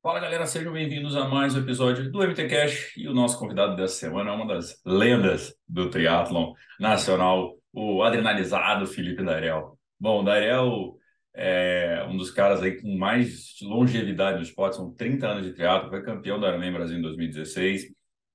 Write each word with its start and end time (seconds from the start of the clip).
Fala 0.00 0.20
galera, 0.20 0.46
sejam 0.46 0.72
bem-vindos 0.72 1.16
a 1.16 1.26
mais 1.26 1.56
um 1.56 1.58
episódio 1.58 2.08
do 2.10 2.22
MT 2.22 2.46
Cash 2.46 2.96
e 2.96 3.08
o 3.08 3.12
nosso 3.12 3.36
convidado 3.36 3.74
dessa 3.74 3.94
semana 3.96 4.30
é 4.30 4.32
uma 4.32 4.46
das 4.46 4.80
lendas 4.86 5.52
do 5.68 5.90
triatlon 5.90 6.54
nacional, 6.78 7.56
o 7.72 8.04
adrenalizado 8.04 8.86
Felipe 8.86 9.24
Darel. 9.24 9.76
Bom, 9.98 10.22
Darel 10.22 10.96
é 11.34 12.06
um 12.08 12.16
dos 12.16 12.30
caras 12.30 12.62
aí 12.62 12.80
com 12.80 12.96
mais 12.96 13.56
longevidade 13.60 14.36
no 14.36 14.44
esporte, 14.44 14.76
são 14.76 14.94
30 14.94 15.26
anos 15.26 15.44
de 15.44 15.52
triatlo, 15.52 15.90
foi 15.90 16.00
campeão 16.04 16.38
do 16.38 16.46
Ironman 16.46 16.72
Brasil 16.72 16.96
em 16.96 17.02
2016, 17.02 17.86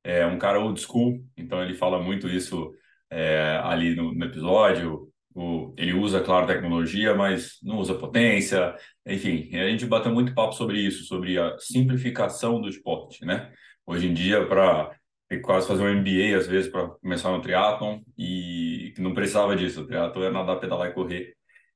é 0.03 0.25
um 0.25 0.37
cara 0.37 0.59
old 0.59 0.79
school, 0.81 1.23
então 1.37 1.63
ele 1.63 1.75
fala 1.75 1.97
muito 1.97 2.27
isso 2.27 2.73
é, 3.09 3.57
ali 3.63 3.95
no, 3.95 4.13
no 4.13 4.25
episódio, 4.25 5.12
o, 5.35 5.73
ele 5.77 5.93
usa, 5.93 6.21
claro, 6.21 6.47
tecnologia, 6.47 7.15
mas 7.15 7.57
não 7.63 7.77
usa 7.79 7.95
potência. 7.95 8.75
Enfim, 9.05 9.49
a 9.55 9.69
gente 9.69 9.85
bateu 9.85 10.11
muito 10.13 10.33
papo 10.33 10.53
sobre 10.53 10.79
isso, 10.79 11.05
sobre 11.05 11.39
a 11.39 11.57
simplificação 11.59 12.61
do 12.61 12.69
esporte, 12.69 13.25
né? 13.25 13.51
Hoje 13.85 14.07
em 14.07 14.13
dia, 14.13 14.45
para 14.47 14.95
quase 15.43 15.67
fazer 15.67 15.83
um 15.83 15.93
MBA, 16.01 16.37
às 16.37 16.47
vezes, 16.47 16.71
para 16.71 16.89
começar 16.89 17.31
no 17.31 17.41
triatlon, 17.41 17.99
e 18.17 18.93
não 18.99 19.13
precisava 19.13 19.55
disso. 19.55 19.81
O 19.81 19.87
triatlon 19.87 20.23
é 20.25 20.31
nadar, 20.31 20.59
pedalar 20.59 20.89
e 20.89 20.93
correr, 20.93 21.33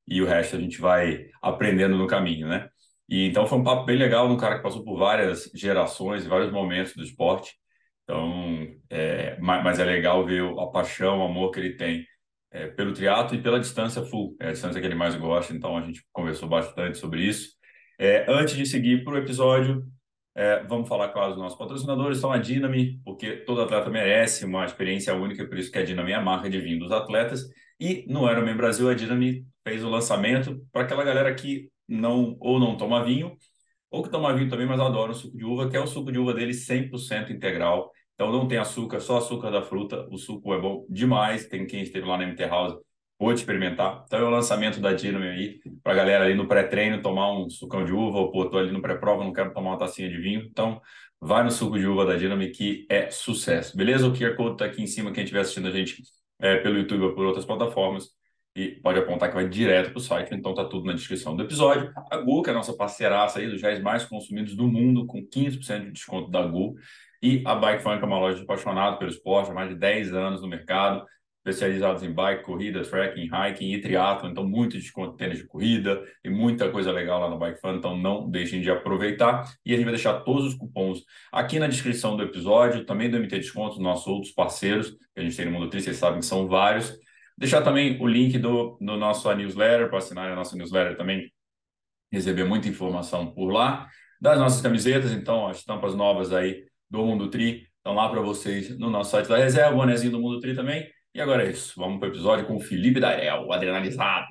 e 0.08 0.22
o 0.22 0.26
resto 0.26 0.56
a 0.56 0.60
gente 0.60 0.80
vai 0.80 1.28
aprendendo 1.42 1.98
no 1.98 2.08
caminho, 2.08 2.48
né? 2.48 2.70
E 3.10 3.26
então 3.28 3.48
foi 3.48 3.58
um 3.58 3.64
papo 3.64 3.86
bem 3.86 3.98
legal, 3.98 4.28
um 4.28 4.38
cara 4.38 4.58
que 4.58 4.64
passou 4.64 4.84
por 4.84 4.98
várias 4.98 5.50
gerações, 5.56 6.26
vários 6.26 6.52
momentos 6.52 6.94
do 6.94 7.04
esporte. 7.04 7.56
Então, 8.04 8.68
é, 8.90 9.38
mas 9.40 9.80
é 9.80 9.86
legal 9.86 10.26
ver 10.26 10.44
a 10.60 10.68
paixão, 10.68 11.20
o 11.20 11.24
amor 11.24 11.52
que 11.52 11.60
ele 11.60 11.76
tem 11.76 12.06
é, 12.52 12.68
pelo 12.68 12.94
triatlo 12.94 13.38
e 13.38 13.42
pela 13.42 13.60
distância 13.60 14.04
full, 14.04 14.36
é 14.40 14.50
a 14.50 14.52
distância 14.52 14.80
que 14.80 14.88
ele 14.88 14.96
mais 14.96 15.16
gosta, 15.16 15.54
então 15.54 15.78
a 15.78 15.82
gente 15.82 16.04
conversou 16.12 16.48
bastante 16.48 16.98
sobre 16.98 17.22
isso. 17.22 17.52
É, 18.00 18.26
antes 18.30 18.56
de 18.56 18.66
seguir 18.66 19.04
para 19.04 19.14
o 19.14 19.18
episódio, 19.18 19.84
é, 20.36 20.64
vamos 20.66 20.88
falar, 20.88 21.10
claro, 21.10 21.34
dos 21.34 21.42
nossos 21.42 21.58
patrocinadores, 21.58 22.20
são 22.20 22.32
a 22.32 22.38
Dynami, 22.38 23.02
porque 23.04 23.38
todo 23.38 23.62
atleta 23.62 23.90
merece 23.90 24.46
uma 24.46 24.66
experiência 24.66 25.14
única, 25.16 25.46
por 25.48 25.58
isso 25.58 25.72
que 25.72 25.80
a 25.80 25.84
Dynami 25.84 26.12
é 26.12 26.16
a 26.16 26.22
marca 26.22 26.50
de 26.50 26.60
vinho 26.60 26.80
dos 26.80 26.92
atletas, 26.92 27.42
e 27.80 28.06
no 28.08 28.30
Ironman 28.30 28.56
Brasil, 28.56 28.90
a 28.90 28.94
Dynami 28.94 29.46
fez 29.68 29.84
o 29.84 29.90
lançamento 29.90 30.64
para 30.72 30.84
aquela 30.84 31.04
galera 31.04 31.34
que 31.34 31.70
não 31.88 32.38
ou 32.40 32.60
não 32.60 32.78
toma 32.78 33.04
vinho, 33.04 33.36
ou 33.90 34.04
que 34.04 34.10
toma 34.10 34.34
vinho 34.36 34.50
também, 34.50 34.68
mas 34.68 34.80
adora 34.80 35.12
o 35.12 35.16
suco 35.16 35.38
de 35.38 35.44
uva, 35.44 35.70
que 35.70 35.78
é 35.78 35.80
o 35.80 35.88
suco 35.88 36.12
de 36.12 36.20
uva 36.20 36.34
dele 36.34 36.54
100% 36.54 37.32
integral, 37.32 37.92
então 38.18 38.32
não 38.32 38.48
tem 38.48 38.58
açúcar, 38.58 39.00
só 39.00 39.18
açúcar 39.18 39.52
da 39.52 39.62
fruta. 39.62 40.08
O 40.10 40.18
suco 40.18 40.52
é 40.52 40.60
bom 40.60 40.88
demais. 40.90 41.48
Tem 41.48 41.68
quem 41.68 41.84
esteve 41.84 42.08
lá 42.08 42.18
na 42.18 42.24
MT 42.24 42.46
House 42.48 42.76
pode 43.16 43.40
experimentar. 43.40 44.04
Então 44.08 44.20
é 44.20 44.24
o 44.24 44.30
lançamento 44.32 44.80
da 44.80 44.92
Dynamo 44.92 45.24
aí 45.24 45.60
para 45.84 45.94
galera 45.94 46.26
ali 46.26 46.34
no 46.34 46.48
pré-treino 46.48 47.00
tomar 47.00 47.32
um 47.32 47.48
sucão 47.48 47.86
de 47.86 47.94
uva 47.94 48.18
ou 48.18 48.32
pô, 48.32 48.50
tô 48.50 48.58
ali 48.58 48.72
no 48.72 48.82
pré-prova, 48.82 49.24
não 49.24 49.32
quero 49.32 49.54
tomar 49.54 49.72
uma 49.72 49.78
tacinha 49.78 50.10
de 50.10 50.18
vinho. 50.18 50.48
Então 50.50 50.82
vai 51.22 51.44
no 51.44 51.52
suco 51.52 51.78
de 51.78 51.86
uva 51.86 52.08
da 52.08 52.16
Dynamo 52.16 52.52
que 52.52 52.88
é 52.90 53.12
sucesso. 53.12 53.78
Beleza? 53.78 54.08
O 54.08 54.14
QR 54.14 54.36
Code 54.36 54.54
está 54.54 54.66
aqui 54.66 54.82
em 54.82 54.88
cima 54.88 55.12
quem 55.12 55.24
estiver 55.24 55.42
assistindo 55.42 55.68
a 55.68 55.72
gente 55.72 56.02
é, 56.40 56.58
pelo 56.58 56.76
YouTube 56.76 57.04
ou 57.04 57.14
por 57.14 57.24
outras 57.24 57.46
plataformas. 57.46 58.18
E 58.56 58.72
pode 58.82 58.98
apontar 58.98 59.30
que 59.30 59.36
vai 59.36 59.48
direto 59.48 59.92
para 59.92 60.00
o 60.00 60.02
site, 60.02 60.34
então 60.34 60.52
tá 60.52 60.66
tudo 60.66 60.88
na 60.88 60.94
descrição 60.94 61.36
do 61.36 61.44
episódio. 61.44 61.94
A 62.10 62.18
Gu, 62.18 62.42
que 62.42 62.50
é 62.50 62.54
a 62.54 62.56
nossa 62.56 62.76
parceiraça 62.76 63.38
aí 63.38 63.48
dos 63.48 63.62
géis 63.62 63.80
mais 63.80 64.04
consumidos 64.04 64.56
do 64.56 64.68
mundo, 64.68 65.06
com 65.06 65.22
15% 65.22 65.86
de 65.86 65.92
desconto 65.92 66.32
da 66.32 66.42
Gu. 66.42 66.74
E 67.22 67.42
a 67.46 67.56
Bike 67.56 67.82
Funk 67.82 68.02
é 68.02 68.06
uma 68.06 68.20
loja 68.20 68.42
apaixonada 68.44 68.98
pelo 68.98 69.10
esporte, 69.10 69.52
há 69.52 69.54
mais 69.54 69.70
de 69.70 69.76
10 69.76 70.14
anos 70.14 70.42
no 70.42 70.48
mercado, 70.48 71.06
especializados 71.50 72.04
em 72.04 72.12
bike, 72.12 72.44
corrida, 72.44 72.82
trekking, 72.82 73.30
hiking 73.32 73.74
e 73.74 73.82
triatlo, 73.82 74.30
então 74.30 74.46
muito 74.46 74.78
desconto 74.78 75.14
em 75.14 75.18
tênis 75.18 75.38
de 75.38 75.46
corrida 75.46 76.04
e 76.24 76.30
muita 76.30 76.70
coisa 76.70 76.92
legal 76.92 77.22
lá 77.22 77.30
no 77.30 77.40
Bike 77.40 77.60
Fun, 77.62 77.76
então 77.76 77.98
não 77.98 78.30
deixem 78.30 78.62
de 78.62 78.70
aproveitar. 78.70 79.46
E 79.66 79.72
a 79.74 79.76
gente 79.76 79.86
vai 79.86 79.94
deixar 79.94 80.22
todos 80.22 80.46
os 80.46 80.56
cupons 80.56 81.04
aqui 81.32 81.58
na 81.58 81.68
descrição 81.68 82.18
do 82.18 82.24
episódio, 82.24 82.86
também 82.86 83.10
do 83.10 83.18
MT 83.18 83.40
Desconto, 83.40 83.82
nossos 83.82 84.08
outros 84.08 84.34
parceiros, 84.34 84.92
que 84.92 85.20
a 85.20 85.22
gente 85.22 85.36
tem 85.36 85.46
no 85.46 85.52
Mundo 85.52 85.70
Tri, 85.70 85.82
vocês 85.82 85.98
sabem 85.98 86.20
que 86.20 86.26
são 86.26 86.48
vários. 86.48 86.98
Deixar 87.38 87.62
também 87.62 88.02
o 88.02 88.08
link 88.08 88.38
do, 88.38 88.78
do 88.82 88.98
nosso 88.98 89.34
newsletter, 89.34 89.90
para 89.90 90.00
assinar 90.00 90.32
a 90.32 90.36
nossa 90.36 90.56
newsletter 90.58 90.98
também, 90.98 91.32
receber 92.12 92.44
muita 92.44 92.68
informação 92.68 93.32
por 93.34 93.52
lá. 93.52 93.88
Das 94.20 94.40
nossas 94.40 94.62
camisetas, 94.62 95.12
então, 95.12 95.48
as 95.48 95.60
estampas 95.60 95.94
novas 95.94 96.34
aí 96.34 96.66
do 96.90 97.06
Mundo 97.06 97.30
Tri 97.30 97.68
estão 97.78 97.94
lá 97.94 98.10
para 98.10 98.22
vocês 98.22 98.78
no 98.78 98.90
nosso 98.90 99.12
site 99.12 99.28
da 99.28 99.38
Reserva, 99.38 99.74
o 99.74 99.78
bonezinho 99.78 100.12
do 100.12 100.22
Mundo 100.22 100.40
Tri 100.40 100.56
também. 100.56 100.88
E 101.14 101.20
agora 101.20 101.46
é 101.46 101.52
isso, 101.52 101.74
vamos 101.76 102.00
para 102.00 102.08
o 102.08 102.12
episódio 102.12 102.46
com 102.46 102.56
o 102.56 102.60
Felipe 102.60 103.00
Darel, 103.00 103.46
o 103.46 103.54
adrenalizado. 103.54 104.28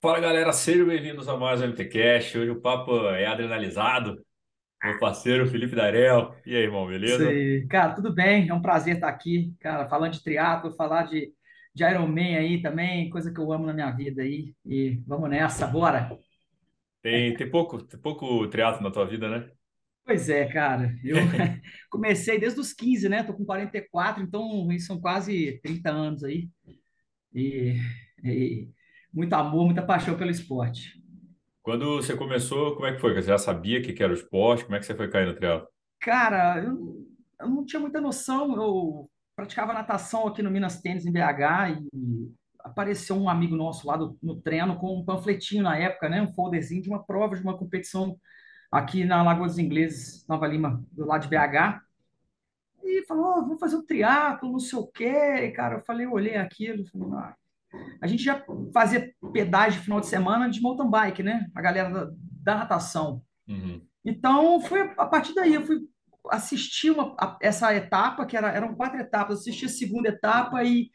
Fala 0.00 0.20
galera, 0.20 0.52
sejam 0.52 0.86
bem-vindos 0.86 1.28
a 1.28 1.36
mais 1.36 1.62
um 1.62 1.66
MTCast. 1.66 2.36
Hoje 2.36 2.50
o 2.50 2.60
papo 2.60 3.08
é 3.08 3.26
adrenalizado. 3.26 4.22
Meu 4.82 4.98
parceiro 4.98 5.46
Felipe 5.46 5.74
Darel. 5.74 6.34
E 6.44 6.54
aí, 6.54 6.62
irmão, 6.64 6.86
beleza? 6.86 7.26
Sim. 7.26 7.66
Cara, 7.68 7.94
tudo 7.94 8.12
bem? 8.12 8.48
É 8.48 8.52
um 8.52 8.60
prazer 8.60 8.96
estar 8.96 9.08
aqui, 9.08 9.54
cara, 9.60 9.88
falando 9.88 10.12
de 10.12 10.22
triatlo, 10.22 10.74
falar 10.74 11.04
de, 11.04 11.32
de 11.74 11.84
Ironman 11.84 12.36
aí 12.36 12.60
também, 12.60 13.08
coisa 13.08 13.32
que 13.32 13.40
eu 13.40 13.50
amo 13.50 13.64
na 13.64 13.72
minha 13.72 13.90
vida 13.92 14.20
aí. 14.20 14.54
E 14.66 15.02
vamos 15.06 15.30
nessa, 15.30 15.66
bora! 15.66 16.10
Tem, 17.04 17.36
tem 17.36 17.50
pouco, 17.50 17.82
tem 17.84 18.00
pouco 18.00 18.48
triatlo 18.48 18.82
na 18.82 18.90
tua 18.90 19.04
vida, 19.04 19.28
né? 19.28 19.50
Pois 20.06 20.30
é, 20.30 20.46
cara. 20.46 20.96
Eu 21.04 21.16
comecei 21.90 22.38
desde 22.38 22.58
os 22.58 22.72
15, 22.72 23.10
né? 23.10 23.22
Tô 23.22 23.34
com 23.34 23.44
44, 23.44 24.22
então 24.22 24.66
são 24.78 24.98
quase 24.98 25.60
30 25.62 25.90
anos 25.90 26.24
aí. 26.24 26.48
E, 27.34 27.76
e 28.24 28.70
muito 29.12 29.34
amor, 29.34 29.66
muita 29.66 29.82
paixão 29.82 30.16
pelo 30.16 30.30
esporte. 30.30 30.98
Quando 31.62 31.96
você 31.96 32.16
começou, 32.16 32.74
como 32.74 32.86
é 32.86 32.94
que 32.94 33.00
foi? 33.00 33.12
Você 33.12 33.28
já 33.28 33.38
sabia 33.38 33.82
que 33.82 34.02
era 34.02 34.12
o 34.12 34.16
esporte? 34.16 34.64
Como 34.64 34.74
é 34.74 34.78
que 34.78 34.86
você 34.86 34.94
foi 34.94 35.10
cair 35.10 35.26
no 35.26 35.34
triatlo? 35.34 35.68
Cara, 36.00 36.62
eu, 36.64 37.06
eu 37.38 37.48
não 37.50 37.66
tinha 37.66 37.80
muita 37.80 38.00
noção. 38.00 38.56
Eu 38.56 39.10
praticava 39.36 39.74
natação 39.74 40.26
aqui 40.26 40.42
no 40.42 40.50
Minas 40.50 40.80
Tênis, 40.80 41.04
em 41.04 41.12
BH, 41.12 41.82
e 41.82 42.32
apareceu 42.64 43.14
um 43.14 43.28
amigo 43.28 43.54
nosso 43.54 43.86
lá 43.86 43.96
do, 43.96 44.18
no 44.22 44.40
treino 44.40 44.76
com 44.76 44.98
um 44.98 45.04
panfletinho 45.04 45.62
na 45.62 45.76
época, 45.76 46.08
né? 46.08 46.22
Um 46.22 46.32
folderzinho 46.32 46.82
de 46.82 46.88
uma 46.88 47.04
prova 47.04 47.36
de 47.36 47.42
uma 47.42 47.56
competição 47.56 48.18
aqui 48.72 49.04
na 49.04 49.22
Lagoa 49.22 49.46
dos 49.46 49.58
Ingleses, 49.58 50.26
Nova 50.26 50.46
Lima, 50.46 50.82
do 50.90 51.06
lado 51.06 51.22
de 51.22 51.28
BH. 51.28 51.82
E 52.82 53.04
falou, 53.06 53.38
oh, 53.38 53.46
vou 53.46 53.58
fazer 53.58 53.76
um 53.76 53.86
triatlo, 53.86 54.50
não 54.50 54.58
sei 54.58 54.78
o 54.78 54.86
quê. 54.86 55.14
E, 55.42 55.50
cara, 55.52 55.76
eu 55.76 55.82
falei, 55.82 56.06
eu 56.06 56.12
olhei 56.12 56.36
aquilo, 56.36 56.86
falei, 56.86 57.08
ah. 57.12 57.34
a 58.00 58.06
gente 58.06 58.22
já 58.22 58.42
fazia 58.72 59.12
pedágio 59.32 59.82
final 59.82 60.00
de 60.00 60.06
semana 60.06 60.48
de 60.48 60.60
mountain 60.60 60.90
bike, 60.90 61.22
né? 61.22 61.46
A 61.54 61.60
galera 61.60 61.90
da, 61.90 62.10
da 62.42 62.54
natação. 62.56 63.22
Uhum. 63.46 63.80
Então, 64.04 64.60
foi 64.60 64.80
a 64.96 65.06
partir 65.06 65.34
daí, 65.34 65.54
eu 65.54 65.62
fui 65.62 65.80
assistir 66.30 66.90
uma, 66.90 67.14
a, 67.20 67.36
essa 67.40 67.74
etapa, 67.74 68.24
que 68.24 68.36
era, 68.36 68.48
eram 68.50 68.74
quatro 68.74 68.98
etapas, 68.98 69.40
assisti 69.40 69.66
a 69.66 69.68
segunda 69.68 70.08
etapa 70.08 70.64
e 70.64 70.90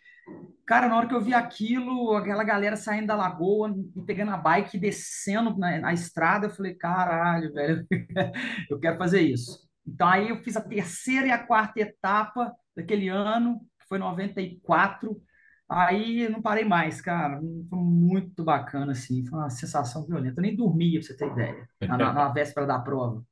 Cara, 0.69 0.87
na 0.87 0.97
hora 0.97 1.07
que 1.07 1.15
eu 1.15 1.21
vi 1.21 1.33
aquilo, 1.33 2.15
aquela 2.15 2.43
galera 2.43 2.75
saindo 2.75 3.07
da 3.07 3.15
lagoa 3.15 3.73
e 3.95 4.01
pegando 4.03 4.31
a 4.31 4.37
bike 4.37 4.77
e 4.77 4.79
descendo 4.79 5.57
na, 5.57 5.79
na 5.79 5.93
estrada, 5.93 6.45
eu 6.45 6.51
falei, 6.51 6.75
caralho, 6.75 7.51
velho, 7.51 7.87
eu 8.69 8.79
quero 8.79 8.95
fazer 8.97 9.21
isso. 9.21 9.67
Então 9.83 10.07
aí 10.07 10.29
eu 10.29 10.37
fiz 10.43 10.55
a 10.55 10.61
terceira 10.61 11.25
e 11.25 11.31
a 11.31 11.43
quarta 11.43 11.79
etapa 11.79 12.53
daquele 12.75 13.09
ano, 13.09 13.59
que 13.79 13.87
foi 13.87 13.97
94. 13.97 15.19
Aí 15.67 16.29
não 16.29 16.39
parei 16.39 16.65
mais, 16.65 17.01
cara. 17.01 17.39
Foi 17.67 17.79
muito 17.79 18.43
bacana, 18.43 18.91
assim. 18.91 19.25
Foi 19.25 19.39
uma 19.39 19.49
sensação 19.49 20.05
violenta. 20.05 20.39
Eu 20.39 20.43
nem 20.43 20.55
dormia, 20.55 20.99
pra 20.99 21.07
você 21.07 21.17
ter 21.17 21.27
ideia, 21.27 21.67
na, 21.81 22.13
na 22.13 22.29
véspera 22.29 22.67
da 22.67 22.79
prova, 22.79 23.23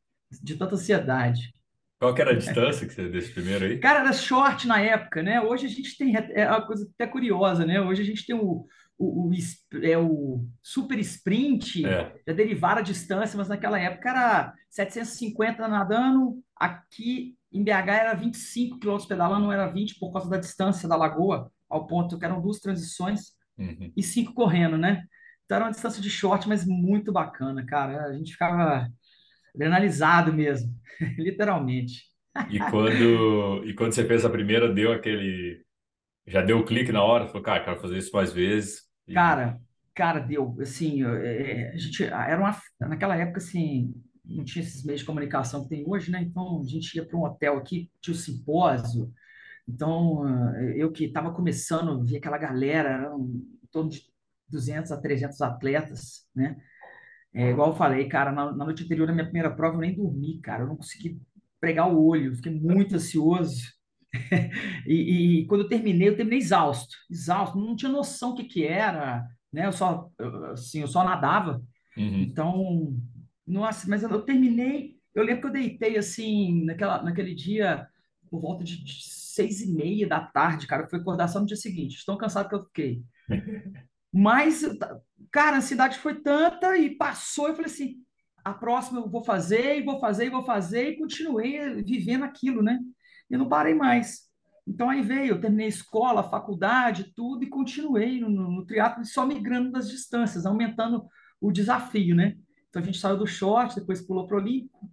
de 0.41 0.55
tanta 0.55 0.73
ansiedade. 0.73 1.53
Qual 1.99 2.13
que 2.13 2.21
era 2.21 2.31
a 2.31 2.37
distância 2.37 2.87
que 2.87 2.93
você 2.93 3.09
desse 3.09 3.31
primeiro 3.31 3.65
aí? 3.65 3.79
Cara, 3.79 3.99
era 3.99 4.13
short 4.13 4.67
na 4.67 4.79
época, 4.79 5.23
né? 5.23 5.41
Hoje 5.41 5.65
a 5.65 5.69
gente 5.69 5.97
tem, 5.97 6.15
é 6.15 6.47
uma 6.47 6.65
coisa 6.65 6.87
até 6.93 7.07
curiosa, 7.07 7.65
né? 7.65 7.81
Hoje 7.81 8.03
a 8.03 8.05
gente 8.05 8.25
tem 8.25 8.35
o, 8.35 8.67
o, 8.97 9.29
o, 9.29 9.31
é 9.81 9.97
o 9.97 10.45
super 10.61 10.99
sprint, 10.99 11.85
é. 11.85 12.13
já 12.27 12.33
derivar 12.33 12.77
a 12.77 12.81
distância, 12.81 13.35
mas 13.35 13.47
naquela 13.47 13.79
época 13.79 14.09
era 14.09 14.53
750 14.69 15.67
nadando, 15.67 16.39
aqui 16.55 17.35
em 17.51 17.63
BH 17.63 17.89
era 17.89 18.13
25 18.13 18.79
km 18.79 18.97
pedalando, 19.07 19.45
não 19.45 19.51
era 19.51 19.67
20 19.67 19.97
por 19.99 20.11
causa 20.11 20.29
da 20.29 20.37
distância 20.37 20.87
da 20.87 20.95
lagoa, 20.95 21.51
ao 21.67 21.87
ponto 21.87 22.19
que 22.19 22.25
eram 22.25 22.41
duas 22.41 22.59
transições 22.59 23.31
uhum. 23.57 23.91
e 23.95 24.03
cinco 24.03 24.33
correndo, 24.33 24.77
né? 24.77 25.03
Então 25.45 25.55
era 25.55 25.65
uma 25.65 25.71
distância 25.71 26.01
de 26.01 26.09
short, 26.09 26.47
mas 26.47 26.65
muito 26.65 27.11
bacana, 27.11 27.65
cara. 27.65 28.05
A 28.05 28.13
gente 28.13 28.33
ficava 28.33 28.87
adrenalizado 29.53 30.33
mesmo, 30.33 30.73
literalmente. 31.17 32.03
E 32.49 32.59
quando, 32.59 33.63
e 33.65 33.73
quando 33.73 33.93
você 33.93 34.05
fez 34.05 34.23
a 34.23 34.29
primeira, 34.29 34.71
deu 34.71 34.91
aquele. 34.91 35.65
Já 36.27 36.41
deu 36.41 36.59
o 36.59 36.65
clique 36.65 36.91
na 36.91 37.03
hora? 37.03 37.27
Falou, 37.27 37.41
cara, 37.41 37.63
quero 37.63 37.79
fazer 37.79 37.97
isso 37.97 38.11
mais 38.13 38.31
vezes. 38.31 38.83
E... 39.07 39.13
Cara, 39.13 39.59
cara, 39.95 40.19
deu. 40.19 40.55
Assim, 40.61 41.03
é, 41.03 41.71
a 41.73 41.77
gente 41.77 42.03
era 42.03 42.39
uma. 42.39 42.55
Naquela 42.79 43.15
época, 43.15 43.39
assim, 43.39 43.93
não 44.23 44.43
tinha 44.43 44.63
esses 44.63 44.83
meios 44.83 45.01
de 45.01 45.07
comunicação 45.07 45.63
que 45.63 45.69
tem 45.69 45.83
hoje, 45.87 46.11
né? 46.11 46.21
Então 46.21 46.61
a 46.61 46.67
gente 46.67 46.95
ia 46.95 47.05
para 47.05 47.17
um 47.17 47.23
hotel 47.23 47.57
aqui, 47.57 47.89
tinha 48.01 48.13
o 48.13 48.17
simpósio. 48.17 49.11
Então, 49.67 50.23
eu 50.75 50.91
que 50.91 51.05
estava 51.05 51.33
começando, 51.33 52.01
via 52.05 52.19
aquela 52.19 52.37
galera, 52.37 52.89
eram 52.89 53.19
em 53.21 53.67
torno 53.69 53.89
de 53.89 54.01
200 54.47 54.91
a 54.91 54.97
300 54.97 55.41
atletas, 55.41 56.25
né? 56.33 56.55
É, 57.37 57.51
igual 57.51 57.69
eu 57.69 57.75
falei, 57.75 58.07
cara, 58.07 58.31
na, 58.31 58.51
na 58.51 58.65
noite 58.65 58.83
anterior 58.83 59.05
da 59.05 59.13
minha 59.13 59.25
primeira 59.25 59.55
prova 59.55 59.75
eu 59.75 59.81
nem 59.81 59.95
dormi, 59.95 60.39
cara, 60.39 60.63
eu 60.63 60.67
não 60.67 60.75
consegui 60.75 61.21
pregar 61.61 61.87
o 61.87 62.03
olho, 62.03 62.35
fiquei 62.35 62.51
muito 62.51 62.95
ansioso. 62.95 63.61
e, 64.87 65.41
e, 65.41 65.45
quando 65.45 65.61
eu 65.61 65.69
terminei, 65.69 66.09
eu 66.09 66.15
terminei 66.15 66.39
exausto, 66.39 66.95
exausto, 67.07 67.59
não 67.59 67.75
tinha 67.75 67.91
noção 67.91 68.31
o 68.31 68.35
que 68.35 68.43
que 68.43 68.65
era, 68.65 69.23
né? 69.53 69.67
Eu 69.67 69.71
só, 69.71 70.09
assim, 70.51 70.81
eu 70.81 70.87
só 70.87 71.03
nadava. 71.03 71.61
Uhum. 71.95 72.21
Então, 72.23 72.97
nossa, 73.45 73.87
mas 73.87 74.01
eu, 74.01 74.09
eu 74.09 74.21
terminei, 74.23 74.95
eu 75.13 75.23
lembro 75.23 75.41
que 75.41 75.47
eu 75.47 75.53
deitei 75.53 75.95
assim, 75.95 76.65
naquela, 76.65 77.03
naquele 77.03 77.35
dia, 77.35 77.87
por 78.31 78.41
volta 78.41 78.63
de, 78.63 78.83
seis 79.03 79.61
e 79.61 79.71
meia 79.71 80.07
da 80.07 80.21
tarde, 80.21 80.65
cara, 80.65 80.87
foi 80.89 80.97
acordar 80.97 81.27
só 81.27 81.39
no 81.39 81.45
dia 81.45 81.55
seguinte, 81.55 82.03
tão 82.03 82.17
cansado 82.17 82.49
que 82.49 82.55
eu 82.55 82.65
fiquei. 82.65 83.03
Mas, 84.13 84.63
cara, 85.31 85.55
a 85.55 85.59
ansiedade 85.59 85.99
foi 85.99 86.15
tanta 86.15 86.77
e 86.77 86.95
passou, 86.95 87.47
eu 87.47 87.55
falei 87.55 87.71
assim, 87.71 87.95
a 88.43 88.53
próxima 88.53 88.99
eu 88.99 89.09
vou 89.09 89.23
fazer, 89.23 89.77
e 89.77 89.83
vou 89.83 89.99
fazer, 89.99 90.27
e 90.27 90.29
vou 90.29 90.43
fazer, 90.43 90.89
e 90.89 90.97
continuei 90.97 91.83
vivendo 91.83 92.23
aquilo, 92.23 92.63
né? 92.63 92.79
E 93.29 93.35
não 93.35 93.49
parei 93.49 93.73
mais. 93.73 94.27
Então 94.65 94.89
aí 94.89 95.01
veio, 95.01 95.31
eu 95.31 95.41
terminei 95.41 95.65
a 95.65 95.69
escola, 95.69 96.29
faculdade, 96.29 97.13
tudo, 97.15 97.43
e 97.43 97.49
continuei 97.49 98.19
no, 98.19 98.29
no, 98.29 98.65
triatlo, 98.65 99.03
só 99.05 99.25
migrando 99.25 99.71
das 99.71 99.89
distâncias, 99.89 100.45
aumentando 100.45 101.05
o 101.39 101.51
desafio, 101.51 102.15
né? 102.15 102.35
Então 102.69 102.81
a 102.81 102.85
gente 102.85 102.99
saiu 102.99 103.17
do 103.17 103.25
short, 103.25 103.75
depois 103.75 104.01
pulou 104.01 104.27
para 104.27 104.37
o 104.37 104.39
olímpico, 104.39 104.89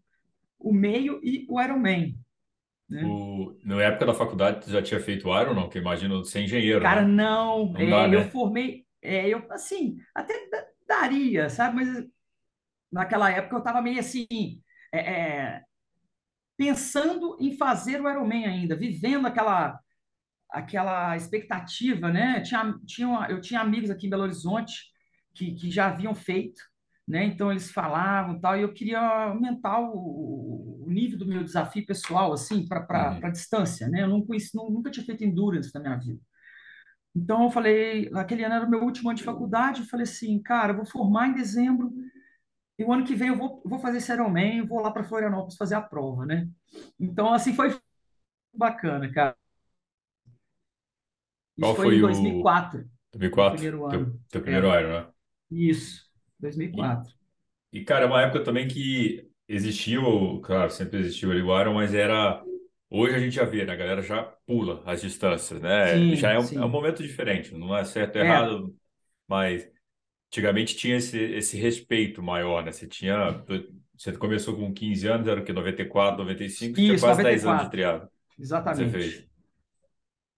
o 0.58 0.72
meio 0.72 1.20
e 1.22 1.44
o 1.48 1.60
Ironman. 1.60 2.16
Né? 2.88 3.04
O, 3.04 3.56
na 3.64 3.82
época 3.82 4.06
da 4.06 4.14
faculdade, 4.14 4.64
tu 4.64 4.70
já 4.70 4.82
tinha 4.82 5.00
feito 5.00 5.28
Iron, 5.28 5.54
não? 5.54 5.68
Que 5.68 5.78
imagino 5.78 6.24
ser 6.24 6.42
engenheiro, 6.42 6.80
Cara, 6.80 7.02
né? 7.02 7.08
não, 7.08 7.72
Não 7.72 7.80
é, 7.80 7.90
dá, 7.90 8.04
eu 8.06 8.20
né? 8.20 8.30
formei, 8.30 8.83
é, 9.04 9.28
eu 9.28 9.46
assim, 9.52 9.98
até 10.14 10.48
da- 10.50 10.66
daria, 10.88 11.50
sabe? 11.50 11.76
Mas 11.76 12.06
naquela 12.92 13.30
época 13.30 13.56
eu 13.56 13.58
estava 13.60 13.82
meio 13.82 14.00
assim, 14.00 14.26
é, 14.92 14.98
é, 15.00 15.64
pensando 16.56 17.36
em 17.40 17.56
fazer 17.56 18.00
o 18.00 18.10
Ironman 18.10 18.46
ainda, 18.46 18.76
vivendo 18.76 19.26
aquela 19.26 19.78
aquela 20.50 21.16
expectativa, 21.16 22.10
né? 22.12 22.40
Tinha, 22.42 22.74
tinha, 22.86 23.26
eu 23.30 23.40
tinha 23.40 23.60
amigos 23.60 23.90
aqui 23.90 24.06
em 24.06 24.10
Belo 24.10 24.24
Horizonte 24.24 24.74
que, 25.34 25.54
que 25.54 25.70
já 25.70 25.88
haviam 25.88 26.14
feito, 26.14 26.62
né? 27.08 27.24
Então 27.24 27.50
eles 27.50 27.72
falavam 27.72 28.36
e 28.36 28.40
tal, 28.40 28.56
e 28.58 28.62
eu 28.62 28.72
queria 28.72 29.00
aumentar 29.00 29.80
o, 29.80 30.84
o 30.86 30.90
nível 30.90 31.18
do 31.18 31.26
meu 31.26 31.44
desafio 31.44 31.86
pessoal, 31.86 32.32
assim, 32.32 32.66
para 32.68 32.82
Uhum. 32.92 33.20
para 33.20 33.30
distância, 33.30 33.88
né? 33.88 34.02
Eu 34.02 34.08
não 34.08 34.24
conheci, 34.26 34.56
nu- 34.56 34.70
nunca 34.70 34.90
tinha 34.90 35.06
feito 35.06 35.24
endurance 35.24 35.72
na 35.74 35.80
minha 35.80 35.96
vida. 35.98 36.20
Então 37.14 37.44
eu 37.44 37.50
falei, 37.50 38.10
naquele 38.10 38.44
ano 38.44 38.54
era 38.56 38.66
o 38.66 38.70
meu 38.70 38.82
último 38.82 39.08
ano 39.10 39.18
de 39.18 39.24
faculdade, 39.24 39.82
eu 39.82 39.86
falei 39.86 40.04
assim, 40.04 40.42
cara, 40.42 40.72
eu 40.72 40.76
vou 40.78 40.86
formar 40.86 41.28
em 41.28 41.34
dezembro, 41.34 41.92
e 42.78 42.84
o 42.84 42.92
ano 42.92 43.04
que 43.06 43.14
vem 43.14 43.28
eu 43.28 43.36
vou, 43.38 43.62
vou 43.64 43.78
fazer 43.80 43.98
esse 43.98 44.12
Ironman, 44.12 44.58
eu 44.58 44.66
vou 44.68 44.80
lá 44.80 44.90
para 44.92 45.04
Florianópolis 45.04 45.56
fazer 45.56 45.76
a 45.76 45.82
prova, 45.82 46.26
né? 46.26 46.48
Então, 47.00 47.32
assim, 47.34 47.54
foi 47.54 47.76
bacana, 48.54 49.12
cara. 49.12 49.36
Qual 51.58 51.74
Isso 51.74 51.74
foi 51.74 51.88
em 51.88 51.98
foi 51.98 52.00
dois 52.00 52.20
mil 52.20 52.34
e 52.34 52.42
o 52.42 52.44
quatro. 52.44 52.88
meu 53.34 53.44
2004? 53.44 53.44
primeiro 53.48 53.86
Teu, 53.88 54.00
ano. 54.02 54.20
teu 54.30 54.42
primeiro 54.42 54.68
É, 54.68 54.80
Iron, 54.80 55.02
né? 55.08 55.12
isso, 55.50 56.10
E, 56.72 56.98
2004. 56.98 57.14
e, 57.72 57.84
cara, 57.84 58.04
é 58.06 58.08
uma 58.08 58.22
época 58.22 58.44
também 58.44 58.68
que 58.68 59.30
existiu, 59.48 60.40
claro, 60.42 60.70
sempre 60.70 61.00
existiu 61.00 61.30
ali 61.32 61.42
o 61.42 61.60
Iron, 61.60 61.74
mas 61.74 61.94
era... 61.94 62.46
Hoje 62.96 63.16
a 63.16 63.18
gente 63.18 63.34
já 63.34 63.44
vê, 63.44 63.64
né? 63.64 63.72
A 63.72 63.76
galera 63.76 64.02
já 64.02 64.22
pula 64.46 64.80
as 64.86 65.00
distâncias, 65.00 65.60
né? 65.60 66.14
Já 66.14 66.40
Sim, 66.40 66.54
é 66.54 66.58
um, 66.60 66.62
é 66.62 66.66
um 66.66 66.70
momento 66.70 67.02
diferente, 67.02 67.52
não 67.52 67.76
é 67.76 67.84
certo 67.84 68.16
ou 68.16 68.22
É, 68.22 68.24
errado, 68.24 68.76
mas 69.26 69.68
antigamente 70.28 70.76
tinha 70.76 70.96
esse, 70.96 71.18
esse 71.18 71.56
respeito 71.56 72.22
maior, 72.22 72.64
né? 72.64 72.70
Você 72.70 72.86
tinha... 72.86 73.44
Você 73.96 74.12
começou 74.12 74.56
com 74.56 74.72
15 74.72 75.08
anos, 75.08 75.26
era 75.26 75.40
o 75.40 75.44
quê? 75.44 75.52
94, 75.52 76.18
95, 76.18 76.76
você 76.76 76.82
tinha 76.82 76.94
isso, 76.94 77.04
quase 77.04 77.22
10 77.22 77.46
anos 77.46 77.62
de 77.62 77.64
94. 77.64 77.70
triatlo. 77.70 78.08
que 78.36 78.46
você 78.46 78.88
fez. 78.88 79.04
Exatamente. 79.04 79.34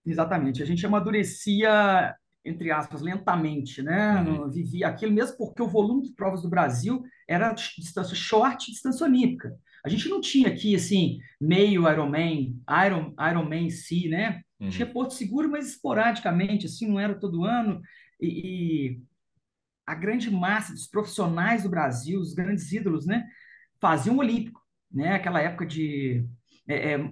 Exatamente. 0.06 0.62
A 0.62 0.66
gente 0.66 0.86
amadurecia, 0.86 2.14
entre 2.44 2.70
aspas, 2.70 3.02
lentamente, 3.02 3.82
né? 3.82 4.22
Uhum, 4.22 4.48
vivia 4.48 4.88
aquilo, 4.88 5.12
mesmo 5.12 5.36
porque 5.36 5.62
o 5.62 5.68
volume 5.68 6.04
de 6.04 6.14
provas 6.14 6.42
do 6.42 6.48
Brasil 6.48 7.02
era 7.28 7.52
de 7.52 7.64
distância 7.76 8.14
short 8.14 8.70
e 8.70 8.72
distância 8.72 9.04
olímpica. 9.06 9.52
A 9.86 9.88
gente 9.88 10.08
não 10.08 10.20
tinha 10.20 10.48
aqui, 10.48 10.74
assim, 10.74 11.20
meio 11.40 11.88
Ironman, 11.88 12.60
Iron, 12.84 13.14
Ironman 13.30 13.66
em 13.66 13.70
si, 13.70 14.08
né? 14.08 14.42
Tinha 14.70 14.84
uhum, 14.84 14.92
Porto 14.92 15.14
Seguro, 15.14 15.48
mas 15.48 15.68
esporadicamente, 15.68 16.66
assim, 16.66 16.88
não 16.88 16.98
era 16.98 17.14
todo 17.14 17.44
ano. 17.44 17.80
E, 18.20 18.98
a 19.86 19.94
grande 19.94 20.28
massa 20.30 20.72
dos 20.72 20.88
profissionais 20.88 21.62
do 21.62 21.68
Brasil, 21.68 22.18
os 22.18 22.34
grandes 22.34 22.72
ídolos, 22.72 23.06
né, 23.06 23.24
faziam 23.80 24.16
o 24.16 24.18
Olímpico, 24.18 24.60
né? 24.90 25.14
Aquela 25.14 25.40
época 25.40 25.64
de 25.64 26.26
é, 26.66 26.94
é, 26.94 27.10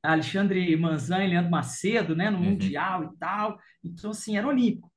Alexandre 0.00 0.76
Manzan 0.76 1.24
e 1.24 1.28
Leandro 1.28 1.50
Macedo, 1.50 2.14
né, 2.14 2.30
no 2.30 2.38
uhum. 2.38 2.44
Mundial 2.44 3.04
e 3.04 3.18
tal. 3.18 3.58
Então, 3.82 4.12
assim, 4.12 4.36
era 4.36 4.46
Olímpico. 4.46 4.92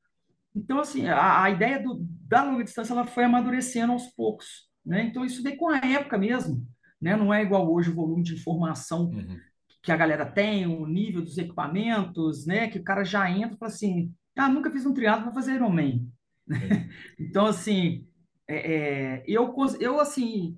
Então, 0.55 0.79
assim, 0.79 1.07
a, 1.07 1.43
a 1.43 1.49
ideia 1.49 1.81
do, 1.81 1.97
da 2.27 2.43
longa 2.43 2.63
distância 2.63 2.93
ela 2.93 3.05
foi 3.05 3.23
amadurecendo 3.23 3.93
aos 3.93 4.07
poucos, 4.07 4.69
né? 4.85 5.03
Então, 5.03 5.25
isso 5.25 5.41
veio 5.41 5.57
com 5.57 5.69
a 5.69 5.77
época 5.77 6.17
mesmo, 6.17 6.67
né? 7.01 7.15
Não 7.15 7.33
é 7.33 7.41
igual 7.41 7.71
hoje 7.71 7.89
o 7.89 7.95
volume 7.95 8.23
de 8.23 8.33
informação 8.35 9.09
Uhum. 9.09 9.37
que 9.81 9.91
a 9.91 9.97
galera 9.97 10.25
tem, 10.25 10.67
o 10.67 10.85
nível 10.85 11.21
dos 11.21 11.37
equipamentos, 11.37 12.45
né? 12.45 12.67
Que 12.67 12.79
o 12.79 12.83
cara 12.83 13.03
já 13.03 13.29
entra 13.29 13.55
e 13.55 13.57
fala 13.57 13.71
assim, 13.71 14.13
ah, 14.35 14.49
nunca 14.49 14.71
fiz 14.71 14.85
um 14.85 14.93
triatlo, 14.93 15.25
vou 15.25 15.33
fazer 15.33 15.55
Ironman. 15.55 16.07
Então, 17.19 17.45
assim, 17.45 18.07
é, 18.47 18.73
é, 18.73 19.23
eu, 19.27 19.53
eu, 19.79 19.99
assim, 19.99 20.55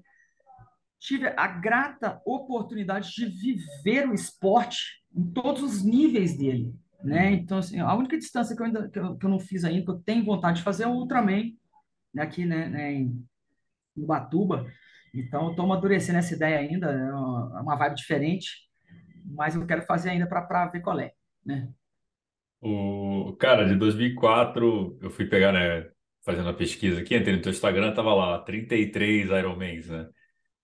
tive 1.00 1.28
a 1.28 1.48
grata 1.48 2.22
oportunidade 2.26 3.12
de 3.12 3.26
viver 3.26 4.08
o 4.08 4.14
esporte 4.14 5.04
em 5.14 5.32
todos 5.32 5.62
os 5.62 5.84
níveis 5.84 6.38
dele, 6.38 6.74
né? 7.04 7.28
Uhum. 7.28 7.34
Então, 7.34 7.58
assim, 7.58 7.80
a 7.80 7.94
única 7.94 8.18
distância 8.18 8.56
que 8.56 8.62
eu, 8.62 8.66
ainda, 8.68 8.90
que 8.90 9.00
eu, 9.00 9.18
que 9.18 9.26
eu 9.26 9.30
não 9.30 9.40
fiz 9.40 9.66
ainda, 9.66 9.84
que 9.84 9.92
eu 9.92 10.00
tenho 10.00 10.24
vontade 10.24 10.58
de 10.58 10.64
fazer 10.64 10.84
é 10.84 10.88
o 10.88 10.92
Ultraman, 10.94 11.52
né, 12.14 12.24
aqui, 12.24 12.46
né, 12.46 12.70
né, 12.70 12.94
em 12.94 13.26
Ubatuba. 13.96 14.66
Então, 15.13 15.46
eu 15.46 15.50
estou 15.52 15.66
amadurecendo 15.66 16.19
essa 16.19 16.34
ideia 16.36 16.60
ainda, 16.60 16.88
é 16.92 17.13
uma, 17.13 17.60
é 17.60 17.62
uma 17.62 17.75
vibe 17.78 17.96
diferente, 17.96 18.50
mas 19.25 19.56
eu 19.56 19.66
quero 19.68 19.84
fazer 19.84 20.10
ainda 20.12 20.28
para 20.28 20.68
ver 20.69 20.81
qual 20.81 21.00
é, 21.00 21.13
né? 21.46 21.69
O 22.60 23.36
cara, 23.40 23.66
de 23.68 23.75
2004, 23.75 24.98
eu 25.02 25.10
fui 25.10 25.25
pegar, 25.25 25.52
né, 25.52 25.90
fazendo 26.24 26.50
a 26.50 26.54
pesquisa 26.54 27.02
aqui, 27.02 27.16
entrei 27.16 27.36
no 27.36 27.42
teu 27.42 27.52
Instagram, 27.52 27.94
tava 27.94 28.13
lá, 28.13 28.40
33 28.40 29.30
Ironmans, 29.30 29.88
né? 29.89 30.08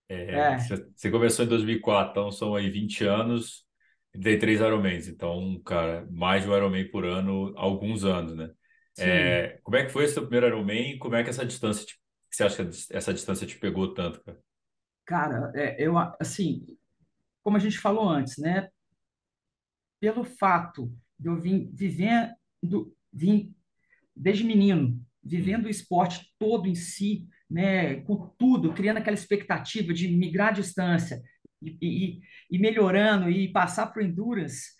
É, 0.08 0.40
É, 0.40 0.70
você 0.96 1.10
começou 1.10 1.44
em 1.44 1.48
2004, 1.48 2.10
então 2.12 2.32
são 2.32 2.54
aí 2.56 2.70
20 2.70 3.04
anos, 3.04 3.64
33 4.12 4.60
Ironmans. 4.60 5.08
Então, 5.08 5.60
cara, 5.64 6.06
mais 6.10 6.44
de 6.44 6.50
um 6.50 6.56
Ironman 6.56 6.90
por 6.90 7.04
ano, 7.06 7.52
alguns 7.56 8.04
anos, 8.04 8.34
né? 8.36 8.50
É, 8.96 9.60
como 9.64 9.76
é 9.76 9.84
que 9.86 9.90
foi 9.92 10.04
esse 10.04 10.14
teu 10.14 10.24
primeiro 10.24 10.48
Ironman 10.48 10.92
e 10.94 10.98
como 10.98 11.16
é 11.16 11.24
que 11.24 11.30
essa 11.30 11.46
distância, 11.46 11.86
te, 11.86 11.98
você 12.30 12.44
acha 12.44 12.64
que 12.64 12.70
essa 12.90 13.14
distância 13.14 13.46
te 13.46 13.58
pegou 13.58 13.94
tanto, 13.94 14.22
cara? 14.22 14.38
cara, 15.06 15.50
é, 15.54 15.82
eu, 15.82 15.96
assim, 16.20 16.76
como 17.42 17.56
a 17.56 17.60
gente 17.60 17.78
falou 17.78 18.08
antes, 18.08 18.36
né? 18.36 18.68
pelo 20.00 20.24
fato 20.24 20.92
de 21.18 21.28
eu 21.28 21.40
vir 21.40 21.70
vivendo, 21.72 22.34
vim 23.12 23.54
desde 24.14 24.44
menino, 24.44 25.00
vivendo 25.22 25.66
o 25.66 25.70
esporte 25.70 26.32
todo 26.38 26.66
em 26.66 26.74
si, 26.74 27.26
né, 27.50 27.96
com 28.02 28.28
tudo, 28.38 28.72
criando 28.72 28.98
aquela 28.98 29.16
expectativa 29.16 29.92
de 29.92 30.08
migrar 30.08 30.48
a 30.48 30.52
distância 30.52 31.22
e, 31.60 31.76
e, 31.80 32.20
e 32.50 32.58
melhorando 32.58 33.30
e 33.30 33.50
passar 33.50 33.86
para 33.86 34.02
o 34.02 34.04
endurance, 34.04 34.76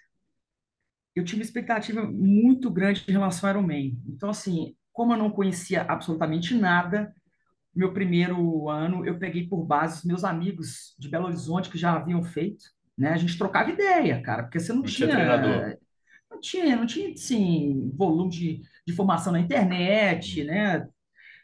eu 1.14 1.24
tinha 1.24 1.38
uma 1.38 1.44
expectativa 1.44 2.04
muito 2.04 2.70
grande 2.70 3.04
em 3.08 3.12
relação 3.12 3.48
ao 3.48 3.56
Ironman. 3.56 4.00
Então, 4.06 4.30
assim, 4.30 4.76
como 4.92 5.12
eu 5.12 5.16
não 5.16 5.30
conhecia 5.30 5.82
absolutamente 5.82 6.54
nada, 6.54 7.12
meu 7.78 7.94
primeiro 7.94 8.68
ano 8.70 9.06
eu 9.06 9.18
peguei 9.18 9.48
por 9.48 9.64
base 9.66 9.98
os 10.00 10.04
meus 10.04 10.24
amigos 10.24 10.94
de 10.98 11.08
Belo 11.10 11.26
Horizonte 11.26 11.70
que 11.70 11.78
já 11.78 11.94
haviam 11.94 12.22
feito, 12.24 12.64
né? 12.98 13.10
A 13.12 13.18
gente 13.18 13.38
trocava 13.38 13.70
ideia, 13.70 14.22
cara, 14.22 14.44
porque 14.44 14.60
você 14.60 14.72
não 14.74 14.82
Não 14.82 14.90
tinha 14.90 15.08
treinador. 15.08 15.70
tinha 15.70 15.78
não 16.30 16.40
tinha, 16.40 16.76
não 16.76 16.86
tinha, 16.86 17.12
assim, 17.12 17.90
volume 17.96 18.30
de, 18.30 18.62
de 18.86 18.92
formação 18.94 19.32
na 19.32 19.40
internet, 19.40 20.42
Uhum. 20.42 20.44
né? 20.44 20.88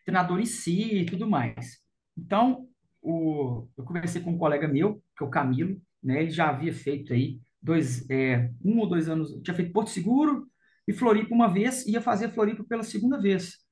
Treinador 0.05 0.41
em 0.41 0.47
si 0.47 1.01
e 1.01 1.07
tudo 1.07 1.29
mais. 1.29 1.79
Então, 2.17 2.69
o, 3.03 3.69
eu 3.77 3.85
conversei 3.85 4.23
com 4.23 4.33
um 4.33 4.39
colega 4.39 4.69
meu, 4.69 5.03
que 5.17 5.25
é 5.25 5.27
o 5.27 5.31
Camilo, 5.31 5.81
né? 6.03 6.23
Ele 6.23 6.31
já 6.31 6.51
havia 6.51 6.73
feito 6.73 7.13
aí 7.13 7.41
dois, 7.63 8.09
é, 8.11 8.51
um 8.65 8.79
ou 8.81 8.89
dois 8.89 9.09
anos, 9.09 9.31
tinha 9.43 9.55
feito 9.55 9.73
Porto 9.73 9.91
Seguro 9.91 10.49
e 10.87 10.93
Floripa 10.93 11.35
uma 11.35 11.49
vez, 11.49 11.87
e 11.87 11.93
ia 11.93 12.03
fazer 12.03 12.31
Floripa 12.31 12.65
pela 12.65 12.83
segunda 12.83 13.21
vez. 13.21 13.64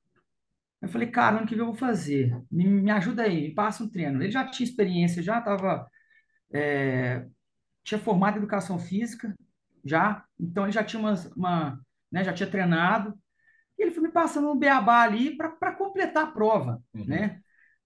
Eu 0.83 0.89
falei, 0.89 1.09
cara, 1.11 1.37
ano 1.39 1.47
que 1.47 1.55
vem 1.55 1.61
eu 1.61 1.67
vou 1.67 1.75
fazer. 1.75 2.37
Me, 2.51 2.65
me 2.67 2.91
ajuda 2.91 3.23
aí, 3.23 3.41
me 3.49 3.55
passa 3.55 3.83
um 3.83 3.89
treino. 3.91 4.23
Ele 4.23 4.31
já 4.31 4.45
tinha 4.49 4.67
experiência, 4.69 5.23
já 5.23 5.39
estava, 5.39 5.89
tinha 7.83 7.99
formado 7.99 8.35
em 8.35 8.37
educação 8.39 8.79
física, 8.79 9.33
já, 9.83 10.23
então 10.39 10.63
ele 10.63 10.71
já 10.71 10.83
tinha 10.83 10.99
uma, 10.99 11.13
uma 11.35 11.79
né, 12.11 12.23
já 12.23 12.33
tinha 12.33 12.49
treinado, 12.49 13.13
E 13.77 13.83
ele 13.83 13.91
foi 13.91 14.03
me 14.03 14.11
passando 14.11 14.51
um 14.51 14.57
beabá 14.59 15.01
ali 15.03 15.37
para 15.37 15.73
completar 15.75 16.25
a 16.25 16.31
prova, 16.31 16.83
Uhum. 16.93 17.05
né? 17.07 17.41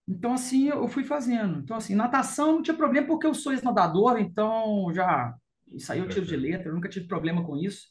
Então, 0.08 0.34
assim, 0.34 0.70
eu 0.70 0.88
fui 0.90 1.04
fazendo. 1.06 1.60
Então, 1.62 1.78
assim, 1.78 1.96
natação 1.96 2.54
não 2.54 2.64
tinha 2.64 2.78
problema 2.78 3.08
porque 3.08 3.28
eu 3.28 3.34
sou 3.36 3.54
ex-nadador, 3.54 4.20
então 4.20 4.92
já 4.94 5.36
isso 5.74 5.92
aí 5.94 6.00
eu 6.00 6.10
tiro 6.10 6.26
de 6.26 6.36
letra, 6.38 6.70
eu 6.70 6.76
nunca 6.76 6.90
tive 6.90 7.08
problema 7.08 7.46
com 7.46 7.58
isso. 7.58 7.88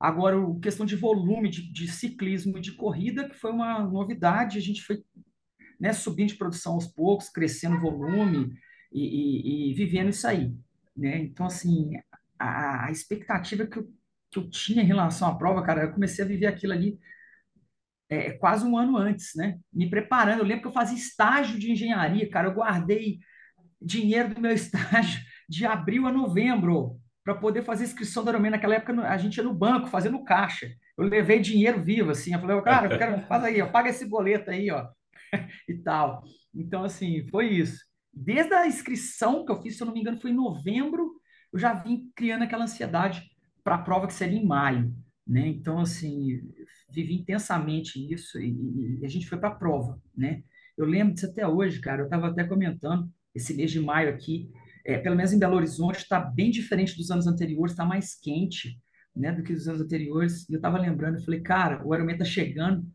Agora, 0.00 0.38
o 0.40 0.58
questão 0.60 0.86
de 0.86 0.96
volume 0.96 1.50
de, 1.50 1.70
de 1.72 1.88
ciclismo 1.88 2.58
e 2.58 2.62
de 2.62 2.72
corrida, 2.72 3.28
que 3.28 3.36
foi 3.36 3.52
uma 3.52 3.80
novidade, 3.86 4.58
a 4.58 4.62
gente 4.62 4.82
foi, 4.82 5.04
né, 5.80 5.92
subindo 5.92 6.28
de 6.30 6.36
produção 6.36 6.74
aos 6.74 6.86
poucos, 6.86 7.28
crescendo 7.28 7.80
volume 7.80 8.52
e, 8.92 9.68
e- 9.68 9.70
e 9.72 9.74
vivendo 9.74 10.10
isso 10.10 10.26
aí, 10.26 10.52
né? 10.96 11.18
Então, 11.18 11.46
assim, 11.46 11.92
a, 12.38 12.86
a 12.86 12.90
expectativa 12.92 13.66
que 13.66 13.78
eu, 13.78 13.88
que 14.30 14.38
eu 14.38 14.50
tinha 14.50 14.82
em 14.82 14.86
relação 14.86 15.28
à 15.28 15.36
prova, 15.36 15.62
cara, 15.62 15.84
eu 15.84 15.92
comecei 15.92 16.24
a 16.24 16.28
viver 16.28 16.46
aquilo 16.46 16.72
ali 16.72 16.98
é, 18.08 18.32
quase 18.32 18.64
um 18.64 18.76
ano 18.76 18.96
antes, 18.96 19.32
né? 19.36 19.58
Me 19.72 19.88
preparando. 19.88 20.40
Eu 20.40 20.44
lembro 20.46 20.62
que 20.62 20.68
eu 20.68 20.72
fazia 20.72 20.96
estágio 20.96 21.58
de 21.58 21.70
engenharia, 21.70 22.28
cara. 22.28 22.48
Eu 22.48 22.54
guardei 22.54 23.20
dinheiro 23.80 24.34
do 24.34 24.40
meu 24.40 24.52
estágio 24.54 25.22
de 25.48 25.66
abril 25.66 26.06
a 26.06 26.12
novembro 26.12 27.00
para 27.24 27.34
poder 27.34 27.62
fazer 27.62 27.84
inscrição 27.84 28.24
da 28.24 28.30
Ironman. 28.30 28.50
Naquela 28.50 28.74
época 28.74 28.92
a 29.02 29.16
gente 29.16 29.36
ia 29.36 29.44
no 29.44 29.54
banco 29.54 29.88
fazendo 29.88 30.24
caixa. 30.24 30.70
Eu 30.96 31.04
levei 31.04 31.40
dinheiro 31.40 31.82
vivo, 31.82 32.10
assim. 32.10 32.34
Eu 32.34 32.40
falei, 32.40 32.56
"Ô, 32.56 32.62
cara, 32.62 32.92
eu 32.92 32.98
quero, 32.98 33.20
faz 33.26 33.44
aí, 33.44 33.60
ó, 33.60 33.66
paga 33.66 33.90
esse 33.90 34.06
boleto 34.06 34.50
aí, 34.50 34.70
ó, 34.70 34.88
e 35.68 35.74
tal. 35.74 36.22
Então, 36.54 36.84
assim, 36.84 37.26
foi 37.28 37.48
isso. 37.48 37.84
Desde 38.12 38.52
a 38.54 38.66
inscrição 38.66 39.44
que 39.44 39.52
eu 39.52 39.62
fiz, 39.62 39.76
se 39.76 39.82
eu 39.82 39.86
não 39.86 39.94
me 39.94 40.00
engano, 40.00 40.20
foi 40.20 40.30
em 40.30 40.34
novembro, 40.34 41.20
eu 41.52 41.58
já 41.58 41.74
vim 41.74 42.10
criando 42.14 42.42
aquela 42.42 42.64
ansiedade 42.64 43.22
para 43.62 43.76
a 43.76 43.82
prova 43.82 44.06
que 44.06 44.12
seria 44.12 44.38
em 44.38 44.46
maio, 44.46 44.92
né? 45.26 45.46
Então, 45.46 45.78
assim, 45.78 46.40
vivi 46.90 47.14
intensamente 47.14 47.98
isso 48.12 48.38
e, 48.40 48.98
e 49.00 49.06
a 49.06 49.08
gente 49.08 49.28
foi 49.28 49.38
para 49.38 49.50
a 49.50 49.54
prova, 49.54 50.00
né? 50.16 50.42
Eu 50.76 50.86
lembro 50.86 51.14
disso 51.14 51.26
até 51.26 51.46
hoje, 51.46 51.80
cara. 51.80 52.02
Eu 52.02 52.04
estava 52.06 52.28
até 52.28 52.44
comentando 52.44 53.08
esse 53.34 53.54
mês 53.54 53.70
de 53.70 53.80
maio 53.80 54.08
aqui, 54.08 54.50
é, 54.84 54.98
pelo 54.98 55.16
menos 55.16 55.32
em 55.32 55.38
Belo 55.38 55.56
Horizonte, 55.56 55.98
está 55.98 56.18
bem 56.20 56.50
diferente 56.50 56.96
dos 56.96 57.10
anos 57.10 57.26
anteriores, 57.26 57.72
está 57.72 57.84
mais 57.84 58.14
quente, 58.14 58.78
né, 59.14 59.32
do 59.32 59.42
que 59.42 59.52
dos 59.52 59.68
anos 59.68 59.80
anteriores. 59.80 60.48
E 60.48 60.52
eu 60.52 60.56
estava 60.58 60.78
lembrando, 60.78 61.18
eu 61.18 61.24
falei, 61.24 61.40
cara, 61.40 61.86
o 61.86 61.94
Ironman 61.94 62.14
está 62.14 62.24
chegando. 62.24 62.86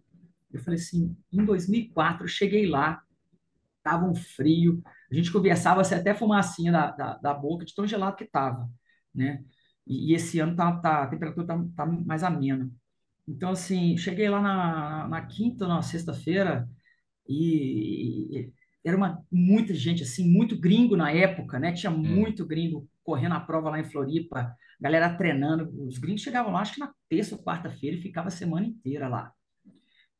Eu 0.52 0.60
falei 0.62 0.80
assim, 0.80 1.16
em 1.32 1.44
2004, 1.46 2.24
eu 2.24 2.28
cheguei 2.28 2.68
lá, 2.68 3.02
tava 3.84 4.06
um 4.06 4.16
frio, 4.16 4.82
a 5.12 5.16
gente 5.16 5.32
conversava 5.32 5.82
assim, 5.82 5.96
até 5.96 6.14
fumacinha 6.14 6.72
da, 6.72 6.92
da, 6.92 7.18
da 7.18 7.34
boca, 7.34 7.66
de 7.66 7.76
tão 7.76 7.88
gelado 7.88 8.16
que 8.16 8.26
tava, 8.26 8.70
né? 9.14 9.44
E, 9.86 10.12
e 10.12 10.16
esse 10.16 10.40
ano 10.40 10.56
tá, 10.56 10.72
tá, 10.80 11.04
a 11.04 11.08
temperatura 11.08 11.46
tá, 11.46 11.66
tá 11.76 11.86
mais 11.86 12.24
amena. 12.24 12.70
Então, 13.28 13.52
assim, 13.52 13.98
cheguei 13.98 14.30
lá 14.30 14.42
na, 14.42 15.08
na 15.08 15.26
quinta, 15.26 15.68
na 15.68 15.82
sexta-feira, 15.82 16.68
e 17.28 18.52
era 18.86 18.96
uma, 18.96 19.24
muita 19.32 19.74
gente, 19.74 20.04
assim, 20.04 20.30
muito 20.30 20.60
gringo 20.60 20.96
na 20.96 21.12
época, 21.12 21.60
né? 21.60 21.74
Tinha 21.74 21.92
Hum. 21.92 21.98
muito 21.98 22.46
gringo 22.46 22.88
correndo 23.04 23.34
a 23.34 23.40
prova 23.40 23.70
lá 23.72 23.80
em 23.80 23.84
Floripa, 23.84 24.56
galera 24.80 25.14
treinando. 25.16 25.70
Os 25.88 25.98
gringos 25.98 26.22
chegavam 26.22 26.52
lá, 26.54 26.62
acho 26.62 26.76
que 26.76 26.80
na 26.80 26.94
terça 27.10 27.36
ou 27.36 27.42
quarta-feira, 27.44 27.98
e 27.98 28.02
ficava 28.02 28.28
a 28.28 28.32
semana 28.32 28.66
inteira 28.68 29.08
lá. 29.08 29.32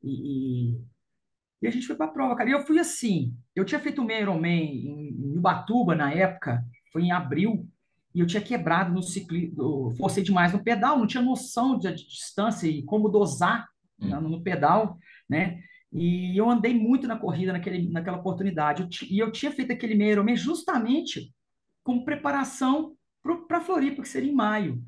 E, 0.02 0.72
e, 0.74 0.80
e 1.62 1.66
a 1.66 1.70
gente 1.70 1.86
foi 1.86 1.96
para 1.96 2.06
a 2.06 2.10
prova, 2.10 2.36
cara. 2.36 2.50
E 2.50 2.52
eu 2.52 2.66
fui 2.66 2.78
assim, 2.78 3.34
eu 3.54 3.64
tinha 3.64 3.80
feito 3.80 4.02
o 4.02 4.04
meu 4.04 4.20
Ironman 4.20 4.64
em, 4.64 5.08
em 5.10 5.38
Ubatuba 5.38 5.94
na 5.94 6.12
época, 6.12 6.64
foi 6.92 7.02
em 7.02 7.12
abril, 7.12 7.68
e 8.14 8.20
eu 8.20 8.26
tinha 8.26 8.42
quebrado 8.42 8.92
no 8.94 9.02
ciclismo, 9.02 9.94
forcei 9.96 10.22
demais 10.24 10.52
no 10.52 10.64
pedal, 10.64 10.98
não 10.98 11.06
tinha 11.06 11.22
noção 11.22 11.78
de, 11.78 11.92
de 11.94 12.06
distância 12.08 12.66
e 12.66 12.82
como 12.82 13.08
dosar 13.08 13.68
né, 13.98 14.16
Hum. 14.18 14.28
no 14.28 14.42
pedal, 14.42 14.98
né? 15.28 15.60
E 15.92 16.36
eu 16.38 16.48
andei 16.50 16.74
muito 16.74 17.06
na 17.06 17.18
corrida 17.18 17.52
naquele, 17.52 17.90
naquela 17.90 18.18
oportunidade. 18.18 18.82
Eu 18.82 18.88
ti- 18.88 19.08
e 19.10 19.18
eu 19.18 19.30
tinha 19.32 19.50
feito 19.52 19.72
aquele 19.72 19.94
meio 19.94 20.12
Ironman 20.12 20.36
justamente 20.36 21.32
como 21.84 22.04
preparação 22.04 22.96
para 23.48 23.60
Floripa, 23.60 24.02
que 24.02 24.08
seria 24.08 24.30
em 24.30 24.34
maio. 24.34 24.82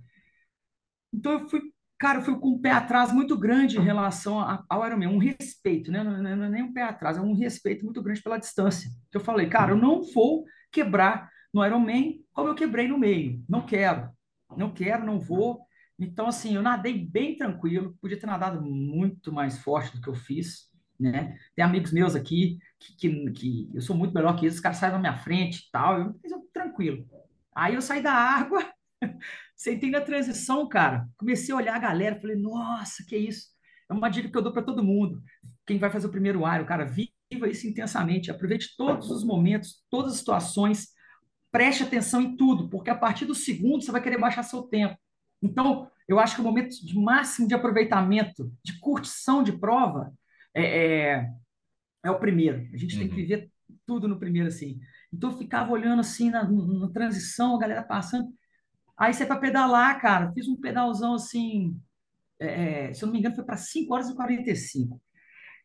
Então 1.12 1.32
eu 1.32 1.48
fui, 1.48 1.60
cara, 1.98 2.18
eu 2.18 2.22
fui 2.22 2.38
com 2.38 2.50
um 2.50 2.60
pé 2.60 2.70
atrás 2.70 3.12
muito 3.12 3.36
grande 3.38 3.78
em 3.78 3.82
relação 3.82 4.38
a- 4.40 4.64
ao 4.68 4.86
Ironman, 4.86 5.08
um 5.08 5.18
respeito, 5.18 5.90
né? 5.90 6.02
Não, 6.02 6.22
não 6.22 6.44
é 6.44 6.48
nem 6.50 6.62
um 6.62 6.72
pé 6.72 6.82
atrás, 6.82 7.16
é 7.16 7.20
um 7.20 7.34
respeito 7.34 7.84
muito 7.84 8.02
grande 8.02 8.22
pela 8.22 8.38
distância. 8.38 8.90
Que 9.10 9.16
eu 9.16 9.20
falei, 9.20 9.48
cara, 9.48 9.72
eu 9.72 9.76
não 9.76 10.02
vou 10.02 10.44
quebrar 10.70 11.30
no 11.52 11.64
Ironman 11.64 12.20
como 12.32 12.48
eu 12.48 12.54
quebrei 12.54 12.88
no 12.88 12.98
meio. 12.98 13.42
Não 13.48 13.64
quero, 13.64 14.10
não 14.56 14.72
quero, 14.72 15.04
não 15.04 15.18
vou. 15.18 15.60
Então, 15.98 16.28
assim, 16.28 16.54
eu 16.54 16.62
nadei 16.62 16.94
bem 17.06 17.36
tranquilo, 17.36 17.96
podia 18.00 18.18
ter 18.18 18.26
nadado 18.26 18.62
muito 18.62 19.32
mais 19.32 19.58
forte 19.58 19.96
do 19.96 20.02
que 20.02 20.08
eu 20.08 20.14
fiz, 20.14 20.68
né? 20.98 21.38
Tem 21.54 21.64
amigos 21.64 21.92
meus 21.92 22.14
aqui 22.14 22.58
que, 22.78 22.96
que, 22.96 23.30
que 23.32 23.70
eu 23.74 23.80
sou 23.80 23.96
muito 23.96 24.14
melhor 24.14 24.36
que 24.36 24.44
eles, 24.44 24.56
os 24.56 24.60
caras 24.60 24.78
saem 24.78 24.92
na 24.92 24.98
minha 24.98 25.16
frente 25.16 25.58
e 25.58 25.70
tal, 25.70 25.98
eu, 25.98 26.20
eu 26.24 26.48
tranquilo. 26.52 27.06
Aí 27.54 27.74
eu 27.74 27.82
saí 27.82 28.02
da 28.02 28.12
água, 28.12 28.64
Sentei 29.56 29.90
na 29.90 30.00
transição, 30.00 30.68
cara. 30.68 31.08
Comecei 31.16 31.52
a 31.52 31.56
olhar 31.58 31.76
a 31.76 31.80
galera, 31.80 32.20
falei, 32.20 32.36
nossa, 32.36 33.04
que 33.06 33.16
isso? 33.16 33.48
É 33.88 33.92
uma 33.92 34.08
dica 34.08 34.28
que 34.28 34.36
eu 34.36 34.42
dou 34.42 34.52
para 34.52 34.62
todo 34.62 34.84
mundo. 34.84 35.22
Quem 35.66 35.78
vai 35.78 35.90
fazer 35.90 36.06
o 36.06 36.10
primeiro 36.10 36.40
Iron, 36.40 36.64
cara, 36.64 36.84
viva 36.84 37.48
isso 37.48 37.66
intensamente, 37.66 38.30
aproveite 38.30 38.76
todos 38.76 39.10
os 39.10 39.24
momentos, 39.24 39.82
todas 39.90 40.12
as 40.12 40.18
situações, 40.18 40.88
preste 41.50 41.82
atenção 41.82 42.20
em 42.20 42.36
tudo, 42.36 42.68
porque 42.68 42.90
a 42.90 42.94
partir 42.94 43.24
do 43.24 43.34
segundo 43.34 43.82
você 43.82 43.90
vai 43.90 44.02
querer 44.02 44.18
baixar 44.18 44.42
seu 44.42 44.62
tempo. 44.62 44.96
Então, 45.42 45.90
eu 46.06 46.18
acho 46.18 46.34
que 46.34 46.40
o 46.40 46.44
momento 46.44 46.70
de 46.70 46.98
máximo 46.98 47.46
de 47.46 47.54
aproveitamento, 47.54 48.52
de 48.64 48.78
curtição 48.80 49.42
de 49.42 49.52
prova, 49.52 50.12
é, 50.62 51.12
é, 51.18 51.30
é 52.04 52.10
o 52.10 52.18
primeiro. 52.18 52.68
A 52.72 52.76
gente 52.76 52.98
tem 52.98 53.06
que 53.08 53.14
Uhum. 53.14 53.20
viver 53.20 53.50
tudo 53.86 54.08
no 54.08 54.18
primeiro, 54.18 54.48
assim. 54.48 54.78
Então, 55.12 55.30
eu 55.30 55.38
ficava 55.38 55.70
olhando 55.72 56.00
assim 56.00 56.30
na, 56.30 56.44
na 56.48 56.90
transição, 56.90 57.56
a 57.56 57.58
galera 57.60 57.82
passando. 57.82 58.28
Aí 58.96 59.12
você 59.14 59.24
para 59.26 59.40
pedalar, 59.40 60.00
cara, 60.00 60.32
fiz 60.32 60.48
um 60.48 60.56
pedalzão 60.60 61.14
assim, 61.14 61.76
é, 62.40 62.92
se 62.94 63.02
eu 63.02 63.06
não 63.06 63.12
me 63.14 63.18
engano, 63.20 63.34
foi 63.34 63.44
para 63.44 63.56
5 63.56 63.94
horas 63.94 64.08
e 64.10 64.14
45. 64.16 65.00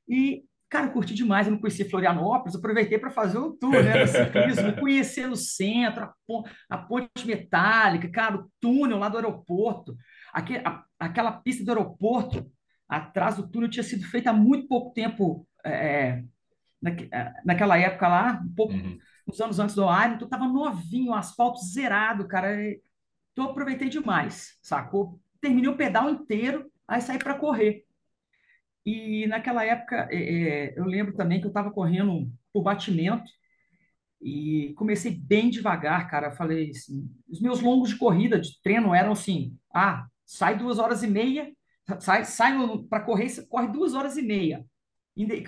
E. 0.07 0.15
E, 0.37 0.45
cara, 0.69 0.87
eu 0.87 0.91
curti 0.93 1.13
demais. 1.13 1.47
Eu 1.47 1.53
não 1.53 1.59
conhecia 1.59 1.89
Florianópolis, 1.89 2.55
aproveitei 2.55 2.97
para 2.99 3.11
fazer 3.11 3.37
o 3.37 3.53
tour, 3.53 3.71
né, 3.83 4.05
ciclismo, 4.07 4.75
conhecer 4.79 5.29
o 5.29 5.35
centro, 5.35 6.03
a, 6.05 6.13
pon- 6.27 6.43
a 6.69 6.77
ponte 6.77 7.25
metálica, 7.25 8.09
cara, 8.09 8.37
o 8.37 8.51
túnel 8.59 8.97
lá 8.99 9.09
do 9.09 9.17
aeroporto, 9.17 9.95
Aque- 10.33 10.61
a- 10.65 10.83
aquela 10.99 11.31
pista 11.31 11.63
do 11.63 11.69
aeroporto 11.71 12.49
atrás 12.97 13.37
do 13.37 13.47
túnel 13.47 13.69
tinha 13.69 13.83
sido 13.83 14.05
feita 14.05 14.29
há 14.31 14.33
muito 14.33 14.67
pouco 14.67 14.93
tempo, 14.93 15.47
é, 15.65 16.23
naque- 16.81 17.09
é, 17.13 17.33
naquela 17.45 17.77
época 17.77 18.07
lá, 18.07 18.41
um 18.45 18.53
pouco, 18.55 18.73
Uhum. 18.73 18.99
uns 19.27 19.41
anos 19.41 19.59
antes 19.59 19.75
do 19.75 19.83
Iron, 19.83 20.15
então 20.15 20.29
tava 20.29 20.47
novinho, 20.47 21.11
o 21.11 21.15
asfalto 21.15 21.59
zerado, 21.65 22.27
cara. 22.27 22.55
Então, 23.33 23.45
eu 23.45 23.51
aproveitei 23.51 23.89
demais, 23.89 24.57
sacou? 24.61 25.19
Terminei 25.41 25.69
o 25.69 25.77
pedal 25.77 26.09
inteiro, 26.09 26.71
aí 26.87 27.01
saí 27.01 27.19
para 27.19 27.35
correr. 27.39 27.85
E 28.85 29.25
naquela 29.27 29.65
época, 29.65 30.07
é, 30.11 30.17
é, 30.73 30.79
eu 30.79 30.85
lembro 30.85 31.13
também 31.15 31.39
que 31.39 31.45
eu 31.45 31.49
estava 31.49 31.71
correndo 31.71 32.29
por 32.51 32.63
batimento 32.63 33.29
e 34.21 34.73
comecei 34.77 35.11
bem 35.15 35.49
devagar, 35.49 36.09
cara. 36.09 36.27
Eu 36.27 36.31
falei 36.35 36.71
assim, 36.71 37.09
os 37.29 37.41
meus 37.41 37.61
longos 37.61 37.89
de 37.89 37.97
corrida, 37.97 38.39
de 38.39 38.61
treino, 38.61 38.93
eram 38.95 39.11
assim: 39.13 39.57
ah, 39.73 40.05
sai 40.25 40.57
duas 40.57 40.79
horas 40.79 41.03
e 41.03 41.07
meia, 41.07 41.51
sai, 41.99 42.25
sai 42.25 42.53
para 42.89 43.03
correr, 43.03 43.27
corre 43.47 43.67
duas 43.67 43.93
horas 43.93 44.17
e 44.17 44.21
meia, 44.21 44.65
Inde- 45.15 45.43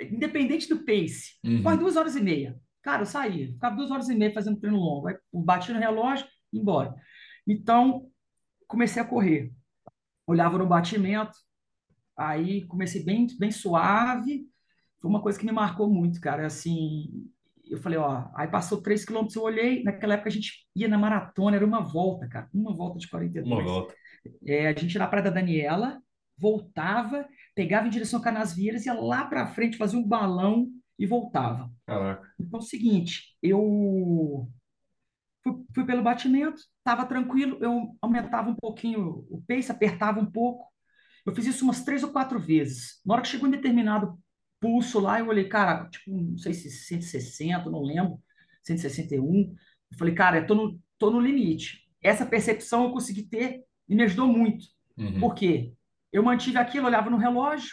independente 0.00 0.68
do 0.68 0.78
pace, 0.84 1.34
corre 1.62 1.74
Uhum. 1.76 1.80
duas 1.80 1.96
horas 1.96 2.16
e 2.16 2.20
meia. 2.22 2.58
Cara, 2.82 3.02
eu 3.02 3.06
saía, 3.06 3.48
ficava 3.52 3.76
duas 3.76 3.90
horas 3.90 4.08
e 4.08 4.14
meia 4.14 4.32
fazendo 4.32 4.58
treino 4.58 4.78
longo, 4.78 5.08
aí 5.08 5.16
bati 5.32 5.72
no 5.72 5.78
relógio, 5.78 6.26
e 6.52 6.58
embora. 6.58 6.94
Então, 7.46 8.08
comecei 8.66 9.02
a 9.02 9.04
correr. 9.04 9.52
Olhava 10.26 10.56
no 10.56 10.66
batimento, 10.66 11.32
aí 12.16 12.64
comecei 12.66 13.04
bem, 13.04 13.26
bem 13.38 13.50
suave. 13.50 14.46
Foi 15.00 15.10
uma 15.10 15.20
coisa 15.22 15.38
que 15.38 15.44
me 15.44 15.52
marcou 15.52 15.90
muito, 15.92 16.20
cara. 16.20 16.46
Assim, 16.46 17.30
eu 17.70 17.78
falei, 17.78 17.98
ó, 17.98 18.28
aí 18.34 18.48
passou 18.48 18.82
3 18.82 19.04
quilômetros, 19.04 19.36
eu 19.36 19.42
olhei. 19.42 19.82
Naquela 19.82 20.14
época 20.14 20.28
a 20.28 20.32
gente 20.32 20.66
ia 20.74 20.88
na 20.88 20.98
maratona, 20.98 21.56
era 21.56 21.64
uma 21.66 21.80
volta, 21.80 22.28
cara, 22.28 22.48
uma 22.52 22.74
volta 22.74 22.98
de 22.98 23.06
Uma 23.06 23.10
42. 23.10 23.64
volta. 23.64 23.94
É, 24.46 24.68
a 24.68 24.72
gente 24.72 24.94
ia 24.94 24.98
na 24.98 25.06
Praia 25.06 25.24
da 25.24 25.30
Daniela, 25.30 26.00
voltava, 26.36 27.26
pegava 27.54 27.86
em 27.86 27.90
direção 27.90 28.20
a 28.20 28.22
Canasvieiras, 28.22 28.86
ia 28.86 28.94
lá 28.94 29.24
para 29.24 29.46
frente, 29.46 29.76
fazia 29.76 29.98
um 29.98 30.06
balão 30.06 30.68
e 30.98 31.06
voltava. 31.06 31.70
Caraca. 31.86 32.32
Então, 32.38 32.60
é 32.60 32.62
o 32.62 32.66
seguinte, 32.66 33.36
eu 33.42 34.48
fui, 35.42 35.64
fui 35.74 35.84
pelo 35.84 36.02
batimento, 36.02 36.60
estava 36.78 37.06
tranquilo, 37.06 37.58
eu 37.60 37.96
aumentava 38.00 38.50
um 38.50 38.54
pouquinho 38.54 39.26
o 39.30 39.42
pace, 39.46 39.70
apertava 39.70 40.20
um 40.20 40.26
pouco. 40.30 40.68
Eu 41.24 41.34
fiz 41.34 41.46
isso 41.46 41.64
umas 41.64 41.84
três 41.84 42.02
ou 42.02 42.10
quatro 42.10 42.38
vezes. 42.38 43.00
Na 43.04 43.14
hora 43.14 43.22
que 43.22 43.28
chegou 43.28 43.46
em 43.46 43.52
determinado 43.52 44.18
pulso 44.60 45.00
lá, 45.00 45.18
eu 45.20 45.28
olhei, 45.28 45.48
cara, 45.48 45.88
tipo, 45.88 46.10
não 46.10 46.38
sei 46.38 46.52
se 46.54 46.70
160, 46.70 47.70
não 47.70 47.82
lembro, 47.82 48.20
161. 48.62 49.54
Eu 49.90 49.98
falei, 49.98 50.14
cara, 50.14 50.38
eu 50.38 50.46
tô 50.46 50.54
no, 50.54 50.80
tô 50.98 51.10
no 51.10 51.20
limite. 51.20 51.80
Essa 52.02 52.26
percepção 52.26 52.84
eu 52.84 52.92
consegui 52.92 53.22
ter 53.24 53.62
e 53.88 53.94
me 53.94 54.02
ajudou 54.04 54.26
muito. 54.28 54.66
Uhum. 54.96 55.20
Por 55.20 55.34
quê? 55.34 55.72
eu 56.12 56.22
mantive 56.24 56.58
aquilo, 56.58 56.86
olhava 56.86 57.08
no 57.08 57.16
relógio 57.16 57.70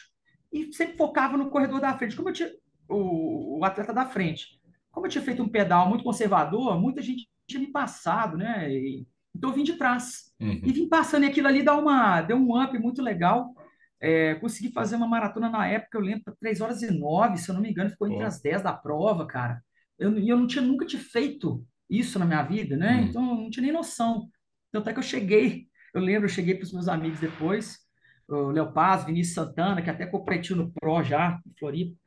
e 0.52 0.72
sempre 0.74 0.96
focava 0.96 1.36
no 1.38 1.50
corredor 1.50 1.80
da 1.82 1.98
frente. 1.98 2.16
Como 2.16 2.30
eu 2.30 2.34
tinha 2.34 2.52
o, 2.88 3.60
o 3.60 3.66
atleta 3.66 3.94
da 3.94 4.06
frente, 4.06 4.60
como 4.92 5.06
eu 5.06 5.10
tinha 5.10 5.24
feito 5.24 5.42
um 5.42 5.50
pedal 5.50 5.90
muito 5.90 6.04
conservador, 6.04 6.80
muita 6.80 7.02
gente 7.02 7.28
tinha 7.48 7.60
me 7.60 7.72
passado, 7.72 8.38
né? 8.38 8.72
E, 8.72 9.08
então 9.36 9.50
eu 9.50 9.56
vim 9.56 9.64
de 9.64 9.74
trás. 9.74 10.28
E 10.40 10.46
Uhum. 10.46 10.62
vim 10.74 10.88
passando 10.88 11.24
e 11.24 11.28
aquilo 11.28 11.48
ali 11.48 11.64
dá 11.64 11.76
uma, 11.76 12.22
deu 12.22 12.38
um 12.38 12.62
up 12.62 12.78
muito 12.78 13.02
legal. 13.02 13.56
É, 14.00 14.36
consegui 14.36 14.72
fazer 14.72 14.96
uma 14.96 15.08
maratona 15.08 15.50
na 15.50 15.68
época, 15.68 15.98
eu 15.98 16.02
lembro, 16.02 16.36
3 16.40 16.62
horas 16.62 16.82
e 16.84 16.92
9, 16.92 17.38
se 17.38 17.50
eu 17.50 17.56
não 17.56 17.62
me 17.62 17.72
engano, 17.72 17.90
ficou 17.90 18.08
entre 18.08 18.24
as 18.24 18.42
10 18.42 18.62
da 18.62 18.74
prova, 18.74 19.26
cara. 19.26 19.62
Eu, 19.98 20.18
e 20.20 20.30
eu 20.30 20.38
não 20.38 20.48
tinha 20.48 20.64
nunca 20.64 20.86
te 20.86 20.98
feito 20.98 21.66
isso 21.90 22.20
na 22.20 22.26
minha 22.26 22.44
vida, 22.44 22.78
né? 22.78 22.98
Uhum. 22.98 23.04
Então 23.04 23.30
eu 23.30 23.36
não 23.36 23.50
tinha 23.50 23.64
nem 23.64 23.72
noção. 23.72 24.30
Tanto 24.72 24.90
é 24.90 24.94
que 24.94 25.00
eu 25.00 25.04
cheguei, 25.04 25.68
eu 25.94 26.02
lembro, 26.02 26.26
eu 26.26 26.30
cheguei 26.30 26.56
para 26.56 26.66
os 26.66 26.74
meus 26.74 26.88
amigos 26.88 27.20
depois, 27.20 27.80
o 28.28 28.52
Léo 28.52 28.74
Paz, 28.74 29.06
Vinícius 29.06 29.36
Santana, 29.36 29.82
que 29.82 29.90
até 29.90 30.06
competiu 30.06 30.56
no 30.56 30.72
Pro 30.72 31.02
já, 31.04 31.40
em 31.46 31.54
Floripa. 31.58 31.98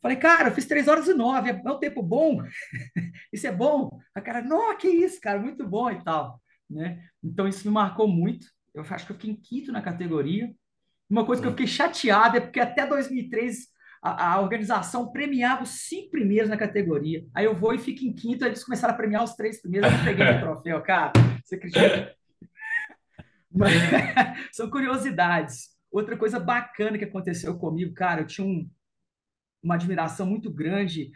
Falei, 0.00 0.16
cara, 0.16 0.48
eu 0.48 0.54
fiz 0.54 0.66
3 0.66 0.88
horas 0.88 1.06
e 1.06 1.14
9, 1.14 1.50
é 1.50 1.62
é 1.64 1.70
um 1.70 1.78
tempo 1.78 2.02
bom? 2.02 2.42
Isso 3.32 3.46
é 3.46 3.52
bom? 3.52 3.88
A 4.14 4.20
cara, 4.20 4.42
não, 4.42 4.76
que 4.76 4.88
isso, 4.88 5.20
cara, 5.20 5.38
muito 5.38 5.66
bom 5.66 5.90
e 5.90 6.02
tal, 6.02 6.40
né? 6.68 7.04
Então 7.22 7.46
isso 7.46 7.66
me 7.66 7.72
marcou 7.72 8.08
muito. 8.08 8.46
Eu 8.74 8.82
acho 8.82 9.06
que 9.06 9.12
eu 9.12 9.16
fiquei 9.16 9.30
em 9.30 9.40
quinto 9.40 9.70
na 9.70 9.80
categoria. 9.80 10.52
Uma 11.12 11.26
coisa 11.26 11.42
que 11.42 11.46
eu 11.48 11.52
Pô. 11.52 11.58
fiquei 11.58 11.66
chateada 11.66 12.38
é 12.38 12.40
porque 12.40 12.58
até 12.58 12.86
2003 12.86 13.68
a, 14.02 14.32
a 14.32 14.40
organização 14.40 15.12
premiava 15.12 15.62
os 15.62 15.68
cinco 15.86 16.10
primeiros 16.10 16.48
na 16.48 16.56
categoria. 16.56 17.26
Aí 17.34 17.44
eu 17.44 17.54
vou 17.54 17.74
e 17.74 17.78
fico 17.78 18.02
em 18.02 18.14
quinto, 18.14 18.44
aí 18.44 18.50
eles 18.50 18.64
começaram 18.64 18.94
a 18.94 18.96
premiar 18.96 19.22
os 19.22 19.34
três 19.34 19.60
primeiros, 19.60 19.90
eu 19.92 19.96
não 19.98 20.04
peguei 20.04 20.24
meu 20.24 20.40
troféu, 20.40 20.80
cara. 20.82 21.12
Você 21.44 21.56
acredita? 21.56 22.14
Mas, 23.54 23.72
são 24.52 24.70
curiosidades. 24.70 25.68
Outra 25.90 26.16
coisa 26.16 26.40
bacana 26.40 26.96
que 26.96 27.04
aconteceu 27.04 27.58
comigo, 27.58 27.92
cara, 27.92 28.22
eu 28.22 28.26
tinha 28.26 28.46
um, 28.46 28.66
uma 29.62 29.74
admiração 29.74 30.24
muito 30.26 30.50
grande 30.50 31.10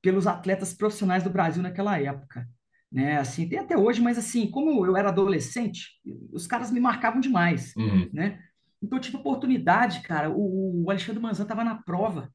pelos 0.00 0.28
atletas 0.28 0.72
profissionais 0.72 1.24
do 1.24 1.30
Brasil 1.30 1.62
naquela 1.64 1.98
época. 2.00 2.48
Né, 2.92 3.16
assim, 3.16 3.48
tem 3.48 3.58
até 3.58 3.76
hoje, 3.76 4.00
mas 4.02 4.18
assim, 4.18 4.48
como 4.50 4.84
eu 4.86 4.96
era 4.96 5.08
adolescente, 5.08 5.98
os 6.30 6.46
caras 6.46 6.70
me 6.70 6.78
marcavam 6.78 7.20
demais, 7.20 7.74
Uhum. 7.74 8.08
né? 8.12 8.38
Então 8.82 8.98
eu 8.98 9.02
tive 9.02 9.16
oportunidade, 9.16 10.02
cara. 10.02 10.30
O, 10.30 10.84
Alexandre 10.90 11.20
Manzan 11.22 11.44
estava 11.44 11.64
na 11.64 11.82
prova 11.82 12.32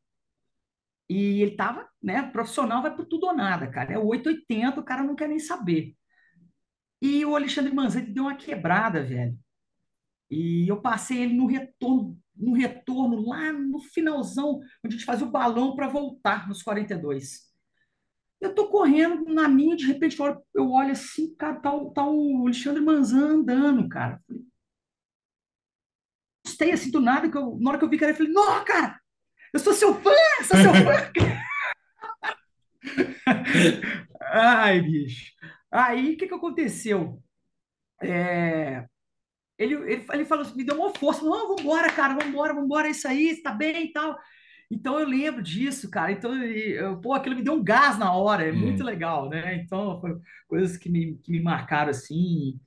e 1.10 1.42
ele 1.42 1.56
tava, 1.56 1.88
né? 2.01 2.24
Profissional 2.32 2.82
vai 2.82 2.96
por 2.96 3.06
tudo 3.06 3.27
ou 3.27 3.36
nada, 3.36 3.70
cara. 3.70 3.94
É 3.94 3.98
o 3.98 4.06
880, 4.08 4.80
o 4.80 4.84
cara 4.86 5.04
não 5.04 5.16
quer 5.16 5.27
nem 5.30 5.39
saber. 5.39 5.96
E 7.01 7.25
o 7.25 7.36
Alexandre 7.36 7.74
Manzan 7.74 8.04
deu 8.06 8.24
uma 8.24 8.36
quebrada, 8.36 9.04
velho. 9.04 9.38
E 10.30 10.68
eu 10.70 10.82
passei 10.82 11.20
ele 11.24 11.36
no 11.36 11.48
retorno, 11.48 12.18
no 12.36 12.54
retorno 12.54 13.27
lá 13.27 13.51
no 13.54 13.80
finalzão, 13.80 14.60
onde 14.84 14.96
a 14.96 15.00
gente 15.00 15.06
fazia 15.06 15.27
o 15.27 15.32
balão 15.32 15.75
para 15.75 15.88
voltar 15.88 16.48
nos 16.50 16.63
42. 16.63 17.48
Eu 18.42 18.56
tô 18.56 18.70
correndo 18.70 19.25
na 19.34 19.48
minha, 19.50 19.75
de 19.77 19.86
repente 19.88 20.18
eu 20.56 20.72
olho, 20.72 20.92
assim, 20.92 21.36
cara, 21.36 21.60
tá, 21.62 21.74
o- 21.75 21.92
tá 21.92 22.06
o 22.08 22.44
Alexandre 22.46 22.82
Manzan 22.84 23.36
andando, 23.39 23.89
cara. 23.89 24.22
Gostei 26.58 26.72
assim 26.72 26.90
do 26.90 27.00
nada, 27.00 27.30
que 27.30 27.38
eu, 27.38 27.56
na 27.62 27.70
hora 27.70 27.78
que 27.78 27.86
eu 27.86 27.90
vi, 27.90 28.00
cara, 28.00 28.12
eu 28.14 28.16
falei, 28.16 28.32
não, 28.32 28.66
cara, 28.66 29.00
eu 29.54 29.60
sou 29.60 29.74
seu 29.74 29.94
fã, 29.94 30.10
sou 30.44 30.58
seu 30.58 30.74
fã. 30.74 31.12
Ai, 34.34 34.82
bicho. 34.82 35.34
Aí, 35.72 36.14
o 36.14 36.18
que 36.18 36.28
que 36.28 36.34
aconteceu? 36.34 37.22
É, 38.02 38.86
ele, 39.56 39.76
ele, 39.76 40.06
ele 40.12 40.26
falou, 40.26 40.44
assim, 40.46 40.56
me 40.56 40.64
deu 40.64 40.78
uma 40.80 40.92
força, 40.96 41.24
não, 41.24 41.56
vambora, 41.56 41.92
cara, 41.94 42.16
vambora, 42.16 42.56
vambora, 42.56 42.88
é 42.88 42.92
isso 42.92 43.08
aí, 43.08 43.40
tá 43.44 43.52
bem 43.52 43.86
e 43.86 43.94
tal. 43.94 44.18
Então 44.72 45.00
eu 45.00 45.08
lembro 45.08 45.44
disso, 45.44 45.92
cara. 45.92 46.12
Então, 46.12 46.36
eu, 46.44 47.00
pô, 47.00 47.14
aquilo 47.14 47.36
me 47.36 47.44
deu 47.44 47.54
um 47.54 47.64
gás 47.64 48.00
na 48.00 48.12
hora, 48.14 48.48
é 48.48 48.52
muito 48.52 48.80
Uhum. 48.80 48.86
legal, 48.88 49.30
né? 49.30 49.56
Então, 49.58 50.02
coisas 50.48 50.76
que 50.76 50.89
me, 50.89 51.17
que 51.20 51.32
me 51.32 51.39
marcaram 51.39 51.91
assim. 51.91 52.60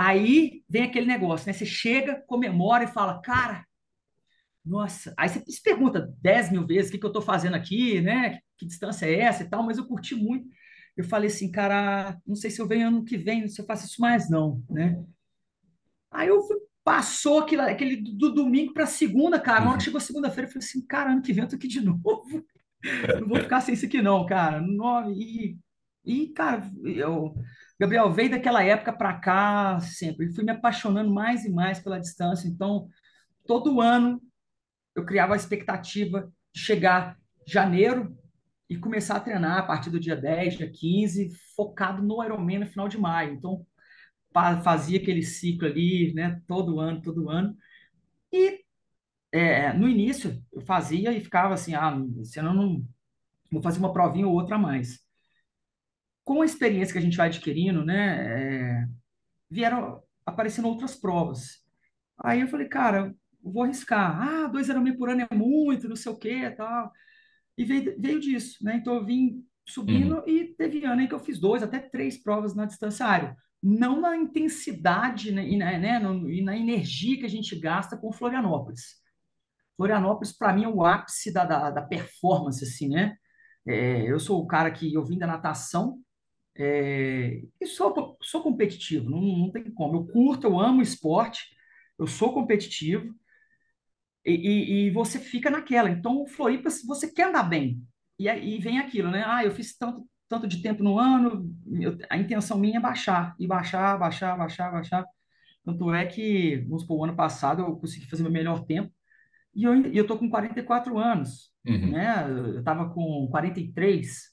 Aí 0.00 0.62
vem 0.68 0.84
aquele 0.84 1.06
negócio, 1.06 1.48
né? 1.48 1.52
Você 1.52 1.66
chega, 1.66 2.22
comemora 2.28 2.84
e 2.84 2.86
fala, 2.86 3.20
cara, 3.20 3.66
nossa. 4.64 5.12
Aí 5.18 5.28
você 5.28 5.42
se 5.50 5.60
pergunta 5.60 6.14
dez 6.22 6.52
mil 6.52 6.64
vezes 6.64 6.88
o 6.88 6.92
que 6.92 6.98
que 6.98 7.06
eu 7.06 7.12
tô 7.12 7.20
fazendo 7.20 7.56
aqui, 7.56 8.00
né? 8.00 8.30
Que, 8.30 8.40
que 8.58 8.66
distância 8.66 9.06
é 9.06 9.18
essa 9.20 9.42
e 9.42 9.50
tal, 9.50 9.64
mas 9.64 9.76
eu 9.76 9.88
curti 9.88 10.14
muito. 10.14 10.48
Eu 10.96 11.02
falei 11.02 11.26
assim, 11.28 11.50
cara, 11.50 12.16
não 12.24 12.36
sei 12.36 12.48
se 12.48 12.60
eu 12.60 12.68
venho 12.68 12.86
ano 12.86 13.04
que 13.04 13.16
vem, 13.16 13.48
se 13.48 13.60
eu 13.60 13.66
faço 13.66 13.86
isso 13.86 14.00
mais, 14.00 14.30
não, 14.30 14.62
né? 14.70 15.04
Aí 16.12 16.28
eu 16.28 16.42
fui, 16.42 16.56
passou 16.84 17.40
aquele, 17.40 17.62
aquele 17.62 17.96
do 17.96 18.32
domingo 18.32 18.72
para 18.72 18.86
segunda, 18.86 19.40
cara. 19.40 19.62
Na 19.62 19.70
hora 19.70 19.78
que 19.78 19.84
chegou 19.84 20.00
segunda-feira, 20.00 20.46
eu 20.48 20.52
falei 20.52 20.64
assim, 20.64 20.86
cara, 20.86 21.10
ano 21.10 21.22
que 21.22 21.32
vem 21.32 21.42
eu 21.42 21.48
tô 21.50 21.56
aqui 21.56 21.66
de 21.66 21.80
novo. 21.84 22.44
Não 23.20 23.26
vou 23.26 23.40
ficar 23.40 23.60
sem 23.62 23.74
isso 23.74 23.86
aqui, 23.86 24.00
não, 24.00 24.24
cara. 24.26 24.64
E, 25.12 25.58
e 26.04 26.28
cara, 26.28 26.70
eu, 26.84 27.34
Gabriel, 27.80 28.10
veio 28.12 28.30
daquela 28.30 28.62
época 28.64 28.92
para 28.92 29.14
cá 29.20 29.78
sempre. 29.80 30.26
E 30.26 30.34
fui 30.34 30.44
me 30.44 30.50
apaixonando 30.52 31.10
mais 31.12 31.44
e 31.44 31.50
mais 31.50 31.78
pela 31.80 32.00
distância. 32.00 32.48
Então, 32.48 32.88
todo 33.46 33.80
ano 33.80 34.20
eu 34.96 35.04
criava 35.06 35.34
a 35.34 35.36
expectativa 35.36 36.32
de 36.54 36.60
chegar 36.60 37.18
janeiro 37.46 38.16
e 38.70 38.76
começar 38.78 39.16
a 39.16 39.20
treinar 39.20 39.58
a 39.58 39.62
partir 39.64 39.90
do 39.90 40.00
dia 40.00 40.16
10, 40.16 40.56
dia 40.56 40.70
15, 40.70 41.30
focado 41.56 42.02
no 42.02 42.22
Ironman 42.24 42.60
no 42.60 42.66
final 42.66 42.88
de 42.88 42.98
maio. 42.98 43.34
Então, 43.34 43.66
fa- 44.32 44.60
fazia 44.62 44.98
aquele 45.00 45.22
ciclo 45.22 45.68
ali, 45.68 46.14
né? 46.14 46.40
Todo 46.48 46.80
ano, 46.80 47.02
todo 47.02 47.30
ano. 47.30 47.56
E 48.32 48.60
é, 49.32 49.72
no 49.72 49.88
início 49.88 50.42
eu 50.52 50.60
fazia 50.62 51.12
e 51.12 51.20
ficava 51.20 51.54
assim, 51.54 51.74
ah, 51.74 51.96
senão 52.24 52.54
não 52.54 52.86
vou 53.52 53.62
fazer 53.62 53.78
uma 53.80 53.92
provinha 53.92 54.26
ou 54.28 54.34
outra 54.34 54.56
a 54.56 54.58
mais. 54.58 55.00
Com 56.28 56.42
a 56.42 56.44
experiência 56.46 56.92
que 56.92 56.98
a 56.98 57.02
gente 57.02 57.16
vai 57.16 57.28
adquirindo, 57.28 57.84
né, 57.84 58.82
é, 58.82 58.88
vieram 59.50 60.02
aparecendo 60.26 60.68
outras 60.68 60.94
provas. 60.96 61.64
Aí 62.18 62.40
eu 62.42 62.48
falei, 62.48 62.68
cara, 62.68 63.14
eu 63.44 63.52
vou 63.52 63.62
arriscar. 63.64 64.20
Ah, 64.22 64.48
dois 64.48 64.68
Ironman 64.68 64.96
por 64.96 65.10
ano 65.10 65.26
é 65.30 65.34
muito, 65.36 65.88
não 65.88 65.96
sei 65.96 66.12
o 66.12 66.18
quê, 66.18 66.50
tal. 66.50 66.92
E 67.58 67.64
veio, 67.64 67.96
veio 68.00 68.20
disso, 68.20 68.64
né? 68.64 68.76
Então 68.76 68.94
eu 68.96 69.04
vim 69.06 69.44
Uhum. 69.86 70.12
subindo 70.12 70.24
e 70.28 70.54
teve 70.56 70.84
ano 70.84 71.00
aí 71.02 71.08
que 71.08 71.14
eu 71.14 71.20
fiz 71.20 71.40
dois, 71.40 71.62
até 71.62 71.78
três 71.80 72.18
provas 72.22 72.54
na 72.54 72.66
distância 72.66 73.06
aérea. 73.06 73.36
Não 73.62 74.00
na 74.00 74.16
intensidade 74.16 75.32
né, 75.32 75.48
e, 75.48 75.56
na, 75.58 75.78
né, 75.78 75.98
no- 76.00 76.30
e 76.30 76.42
na 76.42 76.56
energia 76.56 77.18
que 77.18 77.26
a 77.26 77.30
gente 77.30 77.58
gasta 77.58 77.96
com 77.96 78.12
Florianópolis. 78.12 78.96
Florianópolis, 79.76 80.32
para 80.36 80.52
mim, 80.52 80.64
é 80.64 80.68
o 80.68 80.84
ápice 80.84 81.32
da, 81.32 81.44
da, 81.44 81.70
da 81.70 81.82
performance, 81.82 82.64
assim, 82.64 82.88
né? 82.88 83.16
É, 83.66 84.10
eu 84.10 84.18
sou 84.20 84.42
o 84.42 84.46
cara 84.46 84.70
que 84.70 84.92
eu 84.94 85.04
vim 85.04 85.18
da 85.18 85.26
natação 85.26 86.00
é, 86.58 87.42
e 87.60 87.66
sou, 87.66 88.18
sou 88.22 88.42
competitivo, 88.42 89.10
não, 89.10 89.20
não 89.20 89.50
tem 89.52 89.70
como. 89.72 89.96
Eu 89.98 90.06
curto, 90.08 90.46
eu 90.46 90.60
amo 90.60 90.82
esporte, 90.82 91.46
eu 91.98 92.06
sou 92.06 92.32
competitivo 92.34 93.14
e, 94.24 94.32
e, 94.32 94.86
e 94.88 94.90
você 94.90 95.18
fica 95.18 95.50
naquela. 95.50 95.90
Então, 95.90 96.22
o 96.22 96.26
Floripa, 96.26 96.70
se 96.70 96.86
você 96.86 97.10
quer 97.10 97.28
andar 97.28 97.44
bem, 97.44 97.82
e 98.18 98.28
aí 98.28 98.58
vem 98.58 98.78
aquilo, 98.78 99.10
né? 99.10 99.22
Ah, 99.26 99.44
eu 99.44 99.52
fiz 99.52 99.76
tanto, 99.76 100.06
tanto 100.28 100.46
de 100.46 100.60
tempo 100.62 100.82
no 100.82 100.98
ano, 100.98 101.50
eu- 101.80 101.96
a 102.10 102.16
intenção 102.18 102.58
minha 102.58 102.78
é 102.78 102.80
baixar, 102.80 103.34
e 103.38 103.46
baixar, 103.46 103.98
baixar, 103.98 104.36
baixar, 104.36 104.70
baixar. 104.72 105.04
Tanto 105.64 105.92
é 105.94 106.06
que, 106.06 106.58
vamos 106.68 106.82
supor, 106.82 106.98
o 107.00 107.04
ano 107.04 107.16
passado 107.16 107.62
eu 107.62 107.76
consegui 107.76 108.06
fazer 108.08 108.22
meu 108.22 108.32
melhor 108.32 108.64
tempo, 108.66 108.92
e 109.54 109.64
eu, 109.64 109.74
eu 109.92 110.06
tô 110.06 110.18
com 110.18 110.30
44 110.30 110.98
anos, 110.98 111.52
Uhum. 111.66 111.92
né? 111.92 112.26
Eu 112.56 112.64
tava 112.64 112.90
com 112.90 113.28
43, 113.30 114.32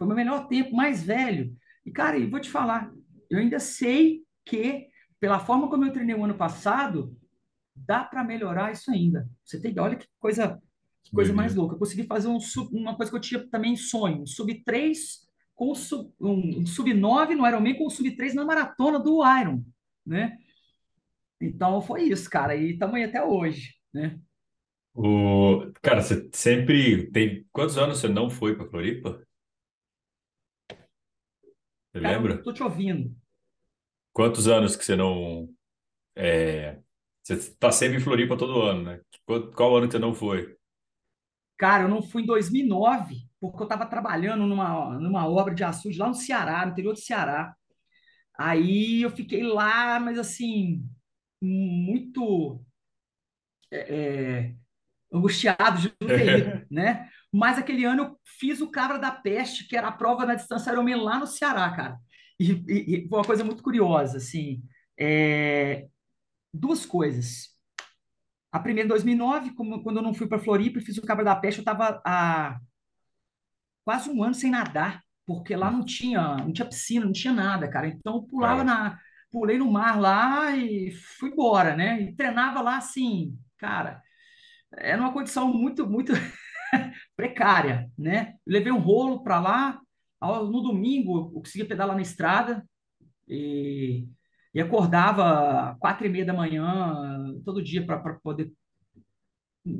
foi 0.00 0.06
o 0.06 0.08
meu 0.08 0.16
melhor 0.16 0.48
tempo, 0.48 0.74
mais 0.74 1.02
velho. 1.02 1.54
E, 1.84 1.90
cara, 1.90 2.16
e 2.16 2.26
vou 2.26 2.40
te 2.40 2.48
falar, 2.50 2.90
eu 3.28 3.38
ainda 3.38 3.60
sei 3.60 4.22
que, 4.46 4.86
pela 5.20 5.38
forma 5.38 5.68
como 5.68 5.84
eu 5.84 5.92
treinei 5.92 6.16
o 6.16 6.24
ano 6.24 6.34
passado, 6.34 7.14
dá 7.76 8.02
para 8.04 8.24
melhorar 8.24 8.72
isso 8.72 8.90
ainda. 8.90 9.28
Você 9.44 9.60
tem, 9.60 9.78
olha 9.78 9.96
que 9.96 10.06
coisa, 10.18 10.58
que 11.04 11.12
coisa 11.12 11.34
mais 11.34 11.54
louca. 11.54 11.74
Eu 11.74 11.78
consegui 11.78 12.04
fazer 12.04 12.28
um 12.28 12.40
sub- 12.40 12.74
uma 12.74 12.96
coisa 12.96 13.12
que 13.12 13.16
eu 13.18 13.20
tinha 13.20 13.46
também 13.50 13.76
sonho, 13.76 14.22
um 14.22 14.26
sub 14.26 14.64
3 14.64 15.20
com 15.54 15.74
sub, 15.74 16.10
um, 16.18 16.60
um 16.60 16.66
sub 16.66 16.94
9 16.94 17.34
no 17.34 17.46
Ironman 17.46 17.76
com 17.76 17.86
um 17.86 17.90
sub 17.90 18.10
3 18.16 18.34
na 18.34 18.44
maratona 18.46 18.98
do 18.98 19.20
Iron, 19.38 19.62
né? 20.06 20.38
Então 21.40 21.80
foi 21.82 22.04
isso, 22.04 22.28
cara, 22.30 22.54
e 22.56 22.78
aí 22.80 23.04
até 23.04 23.22
hoje, 23.22 23.74
né? 23.92 24.18
O... 24.94 25.72
Cara, 25.82 26.02
você 26.02 26.28
sempre 26.32 27.10
tem. 27.12 27.46
Quantos 27.52 27.78
anos 27.78 27.98
você 27.98 28.08
não 28.08 28.28
foi 28.30 28.56
para 28.56 28.68
Floripa? 28.68 29.24
Você 31.92 32.00
Cara, 32.00 32.20
eu 32.20 32.20
lembra? 32.20 32.42
tô 32.42 32.52
te 32.52 32.62
ouvindo. 32.64 33.16
Quantos 34.12 34.48
anos 34.48 34.76
que 34.76 34.84
você 34.84 34.96
não. 34.96 35.48
É... 36.16 36.80
Você 37.24 37.54
tá 37.56 37.72
sempre 37.72 37.98
em 37.98 38.00
Floripa 38.00 38.36
todo 38.38 38.62
ano, 38.62 38.84
né? 38.84 39.02
Qual, 39.26 39.50
qual 39.52 39.76
ano 39.78 39.86
que 39.88 39.92
você 39.94 39.98
não 39.98 40.14
foi? 40.14 40.56
Cara, 41.58 41.84
eu 41.84 41.88
não 41.88 42.02
fui 42.02 42.22
em 42.22 42.26
2009 42.26 43.28
porque 43.40 43.62
eu 43.62 43.64
estava 43.64 43.86
trabalhando 43.86 44.46
numa, 44.46 44.98
numa 44.98 45.26
obra 45.28 45.54
de 45.54 45.64
açude 45.64 45.98
lá 45.98 46.08
no 46.08 46.14
Ceará, 46.14 46.64
no 46.66 46.72
interior 46.72 46.92
do 46.94 46.98
Ceará. 47.00 47.54
Aí 48.38 49.02
eu 49.02 49.10
fiquei 49.10 49.42
lá, 49.44 50.00
mas 50.00 50.18
assim, 50.18 50.84
muito. 51.42 52.64
é, 53.70 54.54
angustiado 55.12 55.80
de 55.80 55.92
não 56.02 56.12
ter 56.12 56.28
ido, 56.30 56.62
né? 56.70 57.10
Mas 57.32 57.58
aquele 57.58 57.84
ano 57.84 58.02
eu 58.04 58.20
fiz 58.24 58.60
o 58.60 58.70
Cabra 58.70 58.98
da 58.98 59.10
Peste, 59.12 59.66
que 59.68 59.76
era 59.76 59.88
a 59.88 59.92
prova 59.92 60.26
na 60.26 60.34
distância 60.34 60.70
Ironman 60.72 60.96
lá 61.02 61.18
no 61.18 61.26
Ceará, 61.26 61.70
cara. 61.70 61.98
E, 62.38 62.52
e, 62.68 63.04
e 63.04 63.08
foi 63.08 63.18
uma 63.18 63.24
coisa 63.24 63.44
muito 63.44 63.62
curiosa, 63.62 64.18
assim. 64.18 64.62
É, 64.98 65.86
duas 66.54 66.86
coisas. 66.86 67.50
A 68.52 68.58
primeira, 68.60 68.86
em 68.86 68.88
2009, 68.88 69.54
como, 69.54 69.82
quando 69.82 69.98
eu 69.98 70.02
não 70.02 70.14
fui 70.14 70.26
para 70.28 70.38
Floripa 70.38 70.78
e 70.78 70.82
fiz 70.82 70.98
o 70.98 71.02
Cabra 71.02 71.24
da 71.24 71.36
Peste, 71.36 71.58
eu 71.58 71.62
estava 71.62 72.00
há 72.04 72.60
quase 73.84 74.10
um 74.10 74.22
ano 74.22 74.34
sem 74.34 74.50
nadar, 74.50 75.02
porque 75.26 75.54
lá 75.56 75.70
não 75.70 75.84
tinha, 75.84 76.36
não 76.38 76.52
tinha 76.52 76.68
piscina, 76.68 77.04
não 77.06 77.12
tinha 77.12 77.32
nada, 77.32 77.68
cara. 77.70 77.88
Então 77.88 78.16
eu 78.16 78.22
pulava 78.22 78.62
É. 78.62 78.64
na, 78.64 78.98
pulei 79.30 79.58
no 79.58 79.70
mar 79.70 79.98
lá 80.00 80.56
e 80.56 80.92
fui 81.18 81.30
embora, 81.30 81.76
né? 81.76 82.00
E 82.02 82.14
treinava 82.16 82.60
lá 82.60 82.76
assim, 82.76 83.36
cara, 83.58 84.02
era 84.78 85.00
uma 85.00 85.12
condição 85.12 85.52
muito, 85.52 85.88
muito 85.88 86.12
precária, 87.20 87.90
né? 87.98 88.34
Levei 88.46 88.72
um 88.72 88.78
rolo 88.80 89.22
para 89.22 89.38
lá, 89.40 89.80
no 90.22 90.62
domingo 90.62 91.18
eu 91.18 91.30
conseguia 91.42 91.68
pedalar 91.68 91.94
na 91.94 92.02
estrada 92.02 92.64
e, 93.28 94.06
e 94.54 94.60
acordava 94.60 95.76
quatro 95.78 96.06
e 96.06 96.08
meia 96.08 96.24
da 96.24 96.32
manhã 96.32 97.34
todo 97.44 97.62
dia 97.62 97.84
para 97.84 97.98
poder, 98.22 98.50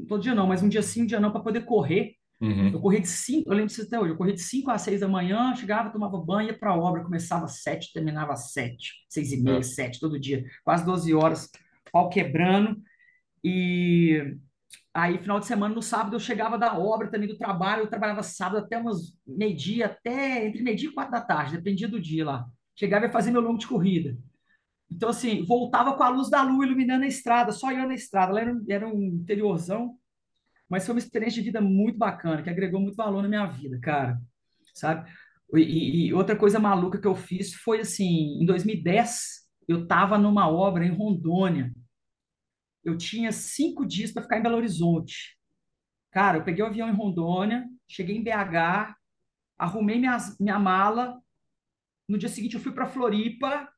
todo 0.07 0.23
dia 0.23 0.35
não, 0.35 0.47
mas 0.47 0.63
um 0.63 0.69
dia 0.69 0.83
sim, 0.83 1.03
um 1.03 1.07
dia 1.07 1.21
não, 1.21 1.33
para 1.33 1.41
poder 1.41 1.65
correr. 1.65 2.15
Eu 2.43 2.49
Uhum. 2.49 2.81
corria 2.81 3.01
de 3.03 3.07
cinco, 3.09 3.51
eu 3.51 3.55
lembro 3.55 3.67
disso 3.69 3.83
até 3.83 4.01
hoje, 4.01 4.13
eu 4.13 4.17
corria 4.17 4.33
de 4.33 4.41
5 4.41 4.71
às 4.71 4.81
6 4.81 5.01
da 5.01 5.07
manhã, 5.09 5.55
chegava, 5.55 5.91
tomava 5.91 6.17
banho, 6.17 6.49
ia 6.49 6.59
para 6.59 6.71
a 6.71 6.75
obra, 6.75 7.03
começava 7.05 7.45
às 7.45 7.63
7, 7.63 7.93
terminava 7.93 8.33
às 8.33 8.53
7, 8.53 8.95
6 9.11 9.33
e 9.33 9.43
meia, 9.43 9.59
É. 9.59 9.63
7, 9.63 10.01
todo 10.01 10.19
dia, 10.19 10.43
quase 10.65 10.83
12 10.87 11.13
horas, 11.13 11.51
pau 11.93 12.09
quebrando. 12.09 12.81
E 13.45 14.37
aí, 14.95 15.19
final 15.19 15.41
de 15.41 15.47
semana, 15.47 15.75
no 15.75 15.83
sábado, 15.83 16.17
eu 16.17 16.21
chegava 16.21 16.59
da 16.59 16.77
obra 16.79 17.11
também, 17.11 17.29
do 17.29 17.39
trabalho, 17.39 17.83
eu 17.83 17.91
trabalhava 17.91 18.23
sábado 18.23 18.59
até 18.65 18.79
umas 18.79 19.15
meio-dia, 19.27 19.87
até 19.87 20.47
entre 20.47 20.63
meio-dia 20.63 20.89
e 20.89 20.93
quatro 20.93 21.13
da 21.13 21.21
tarde, 21.21 21.57
dependia 21.57 21.89
do 21.89 22.01
dia 22.01 22.25
lá. 22.25 22.47
Chegava 22.77 23.05
e 23.05 23.09
ia 23.09 23.13
fazer 23.13 23.31
meu 23.31 23.41
longo 23.41 23.59
de 23.59 23.67
corrida. 23.69 24.17
Então, 24.91 25.11
assim, 25.11 25.45
voltava 25.47 25.95
com 25.97 26.03
a 26.03 26.09
luz 26.09 26.31
da 26.31 26.43
lua 26.43 26.67
iluminando 26.67 27.05
a 27.05 27.09
estrada, 27.09 27.53
só 27.53 27.71
eu 27.73 27.87
na 27.89 27.95
estrada. 27.95 28.33
Lá 28.33 28.41
era, 28.43 28.53
um- 28.55 28.65
era 28.69 28.89
um 28.89 29.03
interiorzão, 29.05 29.97
mas 30.69 30.85
foi 30.87 30.95
uma 30.95 30.99
experiência 31.01 31.41
de 31.43 31.47
vida 31.47 31.61
muito 31.61 31.99
bacana, 31.99 32.43
que 32.43 32.51
agregou 32.51 32.81
muito 32.81 32.97
valor 32.97 33.23
na 33.23 33.29
minha 33.29 33.47
vida, 33.47 33.79
cara, 33.81 34.21
sabe? 34.75 35.11
E- 35.55 36.09
e 36.09 36.15
outra 36.15 36.37
coisa 36.37 36.59
maluca 36.61 37.01
que 37.01 37.07
eu 37.09 37.15
fiz 37.15 37.55
foi 37.55 37.81
assim, 37.81 38.41
em 38.43 38.47
2010, 38.47 39.41
eu 39.69 39.83
estava 39.85 40.19
numa 40.19 40.49
obra 40.51 40.85
em 40.85 40.91
Rondônia. 40.95 41.73
Eu 42.85 42.97
tinha 42.97 43.31
cinco 43.33 43.87
dias 43.87 44.13
para 44.13 44.23
ficar 44.23 44.39
em 44.39 44.43
Belo 44.43 44.57
Horizonte. 44.57 45.37
Cara, 46.11 46.39
eu 46.39 46.45
peguei 46.45 46.65
o 46.65 46.67
avião 46.67 46.89
em 46.89 46.95
Rondônia, 46.95 47.69
cheguei 47.87 48.17
em 48.17 48.23
BH, 48.23 48.95
arrumei 49.59 49.99
minhas, 49.99 50.37
minha 50.39 50.59
mala. 50.59 51.21
No 52.09 52.19
dia 52.19 52.29
seguinte, 52.29 52.55
eu 52.55 52.61
fui 52.61 52.73
para 52.73 52.87
Floripa, 52.87 53.69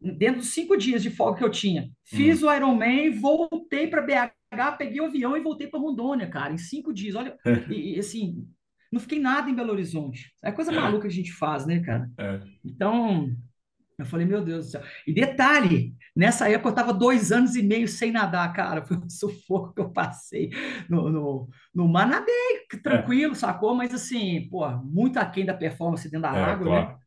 dentro 0.00 0.40
dos 0.40 0.50
cinco 0.52 0.76
dias 0.76 1.02
de 1.02 1.10
folga 1.10 1.38
que 1.38 1.44
eu 1.44 1.50
tinha. 1.50 1.90
Fiz 2.04 2.42
Uhum. 2.42 2.48
o 2.48 2.54
Ironman, 2.54 3.10
voltei 3.18 3.86
para 3.86 4.02
BH, 4.02 4.76
peguei 4.76 5.00
o 5.00 5.06
avião 5.06 5.36
e 5.36 5.40
voltei 5.40 5.68
para 5.68 5.80
Rondônia, 5.80 6.28
cara, 6.28 6.52
em 6.52 6.58
cinco 6.58 6.92
dias. 6.92 7.14
Olha, 7.14 7.36
e, 7.70 7.94
e, 7.96 7.98
assim, 7.98 8.46
não 8.92 9.00
fiquei 9.00 9.18
nada 9.20 9.48
em 9.50 9.54
Belo 9.54 9.72
Horizonte. 9.72 10.32
É 10.42 10.50
coisa 10.50 10.72
maluca 10.72 11.02
que 11.02 11.08
a 11.08 11.16
gente 11.16 11.32
faz, 11.32 11.66
né, 11.66 11.80
cara? 11.80 12.10
É. 12.18 12.40
Então, 12.64 13.34
eu 13.98 14.04
falei, 14.06 14.26
meu 14.26 14.44
Deus 14.44 14.66
do 14.66 14.70
céu. 14.72 14.82
E 15.06 15.12
detalhe, 15.12 15.94
nessa 16.16 16.48
época 16.48 16.68
eu 16.68 16.70
estava 16.70 16.92
dois 16.92 17.32
anos 17.32 17.56
e 17.56 17.62
meio 17.62 17.88
sem 17.88 18.12
nadar, 18.12 18.52
cara. 18.52 18.82
Foi 18.86 18.96
um 18.96 19.08
sufoco 19.10 19.74
que 19.74 19.80
eu 19.80 19.90
passei 19.92 20.50
no, 20.88 21.10
no, 21.10 21.48
no 21.74 21.88
mar. 21.88 22.06
Nadei 22.06 22.34
É. 22.86 23.20
tranquilo, 23.22 23.34
sacou? 23.34 23.74
Mas 23.74 23.94
assim, 23.94 24.48
pô, 24.50 24.68
muito 24.78 25.18
aquém 25.18 25.44
da 25.44 25.54
performance 25.54 26.04
dentro 26.10 26.22
da 26.22 26.30
É, 26.30 26.54
água, 26.54 26.68
né? 26.68 26.88
claro. 26.88 27.00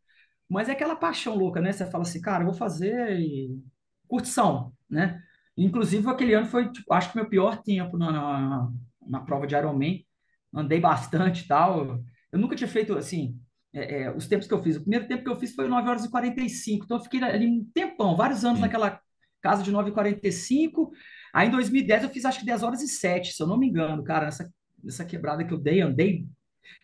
Mas 0.50 0.70
é 0.70 0.74
aquela 0.74 0.96
paixão 0.96 1.36
louca, 1.36 1.62
né? 1.62 1.72
Você 1.72 1.86
fala 1.90 2.04
assim, 2.04 2.22
cara, 2.22 2.44
eu 2.44 2.48
vou 2.48 2.56
fazer 2.56 3.20
e... 3.20 3.60
curtição, 4.08 4.74
né? 4.90 5.22
Inclusive, 5.58 6.08
aquele 6.10 6.34
ano 6.34 6.48
foi, 6.48 6.72
tipo, 6.72 6.92
acho 6.94 7.12
que 7.12 7.18
meu 7.18 7.30
pior 7.30 7.62
tempo 7.64 7.98
na, 7.98 8.12
na, 8.12 8.72
na 9.08 9.20
prova 9.22 9.48
de 9.48 9.56
Ironman. 9.56 10.06
Andei 10.54 10.80
bastante 10.80 11.44
e 11.46 11.48
tal. 11.48 12.04
Eu 12.32 12.40
nunca 12.40 12.56
tinha 12.56 12.68
feito, 12.68 12.96
assim, 12.98 13.40
é, 13.74 14.04
é, 14.04 14.16
os 14.16 14.28
tempos 14.28 14.48
que 14.48 14.54
eu 14.54 14.62
fiz. 14.62 14.78
O 14.78 14.82
primeiro 14.82 15.08
tempo 15.08 15.24
que 15.24 15.30
eu 15.30 15.36
fiz 15.40 15.54
foi 15.56 15.68
9 15.68 15.90
horas 15.90 16.06
e 16.06 16.10
45. 16.12 16.86
Então, 16.86 16.98
eu 16.98 17.04
fiquei 17.04 17.22
ali 17.24 17.48
um 17.48 17.66
tempão, 17.74 18.16
vários 18.16 18.44
anos 18.46 18.58
Sim. 18.58 18.62
naquela 18.64 19.00
casa 19.42 19.64
de 19.64 19.72
9 19.72 19.90
e 19.90 19.94
45. 19.94 20.92
Aí, 21.34 21.48
em 21.48 21.52
2010, 21.52 22.04
eu 22.04 22.10
fiz 22.10 22.26
acho 22.26 22.40
que 22.40 22.46
10 22.46 22.64
horas 22.64 22.82
e 22.82 22.88
7, 22.88 23.34
se 23.34 23.42
eu 23.42 23.48
não 23.48 23.58
me 23.58 23.68
engano, 23.68 24.04
cara, 24.04 24.26
nessa, 24.26 24.52
nessa 24.84 25.04
quebrada 25.04 25.44
que 25.44 25.54
eu 25.54 25.58
dei, 25.58 25.82
andei. 25.82 26.26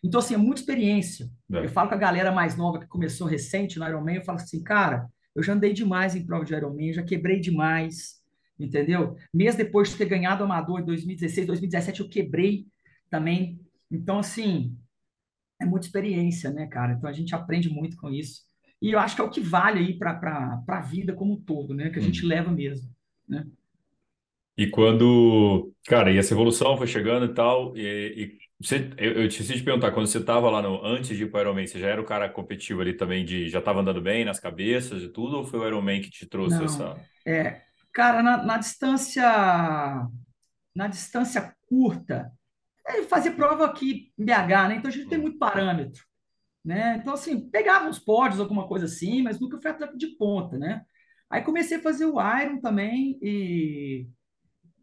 Então, 0.04 0.20
assim, 0.20 0.34
é 0.34 0.38
muita 0.38 0.62
experiência. 0.62 1.30
Eu 1.50 1.64
É. 1.64 1.68
falo 1.68 1.90
com 1.90 1.96
a 1.96 1.98
galera 1.98 2.32
mais 2.32 2.58
nova 2.58 2.80
que 2.80 2.88
começou 2.88 3.28
recente 3.28 3.78
no 3.80 3.88
Ironman, 3.88 4.16
eu 4.18 4.24
falo 4.24 4.38
assim, 4.40 4.62
cara, 4.64 5.08
eu 5.36 5.44
já 5.44 5.54
andei 5.54 5.72
demais 5.74 6.16
em 6.16 6.26
prova 6.26 6.44
de 6.44 6.54
Ironman, 6.54 6.88
eu 6.88 6.94
já 6.96 7.04
quebrei 7.04 7.40
demais, 7.40 8.20
entendeu? 8.60 9.16
Mesmo 9.34 9.60
depois 9.60 9.90
de 9.90 9.96
ter 9.98 10.06
ganhado 10.06 10.42
o 10.42 10.46
Amador 10.46 10.80
em 10.82 10.86
2016, 10.86 11.48
2017, 11.48 12.02
eu 12.02 12.10
quebrei 12.10 12.66
também. 13.10 13.60
Então, 13.90 14.20
assim, 14.20 14.76
é 15.60 15.66
muita 15.66 15.86
experiência, 15.88 16.52
né, 16.52 16.68
cara? 16.68 16.94
Então 16.94 17.10
a 17.10 17.14
gente 17.14 17.36
aprende 17.36 17.70
muito 17.70 17.98
com 17.98 18.10
isso. 18.10 18.44
E 18.82 18.92
eu 18.92 19.00
acho 19.00 19.16
que 19.16 19.22
é 19.22 19.26
o 19.26 19.30
que 19.30 19.42
vale 19.42 19.80
aí 19.80 19.98
para 19.98 20.64
a 20.68 20.82
vida 20.82 21.14
como 21.14 21.34
um 21.34 21.42
todo, 21.42 21.74
né? 21.74 21.90
Que 21.90 22.00
a 22.00 22.02
gente 22.02 22.26
Uhum. 22.26 22.28
leva 22.28 22.52
mesmo, 22.52 22.90
né? 23.28 23.46
E 24.58 24.68
quando, 24.70 25.74
cara, 25.88 26.12
e 26.12 26.18
essa 26.18 26.34
evolução 26.34 26.76
foi 26.78 26.86
chegando 26.88 27.26
e 27.26 27.34
tal, 27.34 27.76
e, 27.78 28.38
e 28.60 28.66
você, 28.66 28.90
eu, 28.98 29.24
eu 29.24 29.30
te 29.30 29.42
esqueci 29.42 29.56
de 29.58 29.64
perguntar, 29.64 29.92
quando 29.94 30.08
você 30.08 30.18
estava 30.18 30.50
lá 30.50 30.62
no, 30.62 30.84
antes 30.86 31.16
de 31.18 31.24
ir 31.24 31.32
para 31.32 31.40
o 31.40 31.42
Ironman, 31.54 31.66
você 31.66 31.80
já 31.80 31.88
era 31.88 32.02
o 32.02 32.06
cara 32.06 32.28
competitivo 32.30 32.82
ali 32.82 32.94
também, 32.94 33.24
de 33.24 33.48
já 33.50 33.60
estava 33.60 33.80
andando 33.80 34.02
bem 34.02 34.26
nas 34.26 34.38
cabeças 34.40 35.02
e 35.02 35.08
tudo, 35.10 35.38
ou 35.38 35.46
foi 35.46 35.60
o 35.60 35.68
Ironman 35.68 36.02
que 36.02 36.10
te 36.10 36.26
trouxe 36.28 36.62
Não, 36.62 36.64
essa... 36.64 37.02
é, 37.26 37.62
cara, 37.94 38.22
na, 38.24 38.38
na 38.44 38.58
distância, 38.58 39.24
na 40.76 40.88
distância 40.88 41.56
curta, 41.68 42.32
é 42.88 43.04
fazer 43.04 43.32
prova 43.32 43.66
aqui 43.66 44.12
em 44.18 44.26
BH, 44.26 44.68
né? 44.70 44.76
Então 44.78 44.90
a 44.90 44.94
gente 44.94 45.08
tem 45.10 45.20
Hum. 45.20 45.24
muito 45.24 45.38
parâmetro, 45.38 46.04
né? 46.64 46.98
Então, 46.98 47.14
assim, 47.14 47.50
pegava 47.50 47.88
uns 47.88 48.00
pódios, 48.00 48.40
alguma 48.40 48.68
coisa 48.68 48.86
assim, 48.86 49.22
mas 49.22 49.40
nunca 49.40 49.60
fui 49.62 49.70
atleta 49.72 49.98
de 49.98 50.08
ponta, 50.18 50.58
né? 50.58 50.84
Aí 51.30 51.42
comecei 51.44 51.78
a 51.78 51.82
fazer 51.82 52.06
o 52.06 52.16
Iron 52.42 52.60
também 52.60 53.18
e, 53.22 54.08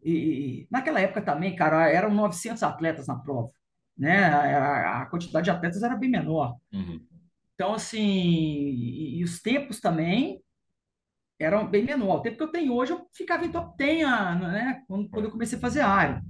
e 0.03 0.67
naquela 0.71 0.99
época 1.01 1.21
também, 1.21 1.55
cara, 1.55 1.89
eram 1.89 2.13
900 2.13 2.63
atletas 2.63 3.07
na 3.07 3.15
prova, 3.15 3.51
né? 3.97 4.25
A, 4.27 5.01
a 5.01 5.05
quantidade 5.07 5.45
de 5.45 5.51
atletas 5.51 5.83
era 5.83 5.95
bem 5.95 6.09
menor. 6.09 6.55
Uhum. 6.71 7.05
Então, 7.55 7.73
assim, 7.73 7.99
e, 7.99 9.19
e 9.19 9.23
os 9.23 9.41
tempos 9.41 9.79
também 9.79 10.41
eram 11.39 11.67
bem 11.67 11.83
menor. 11.83 12.17
O 12.17 12.21
tempo 12.21 12.37
que 12.37 12.43
eu 12.43 12.51
tenho 12.51 12.73
hoje, 12.73 12.93
eu 12.93 13.07
ficava 13.13 13.45
em 13.45 13.51
top 13.51 13.75
10, 13.77 14.03
ah, 14.05 14.35
né? 14.35 14.83
Quando, 14.87 15.09
quando 15.09 15.25
eu 15.25 15.31
comecei 15.31 15.57
a 15.57 15.61
fazer 15.61 15.81
Iron. 15.81 16.21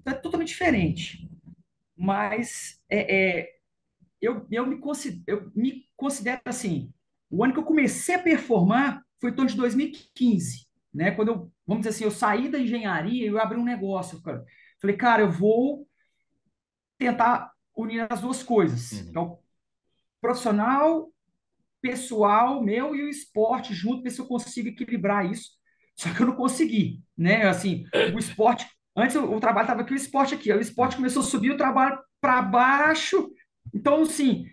Então, 0.00 0.14
é 0.14 0.16
totalmente 0.16 0.48
diferente. 0.48 1.28
Mas 1.96 2.80
é, 2.88 3.40
é, 3.40 3.56
eu, 4.20 4.46
eu, 4.50 4.66
me 4.66 4.78
considero, 4.78 5.22
eu 5.26 5.52
me 5.54 5.84
considero 5.96 6.40
assim, 6.44 6.92
o 7.30 7.44
ano 7.44 7.52
que 7.52 7.58
eu 7.58 7.64
comecei 7.64 8.14
a 8.14 8.22
performar 8.22 9.04
foi 9.20 9.30
em 9.30 9.34
torno 9.34 9.50
de 9.50 9.56
2015, 9.56 10.66
né? 10.92 11.10
Quando 11.12 11.28
eu, 11.28 11.52
vamos 11.66 11.82
dizer 11.84 11.90
assim, 11.90 12.04
eu 12.04 12.10
saí 12.10 12.48
da 12.48 12.58
engenharia 12.58 13.24
e 13.24 13.28
eu 13.28 13.40
abri 13.40 13.58
um 13.58 13.64
negócio, 13.64 14.20
cara. 14.22 14.44
Falei, 14.80 14.96
cara, 14.96 15.22
eu 15.22 15.30
vou 15.30 15.86
tentar 16.98 17.52
unir 17.76 18.06
as 18.10 18.20
duas 18.20 18.42
coisas, 18.42 18.92
Uhum. 19.14 19.22
o 19.22 19.38
profissional, 20.20 21.10
pessoal 21.80 22.62
meu 22.62 22.94
e 22.94 23.02
o 23.02 23.08
esporte 23.08 23.72
junto, 23.74 24.02
ver 24.02 24.10
se 24.10 24.20
eu 24.20 24.26
consigo 24.26 24.68
equilibrar 24.68 25.30
isso. 25.30 25.52
Só 25.96 26.12
que 26.14 26.22
eu 26.22 26.26
não 26.26 26.36
consegui, 26.36 27.02
né? 27.16 27.46
Assim, 27.46 27.84
o 28.14 28.18
esporte, 28.18 28.66
antes 28.96 29.16
o, 29.16 29.24
o 29.24 29.40
trabalho 29.40 29.64
estava 29.64 29.82
aqui, 29.82 29.92
o 29.92 29.96
esporte 29.96 30.34
aqui, 30.34 30.50
aí 30.50 30.58
o 30.58 30.62
esporte 30.62 30.96
começou 30.96 31.22
a 31.22 31.24
subir, 31.24 31.50
o 31.50 31.56
trabalho 31.56 31.98
para 32.20 32.42
baixo. 32.42 33.30
Então, 33.74 34.02
assim, 34.02 34.46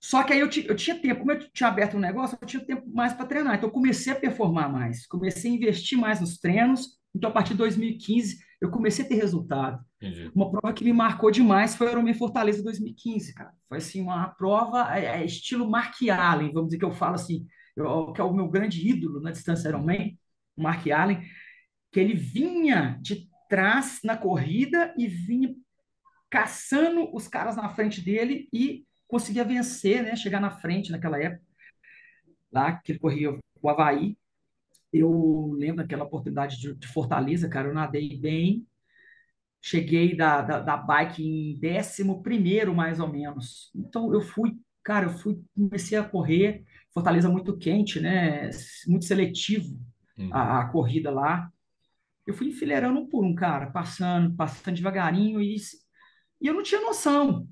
só 0.00 0.22
que 0.22 0.32
aí 0.34 0.40
eu, 0.40 0.50
eu 0.66 0.76
tinha 0.76 0.98
tempo, 1.00 1.20
como 1.20 1.32
eu 1.32 1.38
tinha 1.50 1.68
aberto 1.68 1.96
um 1.96 2.00
negócio, 2.00 2.36
eu 2.40 2.46
tinha 2.46 2.64
tempo 2.64 2.84
mais 2.92 3.12
para 3.14 3.26
treinar. 3.26 3.54
Então, 3.56 3.68
eu 3.68 3.72
comecei 3.72 4.12
a 4.12 4.16
performar 4.16 4.70
mais, 4.70 5.06
comecei 5.06 5.50
a 5.50 5.54
investir 5.54 5.98
mais 5.98 6.20
nos 6.20 6.38
treinos. 6.38 6.98
Então, 7.14 7.30
a 7.30 7.32
partir 7.32 7.52
de 7.52 7.58
2015, 7.58 8.38
eu 8.60 8.70
comecei 8.70 9.04
a 9.04 9.08
ter 9.08 9.14
resultado. 9.14 9.82
Entendi. 10.02 10.30
Uma 10.34 10.50
prova 10.50 10.74
que 10.74 10.84
me 10.84 10.92
marcou 10.92 11.30
demais 11.30 11.74
foi 11.74 11.86
o 11.86 11.90
Ironman 11.90 12.12
Fortaleza 12.14 12.62
2015, 12.62 13.34
cara. 13.34 13.52
Foi 13.68 13.78
assim 13.78 14.02
uma 14.02 14.28
prova 14.28 14.94
é, 14.94 15.22
é, 15.22 15.24
estilo 15.24 15.70
Mark 15.70 15.94
Allen, 16.10 16.52
vamos 16.52 16.68
dizer 16.68 16.78
que 16.78 16.84
eu 16.84 16.92
falo 16.92 17.14
assim, 17.14 17.46
eu- 17.76 18.12
que 18.12 18.20
é 18.20 18.24
o 18.24 18.32
meu 18.34 18.48
grande 18.48 18.86
ídolo 18.86 19.20
na 19.20 19.30
distância 19.30 19.68
Ironman, 19.68 20.18
o 20.56 20.62
Mark 20.62 20.86
Allen, 20.90 21.22
que 21.92 22.00
ele 22.00 22.14
vinha 22.14 22.98
de 23.00 23.28
trás 23.54 24.00
na 24.04 24.16
corrida 24.16 24.94
e 24.98 25.06
vinha 25.06 25.54
caçando 26.30 27.14
os 27.14 27.28
caras 27.28 27.56
na 27.56 27.68
frente 27.70 28.00
dele 28.02 28.48
e 28.52 28.84
conseguia 29.08 29.44
vencer, 29.44 30.02
né? 30.02 30.16
Chegar 30.16 30.40
na 30.40 30.50
frente 30.50 30.92
naquela 30.92 31.20
época, 31.22 31.44
lá 32.52 32.72
que 32.78 32.92
ele 32.92 32.98
corria 32.98 33.38
o 33.62 33.68
Havaí. 33.68 34.16
eu 34.92 35.52
lembro 35.58 35.78
daquela 35.78 36.04
oportunidade 36.04 36.58
de, 36.60 36.74
de 36.74 36.88
Fortaleza, 36.88 37.48
cara, 37.48 37.68
eu 37.68 37.74
nadei 37.74 38.18
bem, 38.18 38.66
cheguei 39.62 40.16
da, 40.16 40.42
da, 40.42 40.60
da 40.60 40.76
bike 40.76 41.22
em 41.24 41.58
décimo 41.58 42.22
primeiro, 42.22 42.74
mais 42.74 43.00
ou 43.00 43.08
menos. 43.08 43.70
Então 43.74 44.12
eu 44.14 44.20
fui, 44.20 44.58
cara, 44.82 45.06
eu 45.06 45.10
fui, 45.18 45.42
comecei 45.54 45.98
a 45.98 46.04
correr, 46.04 46.64
Fortaleza 46.92 47.28
muito 47.28 47.56
quente, 47.58 48.00
né? 48.00 48.50
Muito 48.86 49.06
seletivo 49.06 49.78
Uhum. 50.18 50.30
a, 50.30 50.60
a 50.60 50.68
corrida 50.70 51.10
lá. 51.12 51.50
Eu 52.26 52.34
fui 52.34 52.48
enfileirando 52.48 53.00
um 53.00 53.08
por 53.08 53.24
um, 53.24 53.34
cara, 53.34 53.70
passando, 53.70 54.34
passando 54.34 54.76
devagarinho 54.76 55.40
e, 55.42 55.56
e 56.40 56.46
eu 56.46 56.54
não 56.54 56.62
tinha 56.62 56.80
noção, 56.80 57.48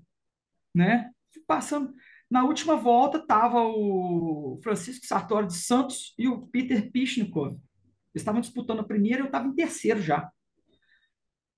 né? 0.74 1.10
Fui 1.32 1.42
Passando. 1.46 1.92
Na 2.30 2.44
última 2.44 2.76
volta 2.76 3.18
tava 3.26 3.62
o 3.62 4.58
Francisco 4.62 5.04
Sartori 5.04 5.46
de 5.46 5.54
Santos 5.54 6.14
e 6.18 6.26
o 6.26 6.46
Peter 6.46 6.90
Pichnikov. 6.90 7.52
Eles 7.52 8.22
estavam 8.22 8.40
disputando 8.40 8.80
a 8.80 8.84
primeira 8.84 9.18
e 9.18 9.22
eu 9.22 9.26
estava 9.26 9.46
em 9.46 9.54
terceiro 9.54 10.00
já. 10.00 10.30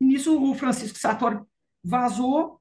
E 0.00 0.04
nisso 0.04 0.40
o 0.42 0.54
Francisco 0.54 0.98
Sartori 0.98 1.38
vazou. 1.82 2.60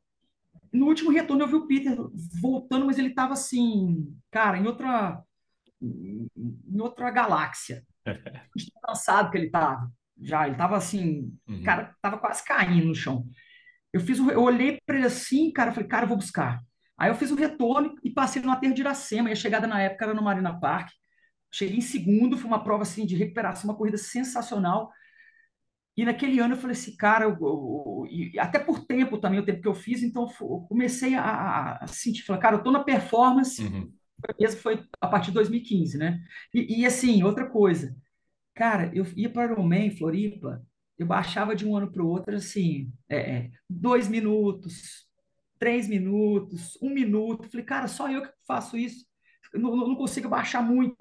No 0.72 0.88
último 0.88 1.12
retorno 1.12 1.44
eu 1.44 1.48
vi 1.48 1.56
o 1.56 1.68
Peter 1.68 1.96
voltando, 2.39 2.86
mas 2.86 2.98
ele 3.00 3.10
estava 3.10 3.34
assim, 3.34 4.16
cara, 4.32 4.58
em 4.58 4.68
outra, 4.68 5.24
em 5.82 6.80
outra 6.80 7.10
galáxia. 7.10 7.84
De 8.56 8.72
cansado 8.82 9.32
que 9.32 9.38
ele 9.38 9.48
estava. 9.48 9.92
Já, 10.23 10.45
ele 10.45 10.53
estava 10.53 10.77
assim, 10.77 11.33
Uhum. 11.47 11.63
cara, 11.63 11.91
estava 11.95 12.17
quase 12.17 12.43
caindo 12.45 12.88
no 12.88 12.95
chão. 12.95 13.25
Eu 13.93 14.01
fiz 14.01 14.19
o, 14.19 14.31
eu 14.31 14.41
olhei 14.43 14.79
para 14.86 14.97
ele 14.97 15.07
assim, 15.07 15.51
cara, 15.51 15.69
eu 15.71 15.73
falei, 15.75 15.89
cara, 15.89 16.05
eu 16.05 16.09
vou 16.09 16.17
buscar. 16.17 16.62
Aí 16.97 17.09
eu 17.12 17.15
fiz 17.15 17.31
o 17.31 17.36
retorno 17.36 17.95
e 18.03 18.09
passei 18.12 18.41
no 18.41 18.51
aterro 18.51 18.73
de 18.73 18.81
Iracema. 18.81 19.29
E 19.29 19.33
a 19.33 19.36
chegada 19.36 19.67
na 19.67 19.81
época 19.81 20.05
era 20.05 20.13
no 20.13 20.23
Marina 20.23 20.59
Park. 20.59 20.89
Cheguei 21.53 21.77
em 21.77 21.81
segundo, 21.81 22.38
foi 22.38 22.47
uma 22.47 22.63
prova 22.63 22.83
assim 22.83 23.05
de 23.05 23.15
recuperação, 23.15 23.69
uma 23.69 23.77
corrida 23.77 23.97
sensacional. 23.97 24.91
E 25.95 26.05
naquele 26.05 26.39
ano 26.39 26.55
eu 26.55 26.57
falei 26.57 26.75
assim, 26.75 26.95
cara, 26.95 27.25
eu, 27.25 27.31
eu- 27.39 28.07
e 28.09 28.39
até 28.39 28.57
por 28.59 28.83
tempo 28.86 29.17
também, 29.19 29.39
o 29.39 29.45
tempo 29.45 29.62
que 29.62 29.67
eu 29.67 29.75
fiz, 29.75 30.01
então 30.01 30.27
eu 30.41 30.62
comecei 30.67 31.13
a, 31.15 31.77
a- 31.83 31.88
sentir, 31.88 32.23
falar, 32.23 32.39
cara, 32.39 32.55
eu 32.57 32.63
tô 32.63 32.71
na 32.71 32.83
performance, 32.83 33.62
Uhum. 33.62 33.93
mesmo 34.39 34.62
foi 34.62 34.83
a 35.01 35.07
partir 35.07 35.27
de 35.27 35.33
2015, 35.36 35.97
né? 35.97 36.21
E, 36.53 36.81
e, 36.81 36.86
assim, 36.86 37.23
outra 37.23 37.49
coisa, 37.49 37.95
cara, 38.54 38.92
eu 38.94 39.06
ia 39.16 39.30
para 39.30 39.60
o 39.60 39.92
Floripa, 39.98 40.66
eu 40.98 41.08
baixava 41.08 41.56
de 41.56 41.66
um 41.66 41.76
ano 41.76 41.92
para 41.92 42.04
o 42.04 42.08
outro, 42.08 42.36
assim, 42.36 42.92
é, 43.10 43.18
é, 43.18 43.52
dois 43.70 44.08
minutos, 44.08 45.08
três 45.60 45.88
minutos, 45.88 46.78
um 46.82 46.89
minuto. 46.89 47.50
Falei, 47.50 47.66
cara, 47.66 47.88
só 47.88 48.10
eu 48.12 48.22
que 48.22 48.30
faço 48.48 48.78
isso. 48.78 49.06
Não, 49.54 49.76
não 49.76 49.96
consigo 49.96 50.30
baixar 50.30 50.62
muito, 50.62 50.96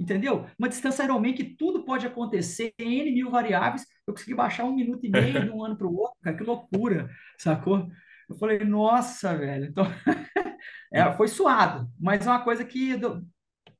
entendeu? 0.00 0.46
Uma 0.58 0.68
distância 0.68 1.02
Ironman 1.04 1.34
que 1.34 1.44
tudo 1.44 1.84
pode 1.84 2.06
acontecer, 2.06 2.72
N 2.78 3.10
mil 3.12 3.30
variáveis. 3.30 3.86
Eu 4.06 4.14
consegui 4.14 4.34
baixar 4.34 4.64
um 4.64 4.74
minuto 4.74 5.04
e 5.04 5.10
meio 5.10 5.44
de 5.44 5.50
um 5.50 5.64
ano 5.64 5.76
para 5.76 5.86
o 5.86 5.96
outro, 5.96 6.16
cara, 6.22 6.36
que 6.36 6.44
loucura, 6.44 7.10
sacou? 7.38 7.88
Eu 8.28 8.36
falei, 8.36 8.58
nossa, 8.60 9.36
velho. 9.36 9.66
Então, 9.66 9.84
é, 10.92 11.10
foi 11.12 11.28
suado, 11.28 11.90
mas 11.98 12.26
é 12.26 12.30
uma 12.30 12.42
coisa 12.44 12.64
que, 12.64 12.98
que, 12.98 13.00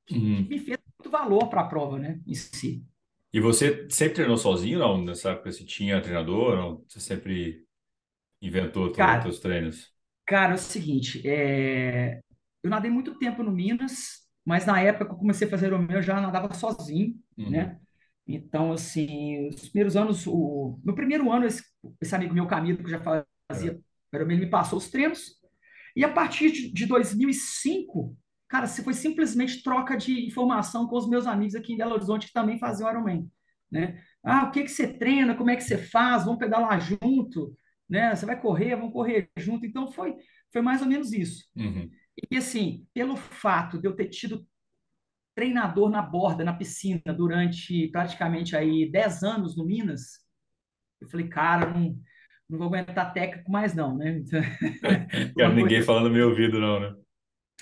que 0.06 0.14
uhum. 0.14 0.46
me 0.48 0.58
fez 0.58 0.78
muito 0.98 1.10
valor 1.10 1.48
para 1.48 1.62
a 1.62 1.68
prova, 1.68 1.98
né, 1.98 2.20
em 2.26 2.34
si. 2.34 2.84
E 3.32 3.40
você 3.40 3.86
sempre 3.90 4.14
treinou 4.16 4.36
sozinho, 4.38 4.78
não? 4.78 5.02
Nessa 5.04 5.30
época 5.32 5.52
você 5.52 5.64
tinha 5.64 6.00
treinador, 6.02 6.56
não? 6.56 6.84
Você 6.88 7.00
sempre 7.00 7.64
inventou 8.42 8.88
os 8.90 8.96
Cara, 8.96 9.22
teus 9.22 9.40
treinos? 9.40 9.94
Cara, 10.26 10.52
é 10.52 10.54
o 10.56 10.58
seguinte, 10.58 11.26
é, 11.26 12.20
eu 12.62 12.68
nadei 12.70 12.90
muito 12.90 13.18
tempo 13.18 13.42
no 13.42 13.50
Minas, 13.50 14.20
mas 14.44 14.66
na 14.66 14.80
época 14.80 15.06
que 15.06 15.12
eu 15.12 15.18
comecei 15.18 15.46
a 15.48 15.50
fazer 15.50 15.72
o 15.72 15.78
meu, 15.78 15.98
eu 15.98 16.02
já 16.02 16.20
nadava 16.20 16.52
sozinho, 16.54 17.14
Uhum. 17.38 17.70
né? 17.70 17.80
Então, 18.26 18.72
assim, 18.72 19.48
os 19.48 19.68
primeiros 19.70 19.96
anos, 19.96 20.26
o... 20.26 20.78
no 20.84 20.94
primeiro 20.94 21.32
ano, 21.32 21.46
esse, 21.46 21.64
esse 22.00 22.14
amigo 22.14 22.34
meu, 22.34 22.46
Camilo, 22.46 22.84
que 22.84 22.90
já 22.90 23.00
É. 23.50 23.50
fazia 23.50 23.80
Ironman, 24.14 24.36
ele 24.36 24.44
me 24.46 24.50
passou 24.50 24.78
os 24.78 24.90
treinos, 24.90 25.36
e 25.96 26.04
a 26.04 26.12
partir 26.12 26.50
de, 26.52 26.70
de 26.72 26.86
2005, 26.86 28.14
cara, 28.48 28.66
se 28.66 28.82
foi 28.82 28.94
simplesmente 28.94 29.62
troca 29.62 29.96
de 29.96 30.26
informação 30.26 30.86
com 30.86 30.96
os 30.96 31.08
meus 31.08 31.26
amigos 31.26 31.54
aqui 31.54 31.74
em 31.74 31.76
Belo 31.76 31.94
Horizonte, 31.94 32.28
que 32.28 32.32
também 32.32 32.58
faziam 32.58 32.90
Ironman, 32.90 33.30
né? 33.70 34.00
Ah, 34.24 34.44
o 34.44 34.50
que 34.50 34.62
que 34.62 34.70
você 34.70 34.88
treina, 34.88 35.34
como 35.34 35.50
é 35.50 35.56
que 35.56 35.62
você 35.62 35.76
faz, 35.76 36.24
vamos 36.24 36.38
pedalar 36.38 36.80
junto, 36.80 37.54
né? 37.88 38.14
Você 38.14 38.24
vai 38.24 38.40
correr, 38.40 38.76
vamos 38.76 38.92
correr 38.92 39.30
junto. 39.36 39.66
Então, 39.66 39.92
foi, 39.92 40.16
foi 40.52 40.62
mais 40.62 40.80
ou 40.80 40.88
menos 40.88 41.12
isso. 41.12 41.44
Uhum. 41.54 41.90
E 42.30 42.36
assim, 42.36 42.86
pelo 42.92 43.16
fato 43.16 43.78
de 43.78 43.86
eu 43.86 43.94
ter 43.94 44.08
tido 44.08 44.46
treinador 45.34 45.88
na 45.88 46.02
borda, 46.02 46.42
na 46.42 46.52
piscina, 46.52 47.14
durante 47.16 47.88
praticamente 47.88 48.56
aí 48.56 48.90
10 48.90 49.22
anos 49.22 49.56
no 49.56 49.64
Minas, 49.64 50.18
eu 51.00 51.08
falei, 51.08 51.28
cara, 51.28 51.70
não, 51.70 51.96
não 52.48 52.58
vou 52.58 52.66
aguentar 52.66 53.12
técnico 53.12 53.50
mais 53.52 53.74
não, 53.74 53.96
né? 53.96 54.20
Então, 55.12 55.34
Quero 55.36 55.54
ninguém 55.54 55.82
falando 55.82 56.08
no 56.08 56.14
meu 56.14 56.30
ouvido, 56.30 56.58
não, 56.58 56.80
né? 56.80 56.94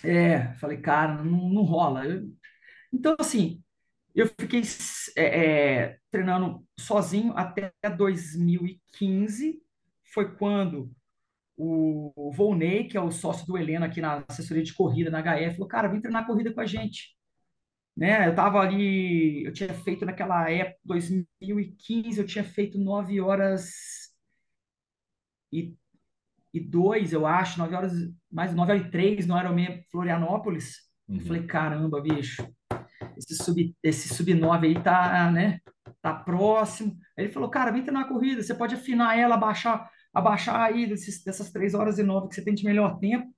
É, 0.04 0.54
falei, 0.56 0.78
cara, 0.80 1.22
não, 1.22 1.48
não 1.50 1.62
rola. 1.62 2.04
Eu- 2.06 2.28
então, 2.92 3.16
assim, 3.18 3.62
eu 4.14 4.28
fiquei 4.40 4.62
é, 5.16 5.85
é, 5.87 5.98
treinando 6.11 6.66
sozinho 6.80 7.32
até 7.37 7.72
2015, 7.96 9.61
foi 10.14 10.37
quando 10.37 10.92
o 11.56 12.32
Volney, 12.32 12.88
que 12.88 12.96
é 12.96 13.00
o 13.00 13.11
sócio 13.12 13.46
do 13.46 13.59
Heleno 13.59 13.85
aqui 13.87 14.00
na 14.00 14.24
assessoria 14.28 14.62
de 14.64 14.74
corrida 14.74 15.11
na 15.11 15.20
HF, 15.20 15.56
falou, 15.56 15.68
cara, 15.68 15.88
vem 15.88 16.00
treinar 16.00 16.26
corrida 16.26 16.52
com 16.54 16.61
a 16.61 16.66
gente. 16.66 17.16
Né? 17.96 18.28
Eu 18.28 18.35
tava 18.35 18.61
ali, 18.61 19.44
eu 19.44 19.52
tinha 19.52 19.72
feito 19.74 20.04
naquela 20.06 20.50
época, 20.50 20.78
2015, 20.85 22.20
eu 22.20 22.26
tinha 22.26 22.44
feito 22.44 22.78
9 22.78 23.20
horas 23.20 23.70
e, 25.52 25.74
e 26.52 26.61
2, 26.61 27.12
eu 27.12 27.26
acho, 27.26 27.59
9 27.59 27.74
horas, 27.74 27.92
mais 28.30 28.54
9 28.54 28.72
horas 28.72 28.87
e 28.87 28.90
3 28.90 29.26
no 29.26 29.38
Ironman 29.38 29.82
Florianópolis. 29.90 30.76
Eu 31.09 31.16
Uhum. 31.16 31.20
falei, 31.26 31.42
caramba, 31.46 32.00
bicho, 32.00 32.46
esse 33.16 33.37
sub, 33.37 33.74
esse 33.82 34.09
sub 34.14 34.32
9 34.35 34.66
aí 34.68 34.82
tá, 34.82 35.30
né, 35.30 35.61
tá 36.02 36.14
próximo. 36.14 36.96
Aí 37.16 37.24
ele 37.26 37.32
falou, 37.32 37.48
cara, 37.50 37.70
vem 37.70 37.82
treinar 37.82 38.04
a 38.04 38.09
corrida, 38.09 38.42
você 38.42 38.54
pode 38.54 38.74
afinar 38.74 39.18
ela, 39.18 39.35
abaixar, 39.37 39.88
abaixar 40.12 40.61
aí 40.61 40.87
desses, 40.87 41.22
dessas 41.24 41.50
3 41.52 41.74
horas 41.74 41.98
e 41.98 42.02
9 42.02 42.28
que 42.28 42.35
você 42.35 42.44
tem 42.44 42.54
de 42.54 42.64
melhor 42.64 42.98
tempo 42.98 43.28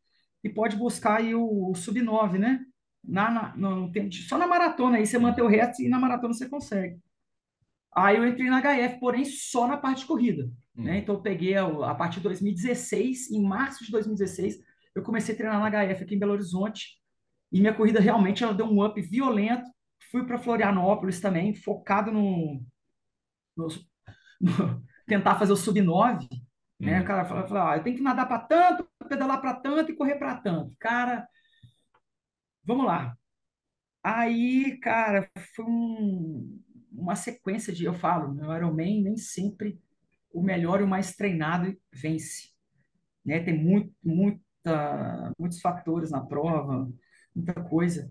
e 0.45 0.49
pode 0.49 0.77
buscar 0.77 1.19
aí 1.19 1.35
o, 1.35 1.71
o 1.71 1.75
sub 1.75 2.01
9, 2.01 2.39
né? 2.39 2.61
Na, 3.05 3.31
na, 3.31 3.57
no, 3.57 3.91
de- 3.91 4.23
só 4.23 4.37
na 4.37 4.47
maratona 4.47 4.99
aí 4.99 5.07
você 5.07 5.19
mantém 5.19 5.45
o 5.45 5.49
resto 5.49 5.83
e 5.83 5.89
na 5.89 5.99
maratona 5.99 6.35
você 6.35 6.49
consegue. 6.49 6.99
Aí 8.05 8.17
eu 8.17 8.27
entrei 8.27 8.49
na 8.51 8.59
HF, 8.59 9.01
porém 9.01 9.25
só 9.25 9.67
na 9.67 9.77
parte 9.77 10.01
de 10.01 10.07
corrida, 10.07 10.51
né? 10.77 10.93
Uhum. 10.93 10.99
Então 10.99 11.15
eu 11.17 11.23
peguei 11.23 11.57
a, 11.57 11.65
a 11.67 11.95
partir 11.95 12.17
de 12.17 12.23
2016, 12.25 13.31
em 13.31 13.43
março 13.43 13.85
de 13.85 13.91
2016, 13.91 14.59
eu 14.95 15.03
comecei 15.03 15.35
a 15.35 15.39
treinar 15.39 15.61
na 15.61 15.67
HF 15.67 16.05
aqui 16.05 16.15
em 16.15 16.19
Belo 16.19 16.33
Horizonte 16.33 16.99
e 17.53 17.61
minha 17.61 17.75
corrida 17.75 18.01
realmente 18.01 18.45
ela 18.45 18.55
deu 18.55 18.67
um 18.67 18.85
up 18.85 19.01
violento. 19.01 19.65
Fui 20.11 20.25
para 20.27 20.39
Florianópolis 20.39 21.21
também, 21.21 21.55
focado 21.55 22.11
no, 22.13 22.63
no- 23.57 23.69
no- 24.41 24.85
tentar 25.07 25.37
fazer 25.39 25.53
o 25.53 25.57
sub 25.57 25.81
9, 25.81 26.29
né? 26.81 26.99
O 26.99 27.01
Uhum. 27.01 27.07
cara 27.07 27.25
fala, 27.25 27.47
fala, 27.47 27.73
ah, 27.75 27.77
eu 27.79 27.83
tenho 27.85 27.97
que 27.97 28.03
nadar 28.03 28.27
para 28.29 28.41
tanto, 28.41 28.89
pedalar 29.09 29.41
para 29.41 29.55
tanto 29.55 29.93
e 29.93 29.97
correr 29.97 30.17
para 30.17 30.37
tanto. 30.37 30.75
Cara, 30.79 31.27
vamos 32.65 32.87
lá. 32.87 33.17
Aí, 34.03 34.79
cara, 34.81 35.31
foi 35.57 35.65
um- 35.67 36.61
uma 36.93 37.17
sequência 37.17 37.73
de, 37.73 37.85
eu 37.85 37.95
falo, 37.95 38.33
no 38.35 38.55
Ironman 38.55 39.03
nem 39.03 39.17
sempre 39.17 39.81
o 40.33 40.43
melhor 40.43 40.81
e 40.81 40.85
o 40.85 40.89
mais 40.89 41.15
treinado 41.17 41.77
vence, 41.93 42.51
né? 43.25 43.41
Tem 43.41 43.57
muito, 43.57 43.93
muita, 44.03 45.33
muitos 45.39 45.61
fatores 45.61 46.11
na 46.11 46.21
prova, 46.21 46.91
muita 47.35 47.55
coisa. 47.55 48.11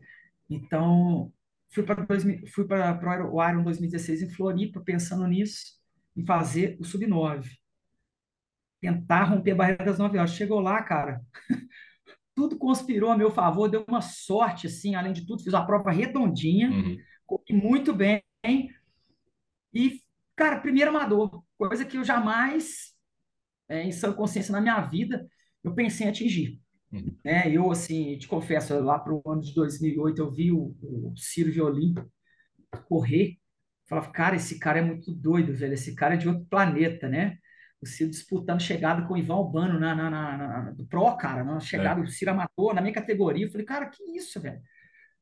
Então, 0.50 1.32
fui 1.74 1.84
para 1.84 2.06
fui 2.54 2.66
para 2.66 3.32
o 3.32 3.44
Iron 3.50 3.64
2016 3.64 4.22
em 4.24 4.30
Floripa, 4.30 4.82
pensando 4.82 5.28
nisso, 5.28 5.78
em 6.16 6.26
fazer 6.26 6.78
o 6.80 6.84
sub 6.86 7.06
9, 7.08 7.50
tentar 8.82 9.24
romper 9.26 9.52
a 9.52 9.56
barreira 9.56 9.86
das 9.86 10.00
9 10.00 10.18
horas. 10.18 10.32
Chegou 10.32 10.60
lá, 10.60 10.82
cara, 10.84 11.22
tudo 12.36 12.58
conspirou 12.58 13.12
a 13.12 13.18
meu 13.18 13.32
favor, 13.32 13.68
deu 13.70 13.84
uma 13.88 14.02
sorte, 14.02 14.68
assim, 14.68 14.96
além 14.96 15.14
de 15.14 15.26
tudo, 15.26 15.44
fiz 15.44 15.54
uma 15.54 15.66
prova 15.66 15.92
redondinha, 15.92 16.70
Uhum. 16.70 16.98
corri 17.26 17.54
muito 17.54 17.94
bem, 17.94 18.22
e, 19.74 20.02
cara, 20.36 20.60
primeiro 20.60 20.90
amador, 20.90 21.44
coisa 21.58 21.86
que 21.86 21.98
eu 21.98 22.04
jamais, 22.04 22.94
é, 23.70 23.84
em 23.84 23.92
sã 23.92 24.14
consciência 24.14 24.52
na 24.52 24.62
minha 24.62 24.82
vida, 24.82 25.28
eu 25.64 25.74
pensei 25.76 26.08
em 26.08 26.10
atingir. 26.10 26.62
Uhum. 26.92 27.18
Né? 27.26 27.52
Eu, 27.52 27.72
assim, 27.72 28.18
te 28.18 28.28
confesso, 28.28 28.80
lá 28.82 29.00
para 29.00 29.14
o 29.14 29.22
ano 29.28 29.42
de 29.42 29.54
2008, 29.54 30.22
eu 30.22 30.32
vi 30.32 30.52
o, 30.52 30.76
o 30.82 31.14
Ciro 31.18 31.52
Violim 31.52 31.94
correr, 32.88 33.38
falava, 33.88 34.12
cara, 34.12 34.36
esse 34.36 34.60
cara 34.60 34.80
é 34.80 34.82
muito 34.82 35.12
doido, 35.14 35.54
velho, 35.54 35.74
esse 35.74 35.96
cara 35.96 36.16
é 36.16 36.18
de 36.18 36.28
outro 36.28 36.46
planeta, 36.46 37.08
né? 37.10 37.38
O 37.82 37.86
Ciro 37.86 38.10
disputando 38.10 38.62
chegada 38.62 39.08
com 39.08 39.14
o 39.14 39.18
Ivan 39.18 39.36
Albano 39.36 39.80
na, 39.80 39.96
na, 39.96 40.10
na, 40.10 40.38
na- 40.38 40.72
do 40.72 40.86
Pro, 40.88 41.16
cara, 41.18 41.44
na 41.44 41.60
chegada, 41.60 42.02
É. 42.02 42.04
o 42.04 42.08
Ciro 42.08 42.32
amador, 42.32 42.74
na 42.74 42.82
minha 42.82 42.94
categoria, 42.94 43.46
eu 43.46 43.52
falei, 43.52 43.66
cara, 43.66 43.88
que 43.88 44.04
isso, 44.18 44.40
velho? 44.42 44.62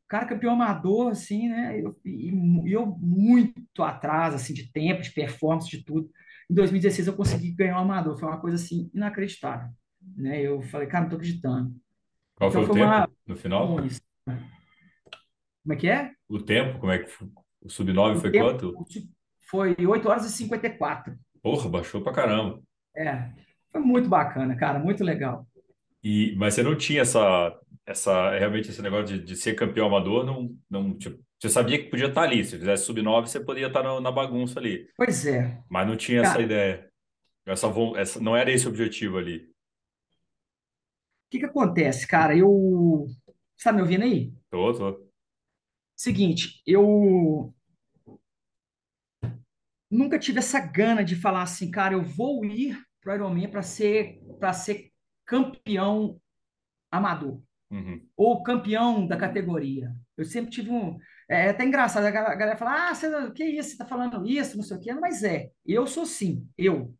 Cara 0.07 0.25
campeão 0.25 0.53
amador, 0.53 1.11
assim, 1.11 1.49
né? 1.49 1.79
Eu, 1.79 1.95
e, 2.05 2.29
e 2.67 2.73
eu 2.73 2.85
muito 2.85 3.83
atrás, 3.83 4.33
assim, 4.33 4.53
de 4.53 4.71
tempo, 4.71 5.01
de 5.01 5.11
performance, 5.11 5.69
de 5.69 5.83
tudo. 5.83 6.09
Em 6.49 6.53
2016 6.53 7.07
eu 7.07 7.15
consegui 7.15 7.51
ganhar 7.51 7.77
um 7.77 7.81
amador, 7.81 8.17
foi 8.17 8.29
uma 8.29 8.39
coisa, 8.39 8.55
assim, 8.57 8.89
inacreditável, 8.93 9.69
né? 10.15 10.41
Eu 10.41 10.61
falei, 10.61 10.87
cara, 10.87 11.03
não 11.03 11.09
tô 11.09 11.15
acreditando. 11.15 11.75
Qual 12.35 12.51
foi 12.51 12.61
Então 12.61 12.73
o 12.73 12.77
foi 12.77 12.81
uma... 12.81 13.07
tempo 13.07 13.17
no 13.27 13.35
final? 13.35 13.67
Como 15.63 15.73
é 15.73 15.75
que 15.75 15.89
é? 15.89 16.11
O 16.29 16.39
tempo, 16.39 16.79
como 16.79 16.91
é 16.91 16.99
que 16.99 17.07
foi? 17.07 17.27
O 17.61 17.69
sub-9 17.69 18.17
O 18.17 18.21
foi 18.21 18.31
tempo 18.31 18.45
quanto? 18.45 18.73
foi 19.49 19.75
8 19.85 20.07
horas 20.09 20.25
e 20.25 20.31
54. 20.31 21.15
Porra, 21.41 21.69
baixou 21.69 22.01
pra 22.01 22.13
caramba. 22.13 22.61
É, 22.95 23.31
foi 23.71 23.81
muito 23.81 24.07
bacana, 24.09 24.55
cara, 24.55 24.79
muito 24.79 25.03
legal. 25.03 25.47
E, 26.03 26.35
mas 26.37 26.53
você 26.53 26.61
não 26.61 26.75
tinha 26.77 27.01
essa, 27.01 27.57
essa 27.85 28.31
realmente 28.37 28.69
esse 28.69 28.81
negócio 28.81 29.05
de, 29.05 29.23
de 29.23 29.35
ser 29.35 29.53
campeão 29.53 29.87
amador, 29.87 30.25
não, 30.25 30.57
não, 30.69 30.97
tipo, 30.97 31.23
você 31.39 31.49
sabia 31.49 31.77
que 31.77 31.89
podia 31.89 32.07
estar 32.07 32.23
ali. 32.23 32.43
Se 32.43 32.57
fizesse 32.57 32.85
sub-9, 32.85 33.27
você 33.27 33.39
poderia 33.39 33.67
estar 33.67 33.83
na, 33.83 34.01
na 34.01 34.11
bagunça 34.11 34.59
ali. 34.59 34.89
Pois 34.97 35.25
é, 35.25 35.63
Mas 35.69 35.87
não 35.87 35.95
tinha 35.95 36.21
essa 36.21 36.31
cara, 36.31 36.41
o 36.41 36.45
ideia. 36.45 36.91
Essa, 37.45 37.67
essa, 37.97 38.19
não 38.19 38.35
era 38.35 38.51
esse 38.51 38.65
o 38.65 38.69
objetivo 38.69 39.17
ali. 39.17 39.47
que 41.29 41.39
que 41.39 41.45
acontece, 41.45 42.07
cara? 42.07 42.35
Eu, 42.35 43.05
você 43.55 43.63
tá 43.63 43.71
me 43.71 43.81
ouvindo 43.81 44.03
aí? 44.03 44.33
Tô, 44.49 44.73
tô. 44.73 45.05
Seguinte, 45.95 46.61
eu 46.65 47.53
nunca 49.89 50.17
tive 50.17 50.39
essa 50.39 50.59
gana 50.59 51.03
de 51.03 51.15
falar 51.15 51.43
assim, 51.43 51.69
cara, 51.69 51.93
eu 51.93 52.01
vou 52.01 52.43
ir 52.43 52.77
pro 52.99 53.13
Ironman 53.13 53.49
para 53.49 53.61
ser 53.61 54.19
para 54.39 54.51
ser 54.51 54.91
campeão 55.25 56.19
amador 56.91 57.41
Uhum. 57.75 58.01
ou 58.15 58.41
campeão 58.43 59.05
da 59.05 59.17
categoria. 59.17 59.91
Eu 60.17 60.23
sempre 60.25 60.51
tive 60.51 60.71
um 60.71 60.97
é 61.29 61.47
é 61.47 61.49
até 61.49 61.65
engraçado, 61.65 62.05
a 62.05 62.11
galera 62.11 62.55
fala: 62.57 62.89
"Ah, 62.89 62.95
você, 62.95 63.31
que 63.31 63.43
isso? 63.43 63.71
Você 63.71 63.77
tá 63.77 63.85
falando 63.85 64.25
isso, 64.25 64.55
não 64.57 64.63
sei 64.63 64.77
o 64.77 64.79
quê". 64.79 64.93
Mas 64.93 65.23
é, 65.23 65.49
eu 65.65 65.85
sou 65.87 66.05
sim, 66.05 66.47
eu 66.57 66.95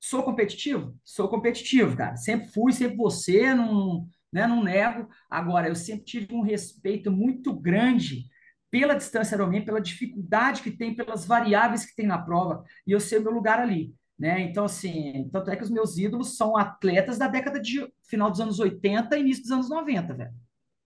Sou 0.00 0.22
competitivo? 0.22 0.96
Sou 1.04 1.28
competitivo, 1.28 1.96
cara. 1.96 2.16
Sempre 2.16 2.48
fui, 2.48 2.72
sempre 2.72 2.96
ser, 3.10 3.54
não, 3.54 4.08
né, 4.32 4.46
não 4.46 4.62
nego. 4.64 5.08
Agora, 5.28 5.68
eu 5.68 5.74
sempre 5.74 6.04
tive 6.04 6.34
um 6.34 6.40
respeito 6.42 7.10
muito 7.10 7.52
grande 7.52 8.24
pela 8.70 8.94
distância 8.94 9.34
Ironman, 9.34 9.64
pela 9.64 9.80
dificuldade 9.80 10.62
que 10.62 10.70
tem, 10.70 10.94
pelas 10.94 11.26
variáveis 11.26 11.84
que 11.84 11.94
tem 11.94 12.06
na 12.06 12.18
prova, 12.18 12.64
e 12.86 12.92
eu 12.92 13.00
sei 13.00 13.18
o 13.18 13.22
meu 13.22 13.32
lugar 13.32 13.58
ali, 13.58 13.92
né? 14.20 14.42
Então, 14.42 14.66
assim, 14.66 15.30
tanto 15.32 15.50
é 15.50 15.56
que 15.56 15.62
os 15.62 15.70
meus 15.70 15.96
ídolos 15.96 16.36
são 16.36 16.54
atletas 16.54 17.16
da 17.16 17.26
década 17.26 17.58
de 17.58 17.90
final 18.06 18.30
dos 18.30 18.38
anos 18.38 18.60
80 18.60 19.16
e 19.16 19.20
início 19.20 19.44
dos 19.44 19.52
anos 19.52 19.70
90, 19.70 20.12
velho, 20.12 20.34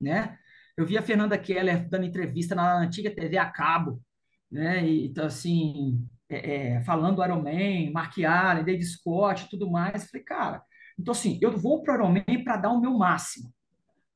né? 0.01 0.39
Eu 0.77 0.87
vi 0.87 0.97
a 0.97 1.03
Fernanda 1.03 1.37
Keller 1.37 1.89
dando 1.89 2.05
entrevista 2.05 2.55
na 2.55 2.79
antiga 2.79 3.11
TV 3.11 3.37
a 3.37 3.51
cabo, 3.51 4.01
né? 4.49 4.87
E, 4.87 5.07
então, 5.07 5.27
assim, 5.27 6.07
é, 6.29 6.77
é, 6.77 6.81
falando 6.83 7.17
do 7.17 7.25
Iron 7.25 7.43
Man, 7.43 7.91
Mark 7.93 8.17
Allen, 8.25 8.65
Dave 8.65 8.85
Scott 8.85 9.51
tudo 9.51 9.69
mais. 9.69 10.09
Falei, 10.09 10.25
cara, 10.25 10.63
então, 10.97 11.11
assim, 11.11 11.37
eu 11.43 11.57
vou 11.59 11.83
para 11.83 11.95
o 11.95 11.97
Iron 11.97 12.13
Man 12.13 12.45
para 12.45 12.57
dar 12.57 12.71
o 12.71 12.81
meu 12.81 12.95
máximo. 12.95 13.53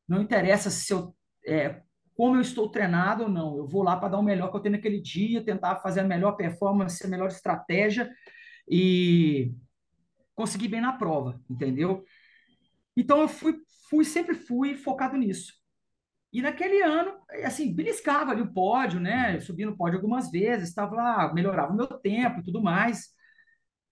Não 0.06 0.22
interessa 0.22 0.70
se 0.70 0.92
eu, 0.92 1.12
é, 1.44 1.82
como 2.14 2.36
eu 2.36 2.40
estou 2.40 2.70
treinado 2.70 3.24
ou 3.24 3.28
não. 3.28 3.56
Eu 3.56 3.66
vou 3.66 3.82
lá 3.82 3.96
para 3.96 4.10
dar 4.10 4.18
o 4.18 4.22
melhor 4.22 4.48
que 4.52 4.56
eu 4.56 4.60
tenho 4.60 4.76
naquele 4.76 5.00
dia, 5.00 5.44
tentar 5.44 5.76
fazer 5.80 6.00
a 6.00 6.04
melhor 6.04 6.36
performance, 6.36 7.04
a 7.04 7.08
melhor 7.08 7.26
estratégia 7.26 8.08
e 8.70 9.54
conseguir 10.34 10.68
bem 10.68 10.80
na 10.80 10.92
prova, 10.92 11.40
entendeu? 11.50 12.04
Então, 12.96 13.20
eu 13.20 13.28
fui, 13.28 13.54
fui 13.88 14.04
sempre 14.04 14.34
fui 14.34 14.74
focado 14.76 15.16
nisso. 15.16 15.52
E 16.32 16.42
naquele 16.42 16.82
ano, 16.82 17.12
assim, 17.44 17.74
beliscava 17.74 18.32
ali 18.32 18.42
o 18.42 18.52
pódio, 18.52 19.00
né? 19.00 19.36
Eu 19.36 19.40
Uhum. 19.40 19.40
subi 19.40 19.64
no 19.64 19.76
pódio 19.76 19.98
algumas 19.98 20.30
vezes, 20.30 20.68
estava 20.68 20.94
lá, 20.96 21.34
melhorava 21.34 21.72
o 21.72 21.76
meu 21.76 21.86
tempo 21.86 22.40
e 22.40 22.42
tudo 22.44 22.62
mais. 22.62 23.08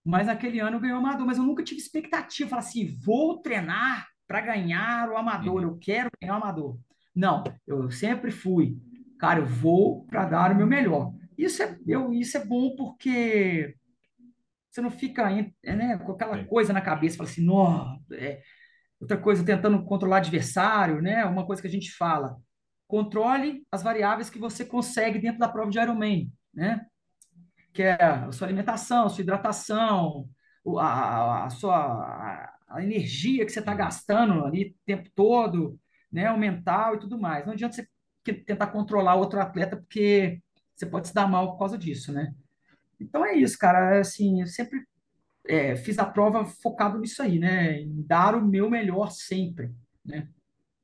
Mas 0.04 0.26
naquele 0.26 0.60
ano 0.60 0.76
eu 0.76 0.80
ganhei 0.80 0.94
o 0.94 0.98
amador, 0.98 1.26
mas 1.26 1.38
eu 1.38 1.44
nunca 1.44 1.62
tive 1.64 1.80
expectativa, 1.80 2.50
falar 2.50 2.62
assim, 2.62 2.86
vou 3.04 3.40
treinar 3.42 4.06
para 4.26 4.40
ganhar 4.40 5.08
o 5.10 5.16
amador, 5.16 5.62
Uhum. 5.62 5.68
eu 5.70 5.78
quero 5.78 6.10
ganhar 6.20 6.34
o 6.34 6.36
amador. 6.42 6.78
Não, 7.14 7.42
eu 7.66 7.90
sempre 7.90 8.30
fui, 8.30 8.76
cara, 9.18 9.40
eu 9.40 9.46
vou 9.46 10.04
para 10.06 10.26
dar 10.26 10.52
o 10.52 10.56
meu 10.56 10.66
melhor. 10.66 11.12
Isso 11.36 11.62
é, 11.62 11.78
eu, 11.86 12.12
isso 12.12 12.36
é 12.36 12.44
bom 12.44 12.76
porque 12.76 13.74
você 14.76 14.80
não 14.80 14.90
fica, 14.90 15.28
né, 15.64 15.98
com 15.98 16.12
aquela 16.12 16.44
coisa 16.44 16.72
na 16.72 16.80
cabeça, 16.80 17.16
fala 17.16 17.28
assim, 17.28 17.44
não, 17.44 17.98
é, 18.12 18.40
Outra 19.00 19.16
coisa, 19.18 19.44
tentando 19.44 19.82
controlar 19.84 20.18
adversário, 20.18 21.02
né? 21.02 21.24
Uma 21.24 21.44
coisa 21.44 21.60
que 21.60 21.68
a 21.68 21.70
gente 21.70 21.92
fala, 21.92 22.36
controle 22.86 23.66
as 23.70 23.82
variáveis 23.82 24.30
que 24.30 24.38
você 24.38 24.64
consegue 24.64 25.18
dentro 25.18 25.38
da 25.38 25.48
prova 25.48 25.70
de 25.70 25.78
Ironman, 25.78 26.32
né? 26.52 26.86
Que 27.72 27.82
é 27.82 28.02
a 28.02 28.32
sua 28.32 28.46
alimentação, 28.46 29.06
a 29.06 29.08
sua 29.10 29.22
hidratação, 29.22 30.28
a, 30.78 31.44
a 31.44 31.50
sua 31.50 32.52
a 32.68 32.82
energia 32.82 33.44
que 33.46 33.52
você 33.52 33.60
está 33.60 33.74
gastando 33.74 34.44
ali 34.44 34.70
o 34.70 34.74
tempo 34.86 35.08
todo, 35.14 35.78
né? 36.10 36.30
O 36.32 36.38
mental 36.38 36.94
e 36.94 36.98
tudo 37.00 37.18
mais. 37.18 37.44
Não 37.44 37.52
adianta 37.52 37.76
você 37.76 37.86
tentar 38.46 38.68
controlar 38.68 39.14
outro 39.14 39.40
atleta, 39.40 39.76
porque 39.76 40.40
você 40.74 40.86
pode 40.86 41.08
se 41.08 41.14
dar 41.14 41.28
mal 41.28 41.52
por 41.52 41.58
causa 41.58 41.76
disso, 41.76 42.12
né? 42.12 42.34
Então 43.00 43.24
é 43.24 43.35
isso, 43.35 43.59
cara. 43.59 44.00
Assim, 44.00 44.40
eu 44.40 44.46
sempre 44.46 44.80
é, 45.46 45.76
fiz 45.76 45.98
a 45.98 46.04
prova 46.04 46.44
focado 46.44 46.98
nisso 46.98 47.22
aí, 47.22 47.38
né? 47.38 47.80
Em 47.80 48.02
dar 48.06 48.35
o 48.35 48.46
meu 48.46 48.70
melhor 48.70 49.11
sempre, 49.11 49.70
né? 50.04 50.28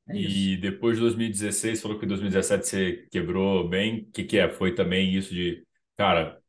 É. 0.07 0.17
E 0.17 0.57
depois 0.57 0.97
de 0.97 1.01
2016, 1.01 1.81
falou 1.81 1.97
que 1.97 2.05
em 2.05 2.09
2017 2.09 2.67
você 2.67 3.07
quebrou 3.11 3.67
bem. 3.67 4.01
O 4.01 4.11
que 4.11 4.23
que 4.23 4.37
é? 4.37 4.49
Foi 4.49 4.75
também 4.75 5.15
isso 5.15 5.33
de, 5.33 5.65
cara, 5.95 6.41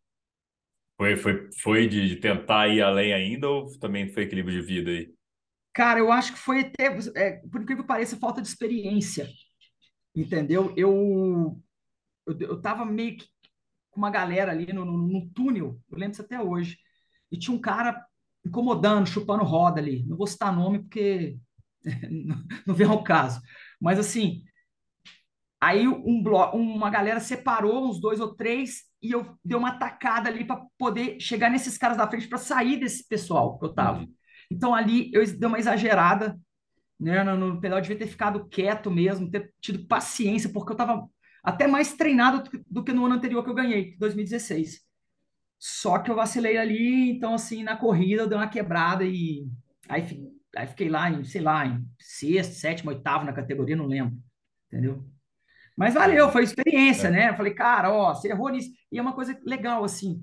foi, 0.96 1.16
foi, 1.16 1.48
foi 1.60 1.88
de, 1.88 2.08
de 2.08 2.16
tentar 2.16 2.68
ir 2.68 2.82
além 2.82 3.12
ainda 3.12 3.48
ou 3.48 3.66
também 3.78 4.08
foi 4.08 4.24
equilíbrio 4.24 4.60
de 4.60 4.66
vida 4.66 4.90
aí? 4.90 5.12
Cara, 5.72 5.98
eu 5.98 6.12
acho 6.12 6.32
que 6.32 6.38
foi 6.38 6.60
até, 6.60 6.96
é, 7.16 7.32
por 7.50 7.62
incrível 7.62 7.82
que 7.82 7.88
pareça, 7.88 8.16
falta 8.16 8.40
de 8.40 8.46
experiência, 8.46 9.28
entendeu? 10.14 10.72
Eu, 10.76 11.60
eu, 12.26 12.38
eu 12.38 12.60
tava 12.60 12.84
meio 12.84 13.16
que 13.16 13.26
com 13.94 14.00
uma 14.00 14.10
galera 14.10 14.52
ali 14.52 14.72
no, 14.72 14.84
no, 14.84 14.98
no 14.98 15.30
túnel, 15.30 15.80
eu 15.90 15.98
lembro 15.98 16.12
isso 16.12 16.22
até 16.22 16.40
hoje, 16.40 16.78
e 17.30 17.38
tinha 17.38 17.56
um 17.56 17.60
cara 17.60 18.04
incomodando, 18.44 19.06
chupando 19.08 19.44
roda 19.44 19.80
ali. 19.80 20.04
Não 20.06 20.16
vou 20.16 20.26
citar 20.26 20.54
nome 20.54 20.80
porque 20.80 21.38
não, 22.66 22.74
vem 22.74 22.86
ao 22.86 23.02
caso. 23.02 23.40
Mas 23.80 23.98
assim, 23.98 24.42
Aí 25.64 25.88
um 25.88 26.22
uma 26.52 26.90
galera 26.90 27.20
separou 27.20 27.88
uns 27.88 27.98
dois 27.98 28.20
ou 28.20 28.34
três 28.34 28.82
e 29.02 29.12
eu 29.12 29.34
dei 29.42 29.56
uma 29.56 29.78
tacada 29.78 30.28
ali 30.28 30.44
para 30.44 30.62
poder 30.76 31.18
chegar 31.18 31.48
nesses 31.48 31.78
caras 31.78 31.96
da 31.96 32.06
frente 32.06 32.28
para 32.28 32.36
sair 32.36 32.76
desse 32.78 33.08
pessoal 33.08 33.58
que 33.58 33.64
eu 33.64 33.72
tava. 33.72 34.00
Uhum. 34.00 34.14
Então 34.50 34.74
ali 34.74 35.10
eu 35.14 35.24
dei 35.24 35.48
uma 35.48 35.58
exagerada, 35.58 36.38
né? 37.00 37.24
No, 37.24 37.54
no 37.54 37.60
pedal 37.62 37.78
eu 37.78 37.82
devia 37.82 37.96
ter 37.96 38.06
ficado 38.06 38.46
quieto 38.46 38.90
mesmo, 38.90 39.30
ter 39.30 39.54
tido 39.58 39.86
paciência, 39.86 40.50
porque 40.52 40.70
eu 40.70 40.76
tava 40.76 41.08
até 41.44 41.68
mais 41.68 41.94
treinado 41.94 42.50
do 42.70 42.84
que, 42.84 42.92
no 42.94 43.06
ano 43.06 43.16
anterior 43.16 43.44
que 43.44 43.50
eu 43.50 43.54
ganhei, 43.54 43.96
2016. 43.98 44.82
Só 45.58 45.98
que 45.98 46.10
eu 46.10 46.16
vacilei 46.16 46.58
ali, 46.58 47.10
então 47.12 47.34
assim, 47.34 47.62
na 47.62 47.76
corrida 47.76 48.22
eu 48.22 48.28
dei 48.28 48.38
uma 48.38 48.48
quebrada 48.48 49.04
e 49.04 49.46
aí, 49.88 50.04
aí 50.56 50.66
fiquei 50.68 50.88
lá 50.90 51.10
em, 51.10 51.24
sei 51.24 51.40
lá, 51.42 51.66
em 51.66 51.86
sexto, 51.98 52.54
sétimo, 52.54 52.90
oitavo 52.90 53.24
na 53.24 53.32
categoria, 53.32 53.76
não 53.76 53.86
lembro, 53.86 54.16
entendeu? 54.68 55.04
Mas 55.76 55.94
valeu, 55.94 56.30
foi 56.30 56.44
experiência, 56.44 57.08
É. 57.08 57.10
né? 57.10 57.30
Eu 57.30 57.36
falei, 57.36 57.54
cara, 57.54 57.92
ó, 57.92 58.14
você 58.14 58.28
errou 58.28 58.50
nisso. 58.50 58.70
E 58.92 58.98
é 58.98 59.02
uma 59.02 59.14
coisa 59.14 59.38
legal, 59.44 59.84
assim, 59.84 60.22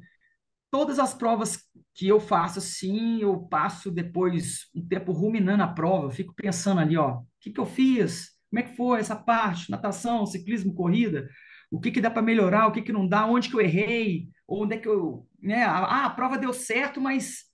todas 0.71 0.99
as 0.99 1.13
provas 1.13 1.59
que 1.93 2.07
eu 2.07 2.19
faço, 2.19 2.59
assim, 2.59 3.21
eu 3.21 3.39
passo 3.47 3.91
depois 3.91 4.67
um 4.75 4.85
tempo 4.87 5.11
ruminando 5.11 5.63
a 5.63 5.67
prova, 5.67 6.07
eu 6.07 6.11
fico 6.11 6.33
pensando 6.35 6.81
ali, 6.81 6.97
ó, 6.97 7.19
o 7.19 7.27
que 7.39 7.51
que 7.51 7.59
eu 7.59 7.65
fiz? 7.65 8.30
Como 8.51 8.59
é 8.59 8.63
que 8.63 8.75
foi 8.75 8.99
essa 8.99 9.15
parte? 9.15 9.71
Natação, 9.71 10.25
ciclismo, 10.25 10.75
corrida? 10.75 11.27
O 11.71 11.79
que 11.79 11.89
que 11.89 12.01
dá 12.01 12.11
para 12.11 12.21
melhorar? 12.21 12.67
O 12.67 12.71
que 12.71 12.81
que 12.81 12.91
não 12.91 13.07
dá? 13.07 13.25
Onde 13.25 13.49
que 13.49 13.55
eu 13.55 13.61
errei? 13.61 14.27
Onde 14.47 14.75
é 14.75 14.77
que 14.77 14.87
eu, 14.87 15.25
né? 15.41 15.63
Ah, 15.63 16.05
a 16.05 16.09
prova 16.09 16.37
deu 16.37 16.51
certo, 16.51 16.99
mas 17.01 17.45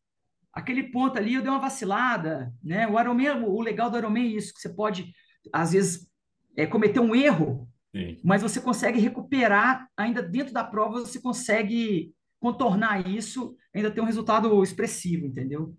aquele 0.51 0.83
ponto 0.91 1.17
ali 1.17 1.35
eu 1.35 1.41
dei 1.41 1.51
uma 1.51 1.59
vacilada, 1.59 2.51
né? 2.63 2.87
O 2.87 2.99
Ironman, 2.99 3.43
o 3.45 3.61
legal 3.61 3.91
do 3.91 3.97
Ironman 3.97 4.25
é 4.25 4.35
isso, 4.37 4.53
que 4.53 4.59
você 4.59 4.69
pode, 4.69 5.13
às 5.53 5.71
vezes, 5.71 6.09
é, 6.57 6.65
cometer 6.65 6.99
um 6.99 7.15
erro 7.15 7.69
Sim. 7.97 8.17
mas 8.23 8.41
você 8.41 8.59
consegue 8.59 8.99
recuperar 8.99 9.87
ainda 9.95 10.21
dentro 10.21 10.53
da 10.53 10.63
prova, 10.63 10.99
você 10.99 11.21
consegue 11.21 12.13
contornar 12.39 13.07
isso, 13.07 13.55
ainda 13.73 13.89
ter 13.89 14.01
um 14.01 14.05
resultado 14.05 14.61
expressivo, 14.63 15.25
entendeu? 15.25 15.75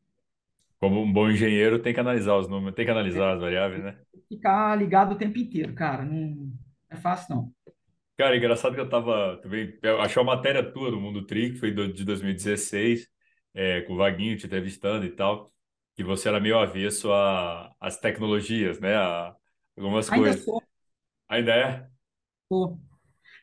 Como 0.81 1.03
um 1.03 1.13
bom 1.13 1.31
engenheiro 1.31 1.81
tem 1.83 1.95
que 1.95 2.01
analisar 2.01 2.37
os 2.37 2.49
números, 2.49 2.75
tem 2.75 2.85
que 2.85 2.91
analisar 2.91 3.35
as 3.35 3.41
variáveis, 3.41 3.83
né? 3.85 3.99
Ficar 4.29 4.77
ligado 4.77 5.13
o 5.15 5.19
tempo 5.19 5.39
inteiro, 5.39 5.75
cara, 5.75 6.05
não 6.05 6.53
é 6.91 6.97
fácil 6.97 7.35
não. 7.35 7.55
Cara, 8.17 8.37
engraçado 8.37 8.75
que 8.75 8.81
eu 8.81 8.89
tava 8.89 9.37
também. 9.43 9.79
Eu 9.83 10.01
achei 10.01 10.21
uma 10.21 10.35
matéria 10.37 10.63
tua 10.73 10.91
do 10.91 11.01
Mundo 11.01 11.25
Tri, 11.25 11.53
que 11.53 11.59
foi 11.59 11.71
de 11.73 12.05
2016, 12.05 13.09
é, 13.55 13.83
com 13.83 13.93
o 13.95 13.97
Vaguinho 13.97 14.37
te 14.37 14.47
entrevistando 14.47 15.07
e 15.07 15.11
tal, 15.15 15.53
que 15.95 16.03
você 16.03 16.29
era 16.29 16.41
meio 16.41 16.59
avesso 16.59 17.13
a- 17.13 17.73
às 17.81 17.99
tecnologias, 17.99 18.81
né? 18.81 18.97
A 18.97 19.37
algumas 19.77 20.11
Ainda 20.11 20.11
coisas. 20.11 20.45
sou, 20.45 20.61
Ainda 21.29 21.55
é? 21.55 21.91
Pô, 22.49 22.79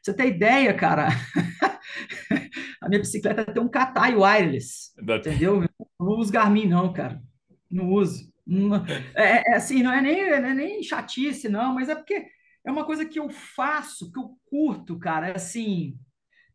você 0.05 0.13
tem 0.13 0.29
ideia, 0.29 0.73
cara? 0.73 1.09
A 2.81 2.87
minha 2.89 2.99
bicicleta 2.99 3.45
tem 3.45 3.61
um 3.61 3.69
Katai 3.69 4.15
wireless, 4.15 4.91
Da- 5.01 5.17
entendeu? 5.17 5.63
Eu 5.63 5.69
não 5.99 6.17
uso 6.19 6.31
Garmin, 6.31 6.67
não, 6.67 6.91
cara. 6.93 7.21
Não 7.69 7.91
uso. 7.91 8.31
Não- 8.45 8.85
é, 9.15 9.43
é 9.51 9.55
assim, 9.55 9.81
não 9.83 9.91
é 9.91 10.01
nem, 10.01 10.29
não 10.41 10.49
é 10.49 10.53
nem 10.53 10.83
chatice, 10.83 11.49
não, 11.49 11.73
mas 11.73 11.89
é 11.89 11.95
porque 11.95 12.25
é 12.65 12.71
uma 12.71 12.85
coisa 12.85 13.05
que 13.05 13.19
eu 13.19 13.29
faço, 13.29 14.11
que 14.11 14.19
eu 14.19 14.37
curto, 14.49 14.97
cara. 14.99 15.29
É 15.29 15.35
assim, 15.35 15.97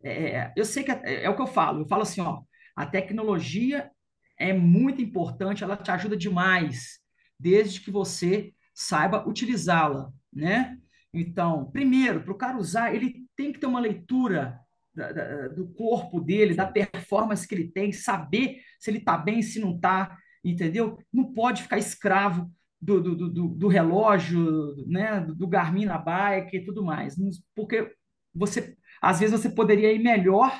é, 0.03 0.53
eu 0.57 0.65
sei 0.65 0.85
que 0.85 0.91
é, 0.93 1.25
é 1.25 1.31
o 1.31 1.37
que 1.37 1.43
eu 1.43 1.47
falo. 1.47 1.83
Eu 1.83 1.89
falo 1.89 2.03
assim, 2.03 2.21
ó, 2.21 2.43
a 2.77 2.87
tecnologia 2.87 3.91
é 4.39 4.53
muito 4.53 5.03
importante, 5.03 5.63
ela 5.65 5.77
te 5.77 5.91
ajuda 5.91 6.17
demais, 6.17 6.99
desde 7.39 7.81
que 7.81 7.91
você 7.91 8.53
saiba 8.75 9.29
utilizá-la, 9.29 10.11
né? 10.33 10.79
Então, 11.13 11.71
primeiro, 11.73 12.23
para 12.23 12.33
o 12.33 12.39
cara 12.39 12.57
usar, 12.59 12.95
ele 12.95 13.20
tem 13.41 13.53
que 13.53 13.59
ter 13.59 13.67
uma 13.67 13.81
leitura 13.81 14.61
da- 14.95 15.13
da- 15.13 15.49
do 15.49 15.69
corpo 15.73 16.21
dele, 16.21 16.55
da 16.55 16.67
performance 16.67 17.47
que 17.49 17.55
ele 17.55 17.69
tem, 17.71 17.91
saber 17.93 18.61
se 18.79 18.91
ele 18.91 18.99
está 18.99 19.17
bem, 19.17 19.41
se 19.41 19.59
não 19.59 19.77
está, 19.77 20.17
entendeu? 20.45 20.99
Não 21.13 21.33
pode 21.33 21.63
ficar 21.63 21.79
escravo 21.79 22.53
do, 22.81 23.01
do, 23.01 23.17
do, 23.31 23.49
do 23.49 23.69
relógio, 23.69 24.77
né? 24.87 25.21
Do 25.21 25.47
Garmin 25.49 25.87
na 25.87 25.97
bike 25.97 26.59
e 26.59 26.65
tudo 26.65 26.85
mais, 26.85 27.17
porque 27.55 27.95
você 28.35 28.77
às 29.01 29.21
vezes 29.21 29.41
você 29.41 29.49
poderia 29.49 29.91
ir 29.93 29.99
melhor, 30.01 30.53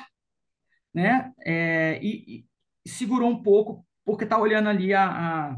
né? 0.93 1.31
É, 1.45 1.99
e, 2.03 2.45
e 2.83 2.89
segurou 2.89 3.29
um 3.29 3.43
pouco, 3.43 3.85
porque 4.03 4.23
está 4.23 4.39
olhando 4.39 4.69
ali 4.69 4.93
a, 4.93 5.51
a, 5.51 5.57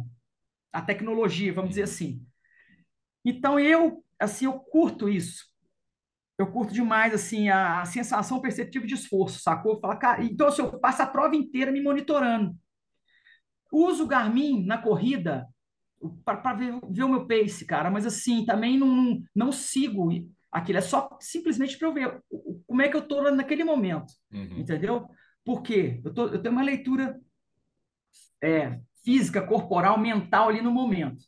a 0.74 0.82
tecnologia, 0.82 1.54
vamos 1.54 1.70
dizer 1.72 1.84
assim. 1.84 2.26
Então 3.26 3.60
eu, 3.60 4.04
assim, 4.20 4.46
eu 4.46 4.60
curto 4.60 5.08
isso. 5.10 5.53
Eu 6.38 6.48
curto 6.52 6.74
demais, 6.74 7.14
assim, 7.14 7.50
a, 7.50 7.82
a 7.82 7.86
sensação 7.86 8.42
perceptiva 8.42 8.86
de 8.88 8.96
esforço, 8.96 9.40
sacou? 9.42 9.80
Fala, 9.80 9.96
cara, 9.96 10.24
então 10.24 10.48
assim, 10.48 10.62
eu 10.62 10.80
passo 10.80 11.02
a 11.04 11.08
prova 11.08 11.36
inteira 11.36 11.72
me 11.72 11.82
monitorando. 11.82 12.56
Uso 13.72 14.04
o 14.04 14.08
Garmin 14.08 14.66
na 14.66 14.78
corrida 14.78 15.48
para 16.26 16.54
ver, 16.54 16.80
ver 16.90 17.04
o 17.04 17.10
meu 17.10 17.28
pace, 17.28 17.66
cara, 17.66 17.90
mas 17.90 18.06
assim, 18.06 18.46
também 18.46 18.78
não, 18.78 19.22
não, 19.34 19.52
sigo 19.52 20.10
aquilo, 20.52 20.78
é 20.78 20.82
só 20.82 21.18
simplesmente 21.20 21.78
para 21.78 21.88
eu 21.88 21.94
ver 21.94 22.24
como 22.68 22.82
é 22.82 22.90
que 22.90 22.96
eu 22.96 23.02
estou 23.02 23.32
naquele 23.32 23.64
momento, 23.64 24.12
Uhum. 24.32 24.60
entendeu? 24.60 25.08
Porque 25.46 26.02
eu, 26.04 26.14
tô, 26.14 26.28
eu 26.28 26.42
tenho 26.42 26.54
uma 26.54 26.64
leitura 26.64 27.20
é, 28.42 28.80
física, 29.04 29.46
corporal, 29.46 29.98
mental 29.98 30.50
ali 30.50 30.62
no 30.62 30.72
momento. 30.72 31.24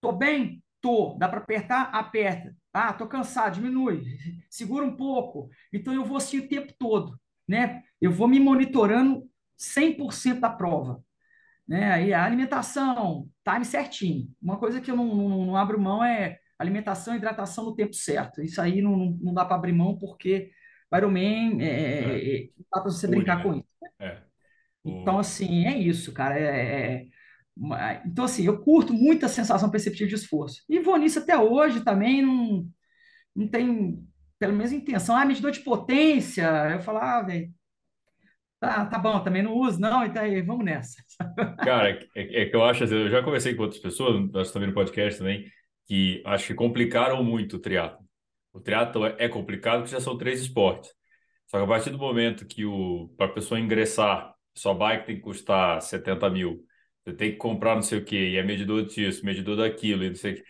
Tô 0.00 0.12
bem? 0.12 0.62
Tô. 0.80 1.16
Dá 1.18 1.28
para 1.28 1.38
apertar? 1.38 1.90
Aperta. 1.94 2.54
Ah, 2.72 2.92
tô 2.92 3.06
cansado, 3.06 3.54
diminui. 3.54 4.04
Segura 4.50 4.84
um 4.84 4.96
pouco. 4.96 5.50
Então 5.72 5.92
eu 5.94 6.04
vou 6.04 6.16
assim 6.16 6.38
o 6.40 6.48
tempo 6.48 6.72
todo, 6.78 7.18
né? 7.48 7.82
Eu 8.00 8.10
vou 8.12 8.26
me 8.28 8.40
monitorando 8.40 9.28
100% 9.56 10.40
da 10.40 10.50
prova 10.50 11.02
né? 11.66 11.92
Aí 11.92 12.12
a 12.12 12.24
alimentação, 12.24 13.28
time 13.44 13.64
certinho. 13.64 14.28
Uma 14.42 14.58
coisa 14.58 14.80
que 14.80 14.90
eu 14.90 14.96
não, 14.96 15.06
não, 15.14 15.46
não 15.46 15.56
abro 15.56 15.80
mão 15.80 16.02
é 16.04 16.38
alimentação 16.58 17.14
e 17.14 17.18
hidratação 17.18 17.64
no 17.64 17.74
tempo 17.74 17.94
certo. 17.94 18.42
Isso 18.42 18.60
aí 18.60 18.82
não, 18.82 18.96
não, 18.96 19.18
não 19.20 19.34
dá 19.34 19.44
para 19.44 19.56
abrir 19.56 19.72
mão 19.72 19.98
porque 19.98 20.50
Ironman 20.94 21.62
é, 21.62 21.66
É, 21.98 22.04
é, 22.04 22.44
é, 22.44 22.50
não 22.56 22.64
dá 22.72 22.80
para 22.82 22.90
você 22.90 23.06
brincar 23.08 23.42
com 23.42 23.54
né? 23.54 23.56
isso. 23.56 23.64
É. 24.00 24.22
Então, 24.84 25.18
O... 25.18 25.18
assim, 25.18 25.66
é 25.66 25.76
isso, 25.78 26.12
cara. 26.12 26.38
É, 26.38 26.42
é- 26.44 26.94
é 27.04 27.06
então, 28.06 28.24
assim, 28.24 28.46
eu 28.46 28.60
curto 28.60 28.92
muito 28.92 29.26
a 29.26 29.28
sensação 29.28 29.70
perceptiva 29.70 30.08
de 30.08 30.14
esforço. 30.14 30.62
E 30.68 30.80
vou 30.80 30.96
nisso 30.96 31.18
até 31.18 31.38
hoje 31.38 31.84
também, 31.84 32.22
não, 32.22 32.66
não 33.34 33.48
tem, 33.48 33.98
pelo 34.38 34.54
menos, 34.54 34.72
intenção. 34.72 35.16
Ah, 35.16 35.24
medidor 35.24 35.50
de 35.50 35.60
potência. 35.60 36.44
Eu 36.72 36.80
falo, 36.80 36.98
ah, 36.98 37.22
velho, 37.22 37.52
tá, 38.58 38.86
tá 38.86 38.98
bom, 38.98 39.22
também 39.22 39.42
não 39.42 39.54
uso, 39.54 39.80
não, 39.80 40.04
então 40.04 40.22
aí, 40.22 40.40
vamos 40.42 40.64
nessa. 40.64 41.02
Cara, 41.62 41.90
é, 42.14 42.42
é 42.42 42.46
que 42.46 42.56
eu 42.56 42.64
acho, 42.64 42.84
eu 42.84 43.10
já 43.10 43.22
conversei 43.22 43.54
com 43.54 43.62
outras 43.62 43.80
pessoas, 43.80 44.34
acho 44.34 44.52
também 44.52 44.68
no 44.68 44.74
podcast 44.74 45.18
também, 45.18 45.46
que 45.86 46.22
acho 46.24 46.46
que 46.46 46.54
complicaram 46.54 47.22
muito 47.22 47.56
o 47.56 47.60
triatlo. 47.60 48.02
O 48.52 48.60
triatlo 48.60 49.06
é 49.06 49.16
é 49.18 49.28
complicado 49.28 49.80
porque 49.80 49.92
já 49.92 50.00
são 50.00 50.16
três 50.16 50.40
esportes. 50.40 50.90
Só 51.46 51.58
que 51.58 51.64
a 51.64 51.66
partir 51.66 51.90
do 51.90 51.98
momento 51.98 52.46
que 52.46 52.64
o 52.64 53.12
para 53.16 53.26
a 53.26 53.32
pessoa 53.32 53.60
ingressar, 53.60 54.34
sua 54.54 54.74
bike 54.74 55.06
tem 55.06 55.16
que 55.16 55.22
custar 55.22 55.80
70 55.82 56.30
mil, 56.30 56.64
você 57.04 57.14
tem 57.14 57.32
que 57.32 57.36
comprar 57.38 57.74
não 57.74 57.82
sei 57.82 57.98
o 57.98 58.04
quê, 58.04 58.30
e 58.30 58.36
é 58.36 58.42
medidor 58.42 58.84
disso, 58.86 59.24
medidor 59.24 59.56
daquilo, 59.56 60.04
e 60.04 60.08
não 60.10 60.16
sei 60.16 60.34
o 60.34 60.36
quê. 60.36 60.44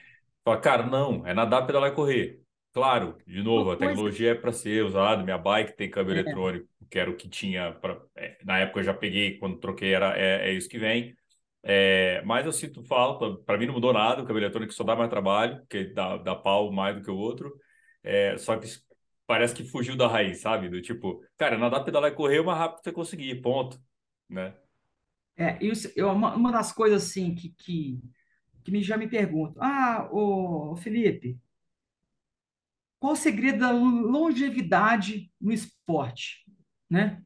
Fala, 0.45 0.61
cara, 0.61 0.87
não, 0.87 1.27
é 1.27 1.35
nadar, 1.35 1.67
pedalar 1.67 1.91
e 1.93 1.95
correr. 1.95 2.41
Claro, 2.73 3.21
de 3.27 3.43
novo, 3.43 3.71
a 3.71 3.77
tecnologia 3.77 4.31
é 4.33 4.35
para 4.35 4.53
ser 4.53 4.85
usada, 4.85 5.23
minha 5.23 5.37
bike 5.39 5.77
tem 5.77 5.91
câmbio 5.91 6.13
É, 6.13 6.15
eletrônico, 6.15 6.67
que 6.91 6.99
era 6.99 7.11
o 7.11 7.17
que 7.17 7.29
tinha, 7.29 7.73
pra, 7.75 8.01
é, 8.17 8.39
na 8.45 8.59
época 8.61 8.81
eu 8.81 8.85
já 8.85 8.95
peguei, 8.95 9.39
quando 9.39 9.59
troquei 9.59 9.93
era, 9.95 10.17
é, 10.19 10.49
é 10.51 10.53
isso 10.55 10.69
que 10.69 10.79
vem. 10.79 11.15
É, 11.63 12.23
mas 12.25 12.45
eu 12.47 12.53
sinto 12.53 12.83
falta, 12.85 13.37
para 13.45 13.59
mim 13.59 13.67
não 13.67 13.75
mudou 13.75 13.93
nada, 13.93 14.23
o 14.23 14.27
câmbio 14.27 14.41
eletrônico 14.41 14.73
só 14.73 14.83
dá 14.85 14.97
mais 14.97 15.11
trabalho, 15.11 15.59
porque 15.61 15.85
dá, 15.93 16.17
dá 16.17 16.35
pau 16.35 16.73
mais 16.73 16.97
do 16.97 17.03
que 17.03 17.11
o 17.11 17.17
outro. 17.17 17.53
É, 18.03 18.37
só 18.39 18.57
que 18.59 18.67
parece 19.27 19.55
que 19.55 19.65
fugiu 19.65 19.97
da 19.97 20.09
raiz, 20.09 20.41
sabe? 20.41 20.69
Do 20.69 20.81
tipo, 20.83 21.23
cara, 21.37 21.57
nadar, 21.59 21.85
pedalar 21.85 22.11
e 22.11 22.15
correr 22.15 22.39
é 22.39 22.41
o 22.41 22.45
mais 22.47 22.59
rápido 22.59 22.79
que 22.79 22.85
você 22.85 22.93
conseguir, 22.93 23.41
ponto, 23.43 23.81
né? 24.29 24.55
É, 25.37 25.65
isso, 25.65 25.91
eu, 25.97 26.11
uma, 26.11 26.35
uma 26.35 26.53
das 26.53 26.73
coisas 26.73 27.05
assim 27.05 27.35
que, 27.35 27.51
que, 27.51 28.01
que 28.65 28.71
me, 28.71 28.83
já 28.83 28.97
me 28.97 29.09
pergunto, 29.09 29.59
ah, 29.61 30.09
ô, 30.13 30.77
Felipe, 30.77 31.39
qual 32.99 33.15
o 33.15 33.17
segredo 33.17 33.59
da 33.59 33.71
longevidade 33.73 35.31
no 35.41 35.53
esporte, 35.53 36.45
né? 36.89 37.21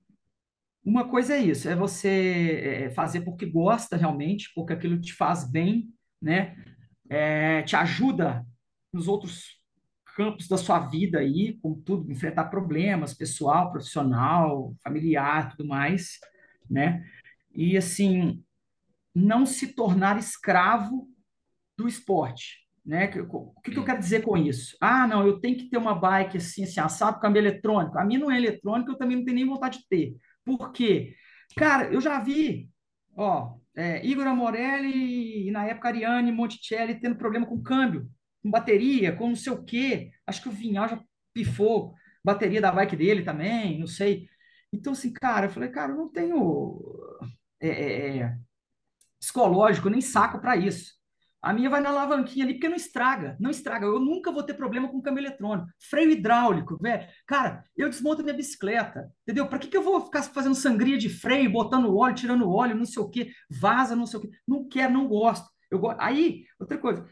Uma 0.82 1.09
coisa 1.09 1.34
é 1.34 1.40
isso, 1.40 1.68
é 1.68 1.74
você 1.74 2.84
é, 2.86 2.90
fazer 2.90 3.22
porque 3.22 3.44
gosta 3.44 3.96
realmente, 3.96 4.50
porque 4.54 4.72
aquilo 4.72 5.00
te 5.00 5.12
faz 5.12 5.44
bem, 5.50 5.92
né? 6.22 6.57
É, 7.11 7.62
te 7.62 7.76
ajuda 7.76 8.46
nos 8.92 9.09
outros 9.09 9.61
campos 10.16 10.48
da 10.48 10.57
sua 10.57 10.78
vida 10.78 11.18
aí, 11.18 11.59
com 11.61 11.74
tudo, 11.74 12.11
enfrentar 12.11 12.46
problemas 12.46 13.12
pessoal, 13.12 13.70
profissional, 13.70 14.74
familiar, 14.82 15.50
tudo 15.50 15.68
mais, 15.68 16.18
né? 16.70 17.04
E 17.57 17.76
assim, 17.76 18.42
não 19.14 19.46
se 19.46 19.68
tornar 19.68 20.18
escravo 20.18 21.09
do 21.76 21.88
esporte. 21.88 22.66
Né? 22.84 23.11
O 23.30 23.61
que, 23.62 23.72
que 23.72 23.78
eu 23.78 23.84
quero 23.84 23.98
dizer 23.98 24.22
com 24.22 24.36
isso? 24.36 24.76
Ah, 24.80 25.07
não, 25.07 25.26
eu 25.26 25.40
tenho 25.40 25.57
que 25.57 25.68
ter 25.68 25.76
uma 25.76 25.94
bike 25.94 26.36
assim, 26.36 26.62
assim, 26.62 26.78
assado, 26.78 27.18
câmbio 27.18 27.40
eletrônico. 27.40 27.98
A 27.98 28.04
minha 28.04 28.20
não 28.20 28.30
é 28.30 28.36
eletrônica, 28.36 28.92
eu 28.92 28.96
também 28.96 29.16
não 29.16 29.24
tenho 29.24 29.36
nem 29.36 29.46
vontade 29.46 29.78
de 29.78 29.88
ter. 29.88 30.16
Por 30.44 30.70
quê? 30.70 31.14
Cara, 31.57 31.92
eu 31.92 32.00
já 32.00 32.20
vi, 32.20 32.68
ó, 33.16 33.57
é, 33.76 34.07
Igor 34.07 34.26
Amorelli 34.26 35.48
e 35.48 35.50
na 35.50 35.66
época 35.66 35.88
Ariane 35.88 36.30
Monticelli 36.30 37.00
tendo 37.00 37.16
problema 37.16 37.46
com 37.46 37.61
câmbio, 37.61 38.09
com 38.42 38.50
bateria, 38.50 39.14
com 39.16 39.28
não 39.28 39.36
sei 39.36 39.52
o 39.52 39.64
quê. 39.64 40.11
Acho 40.26 40.42
que 40.42 40.48
o 40.48 40.52
Vinhal 40.52 40.88
já 40.88 41.02
pifou 41.34 41.94
bateria 42.24 42.61
da 42.61 42.72
bike 42.72 42.96
dele 42.96 43.22
também, 43.22 43.78
não 43.78 43.86
sei. 43.86 44.28
Então, 44.72 44.92
assim, 44.92 45.12
cara, 45.12 45.46
eu 45.46 45.50
falei, 45.50 45.70
cara, 45.70 45.92
eu 45.92 45.96
não 45.96 46.09
tenho 46.11 46.80
é, 47.61 47.68
é, 47.68 48.18
é, 48.18 48.36
psicológico, 49.18 49.88
nem 49.88 50.00
saco 50.00 50.40
para 50.40 50.57
isso. 50.57 50.94
A 51.42 51.52
minha 51.52 51.70
vai 51.70 51.80
na 51.80 51.90
alavanquinha 51.90 52.44
ali 52.44 52.54
porque 52.54 52.68
não 52.68 52.76
estraga, 52.76 53.36
não 53.38 53.50
estraga. 53.50 53.86
Eu 53.86 54.00
nunca 54.00 54.32
vou 54.32 54.42
ter 54.42 54.54
problema 54.54 54.88
com 54.88 55.00
câmbio 55.00 55.20
eletrônico. 55.20 55.68
Freio 55.78 56.11
hidráulico, 56.11 56.76
velho. 56.80 57.07
Cara, 57.26 57.62
eu 57.76 57.88
desmonto 57.88 58.22
minha 58.22 58.34
bicicleta, 58.34 59.09
entendeu? 59.22 59.46
Para 59.46 59.61
que, 59.61 59.68
que 59.68 59.76
eu 59.76 59.82
vou 59.82 60.04
ficar 60.04 60.22
fazendo 60.24 60.57
sangria 60.57 60.98
de 60.98 61.09
freio, 61.09 61.52
botando 61.52 61.94
óleo, 61.96 62.16
tirando 62.16 62.50
óleo, 62.50 62.74
não 62.74 62.84
sei 62.84 63.00
o 63.00 63.09
quê, 63.09 63.30
vaza, 63.48 63.94
não 63.94 64.07
sei 64.07 64.18
o 64.18 64.22
quê. 64.22 64.30
Não 64.46 64.66
quero, 64.68 64.92
não 64.92 65.07
gosto. 65.07 65.48
Eu 65.70 65.78
go... 65.78 65.94
Aí, 65.98 66.44
outra 66.59 66.78
coisa, 66.78 67.07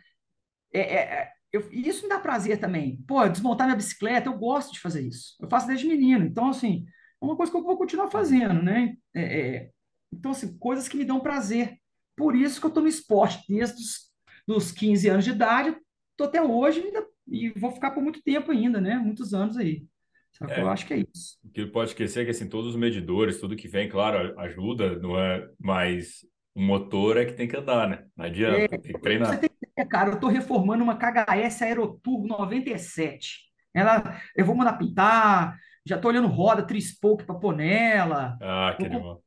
é, 0.72 0.80
é, 0.80 0.96
é, 0.96 1.32
eu, 1.52 1.68
isso 1.70 2.02
me 2.02 2.08
dá 2.08 2.18
prazer 2.18 2.58
também. 2.58 3.00
Pô, 3.06 3.26
desmontar 3.28 3.66
minha 3.68 3.76
bicicleta, 3.76 4.28
eu 4.28 4.36
gosto 4.36 4.72
de 4.72 4.80
fazer 4.80 5.06
isso. 5.06 5.36
Eu 5.40 5.48
faço 5.48 5.68
desde 5.68 5.86
menino. 5.86 6.24
Então, 6.24 6.48
assim, 6.48 6.84
é 7.22 7.24
uma 7.24 7.36
coisa 7.36 7.52
que 7.52 7.56
eu 7.56 7.62
vou 7.62 7.78
continuar 7.78 8.10
fazendo, 8.10 8.60
né? 8.60 8.96
É, 9.14 9.22
é, 9.22 9.70
então, 10.18 10.30
assim, 10.32 10.56
coisas 10.58 10.88
que 10.88 10.96
me 10.96 11.04
dão 11.04 11.20
prazer. 11.20 11.76
Por 12.16 12.34
isso 12.36 12.60
que 12.60 12.66
eu 12.66 12.68
estou 12.68 12.82
no 12.82 12.88
esporte 12.88 13.44
desde 13.48 13.80
os 13.82 14.12
dos 14.46 14.70
15 14.72 15.08
anos 15.08 15.24
de 15.24 15.30
idade, 15.30 15.74
estou 16.10 16.26
até 16.26 16.42
hoje 16.42 16.80
ainda, 16.80 17.06
e 17.26 17.48
vou 17.58 17.70
ficar 17.72 17.92
por 17.92 18.02
muito 18.02 18.22
tempo 18.22 18.52
ainda, 18.52 18.78
né? 18.80 18.96
Muitos 18.98 19.32
anos 19.32 19.56
aí. 19.56 19.86
Sacou? 20.32 20.64
Eu 20.64 20.68
É, 20.68 20.68
acho 20.68 20.86
que 20.86 20.94
é 20.94 20.98
isso. 20.98 21.38
o 21.44 21.50
que 21.50 21.66
pode 21.66 21.90
esquecer 21.90 22.22
é 22.22 22.24
que 22.26 22.30
assim, 22.30 22.48
todos 22.48 22.70
os 22.70 22.76
medidores, 22.76 23.40
tudo 23.40 23.56
que 23.56 23.68
vem, 23.68 23.88
claro, 23.88 24.38
ajuda, 24.40 24.98
não 24.98 25.18
é? 25.18 25.48
Mas 25.60 26.26
o 26.54 26.60
motor 26.62 27.16
é 27.16 27.24
que 27.26 27.32
tem 27.34 27.48
que 27.48 27.56
andar, 27.56 27.88
né? 27.88 28.06
Não 28.16 28.24
adianta, 28.26 28.78
tem 28.80 28.94
que 28.94 29.00
Você 29.00 29.00
treinar. 29.00 29.38
tem 29.38 29.50
ideia, 29.62 29.88
cara, 29.88 30.10
eu 30.10 30.14
estou 30.14 30.30
reformando 30.30 30.82
uma 30.84 30.96
KHS 30.96 31.62
Aeroturbo 31.62 32.26
97. 32.26 33.40
Ela, 33.72 34.20
eu 34.36 34.44
vou 34.44 34.54
mandar 34.54 34.74
pintar, 34.78 35.58
já 35.86 35.96
estou 35.96 36.10
olhando 36.10 36.28
roda, 36.28 36.66
trispoke 36.66 37.24
para 37.24 37.34
pôr 37.38 37.56
nela. 37.56 38.40
Ah, 38.40 38.76
que 38.78 38.86
Vou 38.86 38.86
animal. 38.86 39.24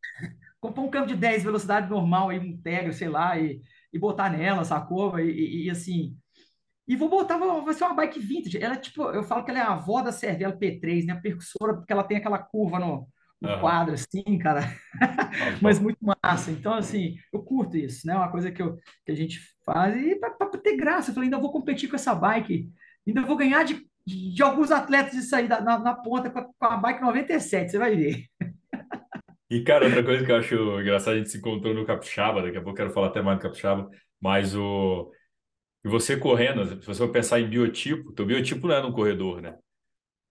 Comprar 0.67 0.83
um 0.83 0.89
câmbio 0.89 1.09
de 1.15 1.15
10 1.15 1.43
velocidade 1.43 1.89
normal 1.89 2.29
aí, 2.29 2.39
um 2.39 2.57
Tegra, 2.61 2.93
sei 2.93 3.09
lá, 3.09 3.37
e, 3.39 3.61
e 3.93 3.99
botar 3.99 4.29
nela, 4.29 4.63
sacou? 4.63 5.19
E, 5.19 5.29
e, 5.31 5.65
e, 5.65 5.69
assim, 5.69 6.15
E 6.87 6.95
vou 6.95 7.09
botar, 7.09 7.37
vai 7.37 7.73
ser 7.73 7.85
uma 7.85 7.95
bike 7.95 8.19
vintage. 8.19 8.57
Ela 8.57 8.75
é 8.75 8.77
tipo, 8.79 9.03
eu 9.11 9.23
falo 9.23 9.43
que 9.43 9.51
ela 9.51 9.59
é 9.59 9.63
a 9.63 9.73
avó 9.73 10.01
da 10.01 10.11
Cervelo 10.11 10.57
P3, 10.59 11.05
né? 11.05 11.13
A 11.13 11.21
percussora, 11.21 11.75
porque 11.75 11.91
ela 11.93 12.03
tem 12.03 12.17
aquela 12.17 12.39
curva 12.39 12.79
no, 12.79 13.07
no 13.41 13.59
quadro, 13.59 13.93
assim, 13.93 14.37
cara. 14.39 14.61
Mas 15.61 15.79
muito 15.79 15.99
massa. 16.23 16.51
Então, 16.51 16.73
assim, 16.73 17.17
eu 17.33 17.43
curto 17.43 17.77
isso, 17.77 18.07
né? 18.07 18.15
Uma 18.15 18.31
coisa 18.31 18.51
que, 18.51 18.61
eu, 18.61 18.77
que 19.05 19.11
a 19.11 19.15
gente 19.15 19.39
faz. 19.65 19.95
E 19.97 20.15
para 20.15 20.47
ter 20.59 20.77
graça, 20.77 21.09
eu 21.11 21.13
falei, 21.13 21.27
ainda 21.27 21.39
vou 21.39 21.51
competir 21.51 21.89
com 21.89 21.95
essa 21.95 22.15
bike. 22.15 22.71
Ainda 23.05 23.21
vou 23.23 23.37
ganhar 23.37 23.63
de, 23.63 23.85
de 24.05 24.41
alguns 24.43 24.71
atletas 24.71 25.13
isso 25.13 25.35
aí 25.35 25.47
na, 25.47 25.79
na 25.79 25.93
ponta 25.95 26.29
com 26.29 26.39
a, 26.39 26.43
com 26.45 26.65
a 26.65 26.77
bike 26.77 27.01
97, 27.01 27.71
você 27.71 27.77
vai 27.77 27.95
ver. 27.95 28.25
E, 29.49 29.63
cara, 29.63 29.85
outra 29.85 30.03
coisa 30.03 30.25
que 30.25 30.31
eu 30.31 30.35
acho 30.35 30.55
engraçado, 30.81 31.13
a 31.13 31.17
gente 31.17 31.29
se 31.29 31.37
encontrou 31.37 31.73
no 31.73 31.85
Capixaba, 31.85 32.41
daqui 32.41 32.57
a 32.57 32.61
pouco 32.61 32.75
quero 32.77 32.91
falar 32.91 33.07
até 33.07 33.21
mais 33.21 33.37
do 33.39 33.43
Capixaba, 33.43 33.89
mas 34.19 34.55
o... 34.55 35.11
E 35.85 35.89
você 35.89 36.17
correndo, 36.17 36.65
se 36.81 36.87
você 36.87 36.99
for 36.99 37.11
pensar 37.11 37.39
em 37.39 37.49
biotipo, 37.49 38.13
teu 38.13 38.25
biotipo 38.25 38.67
não 38.67 38.75
é 38.75 38.81
no 38.81 38.93
corredor, 38.93 39.41
né? 39.41 39.57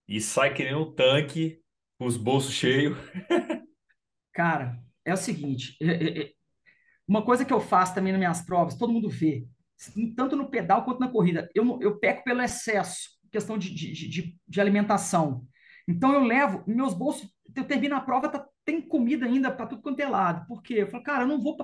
E 0.07 0.21
sai 0.21 0.53
que 0.53 0.63
nem 0.63 0.75
um 0.75 0.93
tanque, 0.93 1.61
com 1.99 2.05
os 2.05 2.17
bolsos 2.17 2.53
cheios. 2.53 2.97
Cara, 4.33 4.79
é 5.05 5.13
o 5.13 5.17
seguinte, 5.17 5.75
é- 5.81 5.87
é- 5.87 6.21
é- 6.23 6.31
uma 7.07 7.23
coisa 7.23 7.45
que 7.45 7.53
eu 7.53 7.61
faço 7.61 7.95
também 7.95 8.13
nas 8.13 8.19
minhas 8.19 8.41
provas, 8.43 8.75
todo 8.77 8.93
mundo 8.93 9.09
vê, 9.09 9.47
tanto 10.15 10.35
no 10.35 10.49
pedal 10.49 10.83
quanto 10.85 10.99
na 10.99 11.09
corrida, 11.11 11.49
eu, 11.55 11.79
eu 11.81 11.99
peco 11.99 12.23
pelo 12.23 12.41
excesso, 12.41 13.09
questão 13.31 13.57
de, 13.57 13.73
de, 13.73 13.93
de, 14.09 14.39
de 14.47 14.61
alimentação. 14.61 15.47
Então 15.87 16.13
eu 16.13 16.23
levo, 16.23 16.63
meus 16.67 16.93
bolsos, 16.93 17.29
eu 17.55 17.65
termino 17.65 17.95
a 17.95 18.01
prova, 18.01 18.29
tá, 18.29 18.45
tem 18.67 18.81
comida 18.81 19.25
ainda 19.25 19.49
para 19.51 19.65
tudo 19.67 19.81
quanto 19.81 20.01
é 20.01 20.07
lado. 20.07 20.45
Por 20.47 20.61
quê? 20.61 20.75
Eu 20.79 20.87
falo, 20.89 21.03
cara, 21.03 21.23
eu 21.23 21.27
não 21.27 21.41
vou, 21.41 21.55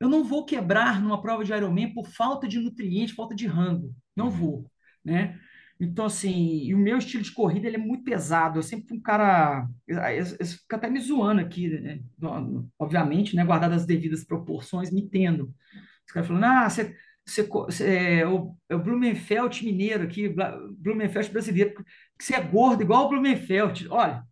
eu 0.00 0.08
não 0.08 0.24
vou 0.24 0.46
quebrar 0.46 1.02
numa 1.02 1.20
prova 1.20 1.44
de 1.44 1.52
Ironman 1.52 1.92
por 1.92 2.06
falta 2.08 2.46
de 2.48 2.58
nutriente, 2.60 3.14
falta 3.14 3.34
de 3.34 3.46
rango. 3.48 3.92
Não 4.16 4.26
Uhum. 4.26 4.30
vou, 4.30 4.70
né? 5.04 5.38
Então, 5.80 6.04
assim, 6.06 6.64
e 6.64 6.74
o 6.74 6.78
meu 6.78 6.98
estilo 6.98 7.24
de 7.24 7.32
corrida, 7.32 7.66
ele 7.66 7.76
é 7.76 7.80
muito 7.80 8.04
pesado. 8.04 8.58
Eu 8.58 8.62
sempre 8.62 8.86
fui 8.88 8.98
um 8.98 9.02
cara... 9.02 9.66
Eles 9.88 10.54
ficam 10.54 10.78
até 10.78 10.88
me 10.88 11.00
zoando 11.00 11.40
aqui, 11.40 11.68
né? 11.80 12.00
Obviamente, 12.78 13.34
né? 13.34 13.44
Guardado 13.44 13.72
as 13.74 13.84
devidas 13.84 14.24
proporções, 14.24 14.92
me 14.92 15.00
entendo. 15.02 15.52
Os 16.06 16.12
caras 16.12 16.28
falando, 16.28 16.44
ah, 16.44 16.70
você... 16.70 16.96
Você, 17.24 17.44
você- 17.44 17.86
é, 18.20 18.26
o, 18.28 18.56
é 18.68 18.74
o 18.74 18.82
Blumenfeld 18.82 19.64
mineiro 19.64 20.02
aqui, 20.02 20.28
Blumenfeld 20.78 21.30
brasileiro, 21.30 21.72
que 22.18 22.24
você 22.24 22.34
é 22.34 22.40
gordo 22.40 22.82
igual 22.82 23.06
o 23.06 23.08
Blumenfeld. 23.10 23.86
Olha, 23.88 24.24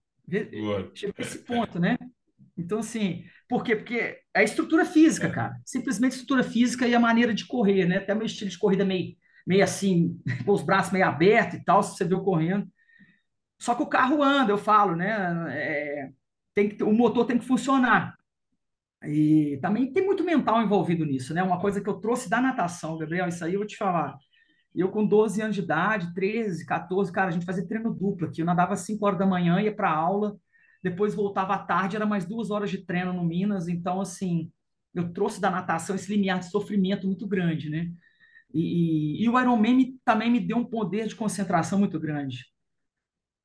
a 1.17 1.23
esse 1.23 1.39
ponto, 1.45 1.79
né? 1.79 1.97
Então, 2.61 2.79
assim, 2.81 3.25
por 3.49 3.65
quê? 3.65 3.77
Porque 3.77 3.97
é 4.35 4.41
a 4.41 4.43
estrutura 4.43 4.85
física, 4.85 5.29
É. 5.29 5.31
cara. 5.31 5.57
Simplesmente 5.65 6.13
estrutura 6.13 6.43
física 6.45 6.87
e 6.87 6.95
a 6.95 7.01
maneira 7.01 7.35
de 7.35 7.47
correr, 7.47 7.87
né? 7.87 7.99
Até 7.99 8.15
meu 8.15 8.27
estilo 8.27 8.51
de 8.51 8.59
corrida 8.59 8.85
meio, 8.85 9.17
meio 9.47 9.65
assim, 9.65 10.21
com 10.47 10.53
os 10.53 10.63
braços 10.63 10.93
meio 10.93 11.07
abertos 11.07 11.55
e 11.59 11.65
tal, 11.65 11.83
se 11.83 11.97
você 11.97 12.05
viu 12.05 12.21
correndo. 12.23 12.67
Só 13.61 13.75
que 13.75 13.83
o 13.83 13.87
carro 13.87 14.23
anda, 14.23 14.53
eu 14.53 14.59
falo, 14.59 14.97
né? 14.97 15.09
É, 15.51 16.11
tem 16.55 16.69
que, 16.71 16.83
o 16.85 16.93
motor 16.93 17.27
tem 17.27 17.39
que 17.39 17.45
funcionar. 17.47 18.17
E 19.07 19.59
também 19.63 19.93
tem 19.93 20.05
muito 20.05 20.23
mental 20.25 20.63
envolvido 20.63 21.05
nisso, 21.07 21.33
né? 21.33 21.43
Uma 21.43 21.61
coisa 21.61 21.81
que 21.81 21.89
eu 21.89 21.95
trouxe 22.01 22.29
da 22.29 22.41
natação, 22.41 22.99
Gabriel, 22.99 23.29
isso 23.29 23.45
aí 23.45 23.55
eu 23.55 23.61
vou 23.61 23.67
te 23.67 23.77
falar. 23.77 24.17
Eu 24.75 24.91
com 24.91 25.07
12 25.07 25.43
anos 25.43 25.57
de 25.57 25.63
idade, 25.63 26.15
13, 26.15 26.67
14, 26.67 27.13
cara, 27.13 27.29
a 27.29 27.31
gente 27.33 27.47
fazia 27.47 27.67
treino 27.67 27.95
duplo 27.95 28.27
aqui. 28.29 28.43
Eu 28.43 28.47
nadava 28.47 28.75
às 28.75 28.81
5 28.81 29.05
horas 29.07 29.19
da 29.19 29.27
manhã, 29.27 29.61
ia 29.61 29.75
para 29.75 29.91
aula, 29.91 30.37
depois 30.83 31.15
voltava 31.15 31.55
à 31.55 31.59
tarde, 31.59 31.97
era 31.97 32.07
mais 32.07 32.25
duas 32.25 32.51
horas 32.51 32.71
de 32.71 32.79
treino 32.79 33.13
no 33.13 33.25
Minas. 33.25 33.69
Então, 33.69 34.01
assim, 34.01 34.51
eu 34.95 35.13
trouxe 35.13 35.41
da 35.41 35.51
natação 35.51 35.95
esse 35.95 36.13
limiar 36.13 36.41
de 36.41 36.51
sofrimento 36.51 37.07
muito 37.07 37.27
grande, 37.27 37.69
né? 37.69 37.91
E, 38.53 39.21
e, 39.21 39.25
e 39.25 39.29
o 39.29 39.39
Ironman 39.39 39.75
me, 39.75 40.01
também 40.05 40.31
me 40.31 40.41
deu 40.41 40.57
um 40.57 40.65
poder 40.65 41.07
de 41.07 41.15
concentração 41.15 41.79
muito 41.79 42.01
grande. 42.01 42.47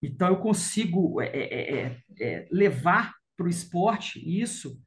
Então, 0.02 0.28
eu 0.28 0.38
consigo 0.38 1.22
é, 1.22 1.28
é, 1.28 1.86
é, 1.86 2.02
é, 2.20 2.48
levar 2.52 3.14
para 3.36 3.46
o 3.46 3.50
esporte 3.50 4.20
isso 4.20 4.80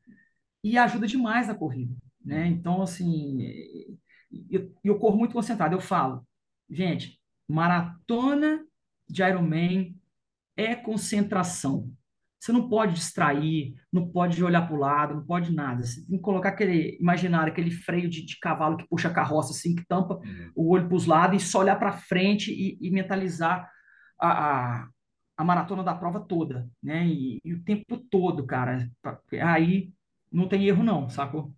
e 0.62 0.78
ajuda 0.78 1.06
demais 1.06 1.48
na 1.48 1.54
corrida, 1.54 1.94
né? 2.24 2.46
Então, 2.46 2.82
assim, 2.82 3.38
eu, 4.50 4.72
eu 4.82 4.98
corro 4.98 5.18
muito 5.18 5.32
concentrado. 5.32 5.74
Eu 5.74 5.80
falo, 5.80 6.26
gente, 6.68 7.20
maratona 7.46 8.64
de 9.08 9.22
Ironman 9.22 9.96
é 10.56 10.74
concentração. 10.74 11.92
Você 12.40 12.52
não 12.52 12.68
pode 12.68 12.94
distrair, 12.94 13.74
não 13.92 14.08
pode 14.10 14.42
olhar 14.44 14.62
para 14.66 14.76
o 14.76 14.78
lado, 14.78 15.14
não 15.14 15.24
pode 15.26 15.52
nada. 15.52 15.82
Você 15.84 16.04
tem 16.06 16.16
que 16.16 16.22
colocar 16.22 16.50
aquele, 16.50 16.96
imaginar 17.00 17.48
aquele 17.48 17.70
freio 17.70 18.08
de, 18.08 18.24
de 18.24 18.38
cavalo 18.38 18.76
que 18.76 18.86
puxa 18.88 19.08
a 19.08 19.12
carroça 19.12 19.52
assim, 19.52 19.74
que 19.74 19.84
tampa 19.86 20.20
Uhum. 20.24 20.52
o 20.54 20.70
olho 20.72 20.86
para 20.88 20.96
os 20.96 21.06
lados 21.06 21.42
e 21.42 21.46
só 21.46 21.60
olhar 21.60 21.76
para 21.76 21.92
frente 21.92 22.52
e, 22.52 22.78
e 22.80 22.90
mentalizar 22.90 23.68
a, 24.20 24.80
a, 24.82 24.88
a 25.36 25.44
maratona 25.44 25.82
da 25.82 25.94
prova 25.94 26.20
toda, 26.20 26.68
né? 26.82 27.06
E, 27.06 27.40
e 27.44 27.54
o 27.54 27.62
tempo 27.64 27.96
todo, 28.10 28.46
cara. 28.46 28.88
Aí 29.42 29.92
não 30.32 30.48
tem 30.48 30.66
erro 30.66 30.84
não, 30.84 31.08
sacou? 31.08 31.52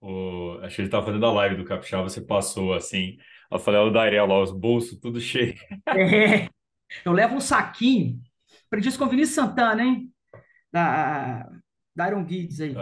O... 0.00 0.58
Acho 0.62 0.76
que 0.76 0.82
ele 0.82 0.88
tava 0.90 1.06
fazendo 1.06 1.26
a 1.26 1.32
live 1.32 1.56
do 1.56 1.64
Capixaba, 1.64 2.08
você 2.08 2.20
passou 2.20 2.74
assim. 2.74 3.16
Eu 3.50 3.58
falei, 3.58 3.80
olha 3.80 3.90
o 3.90 3.92
Dairel 3.92 4.26
lá, 4.26 4.40
os 4.42 4.52
bolsos 4.52 4.98
tudo 5.00 5.20
cheio. 5.20 5.54
É, 5.94 6.48
eu 7.04 7.12
levo 7.12 7.36
um 7.36 7.40
saquinho, 7.40 8.20
aprendi 8.74 8.88
isso 8.88 8.98
com 8.98 9.04
o 9.04 9.08
Vinícius 9.08 9.36
Santana, 9.36 9.82
hein? 9.84 10.12
Da, 10.72 11.48
da 11.94 12.08
Iron 12.08 12.24
Guides 12.24 12.60
aí. 12.60 12.74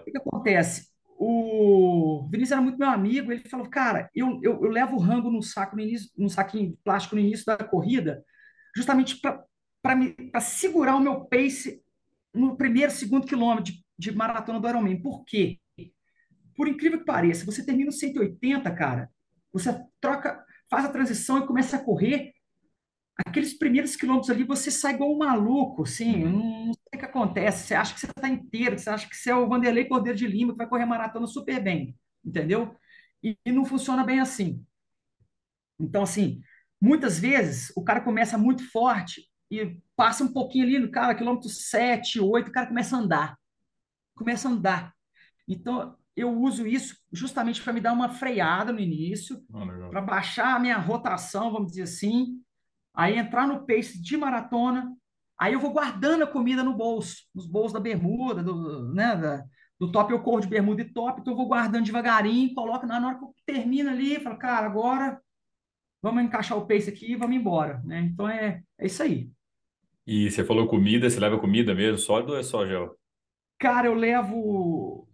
O 0.00 0.04
que 0.04 0.12
que 0.12 0.18
acontece? 0.18 0.88
O 1.18 2.28
Vinícius 2.30 2.52
era 2.52 2.60
muito 2.60 2.78
meu 2.78 2.88
amigo, 2.88 3.32
ele 3.32 3.48
falou, 3.48 3.68
cara, 3.68 4.08
eu, 4.14 4.38
eu, 4.42 4.62
eu 4.62 4.70
levo 4.70 4.96
o 4.96 5.00
rango 5.00 5.30
num 5.30 5.42
saco 5.42 5.74
no 5.74 5.82
início, 5.82 6.10
num 6.16 6.28
saquinho 6.28 6.70
de 6.70 6.76
plástico 6.84 7.16
no 7.16 7.20
início 7.22 7.44
da 7.44 7.56
corrida, 7.56 8.22
justamente 8.76 9.20
para 9.82 10.40
segurar 10.40 10.94
o 10.94 11.00
meu 11.00 11.24
pace 11.24 11.82
no 12.32 12.56
primeiro, 12.56 12.92
segundo 12.92 13.26
quilômetro 13.26 13.64
de, 13.64 13.84
de 13.98 14.12
maratona 14.14 14.60
do 14.60 14.68
Ironman. 14.68 15.00
Por 15.00 15.24
quê? 15.24 15.58
Por 16.54 16.68
incrível 16.68 16.98
que 16.98 17.04
pareça, 17.04 17.46
você 17.46 17.64
termina 17.64 17.90
os 17.90 17.98
180, 17.98 18.70
cara, 18.72 19.10
você 19.52 19.74
troca, 20.00 20.44
faz 20.70 20.84
a 20.84 20.90
transição 20.90 21.38
e 21.38 21.46
começa 21.46 21.76
a 21.76 21.84
correr, 21.84 22.35
aqueles 23.16 23.54
primeiros 23.54 23.96
quilômetros 23.96 24.30
ali, 24.30 24.44
você 24.44 24.70
sai 24.70 24.94
igual 24.94 25.12
um 25.12 25.18
maluco, 25.18 25.82
assim, 25.84 26.24
não 26.24 26.72
sei 26.72 26.82
o 26.94 26.98
que 26.98 27.04
acontece, 27.04 27.66
você 27.66 27.74
acha 27.74 27.94
que 27.94 28.00
você 28.00 28.06
está 28.06 28.28
inteiro, 28.28 28.78
você 28.78 28.90
acha 28.90 29.08
que 29.08 29.16
você 29.16 29.30
é 29.30 29.34
o 29.36 29.48
Vanderlei 29.48 29.86
Cordeiro 29.86 30.18
de 30.18 30.26
Lima, 30.26 30.52
que 30.52 30.58
vai 30.58 30.68
correr 30.68 30.84
maratona 30.84 31.26
super 31.26 31.62
bem, 31.62 31.96
entendeu? 32.24 32.74
E, 33.22 33.36
e 33.44 33.52
não 33.52 33.64
funciona 33.64 34.04
bem 34.04 34.20
assim. 34.20 34.64
Então, 35.78 36.02
assim, 36.02 36.40
muitas 36.80 37.18
vezes 37.18 37.72
o 37.76 37.82
cara 37.82 38.00
começa 38.00 38.36
muito 38.36 38.68
forte 38.70 39.28
e 39.50 39.78
passa 39.94 40.24
um 40.24 40.32
pouquinho 40.32 40.64
ali 40.64 40.78
no 40.78 40.90
cara, 40.90 41.14
quilômetro 41.14 41.48
7, 41.48 42.20
8, 42.20 42.48
o 42.48 42.52
cara 42.52 42.66
começa 42.66 42.96
a 42.96 43.00
andar, 43.00 43.38
começa 44.14 44.48
a 44.48 44.52
andar. 44.52 44.94
Então, 45.48 45.96
eu 46.16 46.32
uso 46.32 46.66
isso 46.66 46.96
justamente 47.12 47.62
para 47.62 47.72
me 47.72 47.80
dar 47.80 47.92
uma 47.92 48.08
freada 48.08 48.72
no 48.72 48.80
início, 48.80 49.44
Ah, 49.52 49.88
para 49.90 50.00
baixar 50.00 50.56
a 50.56 50.58
minha 50.58 50.78
rotação, 50.78 51.52
vamos 51.52 51.72
dizer 51.72 51.82
assim, 51.82 52.42
aí 52.96 53.18
entrar 53.18 53.46
no 53.46 53.66
pace 53.66 54.00
de 54.00 54.16
maratona, 54.16 54.90
aí 55.38 55.52
eu 55.52 55.60
vou 55.60 55.70
guardando 55.70 56.24
a 56.24 56.26
comida 56.26 56.64
no 56.64 56.74
bolso, 56.74 57.26
nos 57.34 57.46
bolsos 57.46 57.74
da 57.74 57.80
bermuda, 57.80 58.42
do, 58.42 58.92
né, 58.94 59.14
da, 59.14 59.44
do 59.78 59.92
top 59.92 60.12
eu 60.12 60.22
corro 60.22 60.40
de 60.40 60.48
bermuda 60.48 60.80
e 60.80 60.92
top, 60.92 61.20
então 61.20 61.34
eu 61.34 61.36
vou 61.36 61.46
guardando 61.46 61.84
devagarinho, 61.84 62.54
coloco 62.54 62.86
na 62.86 63.06
hora 63.06 63.18
que 63.18 63.24
eu 63.24 63.34
termino 63.44 63.90
ali, 63.90 64.18
falo, 64.18 64.38
cara, 64.38 64.66
agora 64.66 65.20
vamos 66.02 66.24
encaixar 66.24 66.56
o 66.56 66.66
pace 66.66 66.88
aqui 66.88 67.12
e 67.12 67.16
vamos 67.16 67.36
embora, 67.36 67.82
né? 67.84 68.00
Então 68.00 68.28
é, 68.28 68.62
é 68.78 68.86
isso 68.86 69.02
aí. 69.02 69.30
E 70.06 70.30
você 70.30 70.44
falou 70.44 70.68
comida, 70.68 71.10
você 71.10 71.20
leva 71.20 71.38
comida 71.38 71.74
mesmo, 71.74 71.98
sólido 71.98 72.32
ou 72.32 72.38
é 72.38 72.42
só 72.42 72.64
gel? 72.66 72.96
Cara, 73.58 73.88
eu 73.88 73.94
levo 73.94 75.06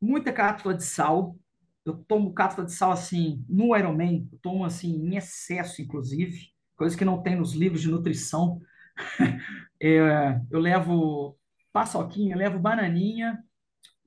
muita 0.00 0.32
cápsula 0.32 0.74
de 0.74 0.84
sal, 0.84 1.36
eu 1.84 1.96
tomo 2.06 2.34
cápsula 2.34 2.66
de 2.66 2.72
sal 2.72 2.92
assim, 2.92 3.44
no 3.48 3.76
Ironman, 3.76 4.28
eu 4.30 4.38
tomo 4.40 4.64
assim 4.64 4.92
em 4.92 5.16
excesso, 5.16 5.80
inclusive, 5.80 6.50
coisa 6.76 6.96
que 6.96 7.04
não 7.04 7.22
tem 7.22 7.36
nos 7.36 7.54
livros 7.54 7.80
de 7.82 7.90
nutrição. 7.90 8.60
É, 9.78 10.40
eu 10.50 10.58
levo 10.58 11.38
paçoquinha, 11.70 12.34
levo 12.34 12.58
bananinha, 12.58 13.44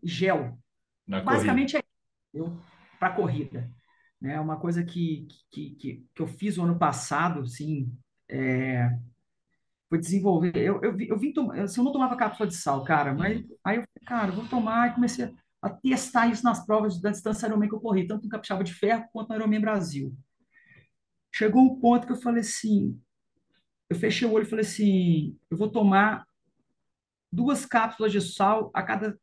gel. 0.03 0.57
Na 1.07 1.21
corrida. 1.21 1.35
Basicamente 1.35 1.77
é 1.77 1.83
isso 2.33 2.59
para 2.99 3.13
corrida. 3.13 3.71
Né? 4.21 4.33
É 4.33 4.39
uma 4.39 4.59
coisa 4.59 4.83
que, 4.83 5.27
que, 5.51 5.75
que, 5.75 6.05
que 6.13 6.21
eu 6.21 6.27
fiz 6.27 6.57
o 6.57 6.63
ano 6.63 6.77
passado, 6.77 7.41
assim, 7.41 7.91
é, 8.29 8.89
foi 9.89 9.97
desenvolver. 9.97 10.55
Eu, 10.55 10.81
eu, 10.83 10.99
eu 10.99 11.17
vim 11.17 11.33
tomar, 11.33 11.59
assim, 11.61 11.79
eu 11.79 11.85
não 11.85 11.91
tomava 11.91 12.15
cápsula 12.17 12.47
de 12.47 12.55
sal, 12.55 12.83
cara, 12.83 13.13
mas 13.13 13.39
Uhum. 13.39 13.55
aí 13.63 13.77
eu 13.77 13.83
falei, 13.83 14.05
cara, 14.05 14.31
eu 14.31 14.35
vou 14.35 14.47
tomar 14.47 14.89
e 14.89 14.93
comecei 14.95 15.33
a 15.61 15.69
testar 15.69 16.27
isso 16.27 16.43
nas 16.43 16.65
provas 16.65 17.01
da 17.01 17.11
distância 17.11 17.47
Ironman 17.47 17.69
que 17.69 17.75
eu 17.75 17.81
corri, 17.81 18.07
tanto 18.07 18.23
no 18.23 18.29
Capixaba 18.29 18.63
de 18.63 18.73
Ferro 18.73 19.05
quanto 19.11 19.29
no 19.29 19.35
Ironman 19.35 19.61
Brasil. 19.61 20.15
Chegou 21.39 21.61
um 21.61 21.79
ponto 21.79 22.05
que 22.05 22.11
eu 22.11 22.17
falei 22.17 22.41
assim, 22.41 23.01
eu 23.89 23.95
fechei 23.95 24.27
o 24.27 24.33
olho 24.33 24.43
e 24.43 24.49
falei 24.49 24.65
assim, 24.65 25.39
eu 25.49 25.55
vou 25.55 25.71
tomar 25.71 26.27
duas 27.31 27.65
cápsulas 27.65 28.11
de 28.11 28.19
sal 28.19 28.69
a 28.73 28.83
cada 28.83 29.17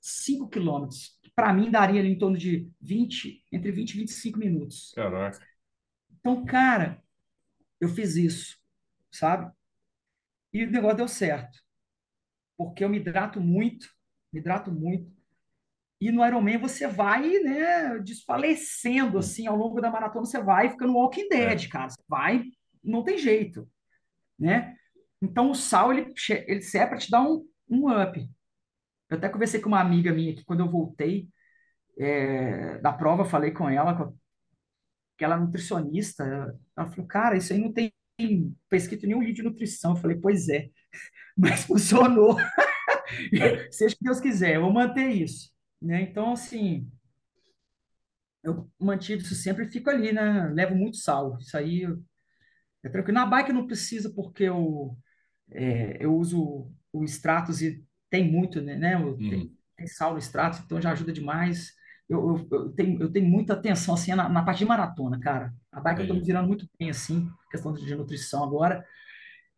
5 0.00 0.48
quilômetros. 0.48 1.18
Para 1.34 1.52
mim, 1.52 1.68
daria 1.68 1.98
ali 1.98 2.10
em 2.10 2.18
torno 2.18 2.38
de 2.38 2.70
20, 2.80 3.44
entre 3.50 3.72
20 3.72 3.94
e 3.94 3.98
25 3.98 4.38
minutos. 4.38 4.92
Caraca. 4.94 5.44
Então, 6.20 6.44
cara, 6.44 7.02
eu 7.80 7.88
fiz 7.88 8.14
isso, 8.14 8.56
sabe? 9.10 9.52
E 10.52 10.64
o 10.64 10.70
negócio 10.70 10.98
deu 10.98 11.08
certo, 11.08 11.58
porque 12.56 12.84
eu 12.84 12.88
me 12.88 12.98
hidrato 12.98 13.40
muito, 13.40 13.88
me 14.32 14.38
hidrato 14.38 14.70
muito. 14.70 15.15
E 16.00 16.10
no 16.10 16.24
Ironman 16.26 16.58
você 16.58 16.86
vai, 16.86 17.28
né, 17.40 17.98
desfalecendo 18.00 19.18
assim 19.18 19.46
ao 19.46 19.56
longo 19.56 19.80
da 19.80 19.90
maratona, 19.90 20.26
você 20.26 20.40
vai 20.42 20.70
ficando 20.70 20.94
Walking 20.94 21.26
É. 21.32 21.48
Dead, 21.48 21.68
cara. 21.68 21.88
Você 21.88 22.02
vai, 22.08 22.44
não 22.84 23.02
tem 23.02 23.16
jeito, 23.16 23.68
né? 24.38 24.76
Então 25.20 25.50
o 25.50 25.54
sal 25.54 25.92
ele, 25.92 26.12
ele 26.46 26.62
serve 26.62 26.88
para 26.88 26.98
te 26.98 27.10
dar 27.10 27.22
um, 27.22 27.46
um 27.68 27.88
up. 27.88 28.28
Eu 29.08 29.16
até 29.16 29.28
conversei 29.28 29.60
com 29.60 29.68
uma 29.68 29.80
amiga 29.80 30.12
minha 30.12 30.34
que 30.34 30.44
quando 30.44 30.60
eu 30.60 30.70
voltei 30.70 31.28
é, 31.98 32.78
da 32.78 32.92
prova, 32.92 33.24
falei 33.24 33.50
com 33.50 33.68
ela 33.68 34.12
que 35.16 35.24
ela 35.24 35.36
é 35.36 35.38
nutricionista. 35.38 36.24
Ela 36.76 36.90
falou, 36.90 37.06
cara, 37.06 37.36
isso 37.36 37.52
aí 37.52 37.58
não 37.58 37.72
tem 37.72 37.92
em 38.18 38.54
nenhum 39.02 39.20
livro 39.20 39.34
de 39.34 39.42
nutrição. 39.42 39.92
Eu 39.92 39.96
falei, 39.96 40.16
pois 40.16 40.48
é, 40.48 40.68
mas 41.36 41.64
funcionou. 41.64 42.36
Seja 43.70 43.94
o 43.94 43.98
que 43.98 44.04
Deus 44.04 44.20
quiser, 44.20 44.56
eu 44.56 44.62
vou 44.62 44.72
manter 44.72 45.08
isso, 45.08 45.52
né? 45.80 46.02
Então, 46.02 46.32
assim, 46.32 46.90
eu 48.42 48.70
mantive 48.80 49.22
isso 49.22 49.34
sempre 49.34 49.64
e 49.64 49.68
fico 49.70 49.90
ali, 49.90 50.12
né? 50.12 50.48
Levo 50.50 50.74
muito 50.74 50.96
sal. 50.98 51.36
Isso 51.38 51.56
aí 51.56 51.84
é 52.84 52.88
tranquilo. 52.88 53.14
Na 53.18 53.26
bike 53.26 53.52
não 53.52 53.66
precisa, 53.66 54.12
porque 54.14 54.44
eu, 54.44 54.96
é, 55.52 55.98
eu 56.04 56.14
uso 56.16 56.70
o 56.92 57.04
Stratos 57.04 57.62
e 57.62 57.84
tem 58.10 58.30
muito, 58.30 58.60
né? 58.62 58.76
né? 58.76 58.94
Eu- 58.96 59.24
Tem, 59.28 59.40
Uhum. 59.40 59.56
tem 59.76 59.86
sal 59.88 60.12
no 60.14 60.18
Stratos, 60.20 60.60
então 60.60 60.80
já 60.80 60.92
ajuda 60.92 61.12
demais. 61.12 61.72
Eu, 62.08 62.38
eu, 62.38 62.48
eu 62.52 62.72
tenho, 62.72 63.02
eu 63.02 63.12
tenho 63.12 63.26
muita 63.28 63.54
atenção, 63.54 63.94
assim, 63.94 64.14
na, 64.14 64.28
na 64.28 64.44
parte 64.44 64.60
de 64.60 64.66
maratona, 64.66 65.20
cara. 65.20 65.54
A 65.72 65.80
bike 65.80 66.02
eu 66.02 66.06
tô 66.08 66.14
me 66.14 66.22
virando 66.24 66.48
muito 66.48 66.68
bem, 66.78 66.90
assim, 66.90 67.28
questão 67.50 67.72
de 67.74 67.94
nutrição 67.96 68.44
agora, 68.44 68.84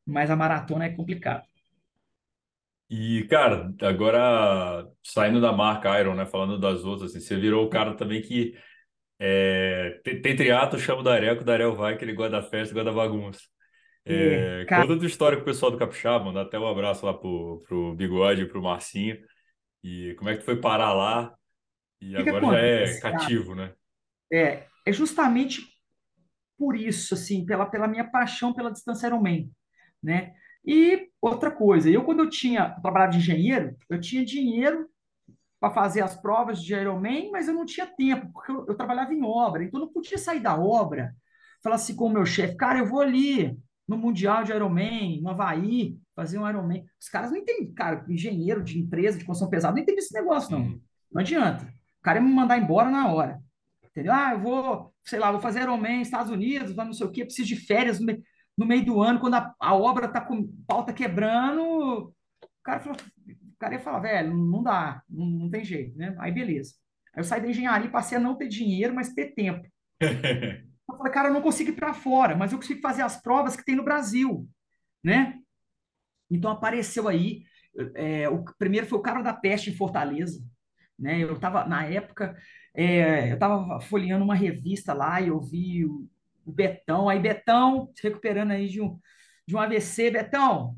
mas 0.06 0.30
a 0.30 0.36
maratona 0.36 0.86
é 0.86 0.90
complicado. 0.90 1.44
E, 2.90 3.24
cara, 3.24 3.72
agora 3.82 4.86
saindo 5.04 5.40
da 5.40 5.52
marca 5.52 6.00
Iron, 6.00 6.14
né? 6.14 6.24
Falando 6.24 6.58
das 6.58 6.84
outras, 6.84 7.10
assim, 7.10 7.20
você 7.20 7.36
virou 7.36 7.66
o 7.66 7.68
cara 7.68 7.94
também 7.94 8.22
que 8.22 8.54
é, 9.18 10.00
tem, 10.04 10.22
tem 10.22 10.36
triatlo, 10.36 10.78
chama 10.78 11.00
o 11.00 11.04
Darel, 11.04 11.36
que 11.36 11.42
o 11.42 11.46
Darel 11.46 11.74
vai, 11.74 11.96
que 11.96 12.04
ele 12.04 12.14
gosta 12.14 12.40
da 12.40 12.42
festa, 12.42 12.72
gosta 12.72 12.90
da 12.90 12.96
bagunça. 12.96 13.40
É, 14.04 14.64
cara, 14.66 14.82
conta 14.82 14.94
a 14.94 14.98
tua 14.98 15.06
história 15.06 15.36
com 15.36 15.42
o 15.42 15.46
pessoal 15.46 15.70
do 15.70 15.76
Capixaba, 15.76 16.24
manda 16.24 16.40
até 16.40 16.58
um 16.58 16.66
abraço 16.66 17.04
lá 17.04 17.12
pro, 17.12 17.62
pro 17.68 17.94
Bigode 17.94 18.42
e 18.42 18.48
pro 18.48 18.62
Marcinho. 18.62 19.18
E 19.82 20.14
como 20.16 20.30
é 20.30 20.34
que 20.34 20.40
tu 20.40 20.44
foi 20.46 20.60
parar 20.60 20.94
lá? 20.94 21.34
E 22.00 22.14
que 22.14 22.22
que 22.22 22.30
agora 22.30 22.46
já 22.46 22.58
é 22.58 23.00
cara? 23.00 23.18
cativo, 23.18 23.54
né? 23.54 23.74
É, 24.32 24.66
é 24.86 24.92
justamente 24.92 25.62
por 26.56 26.74
isso, 26.74 27.14
assim, 27.14 27.44
pela, 27.44 27.66
pela 27.66 27.86
minha 27.86 28.10
paixão 28.10 28.54
pela 28.54 28.72
distância 28.72 29.06
Ironman, 29.06 29.50
né? 30.02 30.32
E 30.68 31.08
outra 31.18 31.50
coisa, 31.50 31.88
eu 31.88 32.04
quando 32.04 32.20
eu 32.20 32.28
tinha, 32.28 32.74
eu 32.76 32.82
trabalhava 32.82 33.12
de 33.12 33.18
engenheiro, 33.18 33.74
eu 33.88 33.98
tinha 33.98 34.22
dinheiro 34.22 34.86
para 35.58 35.72
fazer 35.72 36.02
as 36.02 36.14
provas 36.14 36.62
de 36.62 36.74
Ironman, 36.74 37.30
mas 37.30 37.48
eu 37.48 37.54
não 37.54 37.64
tinha 37.64 37.86
tempo, 37.86 38.30
porque 38.34 38.52
eu, 38.52 38.66
eu 38.68 38.74
trabalhava 38.74 39.14
em 39.14 39.24
obra, 39.24 39.64
então 39.64 39.80
eu 39.80 39.86
não 39.86 39.92
podia 39.92 40.18
sair 40.18 40.40
da 40.40 40.60
obra, 40.60 41.16
falar 41.62 41.76
assim 41.76 41.96
com 41.96 42.04
o 42.04 42.10
meu 42.10 42.26
chefe, 42.26 42.54
cara, 42.54 42.80
eu 42.80 42.86
vou 42.86 43.00
ali 43.00 43.58
no 43.88 43.96
Mundial 43.96 44.44
de 44.44 44.52
Ironman, 44.52 45.22
no 45.22 45.30
Havaí, 45.30 45.96
fazer 46.14 46.38
um 46.38 46.46
Ironman. 46.46 46.84
Os 47.00 47.08
caras 47.08 47.30
não 47.30 47.38
entendem, 47.38 47.72
cara, 47.72 48.04
engenheiro 48.06 48.62
de 48.62 48.78
empresa 48.78 49.16
de 49.16 49.24
construção 49.24 49.48
pesada, 49.48 49.74
não 49.74 49.82
entende 49.82 50.00
esse 50.00 50.12
negócio, 50.12 50.52
não. 50.52 50.78
Não 51.10 51.22
adianta. 51.22 51.64
O 51.98 52.02
cara 52.02 52.18
ia 52.18 52.24
me 52.24 52.30
mandar 52.30 52.58
embora 52.58 52.90
na 52.90 53.10
hora. 53.10 53.40
Entendeu? 53.82 54.12
Ah, 54.12 54.32
eu 54.34 54.40
vou, 54.40 54.94
sei 55.02 55.18
lá, 55.18 55.32
vou 55.32 55.40
fazer 55.40 55.62
Ironman 55.62 56.00
nos 56.00 56.08
Estados 56.08 56.30
Unidos, 56.30 56.76
não 56.76 56.92
sei 56.92 57.06
o 57.06 57.10
quê, 57.10 57.24
preciso 57.24 57.48
de 57.48 57.56
férias 57.56 57.98
no, 57.98 58.14
no 58.58 58.66
meio 58.66 58.84
do 58.84 59.00
ano, 59.00 59.20
quando 59.20 59.34
a, 59.34 59.54
a 59.60 59.74
obra 59.74 60.08
tá 60.08 60.20
com 60.20 60.40
o 60.40 60.48
pau 60.66 60.84
tá 60.84 60.92
quebrando, 60.92 61.62
o 61.62 62.14
cara 62.64 62.80
falou, 62.80 62.98
o 62.98 63.58
cara 63.58 63.74
ia 63.74 63.80
falar, 63.80 64.00
velho, 64.00 64.36
não 64.36 64.64
dá, 64.64 65.00
não, 65.08 65.26
não 65.26 65.50
tem 65.50 65.64
jeito, 65.64 65.96
né? 65.96 66.16
Aí 66.18 66.32
beleza. 66.32 66.74
Aí 67.14 67.20
eu 67.20 67.24
saí 67.24 67.40
da 67.40 67.48
engenharia 67.48 67.86
e 67.86 67.92
passei 67.92 68.18
a 68.18 68.20
não 68.20 68.36
ter 68.36 68.48
dinheiro, 68.48 68.92
mas 68.92 69.14
ter 69.14 69.32
tempo. 69.34 69.64
Eu 70.90 70.96
falei, 70.96 71.12
cara, 71.12 71.28
eu 71.28 71.34
não 71.34 71.42
consigo 71.42 71.68
ir 71.68 71.74
para 71.74 71.92
fora, 71.92 72.34
mas 72.34 72.50
eu 72.50 72.56
consigo 72.56 72.80
fazer 72.80 73.02
as 73.02 73.20
provas 73.20 73.54
que 73.54 73.62
tem 73.62 73.76
no 73.76 73.84
Brasil, 73.84 74.48
né? 75.04 75.38
Então 76.30 76.50
apareceu 76.50 77.06
aí, 77.06 77.42
é, 77.94 78.26
o 78.26 78.42
primeiro 78.58 78.86
foi 78.86 78.98
o 78.98 79.02
cara 79.02 79.20
da 79.20 79.34
peste 79.34 79.68
em 79.68 79.76
Fortaleza, 79.76 80.42
né? 80.98 81.22
Eu 81.22 81.34
estava 81.34 81.66
na 81.66 81.84
época, 81.84 82.34
é, 82.74 83.30
eu 83.30 83.34
estava 83.34 83.78
folheando 83.82 84.24
uma 84.24 84.34
revista 84.34 84.94
lá 84.94 85.20
e 85.20 85.28
eu 85.28 85.38
vi 85.38 85.84
o, 85.84 86.08
o 86.48 86.52
Betão, 86.52 87.08
aí 87.08 87.18
Betão 87.20 87.90
se 87.94 88.02
recuperando 88.02 88.52
aí 88.52 88.68
de 88.68 88.80
um 88.80 88.98
de 89.46 89.56
um 89.56 89.60
AVC, 89.60 90.10
Betão, 90.10 90.76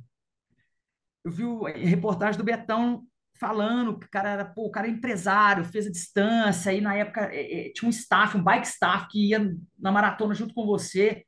eu 1.24 1.30
vi 1.30 1.44
o- 1.44 1.66
a 1.66 1.70
reportagem 1.70 2.38
do 2.38 2.44
Betão 2.44 3.06
falando 3.38 3.98
que 3.98 4.06
o 4.06 4.10
cara 4.10 4.28
era, 4.30 4.44
pô, 4.44 4.66
o 4.66 4.70
cara 4.70 4.86
é 4.86 4.90
empresário, 4.90 5.64
fez 5.64 5.86
a 5.86 5.90
distância, 5.90 6.70
aí 6.72 6.80
na 6.80 6.94
época 6.94 7.22
é, 7.32 7.68
é, 7.68 7.72
tinha 7.72 7.88
um 7.88 7.90
staff, 7.90 8.36
um 8.36 8.42
bike 8.42 8.66
staff 8.66 9.08
que 9.10 9.28
ia 9.30 9.54
na 9.78 9.90
maratona 9.92 10.34
junto 10.34 10.54
com 10.54 10.66
você, 10.66 11.24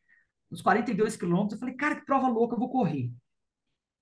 uns 0.51 0.61
42 0.63 1.17
quilômetros. 1.17 1.55
Eu 1.55 1.59
falei, 1.61 1.75
cara, 1.77 1.97
que 1.97 2.05
prova 2.07 2.29
louca, 2.29 2.55
eu 2.55 2.59
vou 2.59 2.71
correr. 2.71 3.11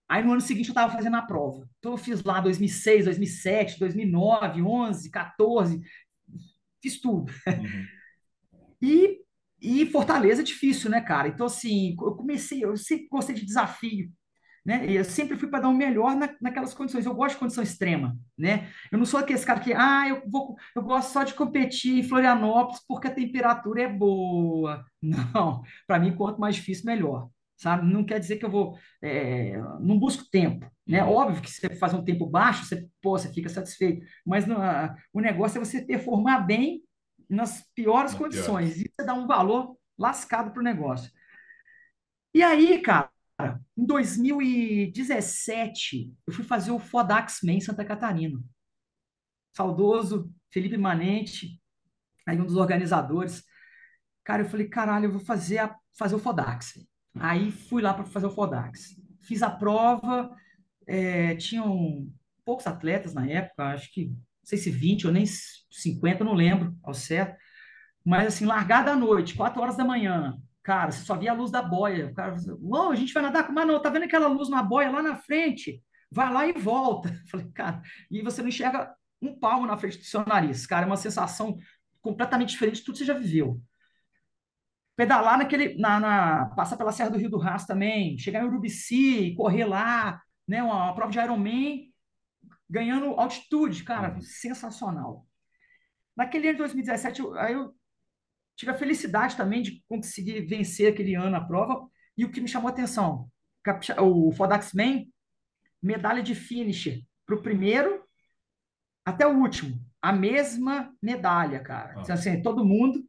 Aí 0.08 0.24
no 0.24 0.32
ano 0.32 0.40
seguinte 0.40 0.68
eu 0.68 0.72
estava 0.72 0.92
fazendo 0.92 1.16
a 1.16 1.22
prova. 1.22 1.68
Então 1.78 1.92
eu 1.92 1.98
fiz 1.98 2.22
lá 2.24 2.40
2006, 2.40 3.04
2007, 3.04 3.78
2009, 3.78 4.62
11, 4.62 5.10
14, 5.10 5.80
fiz 6.82 7.00
tudo. 7.00 7.32
Uhum. 7.46 7.86
E, 8.82 9.20
e 9.60 9.86
Fortaleza 9.86 10.42
é 10.42 10.44
difícil, 10.44 10.90
né, 10.90 11.00
cara? 11.00 11.28
Então, 11.28 11.46
assim, 11.46 11.90
eu 12.00 12.14
comecei, 12.16 12.64
eu 12.64 12.76
sempre 12.76 13.08
gostei 13.08 13.34
de 13.34 13.44
desafio, 13.44 14.10
né? 14.64 14.86
E 14.86 14.96
eu 14.96 15.04
sempre 15.04 15.36
fui 15.38 15.48
para 15.48 15.60
dar 15.60 15.68
o 15.68 15.74
melhor 15.76 16.14
na, 16.16 16.30
naquelas 16.40 16.74
condições. 16.74 17.06
Eu 17.06 17.14
gosto 17.14 17.34
de 17.34 17.40
condição 17.40 17.62
extrema, 17.64 18.16
né? 18.38 18.68
Eu 18.92 18.98
não 18.98 19.06
sou 19.06 19.20
aquele 19.20 19.40
cara 19.40 19.60
que, 19.60 19.72
ah, 19.72 20.08
eu 20.08 20.22
vou, 20.30 20.56
eu 20.76 20.82
gosto 20.82 21.12
só 21.12 21.24
de 21.24 21.34
competir 21.34 21.98
em 21.98 22.02
Florianópolis 22.02 22.80
porque 22.86 23.08
a 23.08 23.14
temperatura 23.14 23.82
é 23.82 23.88
boa. 23.88 24.84
Não, 25.02 25.62
para 25.86 25.98
mim, 25.98 26.14
quanto 26.14 26.40
mais 26.40 26.56
difícil, 26.56 26.84
melhor. 26.86 27.28
Sabe? 27.56 27.92
Não 27.92 28.04
quer 28.04 28.18
dizer 28.18 28.36
que 28.38 28.44
eu 28.46 28.50
vou, 28.50 28.78
é, 29.02 29.54
não 29.80 29.98
busco 29.98 30.24
tempo, 30.30 30.66
né? 30.86 31.04
Uhum. 31.04 31.10
Óbvio 31.12 31.42
que 31.42 31.50
se 31.50 31.60
você 31.60 31.74
faz 31.76 31.92
um 31.92 32.02
tempo 32.02 32.24
baixo, 32.26 32.64
você, 32.64 32.86
pô, 33.02 33.18
você 33.18 33.30
fica 33.32 33.50
satisfeito, 33.50 34.02
mas 34.24 34.46
não, 34.46 34.62
a- 34.62 34.94
o 35.12 35.20
negócio 35.20 35.58
é 35.60 35.64
você 35.64 35.82
performar 35.82 36.46
bem 36.46 36.82
nas 37.30 37.62
piores 37.74 38.14
condições 38.14 38.80
e 38.80 38.90
você 38.90 39.06
dá 39.06 39.14
um 39.14 39.26
valor 39.26 39.78
lascado 39.96 40.50
para 40.50 40.60
o 40.60 40.64
negócio. 40.64 41.10
E 42.34 42.42
aí, 42.42 42.82
cara, 42.82 43.10
em 43.76 43.86
2017, 43.86 46.12
eu 46.26 46.32
fui 46.32 46.44
fazer 46.44 46.72
o 46.72 46.78
Fodax 46.78 47.40
Man 47.42 47.52
em 47.52 47.60
Santa 47.60 47.84
Catarina. 47.84 48.40
Saudoso 49.56 50.32
Felipe 50.52 50.76
Manente, 50.76 51.60
aí 52.26 52.40
um 52.40 52.46
dos 52.46 52.56
organizadores. 52.56 53.44
Cara, 54.24 54.42
eu 54.42 54.48
falei, 54.48 54.68
caralho, 54.68 55.06
eu 55.06 55.12
vou 55.12 55.20
fazer, 55.20 55.58
a, 55.58 55.74
fazer 55.96 56.14
o 56.14 56.18
Fodax. 56.18 56.74
Aí 57.14 57.50
fui 57.50 57.82
lá 57.82 57.94
para 57.94 58.04
fazer 58.04 58.26
o 58.26 58.30
Fodax. 58.30 58.96
Fiz 59.22 59.42
a 59.42 59.50
prova, 59.50 60.34
é, 60.86 61.34
tinham 61.36 62.08
poucos 62.44 62.66
atletas 62.66 63.14
na 63.14 63.28
época, 63.28 63.72
acho 63.72 63.92
que, 63.92 64.12
sei 64.50 64.58
se 64.58 64.70
20 64.70 65.06
ou 65.06 65.12
nem 65.12 65.24
50, 65.26 66.20
eu 66.20 66.26
não 66.26 66.34
lembro 66.34 66.76
ao 66.82 66.92
certo. 66.92 67.36
Mas 68.04 68.28
assim, 68.28 68.46
largada 68.46 68.92
à 68.92 68.96
noite, 68.96 69.34
4 69.34 69.60
horas 69.60 69.76
da 69.76 69.84
manhã. 69.84 70.36
Cara, 70.62 70.90
você 70.90 71.04
só 71.04 71.16
via 71.16 71.30
a 71.30 71.34
luz 71.34 71.50
da 71.50 71.62
boia. 71.62 72.08
O 72.08 72.14
cara, 72.14 72.36
Uou, 72.60 72.90
a 72.90 72.96
gente 72.96 73.12
vai 73.12 73.22
nadar 73.22 73.46
com. 73.46 73.52
Mas 73.52 73.66
não, 73.66 73.80
tá 73.80 73.90
vendo 73.90 74.04
aquela 74.04 74.28
luz 74.28 74.48
na 74.48 74.62
boia 74.62 74.90
lá 74.90 75.02
na 75.02 75.16
frente? 75.16 75.82
Vai 76.10 76.32
lá 76.32 76.46
e 76.46 76.52
volta. 76.52 77.14
Falei, 77.30 77.46
cara, 77.52 77.82
e 78.10 78.22
você 78.22 78.42
não 78.42 78.48
enxerga 78.48 78.94
um 79.22 79.38
palmo 79.38 79.66
na 79.66 79.76
frente 79.76 79.98
do 79.98 80.04
seu 80.04 80.24
nariz. 80.26 80.66
Cara, 80.66 80.84
é 80.84 80.86
uma 80.86 80.96
sensação 80.96 81.56
completamente 82.02 82.50
diferente 82.50 82.76
de 82.76 82.84
tudo 82.84 82.94
que 82.94 82.98
você 83.00 83.04
já 83.04 83.14
viveu. 83.14 83.60
Pedalar 84.96 85.38
naquele. 85.38 85.78
Na, 85.78 86.00
na, 86.00 86.46
passar 86.56 86.76
pela 86.76 86.92
Serra 86.92 87.10
do 87.10 87.18
Rio 87.18 87.30
do 87.30 87.38
Rastro 87.38 87.74
também, 87.74 88.18
chegar 88.18 88.42
em 88.42 88.46
Urubici, 88.46 89.34
correr 89.36 89.64
lá, 89.64 90.20
né? 90.46 90.62
Uma, 90.62 90.84
uma 90.84 90.94
prova 90.94 91.12
de 91.12 91.18
Ironman, 91.18 91.89
ganhando 92.70 93.06
altitude, 93.20 93.82
cara, 93.84 94.14
Uhum. 94.14 94.20
sensacional. 94.20 95.26
Naquele 96.16 96.46
ano 96.48 96.54
de 96.54 96.58
2017, 96.58 97.20
eu- 97.20 97.34
aí 97.38 97.52
eu 97.54 97.74
tive 98.56 98.70
a 98.70 98.78
felicidade 98.78 99.36
também 99.36 99.62
de 99.62 99.82
conseguir 99.88 100.42
vencer 100.46 100.92
aquele 100.92 101.14
ano 101.14 101.36
a 101.36 101.40
prova. 101.44 101.88
E 102.16 102.24
o 102.24 102.30
que 102.30 102.40
me 102.40 102.48
chamou 102.48 102.68
a 102.68 102.72
atenção, 102.72 103.30
o 104.00 104.32
Fodax 104.32 104.72
Man, 104.74 105.04
medalha 105.82 106.22
de 106.22 106.34
finisher 106.34 107.02
para 107.26 107.36
o 107.36 107.42
primeiro 107.42 108.04
até 109.04 109.26
o 109.26 109.38
último. 109.38 109.80
A 110.02 110.12
mesma 110.12 110.94
medalha, 111.02 111.60
cara. 111.60 111.94
Ah, 111.96 112.12
assim, 112.12 112.42
todo 112.42 112.64
mundo 112.64 113.02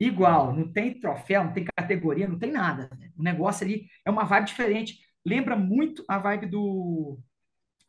igual. 0.00 0.54
Não 0.54 0.72
tem 0.72 0.98
troféu, 0.98 1.44
não 1.44 1.52
tem 1.52 1.64
categoria, 1.76 2.28
não 2.28 2.38
tem 2.38 2.50
nada. 2.52 2.88
O 3.16 3.22
negócio 3.22 3.64
ali 3.64 3.88
é 4.04 4.10
uma 4.10 4.24
vibe 4.24 4.46
diferente. 4.46 4.98
Lembra 5.24 5.56
muito 5.56 6.04
a 6.08 6.18
vibe 6.18 6.46
do, 6.46 7.18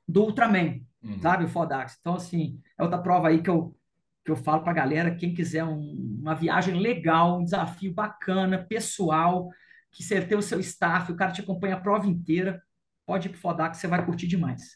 do 0.08 0.24
Ultraman, 0.24 0.80
uhum. 1.04 1.20
sabe? 1.22 1.46
O 1.46 1.50
Fodax. 1.50 1.98
Então, 2.00 2.16
assim, 2.16 2.62
é 2.78 2.84
outra 2.84 2.98
prova 2.98 3.28
aí 3.30 3.42
que 3.42 3.50
eu 3.50 3.76
que 4.24 4.32
eu 4.32 4.36
falo 4.36 4.62
para 4.62 4.72
a 4.72 4.76
galera, 4.76 5.16
quem 5.16 5.34
quiser 5.34 5.64
um, 5.64 6.18
uma 6.20 6.36
viagem 6.36 6.82
legal, 6.82 7.40
um 7.40 7.46
desafio 7.46 7.94
bacana, 7.94 8.58
pessoal, 8.58 9.50
que 9.90 10.04
você 10.04 10.20
tem 10.20 10.38
o 10.38 10.42
seu 10.42 10.60
staff, 10.60 11.10
o 11.10 11.16
cara 11.16 11.32
te 11.32 11.40
acompanha 11.40 11.76
a 11.76 11.80
prova 11.80 12.08
inteira, 12.08 12.62
pode 13.06 13.30
ir 13.30 13.32
para 13.32 13.38
o 13.38 13.40
Fodac, 13.40 13.78
você 13.78 13.88
vai 13.88 14.06
curtir 14.06 14.28
demais. 14.28 14.76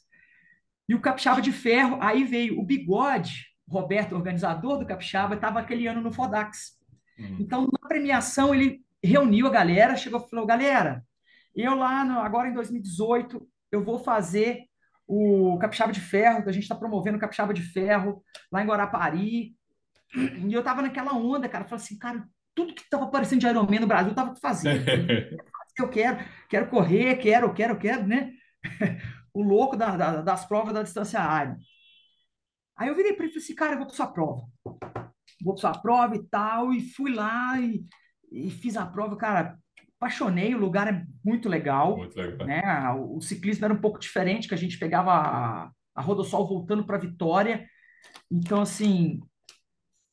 E 0.88 0.96
o 0.96 1.02
Capixaba 1.02 1.42
de 1.42 1.52
Ferro, 1.52 1.98
aí 2.02 2.24
veio 2.24 2.62
o 2.62 2.66
Bigode, 2.66 3.46
Roberto, 3.68 4.16
organizador 4.16 4.80
do 4.80 4.86
Capixaba, 4.86 5.36
estava 5.36 5.60
aquele 5.60 5.86
ano 5.86 6.00
no 6.00 6.14
Fodax. 6.14 6.78
Uhum. 7.20 7.38
Então, 7.42 7.64
na 7.64 7.90
premiação, 7.90 8.56
ele 8.56 8.82
reuniu 9.04 9.48
a 9.48 9.52
galera, 9.52 9.98
chegou 9.98 10.24
e 10.26 10.30
falou: 10.30 10.46
galera, 10.46 11.06
eu 11.54 11.76
lá, 11.76 12.06
no, 12.06 12.20
agora 12.20 12.48
em 12.48 12.54
2018, 12.54 13.46
eu 13.70 13.84
vou 13.84 14.00
fazer 14.00 14.64
o 15.08 15.58
Capixaba 15.60 15.92
de 15.92 16.00
Ferro, 16.00 16.44
a 16.48 16.52
gente 16.52 16.64
está 16.64 16.76
promovendo 16.76 17.18
o 17.18 17.20
Capixaba 17.20 17.54
de 17.54 17.62
Ferro 17.62 18.24
lá 18.52 18.62
em 18.62 18.68
Guarapari. 18.68 19.56
E 20.16 20.54
eu 20.54 20.64
tava 20.64 20.82
naquela 20.82 21.14
onda, 21.14 21.48
cara, 21.48 21.66
falei 21.66 21.84
assim, 21.84 21.98
cara, 21.98 22.28
tudo 22.54 22.74
que 22.74 22.82
estava 22.82 23.06
aparecendo 23.06 23.40
de 23.40 23.48
Ironman 23.48 23.80
no 23.80 23.88
Brasil, 23.88 24.10
eu 24.10 24.16
tava 24.16 24.36
fazendo. 24.36 24.84
eu 25.80 25.90
quero, 25.90 26.20
quero 26.50 26.70
correr, 26.70 27.16
quero, 27.18 27.54
quero, 27.54 27.78
quero, 27.78 28.08
né? 28.08 28.32
o 29.34 29.42
louco 29.42 29.76
da, 29.76 29.96
da, 29.96 30.22
das 30.22 30.46
provas 30.46 30.74
da 30.74 30.84
distância 30.84 31.20
área. 31.20 31.58
Aí 32.78 32.88
eu 32.88 32.96
virei 32.96 33.14
para 33.14 33.26
ele 33.26 33.32
e 33.32 33.34
falei 33.34 33.46
assim, 33.46 33.56
cara, 33.56 33.74
eu 33.74 33.78
vou 33.78 33.88
para 33.88 33.96
sua 33.96 34.08
prova. 34.08 34.42
Vou 35.44 35.54
para 35.54 35.62
sua 35.62 35.82
prova 35.82 36.16
e 36.16 36.24
tal, 36.28 36.74
e 36.74 36.82
fui 36.82 37.14
lá 37.14 37.60
e, 37.60 37.86
e 38.32 38.50
fiz 38.50 38.76
a 38.76 38.86
prova, 38.86 39.16
cara, 39.16 39.58
apaixonei, 40.02 40.56
o 40.56 40.60
lugar 40.60 40.92
é 40.92 41.06
muito 41.24 41.48
legal. 41.48 41.96
Muito 41.96 42.18
legal. 42.18 42.48
Né? 42.48 42.62
O, 42.96 43.18
o 43.18 43.22
ciclismo 43.22 43.64
era 43.64 43.74
um 43.74 43.80
pouco 43.80 44.00
diferente, 44.00 44.48
que 44.48 44.56
a 44.56 44.58
gente 44.58 44.80
pegava 44.80 45.12
a, 45.12 45.72
a 45.94 46.02
Rodossol 46.02 46.48
voltando 46.48 46.84
para 46.84 46.98
Vitória. 46.98 47.68
Então, 48.30 48.62
assim, 48.62 49.22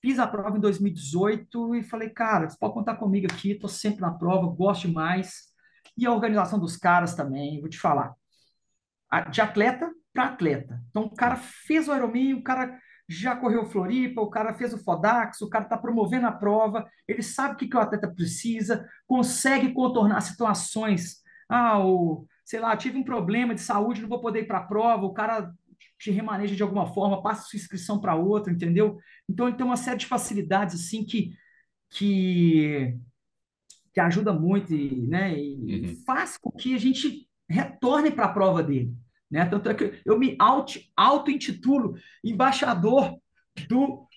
fiz 0.02 0.18
a 0.18 0.26
prova 0.26 0.58
em 0.58 0.60
2018 0.60 1.76
e 1.76 1.82
falei, 1.82 2.10
cara, 2.10 2.50
você 2.50 2.56
pode 2.58 2.74
contar 2.74 2.96
comigo 2.96 3.26
aqui, 3.32 3.52
estou 3.52 3.70
sempre 3.70 4.02
na 4.02 4.12
prova, 4.12 4.46
gosto 4.46 4.86
demais. 4.86 5.48
E 5.96 6.04
a 6.04 6.12
organização 6.12 6.58
dos 6.58 6.76
caras 6.76 7.14
também, 7.14 7.58
vou 7.60 7.70
te 7.70 7.78
falar 7.78 8.14
de 9.30 9.40
atleta 9.40 9.90
para 10.12 10.26
atleta. 10.26 10.82
Então, 10.90 11.04
o 11.04 11.14
cara 11.14 11.36
fez 11.36 11.88
o 11.88 11.94
Ironman, 11.94 12.34
o 12.34 12.42
cara 12.42 12.78
já 13.08 13.34
correu 13.34 13.64
Floripa, 13.64 14.20
o 14.20 14.28
cara 14.28 14.52
fez 14.52 14.74
o 14.74 14.78
Fodax, 14.78 15.40
o 15.40 15.48
cara 15.48 15.64
está 15.64 15.78
promovendo 15.78 16.26
a 16.26 16.32
prova, 16.32 16.86
ele 17.06 17.22
sabe 17.22 17.54
o 17.54 17.56
que, 17.56 17.66
que 17.66 17.76
o 17.76 17.80
atleta 17.80 18.06
precisa, 18.06 18.86
consegue 19.06 19.72
contornar 19.72 20.20
situações. 20.20 21.22
Ah, 21.48 21.78
o, 21.82 22.26
sei 22.44 22.60
lá, 22.60 22.76
tive 22.76 22.98
um 22.98 23.04
problema 23.04 23.54
de 23.54 23.62
saúde, 23.62 24.02
não 24.02 24.08
vou 24.08 24.20
poder 24.20 24.40
ir 24.40 24.46
para 24.46 24.58
a 24.58 24.66
prova, 24.66 25.06
o 25.06 25.14
cara 25.14 25.52
te 25.98 26.10
remaneja 26.10 26.54
de 26.54 26.62
alguma 26.62 26.86
forma, 26.92 27.22
passa 27.22 27.48
sua 27.48 27.56
inscrição 27.56 27.98
para 27.98 28.14
outra, 28.14 28.52
entendeu? 28.52 28.98
Então 29.28 29.48
ele 29.48 29.56
tem 29.56 29.64
uma 29.66 29.76
série 29.76 29.98
de 29.98 30.06
facilidades 30.06 30.74
assim 30.74 31.04
que 31.04 31.32
que, 31.90 32.96
que 33.92 34.00
ajuda 34.00 34.32
muito 34.32 34.74
e, 34.74 35.06
né, 35.06 35.38
e 35.38 35.88
uhum. 35.88 35.96
faz 36.04 36.36
com 36.36 36.50
que 36.50 36.74
a 36.74 36.78
gente 36.78 37.28
retorne 37.48 38.10
para 38.10 38.26
a 38.26 38.32
prova 38.32 38.62
dele. 38.62 38.94
Né? 39.30 39.44
Tanto 39.46 39.68
é 39.68 39.74
que 39.74 40.00
eu 40.04 40.18
me 40.18 40.36
auto-intitulo 40.96 41.94
embaixador 42.24 43.18
do 43.68 44.08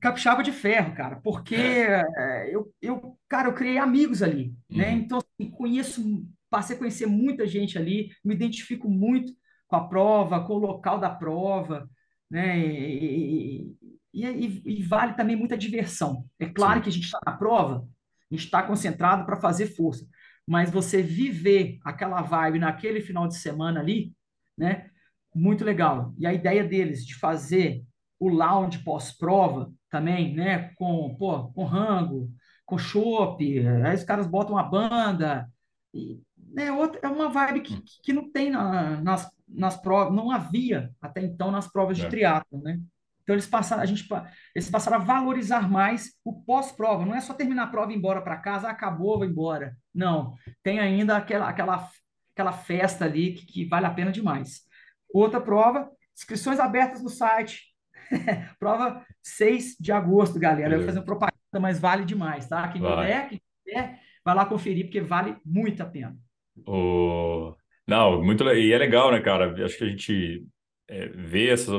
Capixaba 0.00 0.42
de 0.42 0.50
Ferro, 0.50 0.94
cara, 0.94 1.16
porque 1.16 1.54
é, 1.54 2.48
eu, 2.50 2.72
eu, 2.80 3.18
cara, 3.28 3.48
eu 3.48 3.54
criei 3.54 3.76
amigos 3.76 4.22
ali, 4.22 4.54
né? 4.70 4.90
Uhum. 4.90 4.96
Então, 4.96 5.18
assim, 5.18 5.50
conheço, 5.50 6.02
passei 6.48 6.74
a 6.74 6.78
conhecer 6.78 7.06
muita 7.06 7.46
gente 7.46 7.76
ali, 7.76 8.08
me 8.24 8.34
identifico 8.34 8.88
muito 8.88 9.32
com 9.66 9.76
a 9.76 9.86
prova, 9.86 10.44
com 10.44 10.54
o 10.54 10.58
local 10.58 10.98
da 10.98 11.10
prova, 11.10 11.88
né? 12.30 12.58
E, 12.58 13.76
e, 14.14 14.24
e, 14.24 14.62
e 14.64 14.82
vale 14.82 15.12
também 15.12 15.36
muita 15.36 15.56
diversão. 15.56 16.24
É 16.38 16.46
claro 16.46 16.76
Sim. 16.78 16.82
que 16.82 16.88
a 16.88 16.92
gente 16.92 17.04
está 17.04 17.20
na 17.26 17.32
prova, 17.32 17.86
a 18.30 18.34
gente 18.34 18.44
está 18.46 18.62
concentrado 18.62 19.26
para 19.26 19.36
fazer 19.36 19.66
força, 19.66 20.06
mas 20.46 20.70
você 20.70 21.02
viver 21.02 21.78
aquela 21.84 22.22
vibe 22.22 22.58
naquele 22.58 23.02
final 23.02 23.28
de 23.28 23.36
semana 23.36 23.80
ali, 23.80 24.14
né? 24.58 24.90
Muito 25.34 25.64
legal. 25.64 26.12
E 26.18 26.26
a 26.26 26.32
ideia 26.32 26.64
deles 26.64 27.06
de 27.06 27.14
fazer 27.14 27.84
o 28.18 28.28
lounge 28.28 28.80
pós-prova 28.80 29.72
também, 29.90 30.34
né? 30.34 30.70
Com, 30.74 31.14
pô, 31.16 31.48
com 31.52 31.64
rango, 31.64 32.30
com 32.66 32.76
chopp, 32.76 33.66
aí 33.66 33.94
os 33.94 34.04
caras 34.04 34.26
botam 34.26 34.54
uma 34.54 34.62
banda. 34.62 35.48
E, 35.94 36.20
né, 36.36 36.70
outra, 36.72 37.00
é 37.02 37.08
uma 37.08 37.28
vibe 37.28 37.60
que, 37.60 37.82
que 38.02 38.12
não 38.12 38.30
tem 38.30 38.50
na, 38.50 39.00
nas, 39.00 39.30
nas 39.48 39.80
provas, 39.80 40.14
não 40.14 40.30
havia 40.30 40.90
até 41.00 41.22
então 41.22 41.50
nas 41.50 41.70
provas 41.70 41.96
de 41.96 42.04
é. 42.04 42.08
triatlo, 42.08 42.60
né? 42.62 42.80
Então 43.22 43.34
eles 43.34 43.46
passaram, 43.46 43.82
a 43.82 43.86
gente, 43.86 44.08
eles 44.54 44.70
passaram 44.70 44.96
a 44.96 45.04
valorizar 45.04 45.70
mais 45.70 46.14
o 46.24 46.42
pós-prova. 46.42 47.04
Não 47.04 47.14
é 47.14 47.20
só 47.20 47.34
terminar 47.34 47.64
a 47.64 47.66
prova 47.66 47.92
e 47.92 47.94
ir 47.94 47.98
embora 47.98 48.22
para 48.22 48.38
casa, 48.38 48.70
acabou, 48.70 49.18
vou 49.18 49.26
embora. 49.26 49.76
Não, 49.94 50.34
tem 50.62 50.78
ainda 50.80 51.14
aquela, 51.14 51.46
aquela, 51.46 51.90
aquela 52.38 52.52
festa 52.52 53.04
ali 53.04 53.32
que, 53.32 53.46
que 53.46 53.64
vale 53.64 53.86
a 53.86 53.90
pena 53.90 54.12
demais. 54.12 54.62
Outra 55.12 55.40
prova, 55.40 55.90
inscrições 56.16 56.60
abertas 56.60 57.02
no 57.02 57.08
site. 57.08 57.64
prova 58.60 59.04
6 59.22 59.76
de 59.78 59.90
agosto, 59.90 60.38
galera. 60.38 60.74
Eu 60.74 60.78
vou 60.78 60.86
fazer 60.86 61.00
uma 61.00 61.04
propaganda, 61.04 61.60
mas 61.60 61.80
vale 61.80 62.04
demais, 62.04 62.48
tá? 62.48 62.68
Quem 62.68 62.80
puder, 62.80 63.28
quem 63.28 63.40
quiser, 63.64 64.00
vai 64.24 64.34
lá 64.34 64.46
conferir, 64.46 64.84
porque 64.84 65.00
vale 65.00 65.36
muito 65.44 65.82
a 65.82 65.86
pena. 65.86 66.16
Oh... 66.64 67.54
Não, 67.88 68.22
muito 68.22 68.44
e 68.50 68.70
é 68.70 68.76
legal, 68.76 69.10
né, 69.10 69.18
cara? 69.18 69.64
Acho 69.64 69.78
que 69.78 69.84
a 69.84 69.88
gente 69.88 70.46
é, 70.86 71.08
ver 71.08 71.54
essas 71.54 71.70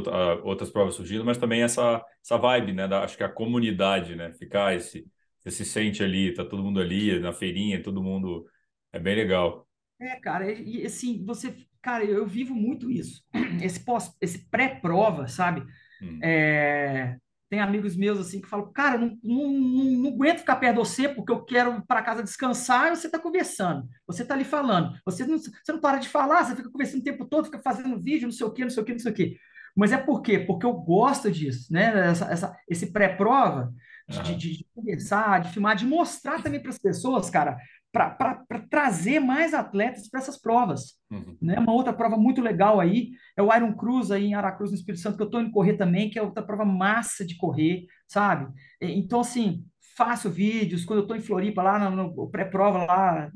outras 0.44 0.72
provas 0.72 0.96
surgindo, 0.96 1.24
mas 1.24 1.38
também 1.38 1.62
essa, 1.62 2.04
essa 2.26 2.36
vibe, 2.36 2.74
né? 2.74 2.88
Da, 2.88 3.04
acho 3.04 3.16
que 3.16 3.24
a 3.24 3.30
comunidade, 3.30 4.16
né? 4.16 4.34
Ficar 4.34 4.76
esse, 4.76 5.06
você 5.38 5.52
se 5.52 5.64
sente 5.64 6.04
ali, 6.04 6.34
tá 6.34 6.44
todo 6.44 6.64
mundo 6.64 6.80
ali 6.80 7.20
na 7.20 7.32
feirinha, 7.32 7.84
todo 7.84 8.02
mundo 8.02 8.44
é 8.92 8.98
bem 8.98 9.16
legal. 9.16 9.69
É, 10.00 10.16
cara, 10.16 10.50
e 10.52 10.86
assim, 10.86 11.24
você, 11.26 11.54
cara, 11.82 12.06
eu 12.06 12.26
vivo 12.26 12.56
muito 12.56 12.90
isso. 12.90 13.24
Esse 13.62 13.82
pós, 13.82 14.16
esse 14.22 14.50
pré-prova, 14.50 15.28
sabe? 15.28 15.66
Hum. 16.02 16.20
É, 16.24 17.18
tem 17.50 17.60
amigos 17.60 17.98
meus 17.98 18.20
assim 18.20 18.40
que 18.40 18.48
falam, 18.48 18.72
cara, 18.72 18.98
não, 18.98 19.18
não, 19.24 19.52
não, 19.52 19.84
não 19.86 20.10
aguento 20.12 20.40
ficar 20.40 20.56
perto 20.58 20.76
de 20.76 20.80
você 20.80 21.10
porque 21.10 21.32
eu 21.32 21.44
quero 21.44 21.82
para 21.86 22.04
casa 22.04 22.24
descansar 22.24 22.88
e 22.88 22.96
você 22.96 23.08
está 23.08 23.20
conversando, 23.20 23.90
você 24.08 24.22
está 24.22 24.36
ali 24.36 24.46
falando, 24.46 24.98
você 25.04 25.26
não, 25.26 25.38
você 25.38 25.72
não 25.72 25.82
para 25.82 25.98
de 25.98 26.08
falar, 26.08 26.46
você 26.46 26.56
fica 26.56 26.70
conversando 26.70 27.02
o 27.02 27.04
tempo 27.04 27.26
todo, 27.26 27.46
fica 27.46 27.60
fazendo 27.60 28.00
vídeo, 28.00 28.28
não 28.28 28.32
sei 28.32 28.46
o 28.46 28.52
quê, 28.52 28.64
não 28.64 28.70
sei 28.70 28.84
o 28.84 28.86
quê, 28.86 28.92
não 28.94 29.00
sei 29.00 29.12
o 29.12 29.16
quê. 29.16 29.38
Mas 29.76 29.92
é 29.92 29.98
por 29.98 30.22
quê? 30.22 30.40
Porque 30.40 30.66
eu 30.66 30.74
gosto 30.74 31.32
disso, 31.32 31.72
né? 31.74 32.10
Essa, 32.10 32.26
essa 32.26 32.58
esse 32.68 32.92
pré-prova, 32.92 33.74
de, 34.08 34.36
de, 34.36 34.58
de, 34.58 34.66
conversar, 34.74 35.42
de 35.42 35.52
filmar, 35.52 35.76
de 35.76 35.86
mostrar 35.86 36.42
também 36.42 36.60
para 36.60 36.72
as 36.72 36.80
pessoas, 36.80 37.30
cara, 37.30 37.58
para 37.92 38.46
trazer 38.70 39.20
mais 39.20 39.54
atletas 39.54 40.08
para 40.08 40.20
essas 40.20 40.40
provas. 40.40 40.96
Uhum. 41.12 41.38
Né? 41.42 41.58
Uma 41.60 41.74
outra 41.74 41.92
prova 41.92 42.18
muito 42.18 42.42
legal 42.42 42.80
aí 42.80 43.12
é 43.36 43.42
o 43.42 43.54
Iron 43.54 43.74
Cruz 43.76 44.12
aí 44.12 44.26
em 44.26 44.34
Aracruz, 44.36 44.72
no 44.72 44.78
Espírito 44.78 45.02
Santo, 45.02 45.18
que 45.18 45.24
eu 45.24 45.28
estou 45.28 45.42
indo 45.42 45.52
correr 45.52 45.74
também, 45.74 46.10
que 46.10 46.20
é 46.20 46.22
outra 46.22 46.44
prova 46.44 46.66
massa 46.66 47.26
de 47.26 47.36
correr, 47.36 47.86
sabe? 48.08 48.52
Então, 48.80 49.22
assim, 49.22 49.66
faço 49.98 50.30
vídeos, 50.30 50.86
quando 50.86 51.00
eu 51.00 51.04
estou 51.04 51.18
em 51.18 51.22
Floripa, 51.22 51.64
lá 51.64 51.90
no, 51.90 52.30
pré-prova, 52.30 52.86
lá, 52.86 53.32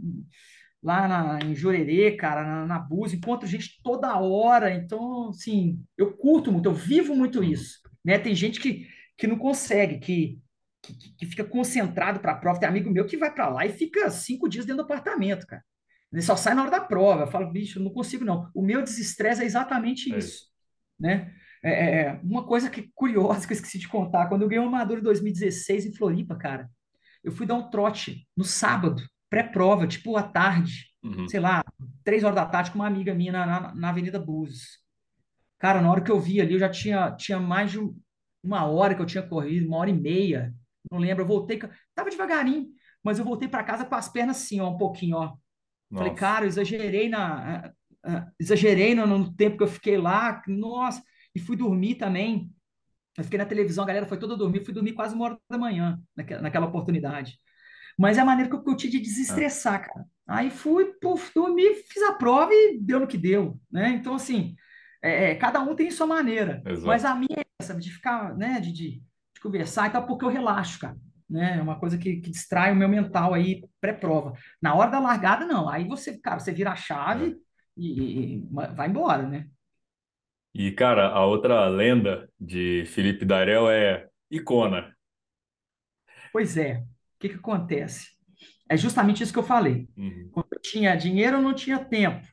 lá 0.84 1.08
na, 1.08 1.40
em 1.46 1.56
Jurerê, 1.56 2.12
cara, 2.16 2.44
na, 2.44 2.66
na 2.66 2.88
encontro 3.12 3.48
gente 3.48 3.82
toda 3.84 4.20
hora, 4.20 4.74
então, 4.74 5.30
assim, 5.30 5.80
eu 5.98 6.14
curto 6.14 6.52
muito, 6.52 6.70
eu 6.70 6.74
vivo 6.74 7.16
muito 7.16 7.40
uhum. 7.40 7.46
isso, 7.46 7.80
né? 8.06 8.20
Tem 8.20 8.36
gente 8.36 8.60
que, 8.60 8.88
que 9.18 9.26
não 9.26 9.38
consegue, 9.38 9.98
que 9.98 10.43
que, 10.84 10.94
que 10.94 11.26
fica 11.26 11.44
concentrado 11.46 12.20
para 12.20 12.34
a 12.34 12.36
prova. 12.36 12.60
Tem 12.60 12.68
amigo 12.68 12.92
meu 12.92 13.06
que 13.06 13.18
vai 13.18 13.34
para 13.34 13.48
lá 13.48 13.66
e 13.66 13.72
fica 13.72 14.10
cinco 14.12 14.50
dias 14.50 14.66
dentro 14.66 14.84
do 14.84 14.86
apartamento, 14.86 15.48
cara. 15.48 15.64
Ele 16.12 16.22
só 16.22 16.36
sai 16.36 16.54
na 16.54 16.62
hora 16.62 16.72
da 16.72 16.82
prova. 16.82 17.24
Eu 17.24 17.28
falo, 17.28 17.52
bicho, 17.52 17.80
não 17.80 17.92
consigo 17.92 18.26
não. 18.26 18.50
O 18.54 18.62
meu 18.62 18.84
desestresse 18.84 19.42
é 19.42 19.46
exatamente 19.46 20.14
é. 20.14 20.18
isso, 20.18 20.46
né? 21.00 21.34
É, 21.64 21.72
é, 21.72 22.02
é, 22.02 22.20
uma 22.22 22.46
coisa 22.46 22.70
que 22.70 22.92
curiosa 22.94 23.48
que 23.48 23.54
eu 23.54 23.56
esqueci 23.56 23.80
de 23.80 23.88
contar. 23.88 24.28
Quando 24.28 24.42
eu 24.42 24.50
ganhei 24.50 24.64
o 24.64 24.68
Amador 24.68 25.00
em 25.00 25.04
2016 25.04 25.86
em 25.86 25.94
Floripa, 25.94 26.36
cara, 26.36 26.70
eu 27.24 27.32
fui 27.32 27.46
dar 27.46 27.56
um 27.56 27.70
trote 27.70 28.28
no 28.36 28.44
sábado, 28.44 29.02
pré-prova, 29.30 29.88
tipo 29.88 30.18
à 30.18 30.24
tarde, 30.24 30.90
uhum. 31.02 31.28
sei 31.28 31.40
lá, 31.40 31.64
três 32.04 32.24
horas 32.24 32.36
da 32.36 32.46
tarde, 32.46 32.72
com 32.72 32.80
uma 32.80 32.88
amiga 32.88 33.14
minha 33.14 33.32
na, 33.32 33.46
na, 33.46 33.76
na 33.76 33.90
Avenida 33.90 34.20
Búzios. 34.20 34.84
Cara, 35.58 35.82
na 35.82 35.90
hora 35.90 36.02
que 36.02 36.12
eu 36.12 36.20
vi 36.20 36.42
ali, 36.42 36.54
eu 36.54 36.60
já 36.60 36.70
tinha, 36.70 37.12
tinha 37.12 37.40
mais 37.40 37.72
de 37.72 37.80
uma 38.44 38.66
hora 38.66 38.94
que 38.94 39.02
eu 39.02 39.06
tinha 39.06 39.24
corrido, 39.24 39.66
uma 39.66 39.78
hora 39.78 39.90
e 39.90 39.94
meia 39.94 40.54
não 40.94 41.00
lembro, 41.00 41.24
eu 41.24 41.28
voltei, 41.28 41.60
tava 41.94 42.10
devagarinho, 42.10 42.68
mas 43.04 43.20
eu 43.20 43.26
voltei 43.26 43.48
para 43.48 43.64
casa 43.64 43.86
com 43.86 43.96
as 43.96 44.08
pernas 44.08 44.38
assim, 44.38 44.60
ó, 44.60 44.70
um 44.70 44.78
pouquinho, 44.78 45.18
ó. 45.18 45.36
Nossa. 45.90 46.04
Falei, 46.04 46.14
cara, 46.14 46.46
eu 46.46 46.50
exagerei 46.50 47.10
na 47.10 47.74
exagerei 48.40 48.94
no, 48.94 49.08
no, 49.08 49.34
tempo 49.34 49.58
que 49.58 49.64
eu 49.64 49.68
fiquei 49.68 49.98
lá, 49.98 50.42
nossa, 50.48 51.02
e 51.34 51.40
fui 51.40 51.56
dormir 51.56 51.96
também. 51.96 52.52
Eu 53.18 53.24
fiquei 53.24 53.38
na 53.38 53.46
televisão, 53.46 53.84
a 53.84 53.88
galera 53.88 54.06
foi 54.06 54.18
toda 54.18 54.36
dormir, 54.36 54.66
fui 54.66 54.74
dormir 54.74 54.94
quase 54.94 55.16
uma 55.16 55.26
hora 55.26 55.38
da 55.50 55.58
manhã 55.58 56.02
naquela, 56.16 56.42
naquela 56.42 56.66
oportunidade. 56.66 57.40
Mas 57.98 58.18
é 58.18 58.22
a 58.22 58.26
maneira 58.26 58.50
que 58.50 58.56
eu 58.56 58.64
curti 58.64 58.90
de 58.90 59.00
desestressar, 59.00 59.76
é. 59.76 59.88
cara. 59.88 60.06
Aí 60.28 60.50
fui, 60.50 60.86
puf, 61.00 61.32
dormi, 61.34 61.76
fiz 61.76 62.02
a 62.04 62.14
prova 62.14 62.52
e 62.52 62.80
deu 62.82 63.00
no 63.00 63.08
que 63.08 63.18
deu, 63.18 63.60
né? 63.72 63.90
Então, 63.90 64.16
assim, 64.16 64.56
é, 65.02 65.32
é 65.32 65.36
cada 65.36 65.60
um 65.62 65.76
tem 65.76 65.92
sua 65.92 66.08
maneira. 66.08 66.64
Exato. 66.66 66.88
Mas 66.88 67.06
a 67.06 67.14
minha 67.14 67.40
é 67.40 67.46
essa, 67.62 67.76
de 67.76 67.92
ficar, 67.92 68.36
né, 68.36 68.60
de, 68.60 68.72
de 68.72 69.04
conversar 69.44 69.90
e 69.90 69.92
tal, 69.92 70.08
porque 70.08 70.26
eu 70.26 70.30
relaxo, 70.30 70.80
cara. 70.80 70.98
Né? 71.30 71.58
É 71.58 71.62
uma 71.62 71.80
coisa 71.80 71.98
que, 71.98 72.18
que 72.18 72.32
distrai 72.32 72.72
o 72.72 72.76
meu 72.76 72.88
mental 72.88 73.34
aí 73.34 73.68
pré-prova. 73.82 74.34
Na 74.62 74.74
hora 74.74 74.92
da 74.92 75.00
largada, 75.00 75.46
não. 75.46 75.70
Aí 75.70 75.88
você, 75.88 76.18
cara, 76.20 76.40
você 76.40 76.52
vira 76.52 76.72
a 76.72 76.76
chave 76.76 77.36
e, 77.76 78.36
e 78.36 78.48
vai 78.50 78.88
embora, 78.88 79.28
né? 79.28 79.48
E, 80.54 80.72
cara, 80.72 81.08
a 81.08 81.26
outra 81.26 81.68
lenda 81.68 82.30
de 82.40 82.86
Felipe 82.86 83.26
Darel 83.26 83.70
é 83.70 84.08
Icona. 84.30 84.96
Pois 86.32 86.58
é. 86.58 86.78
O 86.78 87.20
que 87.20 87.30
que 87.30 87.36
acontece? 87.36 88.12
É 88.70 88.78
justamente 88.78 89.24
isso 89.24 89.34
que 89.34 89.40
eu 89.40 89.44
falei. 89.44 89.90
Uhum. 89.98 90.30
Quando 90.32 90.48
eu 90.52 90.62
tinha 90.62 90.96
dinheiro, 90.96 91.38
eu 91.38 91.42
não 91.42 91.54
tinha 91.54 91.84
tempo. 91.84 92.28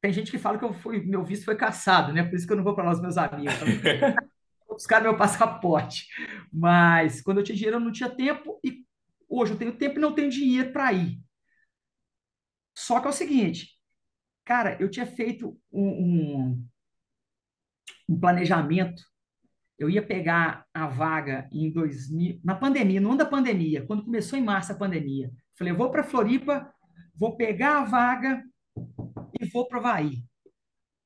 Tem 0.00 0.12
gente 0.12 0.32
que 0.32 0.38
fala 0.38 0.58
que 0.58 0.64
eu 0.64 0.72
fui, 0.72 1.00
meu 1.04 1.24
visto 1.24 1.44
foi 1.44 1.54
caçado, 1.54 2.12
né? 2.12 2.24
Por 2.24 2.34
isso 2.34 2.46
que 2.46 2.52
eu 2.52 2.56
não 2.56 2.64
vou 2.64 2.74
para 2.74 2.84
lá 2.84 2.90
os 2.90 3.00
meus 3.00 3.16
amigos. 3.16 3.54
Buscar 4.72 5.02
meu 5.02 5.16
passaporte. 5.16 6.06
Mas 6.52 7.20
quando 7.20 7.38
eu 7.38 7.44
tinha 7.44 7.56
dinheiro, 7.56 7.76
eu 7.76 7.80
não 7.80 7.92
tinha 7.92 8.10
tempo. 8.10 8.60
E 8.64 8.84
hoje 9.28 9.52
eu 9.52 9.58
tenho 9.58 9.76
tempo 9.76 9.98
e 9.98 10.00
não 10.00 10.14
tenho 10.14 10.30
dinheiro 10.30 10.72
para 10.72 10.92
ir. 10.92 11.20
Só 12.74 13.00
que 13.00 13.06
é 13.06 13.10
o 13.10 13.12
seguinte, 13.12 13.78
cara, 14.44 14.76
eu 14.80 14.90
tinha 14.90 15.06
feito 15.06 15.58
um, 15.70 15.88
um, 15.88 16.68
um 18.08 18.20
planejamento. 18.20 19.02
Eu 19.78 19.90
ia 19.90 20.04
pegar 20.04 20.66
a 20.72 20.86
vaga 20.86 21.48
em 21.52 21.70
2000, 21.70 22.40
na 22.44 22.54
pandemia, 22.54 23.00
no 23.00 23.10
ano 23.10 23.18
da 23.18 23.26
pandemia, 23.26 23.84
quando 23.84 24.04
começou 24.04 24.38
em 24.38 24.42
março 24.42 24.72
a 24.72 24.76
pandemia. 24.76 25.30
Falei, 25.54 25.72
eu 25.72 25.76
vou 25.76 25.90
para 25.90 26.04
Floripa, 26.04 26.72
vou 27.14 27.36
pegar 27.36 27.78
a 27.78 27.84
vaga 27.84 28.42
e 29.40 29.46
vou 29.46 29.66
para 29.66 29.78
o 29.78 29.80
Havaí. 29.80 30.24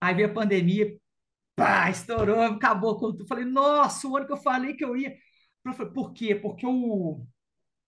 Aí 0.01 0.15
veio 0.15 0.29
a 0.29 0.35
pandemia, 0.35 0.97
pá, 1.57 1.91
estourou, 1.91 2.43
acabou 2.43 2.99
com 2.99 3.13
tudo. 3.13 3.27
Falei, 3.27 3.45
nossa, 3.45 4.07
o 4.07 4.17
ano 4.17 4.27
que 4.27 4.33
eu 4.33 4.37
falei 4.37 4.75
que 4.75 4.85
eu 4.85 4.97
ia. 4.97 5.17
Eu 5.65 5.73
falei, 5.73 5.93
por 5.93 6.13
quê? 6.13 6.35
Porque 6.35 6.67
o, 6.67 7.27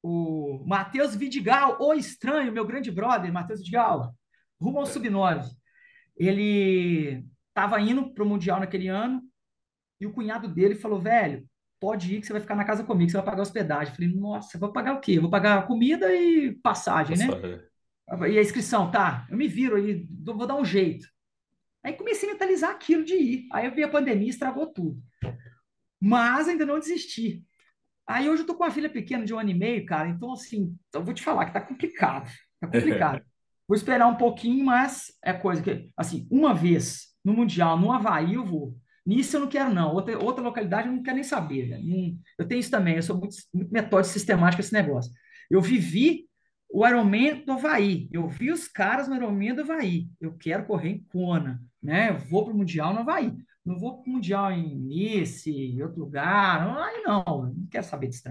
o 0.02 0.64
Matheus 0.66 1.14
Vidigal, 1.14 1.76
o 1.80 1.94
estranho, 1.94 2.52
meu 2.52 2.66
grande 2.66 2.90
brother, 2.90 3.32
Matheus 3.32 3.60
Vidigal, 3.60 4.12
rumo 4.60 4.80
ao 4.80 4.86
Sub-9. 4.86 5.44
Ele 6.16 7.24
estava 7.48 7.80
indo 7.80 8.12
para 8.12 8.24
o 8.24 8.26
Mundial 8.26 8.58
naquele 8.58 8.88
ano 8.88 9.22
e 10.00 10.06
o 10.06 10.12
cunhado 10.12 10.48
dele 10.48 10.74
falou, 10.74 11.00
velho, 11.00 11.46
pode 11.78 12.14
ir 12.14 12.20
que 12.20 12.26
você 12.26 12.32
vai 12.32 12.42
ficar 12.42 12.56
na 12.56 12.64
casa 12.64 12.82
comigo, 12.82 13.10
você 13.10 13.16
vai 13.16 13.26
pagar 13.26 13.42
hospedagem. 13.42 13.92
Eu 13.92 13.96
falei, 13.96 14.14
nossa, 14.14 14.58
vou 14.58 14.72
pagar 14.72 14.94
o 14.94 15.00
quê? 15.00 15.20
Vou 15.20 15.30
pagar 15.30 15.66
comida 15.66 16.12
e 16.12 16.54
passagem, 16.62 17.16
né? 17.16 17.26
Nossa, 17.26 18.28
E 18.28 18.38
a 18.38 18.42
inscrição, 18.42 18.90
tá, 18.90 19.26
eu 19.30 19.36
me 19.36 19.46
viro 19.46 19.76
aí, 19.76 20.08
vou 20.24 20.46
dar 20.46 20.56
um 20.56 20.64
jeito. 20.64 21.06
Aí 21.88 21.94
comecei 21.96 22.28
a 22.28 22.32
mentalizar 22.32 22.70
aquilo 22.70 23.02
de 23.02 23.14
ir. 23.14 23.48
Aí 23.50 23.70
veio 23.70 23.86
a 23.86 23.90
pandemia, 23.90 24.28
estragou 24.28 24.66
tudo. 24.66 25.02
Mas 25.98 26.46
ainda 26.46 26.66
não 26.66 26.78
desisti. 26.78 27.42
Aí 28.06 28.28
hoje 28.28 28.42
eu 28.42 28.46
tô 28.46 28.54
com 28.54 28.62
uma 28.62 28.70
filha 28.70 28.90
pequena 28.90 29.24
de 29.24 29.32
um 29.32 29.38
ano 29.38 29.48
e 29.48 29.54
meio, 29.54 29.86
cara. 29.86 30.06
Então, 30.06 30.32
assim, 30.32 30.76
eu 30.92 31.02
vou 31.02 31.14
te 31.14 31.22
falar 31.22 31.46
que 31.46 31.52
tá 31.54 31.62
complicado. 31.62 32.30
Tá 32.60 32.66
complicado. 32.68 33.24
Vou 33.66 33.74
esperar 33.74 34.06
um 34.06 34.16
pouquinho, 34.16 34.66
mas 34.66 35.12
é 35.24 35.32
coisa 35.32 35.62
que, 35.62 35.90
assim, 35.96 36.28
uma 36.30 36.54
vez 36.54 37.06
no 37.24 37.32
Mundial, 37.32 37.78
no 37.78 37.90
Havaí, 37.90 38.34
eu 38.34 38.44
vou. 38.44 38.76
Nisso 39.06 39.36
eu 39.36 39.40
não 39.40 39.48
quero, 39.48 39.72
não. 39.72 39.94
Outra, 39.94 40.18
outra 40.18 40.44
localidade 40.44 40.88
eu 40.88 40.92
não 40.94 41.02
quero 41.02 41.14
nem 41.14 41.24
saber. 41.24 41.78
Não- 41.82 42.18
eu 42.38 42.46
tenho 42.46 42.60
isso 42.60 42.70
também, 42.70 42.96
eu 42.96 43.02
sou 43.02 43.16
muito, 43.16 43.34
muito 43.54 43.72
metódico, 43.72 44.12
sistemático 44.12 44.60
esse 44.60 44.74
negócio. 44.74 45.10
Eu 45.50 45.62
vivi 45.62 46.28
o 46.70 46.86
Ironman 46.86 47.46
do 47.46 47.52
Havaí. 47.52 48.10
Eu 48.12 48.28
vi 48.28 48.50
os 48.52 48.68
caras 48.68 49.08
no 49.08 49.16
Ironman 49.16 49.54
do 49.54 49.62
Havaí. 49.62 50.10
Eu 50.20 50.36
quero 50.36 50.66
correr 50.66 50.90
em 50.90 51.02
Kona, 51.04 51.62
né? 51.82 52.10
Eu 52.10 52.18
vou 52.18 52.44
para 52.44 52.54
o 52.54 52.56
Mundial 52.56 52.92
no 52.92 53.00
Havaí. 53.00 53.32
Não 53.64 53.78
vou 53.78 54.00
para 54.02 54.10
o 54.10 54.14
Mundial 54.14 54.52
em 54.52 54.74
Nice, 54.76 55.50
em 55.50 55.82
outro 55.82 56.00
lugar. 56.00 56.64
Não, 56.66 56.82
Aí 56.82 57.02
não, 57.02 57.24
eu 57.26 57.54
não 57.54 57.66
quero 57.70 57.84
saber 57.84 58.08
disso. 58.08 58.22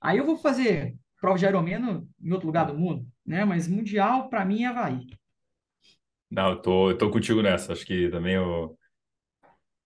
Aí 0.00 0.18
eu 0.18 0.24
vou 0.26 0.36
fazer 0.38 0.96
prova 1.20 1.38
de 1.38 1.44
Ironman 1.44 2.06
em 2.20 2.32
outro 2.32 2.46
lugar 2.46 2.66
do 2.66 2.78
mundo, 2.78 3.06
né? 3.24 3.44
Mas 3.44 3.68
Mundial, 3.68 4.28
para 4.28 4.44
mim, 4.44 4.62
é 4.64 4.66
Havaí. 4.66 5.06
Não, 6.30 6.50
eu 6.50 6.62
tô, 6.62 6.90
eu 6.90 6.98
tô 6.98 7.10
contigo 7.10 7.42
nessa. 7.42 7.72
Acho 7.72 7.86
que 7.86 8.08
também 8.10 8.38
o. 8.38 8.76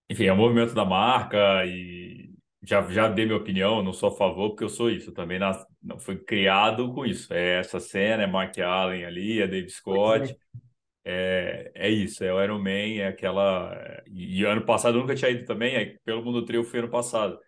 Enfim, 0.09 0.25
é 0.25 0.33
o 0.33 0.37
movimento 0.37 0.75
da 0.75 0.85
marca 0.85 1.65
e 1.67 2.31
já, 2.63 2.83
já 2.91 3.09
dei 3.09 3.25
minha 3.27 3.37
opinião, 3.39 3.83
não 3.83 3.93
sou 3.93 4.09
a 4.11 4.17
favor, 4.17 4.51
porque 4.51 4.65
eu 4.65 4.69
sou 4.69 4.91
isso. 4.91 5.11
Eu 5.11 5.15
também 5.15 5.39
nas, 5.39 5.65
não 5.83 5.99
fui 5.99 6.17
criado 6.19 6.93
com 6.93 7.07
isso. 7.07 7.33
É 7.33 7.59
essa 7.61 7.79
cena, 7.81 8.25
é 8.25 8.27
Mark 8.27 8.59
Allen 8.59 9.05
ali, 9.05 9.41
é 9.41 9.47
Dave 9.47 9.69
Pois 9.85 10.31
Scott. 10.31 10.31
é. 10.31 10.37
É, 11.13 11.73
é 11.75 11.89
isso, 11.91 12.23
é 12.23 12.33
o 12.33 12.43
Iron 12.43 12.59
Man, 12.61 12.71
é 13.01 13.09
aquela. 13.09 13.75
E, 14.07 14.41
e 14.41 14.45
ano 14.45 14.65
passado 14.65 14.97
eu 14.97 15.01
nunca 15.03 15.15
tinha 15.15 15.31
ido 15.31 15.45
também, 15.45 15.77
aí 15.77 15.99
pelo 16.05 16.23
Mundo 16.25 16.45
Trio 16.45 16.63
fui 16.65 16.79
ano 16.79 16.89
passado. 16.91 17.39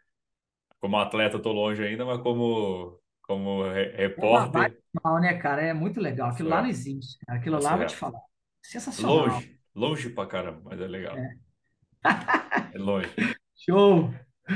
Como 0.81 0.97
atleta, 0.99 1.39
tô 1.39 1.53
longe 1.53 1.83
ainda, 1.83 2.05
mas 2.05 2.21
como, 2.23 3.01
como 3.23 3.63
re- 3.71 3.93
É 3.95 4.07
repórter, 4.09 4.77
mal, 5.03 5.21
né, 5.21 5.35
cara? 5.39 5.63
É 5.63 5.73
muito 5.73 6.01
legal. 6.01 6.31
Aquilo 6.31 6.49
lá 6.49 6.61
não 6.61 6.67
é, 6.67 6.71
existe. 6.71 7.19
cara. 7.25 7.39
Aquilo 7.39 7.57
é 7.57 7.61
lá, 7.61 7.77
vou 7.77 7.87
te 7.87 7.97
falar. 7.97 8.21
Sensacional. 8.63 9.17
Longe, 9.29 9.59
longe 9.75 10.11
pra 10.11 10.27
caramba, 10.27 10.61
mas 10.65 10.81
é 10.81 10.87
legal. 10.89 11.17
É. 11.17 11.35
É 12.75 12.79
longe. 12.79 13.09
Show! 13.55 14.11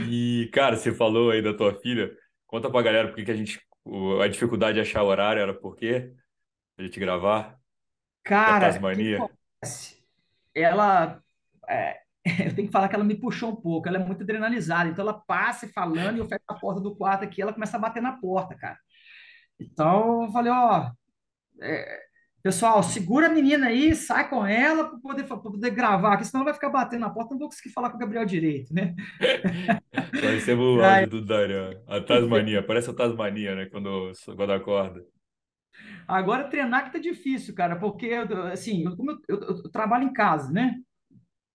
E, 0.09 0.51
cara, 0.53 0.77
você 0.77 0.93
falou 0.93 1.31
aí 1.31 1.41
da 1.41 1.55
tua 1.55 1.75
filha. 1.81 2.11
Conta 2.47 2.69
pra 2.71 2.83
galera 2.83 3.09
por 3.13 3.25
que 3.25 3.31
a 3.31 3.37
gente. 3.37 3.61
o- 3.85 4.21
A 4.21 4.27
dificuldade 4.29 4.75
de 4.75 4.81
achar 4.81 5.05
horário 5.05 5.41
era 5.41 5.55
por 5.55 5.77
quê? 5.77 6.13
A 6.79 6.83
gente 6.83 6.99
gravar? 7.01 7.57
Cara, 8.27 8.73
Tasmania? 8.73 9.19
Ela, 10.53 11.21
é, 11.69 12.01
eu 12.45 12.55
tenho 12.55 12.67
que 12.67 12.73
falar 12.73 12.89
que 12.89 12.97
ela 12.97 13.05
me 13.05 13.15
puxou 13.15 13.53
um 13.53 13.57
pouco. 13.57 13.89
Ela 13.89 13.99
é 13.99 14.05
muito 14.05 14.25
adrenalizada. 14.25 14.91
Então 14.91 15.05
ela 15.05 15.15
passa 15.15 15.69
falando 15.69 16.17
e 16.17 16.19
eu 16.19 16.29
fecho 16.29 16.43
a 16.49 16.55
porta 16.55 16.81
do 16.81 16.97
quarto 16.97 17.25
aqui, 17.25 17.41
ela 17.41 17.53
começa 17.53 17.77
a 17.77 17.81
bater 17.81 18.03
na 18.03 18.13
porta, 18.13 18.57
cara. 18.57 18.77
Então 19.61 20.25
eu 20.25 20.33
falei, 20.33 20.53
ó, 20.53 20.91
é, 21.63 22.01
pessoal, 22.43 22.83
segura 22.83 23.27
a 23.27 23.31
menina 23.31 23.69
aí, 23.69 23.95
sai 23.95 24.29
com 24.29 24.45
ela 24.45 24.89
para 24.89 24.99
poder, 24.99 25.25
pra 25.25 25.37
poder 25.37 25.71
gravar, 25.71 26.11
porque 26.11 26.25
senão 26.25 26.43
ela 26.43 26.51
vai 26.51 26.55
ficar 26.55 26.69
batendo 26.69 27.01
na 27.01 27.11
porta, 27.11 27.31
não 27.31 27.39
vou 27.39 27.49
conseguir 27.49 27.73
falar 27.73 27.91
com 27.91 27.97
o 27.97 28.01
Gabriel 28.01 28.27
direito, 28.27 28.75
né? 28.75 28.95
Só 30.21 30.27
recebo 30.27 30.77
o 30.77 30.83
áudio 30.85 31.11
do 31.11 31.25
Darian. 31.25 31.81
A 31.87 32.01
Tasmania, 32.01 32.63
parece 32.63 32.91
a 32.91 32.95
Tasmania, 32.95 33.55
né? 33.55 33.67
Quando, 33.67 34.13
quando 34.37 34.53
acorda. 34.53 35.01
Agora 36.09 36.49
treinar 36.49 36.85
que 36.85 36.93
tá 36.93 36.99
difícil, 36.99 37.55
cara, 37.55 37.77
porque 37.79 38.11
assim, 38.53 38.85
eu, 38.85 38.97
como 38.97 39.11
eu, 39.13 39.19
eu- 39.29 39.41
eu 39.65 39.71
trabalho 39.71 40.05
em 40.05 40.13
casa, 40.13 40.53
né? 40.53 40.77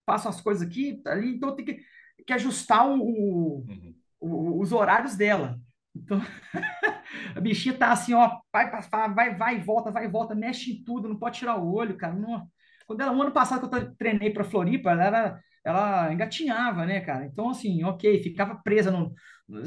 Faço 0.05 0.29
as 0.29 0.41
coisas 0.41 0.67
aqui, 0.67 1.01
ali, 1.07 1.35
então 1.35 1.49
eu 1.49 1.55
tenho 1.55 1.67
que, 1.69 1.83
que 2.25 2.33
ajustar 2.33 2.87
o, 2.87 2.99
o- 3.01 3.65
Uhum. 3.67 3.95
o- 4.19 4.61
os 4.61 4.71
horários 4.71 5.15
dela. 5.15 5.59
Então, 5.95 6.19
a 7.35 7.39
bichinha 7.41 7.77
tá 7.77 7.91
assim, 7.91 8.13
ó, 8.13 8.39
vai, 8.51 8.69
vai, 9.13 9.35
vai, 9.35 9.59
volta, 9.61 9.91
vai 9.91 10.07
volta, 10.09 10.35
mexe 10.35 10.71
em 10.71 10.83
tudo, 10.83 11.07
não 11.09 11.17
pode 11.17 11.39
tirar 11.39 11.57
o 11.57 11.73
olho, 11.73 11.97
cara. 11.97 12.13
Não... 12.13 12.47
Quando 12.87 13.01
ela, 13.01 13.11
o 13.15 13.21
ano 13.21 13.31
passado 13.31 13.69
que 13.69 13.75
eu 13.75 13.95
treinei 13.95 14.31
para 14.31 14.43
Floripa, 14.43 14.91
ela 14.91 15.03
era, 15.03 15.41
ela 15.63 16.13
engatinhava, 16.13 16.85
né, 16.85 16.99
cara? 17.01 17.25
Então, 17.25 17.49
assim, 17.49 17.83
ok, 17.83 18.21
ficava 18.23 18.55
presa, 18.63 18.91
no, 18.91 19.13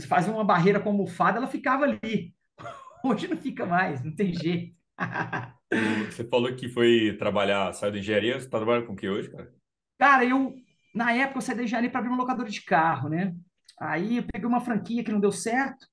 fazia 0.09 0.33
uma 0.33 0.45
barreira 0.45 0.81
com 0.81 0.91
almofada, 0.91 1.39
ela 1.39 1.47
ficava 1.47 1.85
ali. 1.85 2.35
Hoje 3.07 3.29
não 3.29 3.37
fica 3.37 3.67
mais, 3.67 4.03
não 4.03 4.15
tem 4.15 4.33
jeito. 4.33 4.75
Você 6.11 6.25
falou 6.25 6.55
que 6.55 6.69
foi 6.69 7.17
trabalhar, 7.19 7.73
saiu 7.73 7.93
da 7.93 7.99
engenharia, 7.99 8.39
você 8.39 8.49
tá 8.49 8.59
trabalhando 8.59 8.87
com 8.87 8.93
o 8.93 8.97
que 8.97 9.09
hoje, 9.09 9.29
cara? 9.31 9.53
Cara, 9.99 10.25
eu, 10.25 10.55
na 10.95 11.13
época, 11.13 11.39
eu 11.39 11.43
saí 11.43 11.57
da 11.57 11.65
engenharia 11.65 11.91
para 11.91 11.99
abrir 11.99 12.11
uma 12.11 12.19
locadora 12.19 12.49
de 12.49 12.63
carro, 12.63 13.09
né? 13.09 13.35
Aí 13.81 14.19
eu 14.19 14.23
peguei 14.23 14.47
uma 14.47 14.61
franquia 14.61 15.03
que 15.03 15.11
não 15.11 15.19
deu 15.19 15.33
certo, 15.33 15.87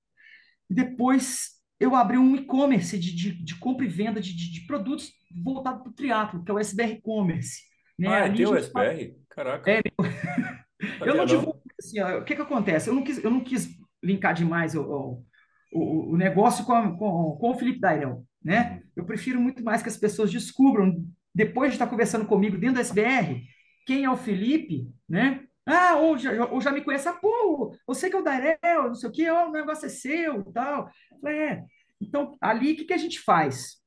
e 0.70 0.74
depois 0.76 1.60
eu 1.80 1.96
abri 1.96 2.18
um 2.18 2.36
e-commerce 2.36 2.98
de, 3.00 3.16
de, 3.16 3.44
de 3.44 3.56
compra 3.58 3.86
e 3.86 3.90
venda 3.90 4.22
de, 4.22 4.36
de, 4.36 4.52
de 4.52 4.68
produtos 4.68 5.12
voltado 5.44 5.82
para 5.82 5.90
o 5.90 5.94
triatlo, 5.94 6.44
que 6.44 6.52
é 6.52 6.54
o 6.54 6.60
SBR 6.60 7.02
Commerce. 7.02 7.62
Né? 7.98 8.08
Ah, 8.08 8.18
é 8.20 8.22
Ali 8.24 8.44
a 8.44 8.48
teu 8.48 8.56
gente 8.58 8.72
faz- 8.72 9.00
SPR? 9.00 9.16
Caraca, 9.30 9.72
é, 9.72 9.82
eu 10.80 10.90
sabia 11.00 11.14
não 11.16 11.26
divulgo, 11.26 11.62
assim, 11.80 12.00
ó, 12.00 12.20
o 12.20 12.24
que 12.24 12.36
que 12.36 12.42
acontece? 12.42 12.90
Eu 12.90 12.94
não 12.94 13.04
quis, 13.04 13.24
eu 13.24 13.32
não 13.32 13.44
quis 13.44 13.70
linkar 14.04 14.34
demais 14.34 14.76
o, 14.76 15.24
o, 15.72 16.14
o, 16.14 16.18
negócio 16.18 16.66
com, 16.66 16.74
a- 16.74 16.92
com, 16.98 17.38
com 17.40 17.50
o 17.52 17.56
Felipe 17.58 17.80
Dairel, 17.80 18.26
né? 18.44 18.74
Uhum. 18.74 18.82
Eu 18.98 19.06
prefiro 19.06 19.40
muito 19.40 19.64
mais 19.64 19.82
que 19.82 19.90
as 19.90 19.98
pessoas 19.98 20.32
descubram, 20.32 21.04
depois 21.34 21.72
de 21.72 21.76
estar 21.76 21.88
conversando 21.88 22.26
comigo 22.26 22.58
dentro 22.58 22.76
do 22.76 22.82
SBR, 22.82 23.44
quem 23.86 24.04
é 24.04 24.10
o 24.10 24.18
Felipe, 24.18 24.88
né? 25.08 25.44
Ah, 25.66 25.96
ou 25.98 26.18
já, 26.18 26.46
ou 26.46 26.60
já 26.60 26.72
me 26.72 26.82
conhece, 26.84 27.08
ah, 27.08 27.14
pô, 27.14 27.76
você 27.86 28.10
que 28.10 28.16
é 28.16 28.20
o 28.20 28.24
Dairel, 28.24 28.88
não 28.88 28.96
sei 28.96 29.10
o 29.10 29.12
quê, 29.14 29.30
ó, 29.30 29.48
o 29.48 29.52
negócio 29.52 29.86
é 29.86 29.90
seu 29.90 30.42
e 30.42 30.54
tal. 30.54 30.90
Eu 31.24 31.30
é. 31.30 31.64
Então, 32.02 32.36
ali, 32.42 32.74
o 32.74 32.76
que 32.78 32.86
que 32.86 32.94
a 32.94 32.98
gente 32.98 33.20
faz? 33.20 33.80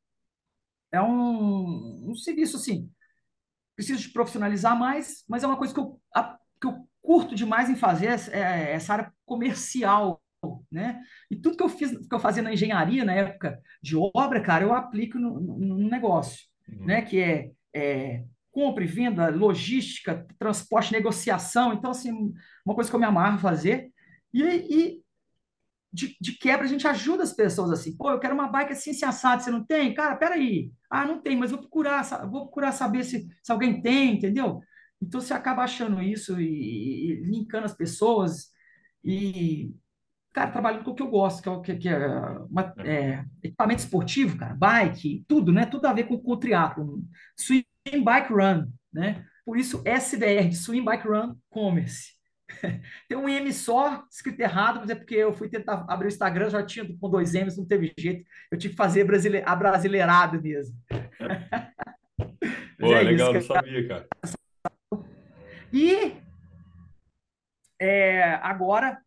É 0.93 1.01
um, 1.03 2.11
um 2.11 2.15
serviço, 2.15 2.57
assim, 2.57 2.91
preciso 3.77 4.03
de 4.03 4.11
profissionalizar 4.13 4.79
mais, 4.79 5.25
mas 5.29 5.45
é 5.45 5.49
uma 5.49 5.59
coisa 5.59 5.75
que 5.75 5.81
eu, 5.81 6.01
a- 6.15 6.39
que 6.61 6.69
eu 6.69 6.89
curto 7.03 7.35
demais 7.37 7.71
em 7.71 7.77
fazer, 7.77 8.09
é 8.33 8.73
essa 8.75 8.95
área 8.95 9.15
comercial, 9.27 10.23
né? 10.71 11.01
E 11.31 11.37
tudo 11.37 11.57
que 11.57 11.63
eu 11.63 11.69
fiz, 11.69 11.91
que 12.07 12.15
eu 12.15 12.19
fazia 12.19 12.43
na 12.43 12.53
engenharia, 12.53 13.05
na 13.05 13.15
época 13.15 13.59
de 13.83 13.97
obra, 13.97 14.41
cara, 14.41 14.65
eu 14.65 14.73
aplico 14.73 15.19
no, 15.19 15.41
no, 15.41 15.59
no 15.79 15.89
negócio, 15.89 16.47
Uhum. 16.69 16.87
né? 16.87 17.03
Que 17.03 17.21
é, 17.21 17.51
é 17.75 18.25
compra 18.51 18.85
e 18.85 18.87
venda, 18.87 19.29
logística, 19.29 20.27
transporte, 20.39 20.93
negociação. 20.93 21.73
Então, 21.73 21.91
assim, 21.91 22.11
uma 22.65 22.75
coisa 22.75 22.89
que 22.89 22.95
eu 22.97 23.01
me 23.01 23.07
amarro 23.07 23.39
fazer. 23.39 23.91
E, 24.33 24.43
e 24.43 25.05
de, 25.93 26.17
de 26.21 26.33
quebra, 26.39 26.65
a 26.65 26.69
gente 26.69 26.87
ajuda 26.89 27.23
as 27.23 27.33
pessoas 27.33 27.71
assim. 27.71 27.97
Pô, 27.97 28.11
eu 28.11 28.19
quero 28.19 28.35
uma 28.35 28.49
bike 28.49 28.73
assim, 28.73 28.91
assim 28.91 29.05
assado, 29.05 29.43
você 29.43 29.51
não 29.51 29.65
tem? 29.65 29.95
Cara, 29.95 30.17
peraí. 30.17 30.73
Ah, 30.91 31.05
não 31.07 31.21
tem, 31.21 31.37
mas 31.37 31.51
vou 31.51 31.61
procurar, 31.61 32.03
vou 32.29 32.43
procurar 32.43 32.73
saber 32.73 33.05
se, 33.05 33.27
se 33.43 33.53
alguém 33.53 33.81
tem, 33.81 34.15
entendeu? 34.17 34.61
Então 35.01 35.21
você 35.21 35.35
acaba 35.35 35.63
achando 35.63 36.03
isso 36.03 36.41
e, 36.41 37.11
e 37.13 37.15
linkando 37.25 37.67
as 37.67 37.75
pessoas 37.75 38.51
e, 39.05 39.73
cara, 40.35 40.51
trabalhando 40.51 40.83
com 40.83 40.91
o 40.91 40.95
que 40.95 41.03
eu 41.03 41.09
gosto, 41.09 41.41
que 41.41 41.49
é, 41.49 41.61
que, 41.61 41.77
que 41.83 41.89
é, 41.89 42.09
uma, 42.51 42.75
é, 42.79 43.25
equipamento 43.43 43.81
esportivo, 43.81 44.37
cara, 44.37 44.53
bike, 44.55 45.25
tudo, 45.29 45.53
né? 45.53 45.65
Tudo 45.65 45.87
a 45.87 45.93
ver 45.93 46.05
com, 46.05 46.19
com 46.19 46.33
o 46.33 46.37
triatlo. 46.37 47.03
Swim 47.39 47.65
Bike 48.03 48.33
Run, 48.33 48.67
né? 48.93 49.25
Por 49.47 49.57
isso, 49.57 49.81
SBR, 49.85 50.49
de 50.49 50.57
Swim 50.57 50.85
Bike 50.85 51.07
Run 51.07 51.37
Commerce. 51.49 52.15
Tem 53.09 53.17
um 53.17 53.29
M 53.29 53.53
só 53.53 54.05
escrito 54.11 54.41
errado, 54.41 54.81
mas 54.81 54.91
é 54.91 54.97
porque 54.97 55.15
eu 55.15 55.33
fui 55.33 55.49
tentar 55.49 55.87
abrir 55.89 56.07
o 56.07 56.09
Instagram, 56.09 56.51
já 56.51 56.67
tinha 56.67 56.85
com 56.99 57.09
dois 57.09 57.33
M's, 57.35 57.57
não 57.57 57.65
teve 57.65 57.93
jeito. 57.97 58.25
Eu 58.51 58.59
tive 58.59 58.73
que 58.73 58.79
fazer 58.79 59.05
brasile... 59.05 59.43
a 59.47 59.55
brasileirada 59.55 60.41
mesmo. 60.41 60.77
Pô, 62.79 62.93
é 62.93 63.03
legal, 63.03 63.37
isso, 63.37 63.49
não 63.49 63.57
sabia, 63.57 63.89
cara. 63.89 64.09
E 65.73 66.17
é, 67.79 68.35
agora 68.43 69.04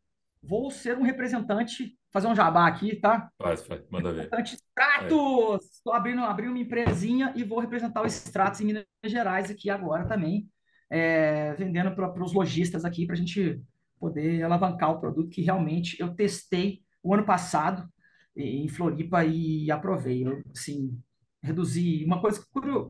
vou 0.47 0.71
ser 0.71 0.97
um 0.97 1.03
representante, 1.03 1.97
fazer 2.11 2.27
um 2.27 2.35
jabá 2.35 2.67
aqui, 2.67 2.95
tá? 2.95 3.29
Faz, 3.41 3.65
faz, 3.65 3.81
manda 3.89 4.11
ver. 4.11 4.23
Representante 4.23 4.55
Stratos! 4.55 5.65
Estou 5.73 5.93
abrindo, 5.93 6.21
abrindo 6.21 6.49
uma 6.49 6.59
empresinha 6.59 7.33
e 7.35 7.43
vou 7.43 7.59
representar 7.59 8.01
o 8.01 8.07
Stratos 8.07 8.61
em 8.61 8.65
Minas 8.65 8.85
Gerais 9.03 9.51
aqui 9.51 9.69
agora 9.69 10.05
também 10.05 10.47
é, 10.89 11.53
vendendo 11.53 11.93
para 11.93 12.23
os 12.23 12.33
lojistas 12.33 12.85
aqui, 12.85 13.05
para 13.05 13.15
a 13.15 13.17
gente 13.17 13.61
poder 13.99 14.43
alavancar 14.43 14.91
o 14.91 14.99
produto 14.99 15.29
que 15.29 15.41
realmente 15.41 15.99
eu 15.99 16.13
testei 16.13 16.81
o 17.03 17.13
ano 17.13 17.25
passado 17.25 17.87
em 18.35 18.67
Floripa 18.67 19.25
e 19.25 19.69
aprovei. 19.71 20.25
Eu, 20.25 20.43
assim, 20.55 20.97
reduzi. 21.41 22.03
Uma 22.05 22.21
coisa, 22.21 22.43
curio, 22.51 22.87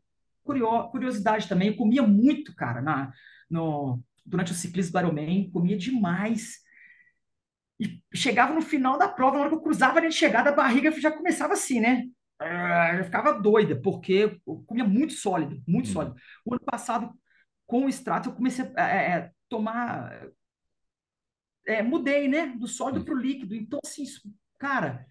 curiosidade 0.90 1.48
também, 1.48 1.68
eu 1.68 1.76
comia 1.76 2.02
muito, 2.02 2.54
cara, 2.54 2.80
na, 2.80 3.12
no, 3.50 4.02
durante 4.24 4.52
o 4.52 4.54
ciclismo 4.54 4.92
do 4.92 4.98
Ironman, 4.98 5.50
comia 5.50 5.76
demais. 5.76 6.58
E 7.80 8.02
chegava 8.12 8.52
no 8.52 8.60
final 8.60 8.98
da 8.98 9.08
prova, 9.08 9.36
na 9.36 9.40
hora 9.42 9.50
que 9.50 9.56
eu 9.56 9.62
cruzava 9.62 9.98
a 9.98 10.00
linha 10.00 10.10
de 10.10 10.16
chegada, 10.16 10.50
a 10.50 10.54
barriga 10.54 10.90
já 11.00 11.12
começava 11.12 11.52
assim, 11.52 11.80
né? 11.80 12.04
Ah, 12.40 12.94
eu 12.96 13.04
ficava 13.04 13.32
doida, 13.32 13.80
porque 13.80 14.38
eu 14.46 14.62
comia 14.64 14.84
muito 14.84 15.12
sólido, 15.12 15.62
muito 15.66 15.88
hum. 15.88 15.92
sólido. 15.92 16.16
O 16.44 16.54
ano 16.54 16.62
passado, 16.64 17.12
com 17.66 17.84
o 17.84 17.88
extrato 17.88 18.28
eu 18.28 18.34
comecei 18.34 18.64
a 18.76 18.88
é, 18.88 19.10
é 19.10 19.30
tomar. 19.48 20.28
É, 21.66 21.82
mudei, 21.82 22.28
né? 22.28 22.46
Do 22.46 22.66
sólido 22.66 23.04
para 23.04 23.14
o 23.14 23.18
líquido. 23.18 23.54
Então, 23.54 23.78
assim, 23.84 24.04
cara, 24.58 25.06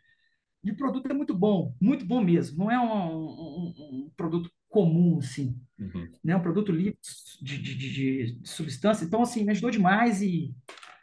o 0.63 0.75
produto 0.75 1.09
é 1.09 1.13
muito 1.13 1.35
bom, 1.35 1.75
muito 1.79 2.05
bom 2.05 2.21
mesmo. 2.21 2.57
Não 2.57 2.71
é 2.71 2.79
um, 2.79 3.17
um, 3.17 3.73
um 3.77 4.11
produto 4.15 4.51
comum, 4.69 5.19
assim. 5.19 5.59
Uhum. 5.79 6.11
Né? 6.23 6.35
Um 6.35 6.41
produto 6.41 6.71
livre 6.71 6.97
de, 7.41 7.57
de, 7.57 7.75
de, 7.75 8.35
de, 8.35 8.47
substância. 8.47 9.05
Então, 9.05 9.21
assim, 9.21 9.43
me 9.43 9.51
ajudou 9.51 9.69
demais 9.69 10.21
e 10.21 10.53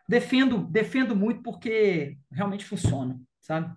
defendo, 0.09 0.67
defendo 0.71 1.17
muito 1.17 1.43
porque 1.43 2.17
realmente 2.31 2.65
funciona, 2.65 3.19
sabe? 3.41 3.75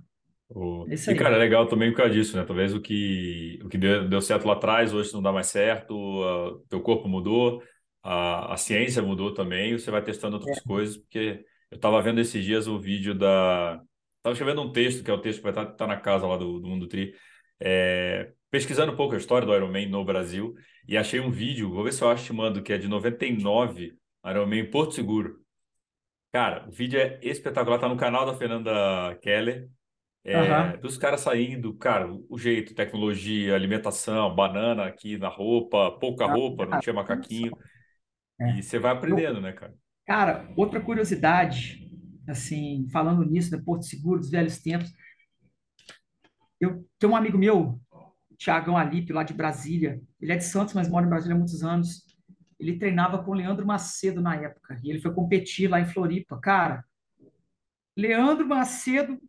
Oh. 0.49 0.85
E, 0.87 1.15
cara, 1.15 1.35
é 1.35 1.39
legal 1.39 1.67
também 1.67 1.91
por 1.91 1.97
causa 1.97 2.13
disso, 2.13 2.37
né? 2.37 2.45
Talvez 2.45 2.73
o 2.73 2.79
que, 2.79 3.59
o 3.63 3.67
que 3.67 3.77
deu, 3.77 4.07
deu 4.07 4.21
certo 4.21 4.47
lá 4.47 4.53
atrás, 4.53 4.93
hoje 4.93 5.13
não 5.13 5.21
dá 5.21 5.31
mais 5.31 5.47
certo, 5.47 5.93
o 5.93 6.59
teu 6.69 6.79
corpo 6.79 7.07
mudou, 7.07 7.61
a, 8.01 8.53
a 8.53 8.57
ciência 8.57 9.01
mudou 9.01 9.33
também, 9.33 9.77
você 9.77 9.91
vai 9.91 10.01
testando 10.01 10.37
outras 10.37 10.57
é. 10.57 10.61
coisas, 10.61 10.97
porque 10.97 11.43
eu 11.69 11.75
estava 11.75 12.01
vendo 12.01 12.21
esses 12.21 12.43
dias 12.43 12.67
o 12.67 12.79
vídeo 12.79 13.13
da. 13.13 13.81
Estava 14.17 14.33
escrevendo 14.33 14.61
um 14.61 14.71
texto, 14.71 15.03
que 15.03 15.11
é 15.11 15.13
o 15.13 15.21
texto 15.21 15.39
que 15.39 15.43
vai 15.43 15.51
estar 15.51 15.65
tá, 15.65 15.71
tá 15.73 15.87
na 15.87 15.97
casa 15.97 16.25
lá 16.25 16.37
do, 16.37 16.59
do 16.59 16.67
Mundo 16.67 16.87
Tri, 16.87 17.13
é, 17.59 18.31
pesquisando 18.49 18.93
um 18.93 18.95
pouco 18.95 19.15
a 19.15 19.17
história 19.17 19.45
do 19.45 19.53
Ironman 19.53 19.89
no 19.89 20.05
Brasil, 20.05 20.55
e 20.87 20.97
achei 20.97 21.19
um 21.19 21.29
vídeo, 21.29 21.69
vou 21.69 21.83
ver 21.83 21.91
se 21.91 22.01
eu 22.01 22.09
acho 22.09 22.23
te 22.23 22.33
mando, 22.33 22.61
que 22.61 22.71
é 22.71 22.77
de 22.77 22.87
99, 22.87 23.93
Ironman 24.25 24.61
em 24.61 24.69
Porto 24.69 24.93
Seguro. 24.93 25.39
Cara, 26.37 26.67
o 26.67 26.71
vídeo 26.71 26.99
é 26.99 27.17
espetacular, 27.23 27.79
tá 27.79 27.89
no 27.89 27.97
canal 27.97 28.23
da 28.23 28.35
Fernanda 28.35 29.17
Keller. 29.23 29.67
É, 30.23 30.39
uhum. 30.39 30.81
Dos 30.81 30.95
caras 30.95 31.21
saindo, 31.21 31.73
cara, 31.73 32.07
o 32.29 32.37
jeito, 32.37 32.75
tecnologia, 32.75 33.55
alimentação, 33.55 34.35
banana 34.35 34.85
aqui 34.85 35.17
na 35.17 35.29
roupa, 35.29 35.97
pouca 35.99 36.25
ah, 36.25 36.31
roupa, 36.31 36.67
não 36.67 36.79
tinha 36.79 36.93
macaquinho. 36.93 37.51
É. 38.39 38.59
E 38.59 38.61
você 38.61 38.77
vai 38.77 38.91
aprendendo, 38.91 39.41
né, 39.41 39.51
cara? 39.51 39.73
Cara, 40.05 40.47
outra 40.55 40.79
curiosidade, 40.79 41.89
assim, 42.29 42.87
falando 42.91 43.25
nisso, 43.25 43.49
né, 43.49 43.59
Porto 43.65 43.85
Seguro, 43.85 44.19
dos 44.19 44.29
velhos 44.29 44.59
tempos, 44.59 44.93
eu 46.61 46.85
tenho 46.99 47.13
um 47.13 47.15
amigo 47.15 47.35
meu, 47.35 47.81
Tiagão 48.37 48.77
Alipe, 48.77 49.11
lá 49.11 49.23
de 49.23 49.33
Brasília, 49.33 49.99
ele 50.21 50.33
é 50.33 50.35
de 50.35 50.43
Santos, 50.43 50.75
mas 50.75 50.87
mora 50.87 51.03
em 51.03 51.09
Brasília 51.09 51.33
há 51.33 51.37
muitos 51.39 51.63
anos, 51.63 52.03
ele 52.59 52.77
treinava 52.77 53.23
com 53.23 53.31
o 53.31 53.33
Leandro 53.33 53.65
Macedo 53.65 54.21
na 54.21 54.35
época, 54.35 54.79
e 54.83 54.89
ele 54.89 54.99
foi 54.99 55.13
competir 55.13 55.69
lá 55.69 55.79
em 55.79 55.85
Floripa. 55.85 56.39
Cara, 56.39 56.83
Leandro 57.95 58.47
Macedo 58.47 59.19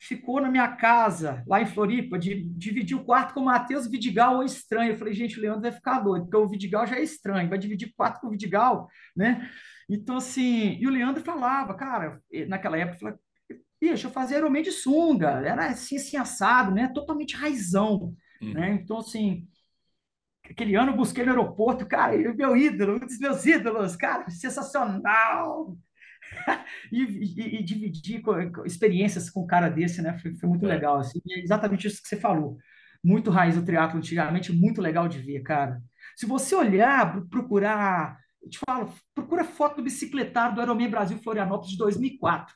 ficou 0.00 0.40
na 0.40 0.50
minha 0.50 0.68
casa, 0.76 1.42
lá 1.46 1.60
em 1.60 1.66
Floripa, 1.66 2.18
de, 2.18 2.44
dividiu 2.44 2.98
o 2.98 3.04
quarto 3.04 3.34
com 3.34 3.40
o 3.40 3.44
Matheus 3.44 3.86
Vidigal, 3.88 4.36
ou 4.36 4.44
estranho. 4.44 4.92
Eu 4.92 4.96
falei, 4.96 5.12
gente, 5.12 5.38
o 5.38 5.42
Leandro 5.42 5.62
vai 5.62 5.72
ficar 5.72 6.00
doido, 6.00 6.24
porque 6.24 6.36
o 6.36 6.48
Vidigal 6.48 6.86
já 6.86 6.96
é 6.96 7.02
estranho, 7.02 7.48
vai 7.48 7.58
dividir 7.58 7.88
o 7.88 7.94
quarto 7.94 8.20
com 8.20 8.28
o 8.28 8.30
Vidigal, 8.30 8.88
né? 9.16 9.50
Então, 9.88 10.18
assim, 10.18 10.76
e 10.78 10.86
o 10.86 10.90
Leandro 10.90 11.24
falava, 11.24 11.74
cara, 11.74 12.20
naquela 12.46 12.78
época, 12.78 12.98
falava, 12.98 13.18
bicho, 13.80 14.06
eu 14.06 14.10
fazia 14.10 14.38
Ironman 14.38 14.62
de 14.62 14.72
sunga, 14.72 15.30
era 15.44 15.66
assim, 15.66 15.96
assim, 15.96 16.16
assado, 16.16 16.72
né? 16.72 16.88
Totalmente 16.88 17.34
raizão, 17.34 18.14
uhum. 18.40 18.52
né? 18.52 18.78
Então, 18.82 18.98
assim, 18.98 19.48
aquele 20.50 20.74
ano 20.74 20.92
eu 20.92 20.96
busquei 20.96 21.24
no 21.24 21.30
aeroporto, 21.30 21.86
cara, 21.86 22.14
ele 22.14 22.28
é 22.28 22.34
meu 22.34 22.56
ídolo, 22.56 22.96
um 22.96 23.06
dos 23.06 23.18
meus 23.18 23.44
ídolos, 23.46 23.96
cara, 23.96 24.28
sensacional, 24.30 25.76
e, 26.92 27.02
e, 27.02 27.60
e, 27.60 27.62
dividir 27.62 28.20
com, 28.20 28.64
experiências 28.64 29.30
com 29.30 29.42
um 29.42 29.46
cara 29.46 29.68
desse, 29.68 30.02
né? 30.02 30.18
Foi, 30.18 30.34
foi 30.34 30.48
muito 30.48 30.66
é. 30.66 30.68
legal, 30.68 30.98
assim. 30.98 31.20
E 31.24 31.34
é 31.34 31.42
exatamente 31.42 31.86
isso 31.86 32.02
que 32.02 32.08
você 32.08 32.16
falou. 32.16 32.56
Muito 33.02 33.30
raiz 33.30 33.54
do 33.54 33.64
triatlo 33.64 33.98
antigamente, 33.98 34.52
muito 34.52 34.80
legal 34.80 35.08
de 35.08 35.18
ver, 35.18 35.42
cara. 35.42 35.80
Se 36.16 36.26
você 36.26 36.54
olhar, 36.54 37.22
procurar, 37.28 38.18
eu 38.42 38.50
te 38.50 38.58
falo, 38.66 38.92
procura 39.14 39.44
foto 39.44 39.76
do 39.76 39.82
bicicletário 39.82 40.54
do 40.54 40.62
Ironman 40.62 40.90
Brasil 40.90 41.18
Florianópolis 41.18 41.72
de 41.72 41.78
2004. 41.78 42.54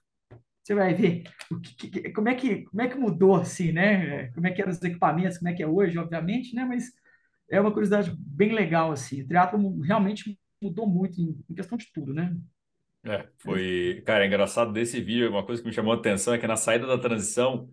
Você 0.63 0.75
vai 0.75 0.95
ver 0.95 1.25
o 1.51 1.61
que, 1.61 1.89
que, 1.89 2.11
como, 2.11 2.29
é 2.29 2.35
que, 2.35 2.65
como 2.65 2.83
é 2.83 2.89
que 2.89 2.97
mudou, 2.97 3.37
assim, 3.37 3.73
né? 3.73 4.29
Como 4.29 4.47
é 4.47 4.51
que 4.53 4.63
eram 4.63 4.71
os 4.71 4.83
equipamentos, 4.83 5.39
como 5.39 5.49
é 5.49 5.55
que 5.55 5.63
é 5.63 5.67
hoje, 5.67 5.99
obviamente, 5.99 6.55
né? 6.55 6.65
Mas 6.65 6.85
é 7.51 7.61
uma 7.61 7.71
curiosidade 7.71 8.15
bem 8.17 8.53
legal, 8.53 8.93
assim. 8.93 9.23
O 9.23 9.29
triatlo 9.29 9.81
realmente 9.81 10.39
mudou 10.61 10.87
muito 10.87 11.21
em, 11.21 11.55
questão 11.55 11.77
de 11.77 11.91
tudo, 11.93 12.15
né? 12.15 12.35
É, 13.05 13.29
foi. 13.39 14.03
Cara, 14.07 14.25
é 14.25 14.27
engraçado 14.27 14.73
desse 14.73 15.01
vídeo, 15.01 15.29
uma 15.29 15.45
coisa 15.45 15.61
que 15.61 15.69
me 15.69 15.75
chamou 15.75 15.93
a 15.93 15.97
atenção 15.97 16.35
é 16.35 16.39
que 16.39 16.47
na 16.47 16.57
saída 16.57 16.87
da 16.87 16.99
transição 16.99 17.69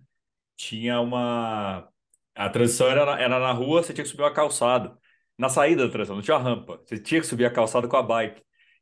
tinha 0.58 1.00
uma. 1.00 1.88
A 2.36 2.50
transição 2.50 2.88
era 2.88 3.06
na, 3.06 3.20
era 3.20 3.40
na 3.40 3.52
rua, 3.52 3.84
você 3.84 3.94
tinha 3.94 4.04
que 4.04 4.10
subir 4.10 4.24
uma 4.24 4.34
calçada. 4.34 4.98
Na 5.38 5.50
saída 5.50 5.86
da 5.86 5.92
transição, 5.92 6.16
não 6.16 6.24
tinha 6.24 6.38
rampa. 6.38 6.82
Você 6.86 6.98
tinha 6.98 7.22
que 7.22 7.28
subir 7.28 7.46
a 7.46 7.52
calçada 7.52 7.88
com 7.88 7.96
a 7.96 8.04
bike. 8.04 8.42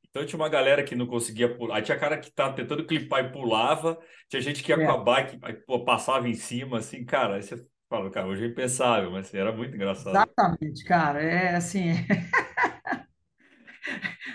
Então 0.10 0.26
tinha 0.26 0.40
uma 0.40 0.50
galera 0.50 0.84
que 0.84 0.96
não 0.96 1.06
conseguia 1.06 1.54
pular. 1.56 1.76
Aí 1.78 1.84
tinha 1.84 2.00
cara 2.00 2.18
que 2.18 2.32
tava 2.32 2.56
tentando 2.56 2.86
clipar 2.86 3.26
e 3.26 3.32
pulava. 3.32 4.00
Tinha 4.30 4.42
gente 4.42 4.64
que 4.64 4.72
ia 4.72 4.82
é. 4.82 4.86
com 4.86 4.92
a 4.92 4.98
bike, 4.98 5.38
aí, 5.44 5.54
pô, 5.54 5.84
passava 5.86 6.28
em 6.28 6.34
cima, 6.34 6.80
assim, 6.80 7.06
cara. 7.06 7.40
Você 7.42 7.64
fala, 7.90 8.10
cara, 8.10 8.28
hoje 8.28 8.46
é 8.46 8.48
impensável, 8.48 9.12
mas 9.12 9.34
era 9.34 9.52
muito 9.52 9.76
engraçado. 9.76 10.10
Exatamente, 10.10 10.84
cara. 10.84 11.22
É 11.22 11.56
assim. 11.56 11.92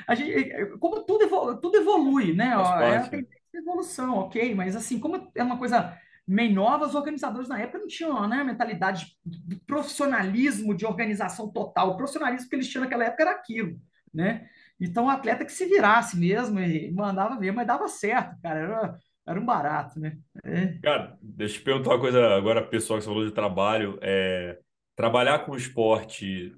a 0.07 0.15
gente, 0.15 0.77
como 0.79 1.05
tudo, 1.05 1.25
evolu 1.25 1.61
tudo 1.61 1.77
evolui, 1.77 2.35
né? 2.35 2.49
é 2.49 2.97
a 2.97 3.59
evolução, 3.59 4.17
ok, 4.17 4.55
mas 4.55 4.75
assim, 4.75 4.99
como 4.99 5.31
é 5.35 5.43
uma 5.43 5.59
coisa 5.59 5.97
meio 6.27 6.55
nova, 6.55 6.87
os 6.87 6.95
organizadores 6.95 7.49
na 7.49 7.61
época 7.61 7.79
não 7.79 7.87
tinham 7.87 8.29
né, 8.29 8.45
mentalidade 8.45 9.17
de 9.25 9.57
profissionalismo, 9.67 10.75
de 10.75 10.87
organização 10.87 11.51
total. 11.51 11.91
O 11.91 11.97
profissionalismo 11.97 12.49
que 12.49 12.57
eles 12.57 12.69
tinham 12.69 12.85
naquela 12.85 13.05
época 13.05 13.23
era 13.23 13.33
aquilo, 13.33 13.79
né? 14.13 14.49
Então, 14.81 15.07
o 15.07 15.11
atleta 15.11 15.45
que 15.45 15.53
se 15.53 15.67
virasse 15.67 16.17
mesmo 16.17 16.59
e 16.59 16.91
mandava 16.93 17.39
ver, 17.39 17.53
mas 17.53 17.67
dava 17.67 17.87
certo, 17.89 18.41
cara. 18.41 18.61
Era, 18.61 18.99
era 19.27 19.41
um 19.41 19.45
barato, 19.45 20.01
né? 20.01 20.19
É. 20.45 20.79
Cara, 20.79 21.19
deixa 21.23 21.57
eu 21.57 21.59
te 21.61 21.65
perguntar 21.65 21.91
uma 21.91 22.01
coisa 22.01 22.35
agora, 22.35 22.67
pessoal, 22.67 22.99
que 22.99 23.05
você 23.05 23.11
falou 23.11 23.27
de 23.27 23.33
trabalho. 23.33 23.99
É, 24.03 24.59
trabalhar 24.97 25.41
com 25.41 25.53
o 25.53 25.57
esporte 25.57 26.57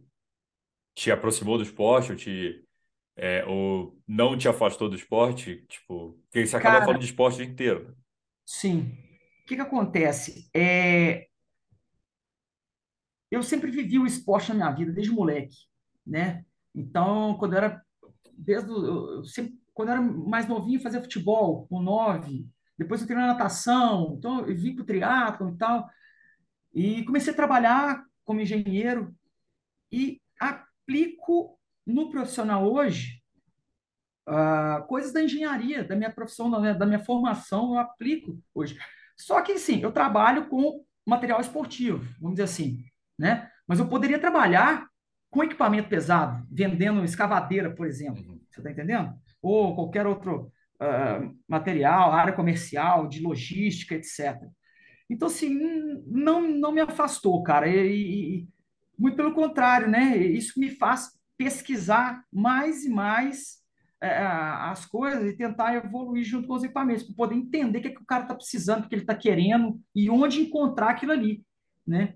te 0.94 1.10
aproximou 1.10 1.58
do 1.58 1.64
esporte 1.64 2.12
ou 2.12 2.16
te 2.16 2.64
é, 3.16 3.44
ou 3.44 3.96
não 4.06 4.36
te 4.36 4.48
afastou 4.48 4.88
do 4.88 4.96
esporte? 4.96 5.64
Tipo, 5.68 6.18
porque 6.24 6.46
você 6.46 6.56
acaba 6.56 6.74
Cara, 6.74 6.84
falando 6.86 7.00
de 7.00 7.06
esporte 7.06 7.34
o 7.34 7.44
dia 7.44 7.52
inteiro. 7.52 7.96
Sim. 8.44 8.96
O 9.42 9.46
que 9.46 9.56
que 9.56 9.60
acontece? 9.60 10.48
É, 10.54 11.26
eu 13.30 13.42
sempre 13.42 13.70
vivi 13.70 13.98
o 13.98 14.06
esporte 14.06 14.48
na 14.48 14.54
minha 14.54 14.70
vida, 14.70 14.92
desde 14.92 15.12
moleque, 15.12 15.56
né? 16.06 16.44
Então, 16.74 17.36
quando 17.38 17.52
eu 17.52 17.58
era, 17.58 17.82
desde, 18.32 18.70
eu 18.70 19.24
sempre, 19.24 19.54
quando 19.72 19.88
eu 19.88 19.94
era 19.94 20.02
mais 20.02 20.48
novinho, 20.48 20.80
fazia 20.80 21.02
futebol, 21.02 21.66
com 21.66 21.82
nove. 21.82 22.48
Depois 22.78 23.00
eu 23.00 23.06
treinei 23.06 23.26
natação, 23.26 24.14
então 24.18 24.46
eu 24.46 24.56
vim 24.56 24.74
para 24.74 24.82
o 24.82 24.86
triatlon 24.86 25.50
e 25.50 25.56
tal, 25.56 25.88
e 26.72 27.04
comecei 27.04 27.32
a 27.32 27.36
trabalhar 27.36 28.04
como 28.24 28.40
engenheiro 28.40 29.14
e 29.92 30.20
aplico 30.40 31.58
no 31.86 32.10
profissional 32.10 32.70
hoje 32.70 33.22
uh, 34.28 34.86
coisas 34.86 35.12
da 35.12 35.22
engenharia, 35.22 35.84
da 35.84 35.94
minha 35.94 36.10
profissão, 36.10 36.50
da 36.50 36.58
minha, 36.58 36.74
da 36.74 36.86
minha 36.86 37.04
formação, 37.04 37.74
eu 37.74 37.78
aplico 37.78 38.38
hoje. 38.54 38.78
Só 39.16 39.40
que, 39.42 39.58
sim, 39.58 39.80
eu 39.80 39.92
trabalho 39.92 40.48
com 40.48 40.84
material 41.06 41.40
esportivo, 41.40 42.04
vamos 42.20 42.36
dizer 42.36 42.44
assim, 42.44 42.84
né? 43.18 43.50
Mas 43.66 43.78
eu 43.78 43.88
poderia 43.88 44.18
trabalhar 44.18 44.88
com 45.30 45.44
equipamento 45.44 45.88
pesado, 45.88 46.46
vendendo 46.50 47.04
escavadeira, 47.04 47.74
por 47.74 47.86
exemplo. 47.86 48.22
Uhum. 48.22 48.40
Você 48.50 48.60
está 48.60 48.70
entendendo? 48.70 49.12
Ou 49.42 49.74
qualquer 49.74 50.06
outro 50.06 50.52
uh, 50.80 51.36
material, 51.48 52.12
área 52.12 52.32
comercial, 52.32 53.08
de 53.08 53.20
logística, 53.20 53.94
etc. 53.94 54.36
Então, 55.08 55.28
assim, 55.28 55.50
não, 56.06 56.48
não 56.48 56.72
me 56.72 56.80
afastou, 56.80 57.42
cara. 57.42 57.68
E, 57.68 58.40
e, 58.40 58.48
muito 58.98 59.16
pelo 59.16 59.34
contrário, 59.34 59.88
né? 59.88 60.16
Isso 60.16 60.58
me 60.58 60.70
faz 60.70 61.10
pesquisar 61.36 62.24
mais 62.32 62.84
e 62.84 62.88
mais 62.88 63.62
é, 64.00 64.18
as 64.18 64.86
coisas 64.86 65.24
e 65.24 65.36
tentar 65.36 65.74
evoluir 65.74 66.24
junto 66.24 66.46
com 66.46 66.54
os 66.54 66.62
equipamentos, 66.62 67.04
para 67.04 67.14
poder 67.14 67.34
entender 67.34 67.78
o 67.78 67.82
que, 67.82 67.88
é 67.88 67.90
que 67.90 68.02
o 68.02 68.06
cara 68.06 68.22
está 68.22 68.34
precisando, 68.34 68.84
o 68.84 68.88
que 68.88 68.94
ele 68.94 69.02
está 69.02 69.14
querendo 69.14 69.80
e 69.94 70.10
onde 70.10 70.42
encontrar 70.42 70.90
aquilo 70.90 71.12
ali, 71.12 71.44
né? 71.86 72.14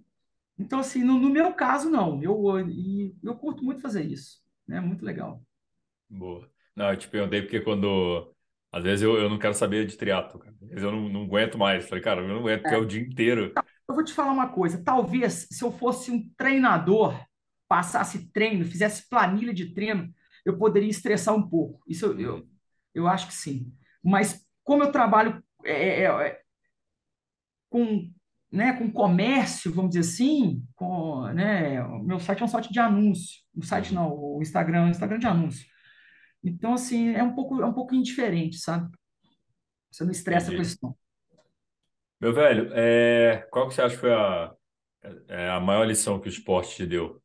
Então, 0.58 0.80
assim, 0.80 1.02
no, 1.04 1.18
no 1.18 1.30
meu 1.30 1.52
caso, 1.54 1.88
não. 1.88 2.22
Eu, 2.22 2.58
eu, 2.58 3.14
eu 3.22 3.36
curto 3.36 3.64
muito 3.64 3.80
fazer 3.80 4.04
isso, 4.04 4.42
né? 4.66 4.80
Muito 4.80 5.04
legal. 5.04 5.42
Boa. 6.10 6.50
Não, 6.74 6.90
eu 6.90 6.96
te 6.96 7.08
perguntei 7.08 7.42
porque 7.42 7.60
quando... 7.60 8.34
Às 8.72 8.82
vezes 8.82 9.02
eu, 9.02 9.16
eu 9.16 9.30
não 9.30 9.38
quero 9.38 9.54
saber 9.54 9.86
de 9.86 9.96
triatlo, 9.96 10.38
cara. 10.38 10.54
Às 10.62 10.68
vezes 10.68 10.84
eu 10.84 10.92
não, 10.92 11.08
não 11.08 11.22
aguento 11.22 11.56
mais. 11.58 11.88
Falei, 11.88 12.04
cara, 12.04 12.20
eu 12.20 12.28
não 12.28 12.40
aguento, 12.40 12.62
porque 12.62 12.74
é 12.74 12.78
o 12.78 12.86
dia 12.86 13.00
inteiro. 13.00 13.52
Eu 13.88 13.94
vou 13.94 14.04
te 14.04 14.12
falar 14.12 14.32
uma 14.32 14.48
coisa. 14.48 14.82
Talvez, 14.84 15.48
se 15.50 15.64
eu 15.64 15.72
fosse 15.72 16.10
um 16.10 16.28
treinador, 16.36 17.18
passasse 17.66 18.30
treino, 18.30 18.64
fizesse 18.64 19.08
planilha 19.08 19.52
de 19.52 19.72
treino, 19.72 20.12
eu 20.44 20.58
poderia 20.58 20.88
estressar 20.88 21.34
um 21.34 21.48
pouco. 21.48 21.80
Isso 21.88 22.06
eu, 22.06 22.20
eu, 22.20 22.48
eu 22.94 23.08
acho 23.08 23.28
que 23.28 23.34
sim. 23.34 23.72
Mas 24.02 24.44
como 24.62 24.82
eu 24.82 24.92
trabalho 24.92 25.42
é, 25.64 26.02
é, 26.02 26.04
é, 26.04 26.40
com, 27.70 28.10
né, 28.50 28.72
com 28.74 28.90
comércio, 28.90 29.72
vamos 29.72 29.90
dizer 29.90 30.00
assim, 30.00 30.62
com, 30.74 31.26
né, 31.28 31.82
o 31.82 32.00
meu 32.00 32.20
site 32.20 32.42
é 32.42 32.44
um 32.44 32.48
site 32.48 32.72
de 32.72 32.78
anúncio. 32.78 33.40
O 33.54 33.62
site 33.64 33.90
uhum. 33.90 33.94
não, 33.94 34.12
o 34.12 34.42
Instagram 34.42 34.78
é 34.78 34.82
um 34.82 34.90
Instagram 34.90 35.18
de 35.18 35.26
anúncio. 35.26 35.66
Então, 36.42 36.74
assim, 36.74 37.10
é 37.14 37.22
um 37.22 37.34
pouco, 37.34 37.60
é 37.60 37.66
um 37.66 37.72
pouco 37.72 37.94
indiferente, 37.94 38.58
sabe? 38.58 38.90
Você 39.90 40.04
não 40.04 40.10
estressa 40.10 40.52
a 40.52 40.56
questão. 40.56 40.96
Meu 42.20 42.32
velho, 42.32 42.70
é, 42.74 43.46
qual 43.50 43.68
que 43.68 43.74
você 43.74 43.82
acha 43.82 43.94
que 43.94 44.00
foi 44.00 44.12
a, 44.12 44.54
é, 45.28 45.50
a 45.50 45.60
maior 45.60 45.84
lição 45.84 46.20
que 46.20 46.28
o 46.28 46.30
esporte 46.30 46.76
te 46.76 46.86
deu? 46.86 47.22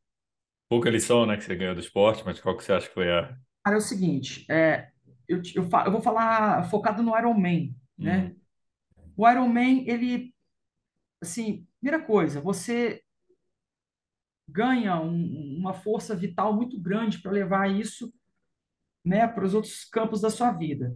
pouca 0.73 0.89
lição, 0.89 1.25
né, 1.27 1.37
que 1.37 1.43
você 1.43 1.55
ganhou 1.55 1.75
do 1.75 1.81
esporte, 1.81 2.23
mas 2.25 2.39
qual 2.39 2.57
que 2.57 2.63
você 2.63 2.73
acha 2.73 2.87
que 2.87 2.93
foi 2.95 3.11
a... 3.11 3.37
Cara, 3.63 3.75
é 3.75 3.77
o 3.77 3.81
seguinte, 3.81 4.43
é, 4.49 4.89
eu, 5.27 5.39
eu, 5.53 5.69
eu 5.85 5.91
vou 5.91 6.01
falar 6.01 6.67
focado 6.69 7.03
no 7.03 7.15
Ironman, 7.15 7.75
né? 7.95 8.33
Uhum. 8.97 9.05
O 9.15 9.29
Ironman, 9.29 9.87
ele, 9.87 10.33
assim, 11.21 11.67
primeira 11.79 12.03
coisa, 12.03 12.41
você 12.41 13.03
ganha 14.47 14.99
um, 14.99 15.57
uma 15.59 15.75
força 15.75 16.15
vital 16.15 16.55
muito 16.55 16.79
grande 16.79 17.19
para 17.19 17.31
levar 17.31 17.69
isso, 17.69 18.11
né, 19.03 19.27
para 19.27 19.45
os 19.45 19.53
outros 19.53 19.85
campos 19.85 20.21
da 20.21 20.29
sua 20.29 20.51
vida. 20.51 20.95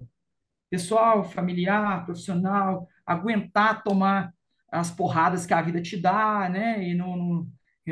Pessoal, 0.70 1.24
familiar, 1.24 2.06
profissional, 2.06 2.88
aguentar 3.06 3.84
tomar 3.84 4.34
as 4.72 4.92
porradas 4.92 5.46
que 5.46 5.54
a 5.54 5.62
vida 5.62 5.82
te 5.82 5.98
dá, 5.98 6.50
né, 6.50 6.84
e 6.88 6.94
não, 6.94 7.16
não 7.16 7.48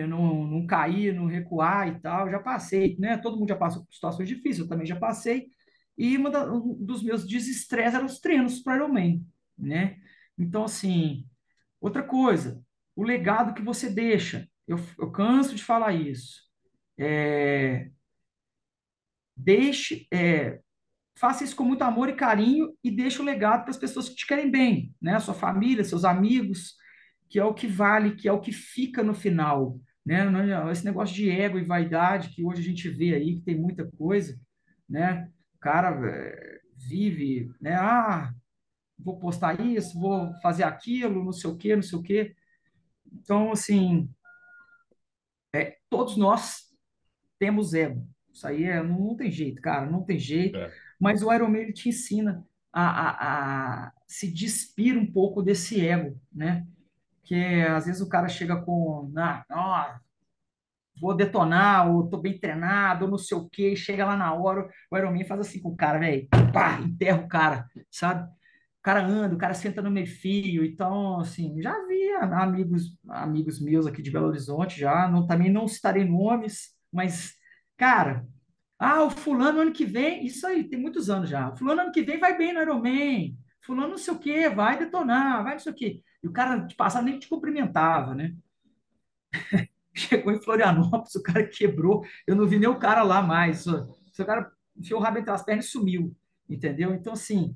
não, 0.05 0.45
não 0.45 0.65
cair, 0.65 1.13
não 1.13 1.27
recuar 1.27 1.87
e 1.87 1.99
tal. 2.01 2.29
Já 2.29 2.39
passei, 2.39 2.97
né? 2.99 3.17
Todo 3.17 3.37
mundo 3.37 3.49
já 3.49 3.55
passou 3.55 3.85
por 3.85 3.93
situações 3.93 4.27
difíceis, 4.27 4.59
eu 4.59 4.67
também 4.67 4.85
já 4.85 4.95
passei. 4.95 5.47
E 5.97 6.17
da, 6.29 6.51
um 6.51 6.73
dos 6.83 7.01
meus 7.01 7.25
desestresses 7.25 7.95
eram 7.95 8.05
os 8.05 8.19
treinos 8.19 8.59
para 8.59 8.75
Ironman, 8.75 9.25
né? 9.57 9.97
Então, 10.37 10.65
assim, 10.65 11.25
outra 11.79 12.03
coisa, 12.03 12.61
o 12.95 13.03
legado 13.03 13.53
que 13.53 13.61
você 13.61 13.89
deixa. 13.89 14.49
Eu, 14.67 14.77
eu 14.99 15.11
canso 15.11 15.55
de 15.55 15.63
falar 15.63 15.93
isso. 15.93 16.41
É, 16.97 17.89
deixe, 19.35 20.07
é, 20.11 20.59
faça 21.17 21.43
isso 21.43 21.55
com 21.55 21.63
muito 21.63 21.83
amor 21.83 22.09
e 22.09 22.15
carinho 22.15 22.75
e 22.83 22.91
deixe 22.91 23.21
o 23.21 23.25
legado 23.25 23.61
para 23.61 23.71
as 23.71 23.77
pessoas 23.77 24.09
que 24.09 24.15
te 24.15 24.27
querem 24.27 24.49
bem, 24.49 24.93
né? 25.01 25.19
Sua 25.19 25.33
família, 25.33 25.83
seus 25.83 26.05
amigos, 26.05 26.75
que 27.29 27.39
é 27.39 27.43
o 27.43 27.53
que 27.53 27.67
vale, 27.67 28.15
que 28.15 28.27
é 28.27 28.31
o 28.31 28.39
que 28.39 28.51
fica 28.51 29.03
no 29.03 29.13
final, 29.13 29.79
né? 30.05 30.25
É 30.67 30.71
esse 30.71 30.85
negócio 30.85 31.15
de 31.15 31.29
ego 31.29 31.57
e 31.57 31.63
vaidade 31.63 32.29
que 32.29 32.43
hoje 32.43 32.61
a 32.61 32.65
gente 32.65 32.89
vê 32.89 33.15
aí, 33.15 33.35
que 33.35 33.41
tem 33.41 33.57
muita 33.57 33.89
coisa, 33.97 34.39
né? 34.87 35.29
O 35.55 35.59
cara 35.59 35.89
é, 36.09 36.59
vive, 36.75 37.51
né? 37.59 37.75
Ah, 37.75 38.31
vou 38.97 39.19
postar 39.19 39.59
isso, 39.59 39.99
vou 39.99 40.33
fazer 40.41 40.63
aquilo, 40.63 41.23
não 41.23 41.31
sei 41.31 41.49
o 41.49 41.57
quê, 41.57 41.75
não 41.75 41.83
sei 41.83 41.99
o 41.99 42.03
quê. 42.03 42.35
Então, 43.11 43.51
assim, 43.51 44.09
é, 45.53 45.77
todos 45.89 46.17
nós 46.17 46.65
temos 47.39 47.73
ego. 47.73 48.07
Isso 48.35 48.47
aí 48.47 48.65
é, 48.65 48.83
não, 48.83 48.99
não 48.99 49.15
tem 49.15 49.31
jeito, 49.31 49.61
cara, 49.61 49.89
não 49.89 50.03
tem 50.03 50.19
jeito. 50.19 50.57
É. 50.57 50.71
Mas 50.99 51.23
o 51.23 51.33
Iron 51.33 51.49
Man, 51.49 51.59
ele 51.59 51.73
te 51.73 51.89
ensina 51.89 52.45
a, 52.71 52.83
a, 52.83 53.85
a 53.87 53.91
se 54.07 54.31
despir 54.31 54.97
um 54.97 55.11
pouco 55.11 55.41
desse 55.41 55.83
ego, 55.83 56.19
né? 56.31 56.67
que 57.25 57.35
às 57.63 57.85
vezes 57.85 58.01
o 58.01 58.07
cara 58.07 58.29
chega 58.29 58.55
com, 58.55 59.11
ah, 59.17 59.99
vou 61.01 61.15
detonar, 61.15 61.91
ou 61.91 62.07
tô 62.07 62.17
bem 62.17 62.39
treinado, 62.39 63.05
ou 63.05 63.11
não 63.11 63.17
sei 63.17 63.37
o 63.37 63.49
quê, 63.49 63.75
chega 63.75 64.05
lá 64.05 64.15
na 64.15 64.33
hora, 64.33 64.69
o 64.89 64.97
Ironman 64.97 65.25
faz 65.25 65.41
assim 65.41 65.61
com 65.61 65.69
o 65.69 65.75
cara, 65.75 65.99
velho, 65.99 66.27
pá, 66.53 66.79
enterra 66.79 67.19
o 67.21 67.27
cara, 67.27 67.67
sabe? 67.91 68.29
O 68.79 68.83
cara 68.83 69.03
anda, 69.03 69.35
o 69.35 69.37
cara 69.37 69.55
senta 69.55 69.81
no 69.81 69.89
meio 69.91 70.05
fio, 70.07 70.63
então, 70.63 71.19
assim, 71.19 71.59
já 71.61 71.73
vi 71.87 72.11
amigos, 72.31 72.95
amigos 73.09 73.59
meus 73.59 73.87
aqui 73.87 74.01
de 74.01 74.11
Belo 74.11 74.27
Horizonte, 74.27 74.79
já, 74.79 75.07
não, 75.09 75.25
também 75.25 75.51
não 75.51 75.67
citarei 75.67 76.05
nomes, 76.05 76.75
mas, 76.93 77.33
cara, 77.77 78.27
ah, 78.77 79.03
o 79.03 79.09
fulano 79.09 79.61
ano 79.61 79.71
que 79.71 79.85
vem, 79.85 80.25
isso 80.25 80.45
aí, 80.45 80.63
tem 80.63 80.79
muitos 80.79 81.09
anos 81.09 81.29
já, 81.29 81.49
o 81.49 81.57
fulano 81.57 81.81
ano 81.81 81.91
que 81.91 82.03
vem 82.03 82.19
vai 82.19 82.37
bem 82.37 82.53
no 82.53 82.61
Ironman, 82.61 83.37
fulano 83.61 83.89
não 83.89 83.97
sei 83.97 84.13
o 84.13 84.19
quê, 84.19 84.49
vai 84.49 84.77
detonar, 84.77 85.43
vai 85.43 85.53
não 85.53 85.59
sei 85.59 85.71
o 85.71 85.75
quê. 85.75 86.01
E 86.23 86.27
o 86.27 86.31
cara 86.31 86.57
de 86.57 86.75
passado 86.75 87.05
nem 87.05 87.19
te 87.19 87.27
cumprimentava, 87.27 88.13
né? 88.13 88.35
Chegou 89.93 90.33
em 90.33 90.41
Florianópolis, 90.41 91.15
o 91.15 91.23
cara 91.23 91.47
quebrou, 91.47 92.05
eu 92.27 92.35
não 92.35 92.45
vi 92.45 92.59
nem 92.59 92.69
o 92.69 92.77
cara 92.77 93.01
lá 93.01 93.21
mais. 93.21 93.65
O 93.65 94.25
cara 94.25 94.51
enfiou 94.75 94.99
o 94.99 95.03
rabo 95.03 95.19
entre 95.19 95.31
as 95.31 95.43
pernas 95.43 95.65
e 95.65 95.69
sumiu, 95.69 96.15
entendeu? 96.49 96.93
Então, 96.93 97.13
assim, 97.13 97.55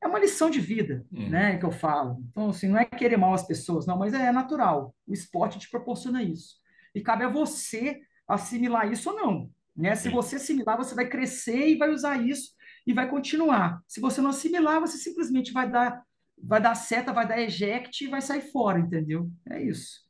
é 0.00 0.06
uma 0.06 0.20
lição 0.20 0.50
de 0.50 0.60
vida, 0.60 1.04
hum. 1.12 1.28
né, 1.28 1.58
que 1.58 1.64
eu 1.64 1.72
falo. 1.72 2.22
Então, 2.30 2.50
assim, 2.50 2.68
não 2.68 2.78
é 2.78 2.84
querer 2.84 3.16
mal 3.16 3.34
as 3.34 3.46
pessoas, 3.46 3.86
não, 3.86 3.98
mas 3.98 4.14
é 4.14 4.30
natural. 4.30 4.94
O 5.06 5.12
esporte 5.12 5.58
te 5.58 5.68
proporciona 5.70 6.22
isso. 6.22 6.56
E 6.94 7.00
cabe 7.00 7.24
a 7.24 7.28
você 7.28 8.00
assimilar 8.26 8.90
isso 8.90 9.10
ou 9.10 9.16
não. 9.16 9.50
Né? 9.76 9.94
Se 9.94 10.08
você 10.08 10.36
assimilar, 10.36 10.76
você 10.76 10.94
vai 10.94 11.08
crescer 11.08 11.68
e 11.68 11.76
vai 11.76 11.90
usar 11.90 12.16
isso 12.16 12.52
e 12.86 12.92
vai 12.92 13.08
continuar. 13.08 13.82
Se 13.88 14.00
você 14.00 14.20
não 14.20 14.30
assimilar, 14.30 14.80
você 14.80 14.98
simplesmente 14.98 15.52
vai 15.52 15.70
dar 15.70 16.02
vai 16.36 16.60
dar 16.60 16.74
seta, 16.74 17.12
vai 17.12 17.26
dar 17.26 17.40
eject 17.40 18.04
e 18.04 18.08
vai 18.08 18.20
sair 18.20 18.42
fora, 18.52 18.78
entendeu? 18.78 19.30
É 19.48 19.62
isso. 19.62 20.00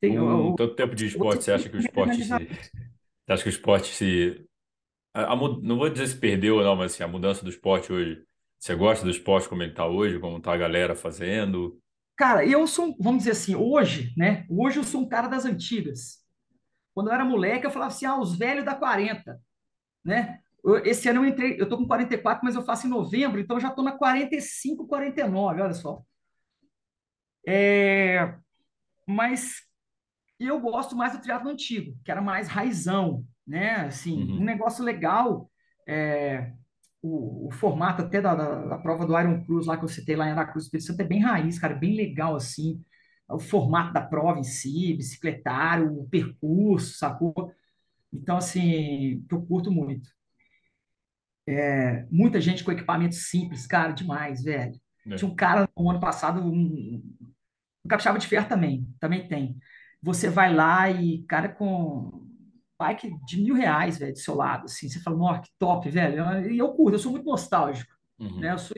Tem, 0.00 0.18
um, 0.18 0.50
o, 0.50 0.54
tanto 0.54 0.76
tempo 0.76 0.94
de 0.94 1.06
esporte, 1.06 1.42
você 1.42 1.52
acha 1.52 1.68
que 1.68 1.76
o 1.76 1.80
esporte 1.80 2.22
se, 2.22 2.28
você 2.28 3.32
acha 3.32 3.42
que 3.42 3.48
o 3.48 3.50
esporte 3.50 3.92
se 3.92 4.46
a, 5.12 5.32
a, 5.32 5.36
não 5.36 5.76
vou 5.76 5.90
dizer 5.90 6.06
se 6.06 6.16
perdeu 6.16 6.56
ou 6.56 6.62
não, 6.62 6.76
mas 6.76 6.92
assim, 6.92 7.02
a 7.02 7.08
mudança 7.08 7.42
do 7.42 7.50
esporte 7.50 7.92
hoje, 7.92 8.22
você 8.58 8.74
gosta 8.74 9.04
do 9.04 9.10
esporte 9.10 9.48
como 9.48 9.62
ele 9.62 9.72
está 9.72 9.86
hoje, 9.86 10.20
como 10.20 10.38
está 10.38 10.52
a 10.52 10.58
galera 10.58 10.94
fazendo? 10.94 11.78
Cara, 12.16 12.44
eu 12.44 12.66
sou, 12.66 12.96
vamos 12.98 13.18
dizer 13.20 13.32
assim, 13.32 13.54
hoje, 13.54 14.12
né? 14.16 14.44
Hoje 14.48 14.78
eu 14.78 14.84
sou 14.84 15.00
um 15.00 15.08
cara 15.08 15.28
das 15.28 15.44
antigas. 15.44 16.18
Quando 16.98 17.10
eu 17.10 17.14
era 17.14 17.24
moleque, 17.24 17.64
eu 17.64 17.70
falava 17.70 17.92
assim, 17.92 18.06
ah, 18.06 18.18
os 18.18 18.36
velhos 18.36 18.64
da 18.64 18.74
40, 18.74 19.40
né? 20.04 20.40
Esse 20.84 21.08
ano 21.08 21.20
eu 21.20 21.28
entrei, 21.28 21.54
eu 21.56 21.68
tô 21.68 21.76
com 21.78 21.86
44, 21.86 22.44
mas 22.44 22.56
eu 22.56 22.64
faço 22.64 22.88
em 22.88 22.90
novembro, 22.90 23.38
então 23.40 23.54
eu 23.56 23.60
já 23.60 23.70
tô 23.70 23.84
na 23.84 23.92
45, 23.92 24.84
49, 24.88 25.62
olha 25.62 25.74
só. 25.74 26.02
É, 27.46 28.34
mas 29.06 29.62
eu 30.40 30.58
gosto 30.58 30.96
mais 30.96 31.12
do 31.12 31.20
triatlo 31.20 31.48
antigo, 31.48 31.96
que 32.04 32.10
era 32.10 32.20
mais 32.20 32.48
raizão, 32.48 33.24
né? 33.46 33.76
Assim, 33.86 34.20
uhum. 34.20 34.40
um 34.40 34.44
negócio 34.44 34.82
legal, 34.84 35.48
é, 35.86 36.52
o, 37.00 37.46
o, 37.46 37.50
formato 37.52 38.02
até 38.02 38.20
da, 38.20 38.34
da, 38.34 38.66
da, 38.66 38.78
prova 38.78 39.06
do 39.06 39.16
Iron 39.16 39.44
Cruz 39.44 39.66
lá 39.66 39.76
que 39.76 39.84
eu 39.84 39.88
citei 39.88 40.16
lá 40.16 40.26
em 40.26 40.32
Aracruz, 40.32 40.64
Espírito 40.64 40.88
Santo, 40.88 41.00
é 41.00 41.04
bem 41.04 41.20
raiz, 41.20 41.60
cara, 41.60 41.76
bem 41.76 41.94
legal, 41.94 42.34
assim, 42.34 42.84
o 43.28 43.38
formato 43.38 43.92
da 43.92 44.00
prova 44.00 44.38
em 44.38 44.44
si, 44.44 44.94
bicicletário, 44.94 46.00
o 46.00 46.08
percurso, 46.08 46.96
sacou? 46.98 47.52
Então, 48.12 48.38
assim, 48.38 49.24
eu 49.30 49.42
curto 49.42 49.70
muito. 49.70 50.08
É, 51.46 52.06
muita 52.10 52.40
gente 52.40 52.64
com 52.64 52.72
equipamento 52.72 53.14
simples, 53.14 53.66
cara, 53.66 53.92
demais, 53.92 54.42
velho. 54.42 54.78
É. 55.06 55.16
Tinha 55.16 55.30
um 55.30 55.34
cara 55.34 55.68
no 55.76 55.90
ano 55.90 56.00
passado, 56.00 56.40
um, 56.40 57.02
um 57.84 57.88
capixaba 57.88 58.18
de 58.18 58.26
ferro 58.26 58.48
também, 58.48 58.86
também 59.00 59.26
tem. 59.28 59.58
Você 60.02 60.30
vai 60.30 60.54
lá 60.54 60.90
e, 60.90 61.22
cara, 61.24 61.48
com 61.48 62.26
bike 62.78 63.10
de 63.26 63.42
mil 63.42 63.54
reais, 63.54 63.98
velho, 63.98 64.12
do 64.12 64.18
seu 64.18 64.34
lado, 64.34 64.66
assim, 64.66 64.88
você 64.88 65.00
fala, 65.00 65.16
nossa, 65.16 65.42
que 65.42 65.50
top, 65.58 65.90
velho. 65.90 66.50
E 66.50 66.58
eu 66.58 66.72
curto, 66.72 66.94
eu 66.94 66.98
sou 66.98 67.10
muito 67.10 67.24
nostálgico, 67.24 67.92
né? 68.18 68.26
Uhum. 68.28 68.44
Eu 68.44 68.58
sou, 68.58 68.76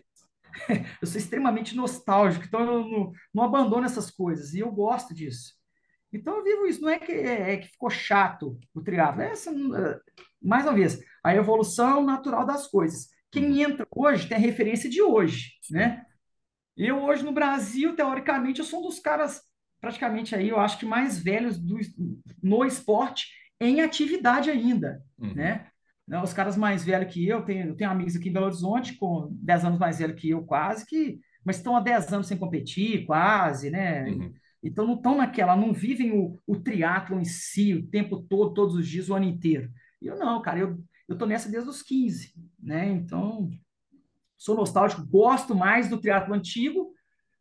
eu 1.01 1.07
sou 1.07 1.19
extremamente 1.19 1.77
nostálgico, 1.77 2.45
então 2.47 2.61
eu 2.61 2.67
não, 2.89 3.13
não 3.35 3.45
abandono 3.45 3.85
essas 3.85 4.11
coisas, 4.11 4.55
e 4.55 4.61
eu 4.61 4.71
gosto 4.71 5.15
disso. 5.15 5.55
Então 6.13 6.37
eu 6.37 6.45
vivo 6.45 6.67
isso, 6.67 6.81
não 6.81 6.89
é 6.89 6.99
que, 6.99 7.13
é, 7.13 7.53
é 7.53 7.57
que 7.59 7.69
ficou 7.69 7.89
chato 7.89 8.59
o 8.75 8.81
triatlo, 8.81 9.23
é 9.23 9.31
essa, 9.31 9.51
eh, 9.51 10.01
mais 10.43 10.65
uma 10.65 10.75
vez, 10.75 11.01
a 11.23 11.35
evolução 11.35 12.05
natural 12.05 12.45
das 12.45 12.67
coisas. 12.67 13.05
Uhum. 13.05 13.11
Quem 13.31 13.63
entra 13.63 13.87
hoje 13.95 14.29
tem 14.29 14.37
a 14.37 14.41
referência 14.41 14.91
de 14.91 15.01
hoje, 15.01 15.53
né? 15.71 16.05
Eu 16.77 17.03
hoje 17.03 17.23
no 17.23 17.33
Brasil, 17.33 17.95
teoricamente, 17.95 18.59
eu 18.59 18.65
sou 18.65 18.81
um 18.81 18.89
dos 18.89 18.99
caras 18.99 19.43
praticamente 19.81 20.35
aí, 20.35 20.49
eu 20.49 20.59
acho 20.59 20.79
que 20.79 20.85
mais 20.85 21.19
velhos 21.19 21.59
do, 21.59 21.79
no 22.43 22.65
esporte 22.65 23.29
em 23.61 23.81
atividade 23.81 24.51
ainda, 24.51 25.03
Uhum. 25.19 25.35
né? 25.35 25.70
Né, 26.11 26.21
Os 26.21 26.33
caras 26.33 26.57
mais 26.57 26.85
velhos 26.85 27.13
que 27.15 27.25
eu, 27.25 27.43
tenho, 27.43 27.69
eu 27.69 27.77
tenho 27.77 27.89
amigos 27.89 28.17
aqui 28.17 28.29
em 28.29 28.33
Belo 28.33 28.47
Horizonte 28.47 28.97
com 28.97 29.29
10 29.31 29.65
anos 29.67 29.79
mais 29.79 30.01
velho 30.01 30.17
que 30.17 30.29
eu, 30.29 30.43
quase, 30.43 30.85
que, 30.85 31.21
mas 31.45 31.57
estão 31.57 31.77
há 31.77 31.81
10 31.81 32.13
anos 32.13 32.27
sem 32.27 32.37
competir, 32.37 33.07
quase, 33.07 33.71
né? 33.71 34.09
Uhum. 34.09 34.33
Então 34.61 34.85
não 34.89 34.95
estão 34.95 35.17
naquela, 35.17 35.55
não 35.55 35.73
vivem 35.73 36.11
o, 36.11 36.37
o 36.45 36.57
triatlo 36.59 37.21
em 37.21 37.25
si 37.25 37.75
o 37.75 37.87
tempo 37.87 38.21
todo, 38.23 38.53
todos 38.53 38.75
os 38.75 38.89
dias, 38.89 39.09
o 39.09 39.15
ano 39.15 39.25
inteiro. 39.27 39.71
Eu 40.03 40.19
não, 40.19 40.43
cara, 40.43 40.59
eu, 40.59 40.83
eu 41.09 41.17
tô 41.17 41.27
nessa 41.27 41.49
desde 41.49 41.71
os 41.71 41.81
15, 41.81 42.35
né? 42.59 42.91
Então, 42.91 43.49
sou 44.37 44.57
nostálgico, 44.57 45.07
gosto 45.07 45.55
mais 45.55 45.89
do 45.89 46.01
triatlo 46.01 46.35
antigo, 46.35 46.93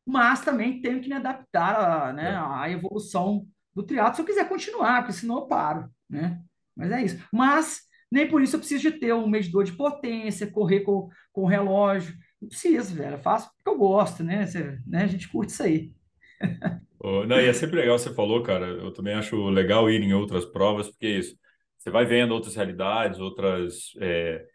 mas 0.05 0.41
também 0.45 0.79
tenho 0.79 1.01
que 1.01 1.09
me 1.09 1.15
adaptar 1.15 2.09
a, 2.09 2.13
né, 2.13 2.33
É. 2.33 2.35
à 2.35 2.69
evolução 2.69 3.47
do 3.73 3.81
triatlo 3.81 4.15
se 4.15 4.21
eu 4.21 4.25
quiser 4.25 4.47
continuar, 4.47 5.01
porque 5.01 5.13
senão 5.13 5.37
eu 5.37 5.47
paro, 5.47 5.89
né? 6.07 6.39
Mas 6.75 6.91
é 6.91 7.01
isso. 7.03 7.17
Mas 7.33 7.88
nem 8.11 8.27
por 8.29 8.41
isso 8.41 8.55
eu 8.55 8.59
preciso 8.59 8.81
de 8.91 8.99
ter 8.99 9.13
um 9.13 9.27
medidor 9.27 9.63
de 9.63 9.73
potência, 9.73 10.49
correr 10.51 10.81
com, 10.81 11.09
com 11.31 11.45
relógio. 11.45 12.15
Não 12.41 12.49
preciso, 12.49 12.95
velho. 12.95 13.15
Eu 13.15 13.19
faço 13.19 13.49
porque 13.55 13.69
eu 13.69 13.77
gosto, 13.77 14.23
né? 14.23 14.45
Você- 14.45 14.79
né? 14.87 15.03
A 15.03 15.07
gente 15.07 15.27
curte 15.29 15.51
isso 15.53 15.63
aí. 15.63 15.93
Oh, 17.01 17.25
não, 17.25 17.39
e 17.39 17.47
é 17.47 17.53
sempre 17.53 17.77
legal, 17.77 17.97
você 17.97 18.13
falou, 18.13 18.43
cara. 18.43 18.67
Eu 18.67 18.91
também 18.93 19.13
acho 19.13 19.49
legal 19.49 19.89
ir 19.89 20.01
em 20.01 20.13
outras 20.13 20.45
provas, 20.45 20.89
porque 20.89 21.05
é 21.05 21.09
isso. 21.19 21.37
Você 21.77 21.89
vai 21.89 22.05
vendo 22.05 22.33
outras 22.33 22.55
realidades, 22.55 23.19
outras, 23.19 23.93
é, 24.01 24.45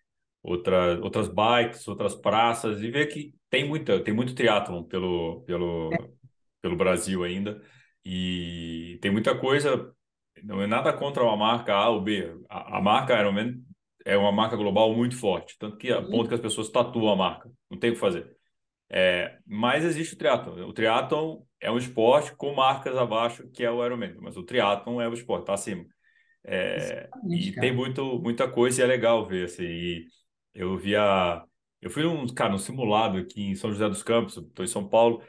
outras, 0.42 1.00
outras 1.00 1.28
bikes, 1.28 1.88
outras 1.88 2.14
praças, 2.14 2.82
e 2.82 2.90
vê 2.90 3.06
que 3.06 3.34
tem 3.50 3.66
muita, 3.68 4.02
tem 4.04 4.14
muito 4.14 4.34
triatlon 4.34 4.84
pelo, 4.84 5.42
pelo, 5.46 6.12
pelo 6.62 6.76
Brasil 6.76 7.24
ainda. 7.24 7.62
E 8.04 8.98
tem 9.02 9.10
muita 9.12 9.38
coisa. 9.38 9.94
Não 10.42 10.60
é 10.60 10.66
nada 10.66 10.92
contra 10.92 11.22
uma 11.22 11.36
marca 11.36 11.74
A 11.74 11.88
ou 11.88 12.00
B. 12.00 12.34
A, 12.48 12.78
a 12.78 12.80
marca 12.80 13.18
Ironman 13.18 13.62
é 14.04 14.16
uma 14.16 14.32
marca 14.32 14.56
global 14.56 14.94
muito 14.94 15.16
forte, 15.16 15.56
tanto 15.58 15.76
que 15.76 15.90
a 15.90 16.02
ponto 16.02 16.28
que 16.28 16.34
as 16.34 16.40
pessoas 16.40 16.68
tatuam 16.68 17.12
a 17.12 17.16
marca. 17.16 17.50
Não 17.70 17.78
tem 17.78 17.90
o 17.90 17.94
que 17.94 18.00
fazer. 18.00 18.30
É, 18.90 19.38
mas 19.46 19.84
existe 19.84 20.14
o 20.14 20.18
triatlon. 20.18 20.68
O 20.68 20.72
triatlon 20.72 21.42
é 21.60 21.70
um 21.70 21.78
esporte 21.78 22.34
com 22.36 22.54
marcas 22.54 22.96
abaixo, 22.96 23.48
que 23.50 23.64
é 23.64 23.70
o 23.70 23.84
Ironman, 23.84 24.14
mas 24.20 24.36
o 24.36 24.42
triatlon 24.42 25.00
é 25.00 25.08
o 25.08 25.14
esporte, 25.14 25.46
tá 25.46 25.54
acima. 25.54 25.84
É, 26.44 27.08
e 27.30 27.52
tem 27.52 27.54
cara. 27.54 27.74
muito, 27.74 28.18
muita 28.20 28.46
coisa 28.46 28.82
e 28.82 28.84
é 28.84 28.86
legal 28.86 29.26
ver, 29.26 29.46
assim. 29.46 29.64
E 29.64 30.06
eu 30.54 30.76
via... 30.76 31.42
Eu 31.80 31.90
fui 31.90 32.04
um, 32.04 32.26
cara, 32.26 32.54
um 32.54 32.58
simulado 32.58 33.18
aqui 33.18 33.42
em 33.42 33.54
São 33.54 33.70
José 33.70 33.88
dos 33.88 34.02
Campos, 34.02 34.36
estou 34.36 34.64
em 34.64 34.68
São 34.68 34.88
Paulo, 34.88 35.22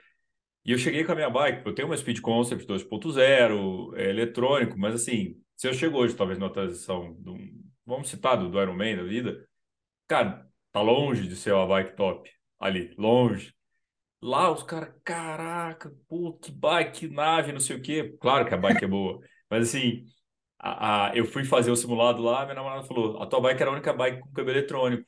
e 0.65 0.71
eu 0.71 0.77
cheguei 0.77 1.03
com 1.03 1.11
a 1.11 1.15
minha 1.15 1.29
bike, 1.29 1.65
eu 1.65 1.73
tenho 1.75 1.87
uma 1.87 1.97
Speed 1.97 2.19
Concept 2.21 2.65
2.0, 2.65 3.93
é 3.95 4.09
eletrônico, 4.09 4.77
mas 4.77 4.95
assim, 4.95 5.35
se 5.55 5.67
eu 5.67 5.73
chego 5.73 5.97
hoje, 5.99 6.15
talvez 6.15 6.39
numa 6.39 6.51
transição, 6.51 7.03
um- 7.25 7.63
vamos 7.85 8.09
citar 8.09 8.37
do, 8.37 8.49
do 8.49 8.59
Ironman 8.61 8.97
da 8.97 9.03
vida, 9.03 9.47
cara, 10.07 10.47
tá 10.71 10.81
longe 10.81 11.27
de 11.27 11.35
ser 11.35 11.53
uma 11.53 11.67
bike 11.67 11.95
top 11.95 12.29
ali, 12.59 12.93
longe. 12.97 13.53
Lá 14.21 14.51
os 14.51 14.63
caras, 14.63 14.93
caraca, 15.03 15.93
pô, 16.07 16.33
que 16.33 16.51
bike, 16.51 16.99
que 17.01 17.07
nave, 17.09 17.51
não 17.53 17.59
sei 17.59 17.77
o 17.77 17.81
quê. 17.81 18.17
Claro 18.19 18.47
que 18.47 18.53
a 18.53 18.57
bike 18.57 18.85
é 18.85 18.87
boa, 18.87 19.19
mas 19.49 19.69
assim, 19.69 20.05
a, 20.59 21.09
a- 21.11 21.15
eu 21.17 21.25
fui 21.25 21.45
fazer 21.45 21.71
o 21.71 21.75
simulado 21.77 22.21
lá, 22.23 22.43
minha 22.45 22.55
namorada 22.55 22.83
falou, 22.87 23.21
a 23.21 23.27
tua 23.27 23.41
bike 23.41 23.61
era 23.61 23.71
a 23.71 23.73
única 23.75 23.93
bike 23.93 24.21
com 24.21 24.31
câmbio 24.33 24.53
eletrônico. 24.53 25.07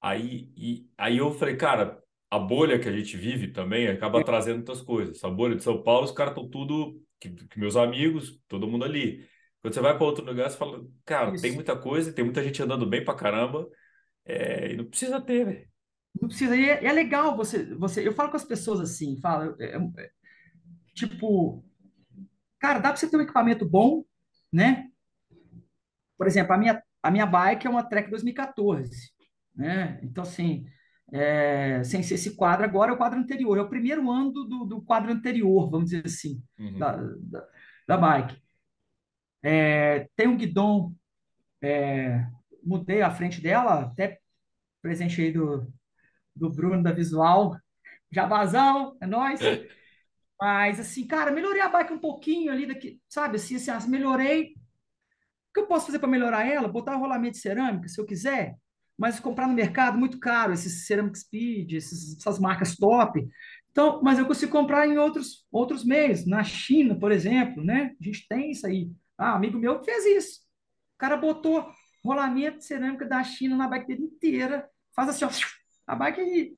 Aí, 0.00 0.52
e, 0.56 0.90
aí 0.98 1.18
eu 1.18 1.32
falei, 1.32 1.56
cara, 1.56 2.01
a 2.32 2.38
bolha 2.38 2.78
que 2.78 2.88
a 2.88 2.92
gente 2.92 3.14
vive 3.14 3.48
também 3.48 3.88
acaba 3.88 4.24
trazendo 4.24 4.56
muitas 4.56 4.80
coisas. 4.80 5.18
Essa 5.18 5.28
bolha 5.28 5.54
de 5.54 5.62
São 5.62 5.82
Paulo, 5.82 6.06
os 6.06 6.12
caras 6.12 6.32
estão 6.32 6.48
tudo, 6.48 6.98
que, 7.20 7.28
que 7.28 7.60
meus 7.60 7.76
amigos, 7.76 8.40
todo 8.48 8.66
mundo 8.66 8.86
ali. 8.86 9.28
Quando 9.60 9.74
você 9.74 9.82
vai 9.82 9.94
para 9.94 10.06
outro 10.06 10.24
lugar, 10.24 10.48
você 10.48 10.56
fala, 10.56 10.82
cara, 11.04 11.26
tem 11.32 11.48
Isso. 11.50 11.54
muita 11.54 11.76
coisa, 11.76 12.10
tem 12.10 12.24
muita 12.24 12.42
gente 12.42 12.62
andando 12.62 12.86
bem 12.86 13.04
pra 13.04 13.14
caramba, 13.14 13.68
é, 14.24 14.72
e 14.72 14.76
não 14.78 14.86
precisa 14.86 15.20
ter, 15.20 15.44
velho. 15.44 15.68
Não 16.18 16.26
precisa. 16.26 16.56
E 16.56 16.70
é, 16.70 16.82
é 16.82 16.92
legal 16.92 17.36
você, 17.36 17.66
você. 17.74 18.06
Eu 18.06 18.14
falo 18.14 18.30
com 18.30 18.36
as 18.38 18.46
pessoas 18.46 18.80
assim, 18.80 19.20
falo, 19.20 19.54
é, 19.60 19.76
é, 19.76 20.10
tipo, 20.94 21.62
cara, 22.58 22.78
dá 22.78 22.88
para 22.88 22.96
você 22.96 23.10
ter 23.10 23.16
um 23.18 23.22
equipamento 23.22 23.68
bom, 23.68 24.06
né? 24.50 24.88
Por 26.16 26.26
exemplo, 26.26 26.54
a 26.54 26.56
minha, 26.56 26.82
a 27.02 27.10
minha 27.10 27.26
bike 27.26 27.66
é 27.66 27.70
uma 27.70 27.86
Trek 27.86 28.08
2014, 28.08 29.12
né? 29.54 30.00
Então, 30.02 30.22
assim, 30.22 30.64
é, 31.12 31.84
sem 31.84 32.02
ser 32.02 32.14
esse 32.14 32.36
quadro 32.36 32.64
agora, 32.64 32.90
é 32.90 32.94
o 32.94 32.98
quadro 32.98 33.18
anterior. 33.18 33.58
É 33.58 33.62
o 33.62 33.68
primeiro 33.68 34.10
ano 34.10 34.32
do, 34.32 34.64
do, 34.64 34.82
quadro 34.82 35.12
anterior, 35.12 35.70
vamos 35.70 35.90
dizer 35.90 36.06
assim, 36.06 36.42
Uhum. 36.58 36.78
da, 36.78 36.96
da, 36.96 37.48
da 37.88 37.96
bike. 37.98 38.42
É, 39.42 40.08
tem 40.16 40.28
um 40.28 40.36
guidão, 40.36 40.94
mudei 42.62 43.02
a 43.02 43.10
frente 43.10 43.40
dela, 43.40 43.82
até 43.82 44.18
presente 44.80 45.20
aí 45.20 45.32
do, 45.32 45.66
do 46.34 46.50
Bruno 46.50 46.82
da 46.82 46.92
Visual. 46.92 47.56
Jabazão, 48.10 48.96
é 49.00 49.06
nóis. 49.06 49.40
Mas, 50.40 50.80
assim, 50.80 51.06
cara, 51.06 51.30
melhorei 51.30 51.60
a 51.60 51.68
bike 51.68 51.92
um 51.92 51.98
pouquinho 52.00 52.52
ali, 52.52 52.66
daqui, 52.66 53.00
sabe? 53.08 53.36
Assim, 53.36 53.56
assim, 53.56 53.90
melhorei 53.90 54.54
O 55.50 55.52
que 55.54 55.60
eu 55.60 55.66
posso 55.66 55.86
fazer 55.86 55.98
para 55.98 56.08
melhorar 56.08 56.46
ela? 56.46 56.68
Botar 56.68 56.96
um 56.96 57.00
rolamento 57.00 57.34
de 57.34 57.40
cerâmica, 57.40 57.88
se 57.88 58.00
eu 58.00 58.06
quiser, 58.06 58.56
mas 59.02 59.20
comprar 59.20 59.48
no 59.48 59.54
mercado 59.54 59.98
muito 59.98 60.18
caro, 60.20 60.52
esses 60.52 60.86
Ceramic 60.86 61.18
Speed, 61.18 61.72
esses- 61.72 62.16
essas 62.18 62.38
marcas 62.38 62.76
top. 62.76 63.28
Então, 63.70 64.00
mas 64.02 64.18
eu 64.18 64.26
consigo 64.26 64.52
comprar 64.52 64.86
em 64.86 64.98
outros, 64.98 65.46
outros 65.50 65.84
meios, 65.84 66.26
na 66.26 66.44
China, 66.44 66.98
por 66.98 67.10
exemplo, 67.12 67.64
né? 67.64 67.94
A 68.00 68.04
gente 68.04 68.26
tem 68.28 68.50
isso 68.52 68.66
aí. 68.66 68.90
Ah, 69.18 69.34
amigo 69.34 69.58
meu 69.58 69.82
fez 69.84 70.04
isso. 70.06 70.40
O 70.96 70.98
cara 70.98 71.16
botou 71.16 71.66
rolamento 72.04 72.58
de 72.58 72.64
cerâmica 72.64 73.06
da 73.06 73.22
China 73.24 73.56
na 73.56 73.68
bike 73.68 73.86
dele 73.88 74.02
inteira, 74.04 74.68
faz 74.94 75.08
assim, 75.08 75.24
ó, 75.24 75.30
a 75.86 75.94
bike 75.96 76.56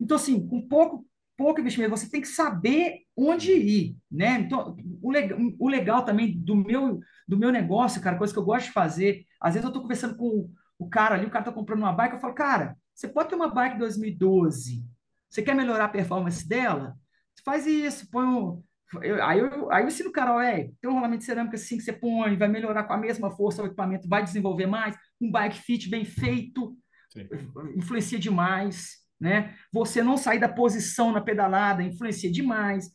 então, 0.00 0.16
assim, 0.16 0.46
com 0.46 0.66
pouco, 0.68 1.06
pouco 1.36 1.60
investimento, 1.60 1.90
você 1.90 2.10
tem 2.10 2.20
que 2.20 2.28
saber 2.28 3.00
onde 3.16 3.52
ir, 3.52 3.96
né? 4.10 4.40
Então, 4.40 4.76
o, 5.02 5.10
leg- 5.10 5.34
o 5.58 5.68
legal 5.68 6.04
também 6.04 6.36
do 6.38 6.54
meu, 6.56 7.00
do 7.28 7.38
meu 7.38 7.50
negócio, 7.52 8.00
cara, 8.02 8.18
coisa 8.18 8.32
que 8.32 8.38
eu 8.38 8.44
gosto 8.44 8.66
de 8.66 8.72
fazer, 8.72 9.24
às 9.40 9.54
vezes 9.54 9.66
eu 9.66 9.72
tô 9.72 9.80
conversando 9.82 10.16
com 10.16 10.50
o 10.84 10.88
cara 10.90 11.14
ali, 11.14 11.26
o 11.26 11.30
cara 11.30 11.44
tá 11.44 11.52
comprando 11.52 11.80
uma 11.80 11.92
bike, 11.92 12.14
eu 12.14 12.20
falo, 12.20 12.34
cara, 12.34 12.76
você 12.94 13.08
pode 13.08 13.28
ter 13.28 13.34
uma 13.34 13.48
bike 13.48 13.78
2012, 13.78 14.84
você 15.28 15.42
quer 15.42 15.54
melhorar 15.54 15.86
a 15.86 15.88
performance 15.88 16.46
dela? 16.46 16.96
Você 17.34 17.42
faz 17.44 17.66
isso, 17.66 18.08
põe 18.10 18.24
um... 18.24 18.62
eu- 19.02 19.22
aí, 19.24 19.38
eu, 19.38 19.70
aí 19.72 19.82
eu 19.82 19.88
ensino 19.88 20.10
o 20.10 20.12
cara, 20.12 20.44
é, 20.48 20.70
tem 20.80 20.90
um 20.90 20.94
rolamento 20.94 21.20
de 21.20 21.24
cerâmica 21.24 21.56
assim 21.56 21.76
que 21.76 21.82
você 21.82 21.92
põe, 21.92 22.36
vai 22.36 22.48
melhorar 22.48 22.84
com 22.84 22.92
a 22.92 22.98
mesma 22.98 23.30
força 23.30 23.62
o 23.62 23.66
equipamento, 23.66 24.08
vai 24.08 24.22
desenvolver 24.22 24.66
mais, 24.66 24.96
um 25.20 25.30
bike 25.30 25.58
fit 25.58 25.88
bem 25.88 26.04
feito, 26.04 26.76
Sim. 27.10 27.28
influencia 27.76 28.18
demais, 28.18 28.98
né? 29.20 29.54
Você 29.72 30.02
não 30.02 30.16
sair 30.16 30.38
da 30.38 30.48
posição 30.48 31.12
na 31.12 31.20
pedalada 31.20 31.82
influencia 31.82 32.30
demais, 32.30 32.90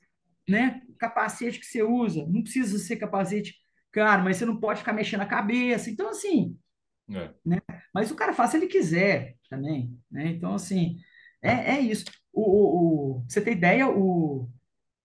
né? 0.47 0.81
Capacete 0.97 1.59
que 1.59 1.65
você 1.65 1.83
usa, 1.83 2.25
não 2.29 2.41
precisa 2.41 2.77
ser 2.77 2.97
capacete 2.97 3.55
caro, 3.91 4.23
mas 4.23 4.37
você 4.37 4.45
não 4.45 4.59
pode 4.59 4.79
ficar 4.79 4.93
mexendo 4.93 5.21
a 5.21 5.25
cabeça. 5.25 5.89
Então, 5.89 6.09
assim, 6.09 6.57
É. 7.15 7.33
mas 7.93 8.11
o 8.11 8.15
cara 8.15 8.33
faz 8.33 8.51
se 8.51 8.57
ele 8.57 8.67
quiser 8.67 9.35
também, 9.49 9.97
né? 10.11 10.27
Então, 10.27 10.53
assim, 10.53 10.97
é, 11.41 11.75
é 11.75 11.79
isso. 11.79 12.05
O, 12.31 12.41
o, 12.41 13.17
o- 13.19 13.25
você 13.27 13.41
tem 13.41 13.53
ideia, 13.53 13.87
o 13.89 14.49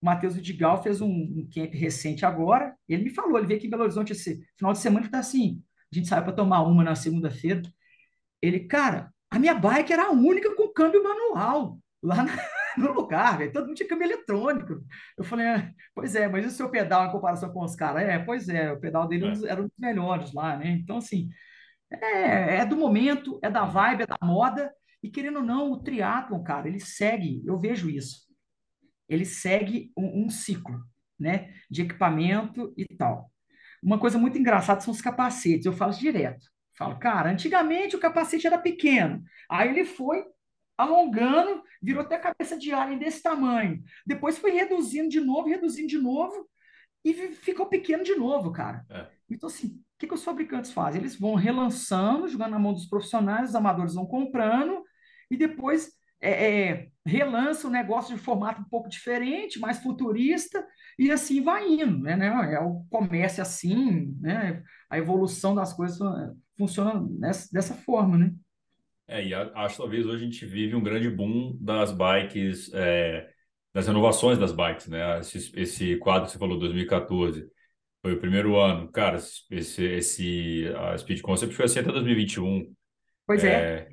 Matheus 0.02 0.34
Vidigal 0.34 0.82
fez 0.82 1.00
um, 1.00 1.08
um 1.10 1.48
camp 1.52 1.72
recente 1.74 2.26
agora, 2.26 2.76
ele 2.88 3.04
me 3.04 3.10
falou, 3.10 3.38
ele 3.38 3.46
veio 3.46 3.58
aqui 3.58 3.66
em 3.66 3.70
Belo 3.70 3.82
Horizonte 3.84 4.12
esse 4.12 4.44
final 4.58 4.72
de 4.72 4.78
semana 4.80 5.06
que 5.06 5.12
tá 5.12 5.18
assim, 5.20 5.62
a 5.92 5.96
gente 5.96 6.08
saiu 6.08 6.24
para 6.24 6.32
tomar 6.32 6.62
uma 6.62 6.84
na 6.84 6.94
segunda-feira, 6.94 7.62
ele, 8.42 8.60
cara, 8.60 9.12
a 9.30 9.38
minha 9.38 9.54
bike 9.54 9.92
era 9.92 10.06
a 10.06 10.10
única 10.10 10.54
com 10.54 10.72
câmbio 10.72 11.02
manual 11.02 11.78
lá 12.02 12.22
na- 12.22 12.32
no 12.76 12.92
lugar, 12.92 13.38
velho. 13.38 13.52
Todo 13.52 13.66
mundo 13.66 13.76
tinha 13.76 13.88
câmbio 13.88 14.04
eletrônico. 14.06 14.84
Eu 15.16 15.24
falei, 15.24 15.46
"É, 15.46 15.72
pois 15.94 16.14
é, 16.14 16.28
mas 16.28 16.44
e 16.44 16.48
o 16.48 16.50
seu 16.50 16.68
pedal 16.70 17.06
em 17.06 17.10
comparação 17.12 17.52
com 17.52 17.64
os 17.64 17.74
caras? 17.76 18.02
É, 18.02 18.18
pois 18.18 18.48
é, 18.48 18.72
o 18.72 18.78
pedal 18.80 19.08
dele 19.08 19.26
É. 19.26 19.50
era 19.50 19.60
um 19.62 19.64
dos 19.66 19.78
melhores 19.78 20.32
lá, 20.32 20.56
né? 20.56 20.68
Então, 20.70 20.98
assim, 20.98 21.30
é, 22.02 22.56
é 22.58 22.66
do 22.66 22.76
momento, 22.76 23.38
é 23.42 23.50
da 23.50 23.64
vibe, 23.64 24.02
é 24.02 24.06
da 24.06 24.18
moda. 24.22 24.72
E 25.02 25.10
querendo 25.10 25.36
ou 25.36 25.42
não, 25.42 25.72
o 25.72 25.82
triatlon, 25.82 26.42
cara, 26.42 26.66
ele 26.68 26.80
segue, 26.80 27.42
eu 27.44 27.58
vejo 27.58 27.90
isso, 27.90 28.22
ele 29.08 29.24
segue 29.24 29.92
um, 29.96 30.24
um 30.24 30.30
ciclo, 30.30 30.80
né, 31.18 31.52
de 31.70 31.82
equipamento 31.82 32.72
e 32.76 32.86
tal. 32.96 33.30
Uma 33.82 33.98
coisa 33.98 34.18
muito 34.18 34.38
engraçada 34.38 34.80
são 34.80 34.92
os 34.92 35.02
capacetes, 35.02 35.66
eu 35.66 35.72
falo 35.72 35.92
direto. 35.92 36.46
Falo, 36.76 36.98
cara, 36.98 37.30
antigamente 37.30 37.94
o 37.94 38.00
capacete 38.00 38.46
era 38.46 38.58
pequeno, 38.58 39.22
aí 39.48 39.68
ele 39.68 39.84
foi 39.84 40.24
alongando, 40.76 41.62
virou 41.80 42.02
até 42.02 42.18
cabeça 42.18 42.56
de 42.56 42.72
alien 42.72 42.98
desse 42.98 43.22
tamanho. 43.22 43.82
Depois 44.04 44.38
foi 44.38 44.50
reduzindo 44.52 45.08
de 45.08 45.20
novo, 45.20 45.48
reduzindo 45.48 45.86
de 45.86 45.98
novo, 45.98 46.48
e 47.04 47.12
ficou 47.34 47.66
pequeno 47.66 48.02
de 48.02 48.14
novo, 48.14 48.50
cara. 48.50 48.84
É. 48.90 49.06
Então, 49.30 49.48
assim, 49.48 49.80
que, 50.04 50.08
que 50.08 50.14
os 50.14 50.24
fabricantes 50.24 50.72
fazem? 50.72 51.00
Eles 51.00 51.18
vão 51.18 51.34
relançando, 51.34 52.28
jogando 52.28 52.52
na 52.52 52.58
mão 52.58 52.72
dos 52.72 52.86
profissionais, 52.86 53.50
os 53.50 53.54
amadores 53.54 53.94
vão 53.94 54.06
comprando, 54.06 54.82
e 55.30 55.36
depois 55.36 55.90
é, 56.20 56.70
é, 56.70 56.88
relança 57.04 57.66
o 57.66 57.70
negócio 57.70 58.14
de 58.14 58.20
formato 58.20 58.60
um 58.60 58.68
pouco 58.68 58.88
diferente, 58.88 59.58
mais 59.58 59.78
futurista, 59.78 60.64
e 60.98 61.10
assim 61.10 61.42
vai 61.42 61.66
indo, 61.66 61.98
né? 61.98 62.16
né? 62.16 62.54
É 62.54 62.60
o 62.60 62.84
comércio 62.90 63.42
assim, 63.42 64.14
né? 64.20 64.62
A 64.88 64.98
evolução 64.98 65.54
das 65.54 65.72
coisas 65.72 65.98
funciona 66.56 67.04
dessa, 67.18 67.48
dessa 67.52 67.74
forma, 67.74 68.16
né? 68.16 68.32
É, 69.06 69.26
e 69.26 69.34
acho 69.34 69.74
que 69.74 69.82
talvez 69.82 70.06
hoje 70.06 70.16
a 70.16 70.26
gente 70.26 70.46
vive 70.46 70.74
um 70.74 70.82
grande 70.82 71.10
boom 71.10 71.58
das 71.60 71.92
bikes, 71.92 72.70
é, 72.72 73.28
das 73.72 73.86
renovações 73.86 74.38
das 74.38 74.52
bikes, 74.52 74.86
né? 74.86 75.18
Esse, 75.20 75.52
esse 75.54 75.96
quadro 75.96 76.26
que 76.26 76.32
você 76.32 76.38
falou, 76.38 76.58
2014, 76.58 77.50
foi 78.04 78.12
o 78.12 78.20
primeiro 78.20 78.54
ano. 78.60 78.86
Cara, 78.92 79.16
esse, 79.16 79.82
esse, 79.82 80.68
a 80.76 80.98
Speed 80.98 81.22
Concept 81.22 81.54
foi 81.56 81.64
assim 81.64 81.78
até 81.78 81.90
2021. 81.90 82.70
Pois 83.26 83.42
é. 83.42 83.88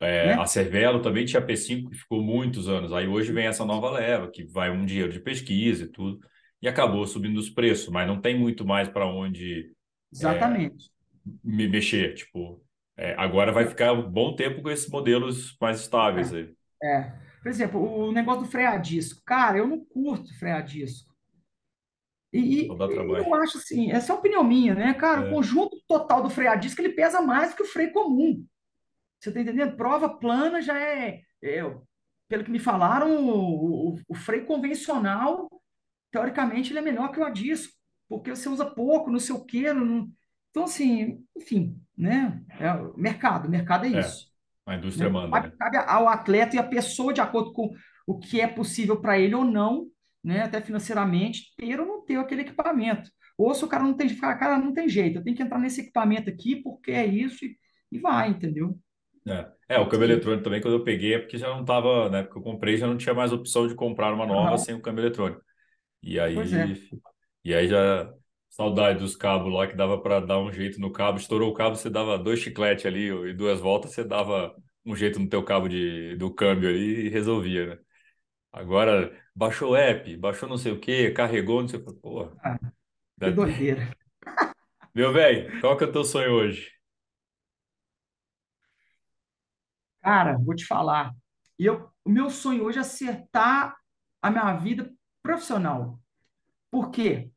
é, 0.00 0.24
é 0.24 0.26
né? 0.26 0.32
A 0.34 0.44
Cervelo 0.44 1.00
também 1.00 1.24
tinha 1.24 1.40
P5 1.40 1.88
que 1.88 1.98
ficou 1.98 2.20
muitos 2.20 2.68
anos. 2.68 2.92
Aí 2.92 3.06
hoje 3.06 3.30
vem 3.30 3.46
essa 3.46 3.64
nova 3.64 3.92
leva, 3.92 4.28
que 4.28 4.44
vai 4.44 4.72
um 4.72 4.84
dinheiro 4.84 5.12
de 5.12 5.20
pesquisa 5.20 5.84
e 5.84 5.88
tudo, 5.88 6.18
e 6.60 6.66
acabou 6.66 7.06
subindo 7.06 7.36
os 7.38 7.48
preços, 7.48 7.90
mas 7.90 8.08
não 8.08 8.20
tem 8.20 8.36
muito 8.36 8.66
mais 8.66 8.88
para 8.88 9.06
onde 9.06 9.72
Exatamente. 10.12 10.86
É, 11.24 11.30
me 11.44 11.68
mexer. 11.68 12.12
Tipo, 12.14 12.60
é, 12.96 13.14
agora 13.16 13.52
vai 13.52 13.66
ficar 13.66 13.92
um 13.92 14.10
bom 14.10 14.34
tempo 14.34 14.62
com 14.62 14.70
esses 14.70 14.90
modelos 14.90 15.56
mais 15.60 15.78
estáveis 15.78 16.32
é, 16.32 16.38
aí. 16.38 16.54
É. 16.82 17.12
Por 17.40 17.50
exemplo, 17.50 17.80
o 17.80 18.10
negócio 18.10 18.42
do 18.42 18.48
freio 18.48 18.70
a 18.70 18.76
disco. 18.76 19.22
Cara, 19.24 19.58
eu 19.58 19.68
não 19.68 19.78
curto 19.84 20.36
freio 20.40 20.56
a 20.56 20.60
disco. 20.60 21.05
E, 22.36 22.64
e 22.64 22.68
eu 22.68 23.34
acho 23.34 23.58
assim, 23.58 23.90
essa 23.90 24.12
é 24.12 24.16
a 24.16 24.18
opinião 24.18 24.44
minha, 24.44 24.74
né? 24.74 24.94
Cara, 24.94 25.22
é. 25.22 25.28
o 25.28 25.34
conjunto 25.34 25.76
total 25.88 26.22
do 26.22 26.30
freio 26.30 26.50
a 26.50 26.56
disco 26.56 26.80
ele 26.80 26.90
pesa 26.90 27.20
mais 27.20 27.54
que 27.54 27.62
o 27.62 27.66
freio 27.66 27.92
comum. 27.92 28.44
Você 29.18 29.32
tá 29.32 29.40
entendendo? 29.40 29.76
Prova 29.76 30.08
plana 30.08 30.60
já 30.60 30.78
é, 30.78 31.20
é 31.42 31.76
pelo 32.28 32.44
que 32.44 32.50
me 32.50 32.58
falaram, 32.58 33.16
o, 33.16 33.94
o, 33.94 34.00
o, 34.08 34.14
freio 34.14 34.46
convencional, 34.46 35.48
teoricamente, 36.10 36.72
ele 36.72 36.80
é 36.80 36.82
melhor 36.82 37.10
que 37.10 37.20
o 37.20 37.24
a 37.24 37.30
disco, 37.30 37.72
porque 38.08 38.30
você 38.30 38.48
usa 38.48 38.64
pouco, 38.66 39.10
não 39.10 39.18
sei 39.18 39.34
o 39.34 39.44
quê. 39.44 39.72
Não... 39.72 40.08
Então, 40.50 40.64
assim, 40.64 41.24
enfim, 41.36 41.80
né? 41.96 42.42
É, 42.50 42.72
mercado, 42.96 43.48
mercado 43.48 43.86
é, 43.86 43.92
é 43.92 44.00
isso. 44.00 44.30
É, 44.66 44.72
a 44.72 44.76
indústria 44.76 45.06
né? 45.06 45.12
manda. 45.12 45.40
Né? 45.40 45.52
Cabe 45.58 45.76
ao 45.78 46.08
atleta 46.08 46.56
e 46.56 46.58
a 46.58 46.64
pessoa, 46.64 47.12
de 47.12 47.20
acordo 47.20 47.52
com 47.52 47.72
o 48.06 48.18
que 48.18 48.40
é 48.40 48.46
possível 48.46 49.00
para 49.00 49.18
ele 49.18 49.34
ou 49.34 49.44
não, 49.44 49.86
né? 50.26 50.42
Até 50.42 50.60
financeiramente, 50.60 51.54
ter 51.56 51.78
ou 51.80 51.86
não 51.86 52.04
ter 52.04 52.16
aquele 52.16 52.42
equipamento. 52.42 53.10
Ou 53.38 53.54
se 53.54 53.64
o 53.64 53.68
cara 53.68 53.84
não 53.84 53.94
tem, 53.94 54.14
cara, 54.16 54.58
não 54.58 54.72
tem 54.72 54.88
jeito, 54.88 55.18
eu 55.18 55.24
tenho 55.24 55.36
que 55.36 55.42
entrar 55.42 55.58
nesse 55.58 55.82
equipamento 55.82 56.28
aqui 56.28 56.56
porque 56.56 56.90
é 56.90 57.06
isso 57.06 57.44
e, 57.44 57.56
e 57.92 57.98
vai, 57.98 58.30
entendeu? 58.30 58.78
É. 59.28 59.46
é, 59.70 59.78
o 59.78 59.88
câmbio 59.88 60.06
eletrônico 60.06 60.44
também, 60.44 60.60
quando 60.60 60.74
eu 60.74 60.84
peguei, 60.84 61.14
é 61.14 61.18
porque 61.18 61.38
já 61.38 61.48
não 61.48 61.60
estava, 61.60 62.08
né? 62.10 62.22
Porque 62.22 62.38
eu 62.38 62.42
comprei, 62.42 62.76
já 62.76 62.86
não 62.86 62.96
tinha 62.96 63.14
mais 63.14 63.32
opção 63.32 63.66
de 63.66 63.74
comprar 63.74 64.12
uma 64.12 64.26
nova 64.26 64.52
uhum. 64.52 64.58
sem 64.58 64.74
o 64.74 64.80
câmbio 64.80 65.02
eletrônico. 65.02 65.42
E 66.02 66.18
aí, 66.18 66.36
é. 66.36 66.76
e 67.44 67.54
aí 67.54 67.68
já 67.68 68.12
Saudade 68.56 69.00
dos 69.00 69.14
cabos 69.14 69.52
lá 69.52 69.66
que 69.66 69.76
dava 69.76 70.00
para 70.00 70.18
dar 70.18 70.38
um 70.38 70.50
jeito 70.50 70.80
no 70.80 70.90
cabo. 70.90 71.18
Estourou 71.18 71.50
o 71.50 71.54
cabo, 71.54 71.76
você 71.76 71.90
dava 71.90 72.18
dois 72.18 72.40
chicletes 72.40 72.86
ali 72.86 73.08
e 73.10 73.34
duas 73.34 73.60
voltas, 73.60 73.92
você 73.92 74.02
dava 74.02 74.56
um 74.82 74.96
jeito 74.96 75.18
no 75.20 75.28
teu 75.28 75.42
cabo 75.44 75.68
de, 75.68 76.16
do 76.16 76.32
câmbio 76.32 76.70
ali 76.70 77.06
e 77.06 77.08
resolvia, 77.10 77.66
né? 77.66 77.78
Agora, 78.52 79.12
baixou 79.36 79.72
o 79.72 79.76
app, 79.76 80.16
baixou 80.16 80.48
não 80.48 80.56
sei 80.56 80.72
o 80.72 80.80
que, 80.80 81.10
carregou, 81.10 81.60
não 81.60 81.68
sei 81.68 81.78
o 81.78 81.84
que. 81.84 81.92
Porra. 81.92 82.32
Ah, 82.42 82.58
que 83.20 83.30
doideira. 83.30 83.94
Meu 84.94 85.12
velho, 85.12 85.60
qual 85.60 85.76
que 85.76 85.84
é 85.84 85.86
o 85.86 85.92
teu 85.92 86.04
sonho 86.04 86.32
hoje? 86.32 86.72
Cara, 90.00 90.38
vou 90.38 90.54
te 90.54 90.64
falar. 90.64 91.12
Eu, 91.58 91.90
o 92.02 92.10
meu 92.10 92.30
sonho 92.30 92.64
hoje 92.64 92.78
é 92.78 92.80
acertar 92.80 93.76
a 94.22 94.30
minha 94.30 94.54
vida 94.54 94.90
profissional. 95.22 96.00
Por 96.70 96.90
quê? 96.90 97.30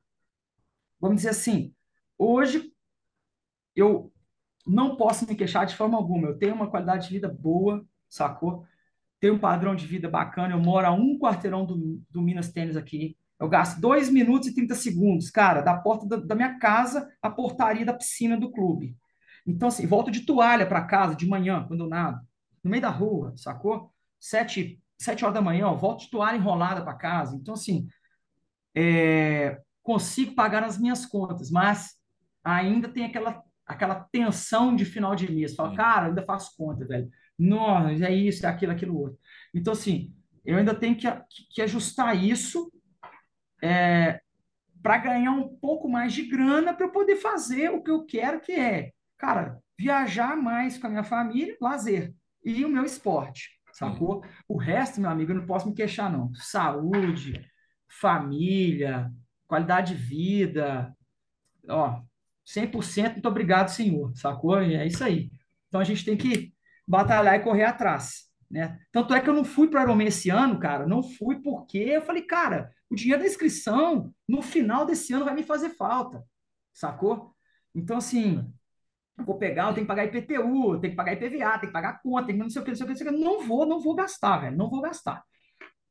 vamos 1.00 1.18
dizer 1.18 1.30
assim, 1.30 1.74
hoje 2.18 2.74
eu 3.76 4.12
não 4.68 4.98
posso 4.98 5.26
me 5.26 5.36
queixar 5.36 5.66
de 5.66 5.76
forma 5.76 5.98
alguma. 5.98 6.28
Eu 6.28 6.38
tenho 6.38 6.54
uma 6.54 6.70
qualidade 6.70 7.08
de 7.08 7.14
vida 7.14 7.30
boa, 7.30 7.86
sacou? 8.10 8.68
Tenho 9.20 9.36
um 9.36 9.40
padrão 9.40 9.76
de 9.76 9.86
vida 9.86 10.10
bacana. 10.10 10.54
Eu 10.54 10.60
moro 10.60 10.88
a 10.88 10.92
um 10.92 11.18
quarteirão 11.20 11.66
do, 11.66 12.02
do 12.10 12.22
Minas 12.22 12.52
Tênis 12.52 12.78
aqui. 12.78 13.18
Eu 13.40 13.48
gasto 13.48 13.80
2 13.80 14.10
minutos 14.10 14.50
e 14.50 14.54
30 14.54 14.76
segundos, 14.76 15.30
cara, 15.30 15.62
da 15.62 15.78
porta 15.78 16.06
da, 16.06 16.18
da 16.18 16.36
minha 16.36 16.60
casa 16.60 17.10
à 17.22 17.30
portaria 17.30 17.86
da 17.86 17.94
piscina 17.94 18.38
do 18.38 18.52
clube. 18.52 18.98
Então, 19.48 19.70
assim, 19.70 19.88
volto 19.88 20.12
de 20.12 20.22
toalha 20.22 20.66
para 20.66 20.84
casa 20.84 21.16
de 21.16 21.26
manhã, 21.28 21.66
quando 21.66 21.86
eu 21.86 21.90
nado, 21.90 22.20
no 22.64 22.70
meio 22.70 22.82
da 22.82 22.90
rua, 22.90 23.34
sacou? 23.38 23.94
Sete, 24.20 24.82
sete 24.98 25.24
horas 25.24 25.34
da 25.34 25.42
manhã, 25.42 25.68
eu 25.68 25.78
volto 25.78 26.02
de 26.02 26.10
toalha 26.10 26.36
enrolada 26.36 26.84
para 26.84 26.94
casa. 26.94 27.36
Então, 27.36 27.54
assim, 27.54 27.88
é, 28.76 29.62
consigo 29.82 30.36
pagar 30.36 30.64
as 30.64 30.78
minhas 30.78 31.06
contas, 31.06 31.50
mas 31.50 31.96
ainda 32.44 32.90
tem 32.90 33.06
aquela, 33.06 33.42
aquela 33.66 34.08
tensão 34.12 34.76
de 34.76 34.84
final 34.84 35.16
de 35.16 35.32
mês. 35.32 35.56
Fala, 35.56 35.76
cara, 35.76 36.08
ainda 36.08 36.26
faço 36.26 36.56
conta, 36.58 36.86
velho. 36.86 37.10
Não, 37.40 37.88
é 37.88 38.14
isso, 38.14 38.46
é 38.46 38.50
aquilo, 38.50 38.74
aquilo 38.74 39.00
outro. 39.00 39.18
Então, 39.54 39.72
assim, 39.72 40.14
eu 40.46 40.58
ainda 40.58 40.76
tenho 40.76 40.96
que, 40.98 41.08
que 41.52 41.62
ajustar 41.62 42.22
isso 42.22 42.70
é, 43.64 44.20
para 44.82 44.98
ganhar 44.98 45.32
um 45.32 45.48
pouco 45.58 45.88
mais 45.90 46.12
de 46.12 46.24
grana 46.24 46.74
para 46.74 46.86
eu 46.86 46.92
poder 46.92 47.16
fazer 47.16 47.70
o 47.70 47.82
que 47.82 47.90
eu 47.90 48.06
quero, 48.06 48.42
que 48.42 48.52
é, 48.52 48.92
cara, 49.18 49.58
viajar 49.78 50.36
mais 50.36 50.78
com 50.78 50.88
a 50.88 50.90
minha 50.90 51.04
família, 51.04 51.56
lazer, 51.62 52.14
e 52.44 52.66
o 52.66 52.70
meu 52.70 52.84
esporte, 52.84 53.50
sacou? 53.72 54.24
O 54.48 54.58
resto, 54.58 55.00
meu 55.00 55.10
amigo, 55.10 55.32
eu 55.32 55.36
não 55.36 55.46
posso 55.46 55.68
me 55.68 55.76
queixar, 55.76 56.12
não. 56.12 56.34
Saúde, 56.36 57.46
família, 57.88 59.12
qualidade 59.48 59.96
de 59.96 60.02
vida, 60.02 60.94
ó, 61.70 62.02
100%, 62.46 63.14
muito 63.14 63.28
obrigado, 63.28 63.70
senhor, 63.70 64.12
sacou? 64.16 64.62
E 64.62 64.76
é 64.76 64.86
isso 64.86 65.04
aí. 65.04 65.32
Então 65.68 65.80
a 65.80 65.84
gente 65.84 66.04
tem 66.04 66.18
que 66.18 66.54
batalhar 66.90 67.36
e 67.36 67.44
correr 67.44 67.66
atrás, 67.66 68.24
né? 68.50 68.80
Tanto 68.92 69.14
é 69.14 69.22
que 69.22 69.30
eu 69.30 69.34
não 69.34 69.46
fui 69.46 69.68
para 69.68 69.82
o 69.82 69.84
Ironman 69.84 70.08
esse 70.08 70.32
ano, 70.32 70.60
cara, 70.60 70.88
não 70.88 71.04
fui 71.04 71.40
porque 71.40 71.78
eu 71.78 72.02
falei, 72.02 72.24
cara, 72.24 72.72
o 72.90 72.96
dinheiro 72.96 73.22
da 73.22 73.28
inscrição 73.28 74.12
no 74.28 74.42
final 74.42 74.88
desse 74.88 75.14
ano 75.14 75.24
vai 75.24 75.36
me 75.36 75.44
fazer 75.44 75.70
falta, 75.70 76.24
sacou? 76.74 77.36
Então, 77.76 77.98
assim, 77.98 78.44
eu 79.16 79.24
vou 79.24 79.38
pegar, 79.38 79.68
eu 79.68 79.74
tenho 79.76 79.86
que 79.86 79.94
pagar 79.94 80.06
IPTU, 80.06 80.74
eu 80.74 80.80
tenho 80.80 80.94
que 80.94 80.98
pagar 80.98 81.14
IPVA, 81.14 81.60
tenho 81.60 81.68
que 81.68 81.72
pagar 81.72 82.02
conta, 82.02 82.26
tem 82.26 82.36
que 82.36 82.42
não 82.42 82.50
sei 82.50 82.62
o 82.62 82.66
que, 82.66 82.72
não 82.72 82.78
sei 82.78 82.86
o 82.86 82.88
que, 82.88 82.94
não 82.94 82.98
sei 82.98 83.08
o 83.08 83.12
que, 83.12 83.24
não 83.24 83.48
vou, 83.48 83.68
não 83.68 83.80
vou 83.80 83.94
gastar, 83.94 84.38
velho, 84.40 84.58
não 84.58 84.68
vou 84.68 84.82
gastar. 84.82 85.24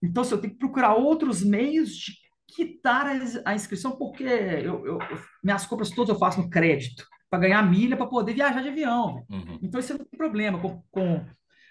Então, 0.02 0.24
se 0.24 0.34
eu 0.34 0.40
tenho 0.40 0.52
que 0.52 0.58
procurar 0.58 0.94
outros 0.94 1.44
meios 1.44 1.90
de 1.90 2.12
quitar 2.48 3.06
a, 3.44 3.54
inscrição, 3.54 3.96
porque 3.96 4.24
eu, 4.24 4.84
eu, 4.84 4.98
minhas 5.44 5.64
compras 5.64 5.90
todas 5.90 6.08
eu 6.08 6.18
faço 6.18 6.42
no 6.42 6.50
crédito, 6.50 7.06
para 7.30 7.40
ganhar 7.40 7.62
milha 7.62 7.96
para 7.96 8.06
poder 8.06 8.34
viajar 8.34 8.62
de 8.62 8.68
avião. 8.68 9.24
Uhum. 9.28 9.58
Então, 9.62 9.80
isso 9.80 9.92
não 9.92 10.04
tem 10.04 10.18
problema 10.18 10.58
com, 10.58 10.82
com, 10.90 11.24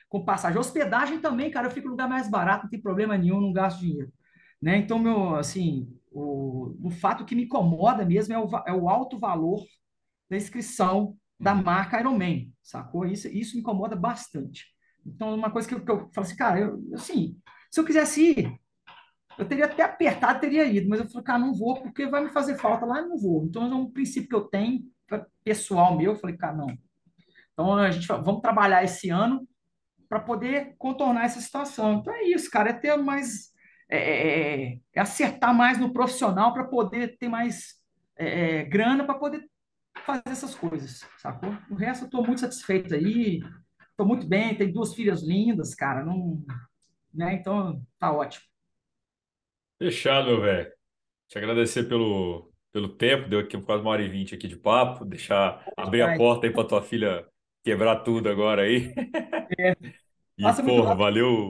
com 0.10 0.26
passagem. 0.26 0.60
Hospedagem 0.60 1.20
também, 1.20 1.50
cara, 1.50 1.68
eu 1.68 1.72
fico 1.72 1.88
no 1.88 1.92
lugar 1.92 2.08
mais 2.08 2.30
barato, 2.30 2.64
não 2.64 2.70
tem 2.70 2.82
problema 2.82 3.18
nenhum, 3.18 3.42
não 3.42 3.54
gasto 3.54 3.80
dinheiro. 3.80 4.12
Né? 4.62 4.78
Então, 4.78 5.00
meu, 5.00 5.36
assim, 5.36 5.88
o, 6.12 6.76
o 6.84 6.90
fato 6.90 7.26
que 7.26 7.36
me 7.36 7.44
incomoda 7.44 8.06
mesmo 8.06 8.34
é 8.34 8.40
o, 8.40 8.50
é 8.68 8.74
o 8.74 8.90
alto 8.90 9.20
valor 9.20 9.64
da 10.30 10.38
inscrição 10.38 11.16
da 11.40 11.54
uhum. 11.54 11.64
marca 11.64 12.00
Ironman, 12.00 12.52
sacou? 12.62 13.06
Isso, 13.06 13.28
isso 13.28 13.56
me 13.56 13.62
incomoda 13.62 13.96
bastante. 13.96 14.66
Então, 15.06 15.34
uma 15.34 15.52
coisa 15.52 15.68
que 15.68 15.74
eu, 15.74 15.84
que 15.84 15.92
eu 15.92 16.10
falo 16.14 16.28
assim, 16.28 16.36
cara, 16.36 16.60
eu, 16.60 16.82
assim, 16.94 17.38
se 17.72 17.80
eu 17.80 17.86
quisesse 17.86 18.32
ir, 18.32 18.60
eu 19.38 19.48
teria 19.48 19.66
até 19.66 19.84
apertado, 19.84 20.40
teria 20.40 20.66
ido, 20.66 20.90
mas 20.90 21.00
eu 21.00 21.08
falei, 21.08 21.24
cara, 21.24 21.40
não 21.40 21.54
vou, 21.54 21.82
porque 21.82 22.08
vai 22.08 22.24
me 22.24 22.30
fazer 22.30 22.58
falta 22.58 22.86
lá, 22.86 23.02
não 23.02 23.18
vou. 23.18 23.46
Então, 23.46 23.72
é 23.72 23.76
um 23.76 23.90
princípio 23.90 24.30
que 24.30 24.36
eu 24.36 24.42
tenho, 24.42 24.84
pessoal 25.44 25.96
meu, 25.96 26.14
eu 26.14 26.20
falei, 26.20 26.38
cara, 26.38 26.56
não. 26.56 26.78
Então, 27.54 27.74
a 27.76 27.90
gente 27.90 28.08
vamos 28.08 28.42
trabalhar 28.42 28.84
esse 28.84 29.10
ano 29.10 29.48
para 30.08 30.20
poder 30.20 30.76
contornar 30.78 31.26
essa 31.26 31.42
situação. 31.42 31.96
Então, 31.96 32.14
é 32.14 32.24
isso, 32.24 32.50
cara, 32.50 32.70
é 32.70 32.74
ter 32.74 32.96
mais. 32.98 33.52
É, 33.90 33.98
é, 33.98 34.74
é, 34.74 34.80
é 34.94 35.00
acertar 35.00 35.56
mais 35.56 35.78
no 35.78 35.94
profissional 35.94 36.54
para 36.54 36.66
poder 36.66 37.18
ter 37.18 37.30
mais 37.30 37.78
é, 38.18 38.60
é 38.60 38.64
grana 38.64 39.06
para 39.06 39.18
poder 39.18 39.50
fazer 40.06 40.24
essas 40.28 40.54
coisas, 40.54 41.08
sacou? 41.18 41.56
O 41.70 41.76
resto 41.76 42.04
eu 42.04 42.08
estou 42.08 42.26
muito 42.26 42.42
satisfeito 42.42 42.94
aí. 42.94 43.42
tô 43.96 44.06
muito 44.06 44.28
bem, 44.28 44.56
tenho 44.56 44.74
duas 44.74 44.94
filhas 44.94 45.24
lindas, 45.24 45.74
cara, 45.74 46.04
não, 46.04 46.44
né? 47.14 47.34
Então 47.34 47.82
tá 47.98 48.12
ótimo. 48.12 48.46
Fechado, 49.78 50.42
velho. 50.42 50.72
Te 51.28 51.38
agradecer 51.38 51.84
pelo, 51.84 52.52
pelo 52.72 52.90
tempo, 52.90 53.30
deu 53.30 53.40
aqui 53.40 53.60
quase 53.62 53.82
uma 53.82 53.92
hora 53.92 54.04
e 54.04 54.10
vinte 54.10 54.36
aqui 54.36 54.48
de 54.48 54.56
papo, 54.56 55.06
deixar 55.06 55.66
abrir 55.76 56.02
a 56.02 56.18
porta 56.18 56.48
aí 56.48 56.54
para 56.54 56.68
tua 56.68 56.82
filha 56.82 57.26
quebrar 57.64 57.98
tudo 57.98 58.30
agora 58.30 58.64
aí. 58.64 58.94
É. 59.58 59.76
E, 60.40 60.44
porra, 60.64 60.94
valeu. 60.94 61.50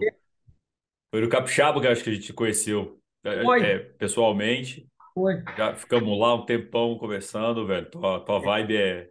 Foi 1.11 1.19
no 1.19 1.27
Capixaba 1.27 1.81
que 1.81 1.87
acho 1.87 2.01
que 2.01 2.09
a 2.09 2.13
gente 2.13 2.31
conheceu 2.31 2.97
é, 3.21 3.43
Foi. 3.43 3.61
é, 3.61 3.79
pessoalmente. 3.79 4.87
Foi. 5.13 5.43
Já 5.57 5.75
ficamos 5.75 6.17
lá 6.17 6.35
um 6.35 6.45
tempão 6.45 6.97
conversando, 6.97 7.67
velho. 7.67 7.89
Tua, 7.89 8.21
tua 8.21 8.39
vibe 8.39 8.77
é, 8.77 9.09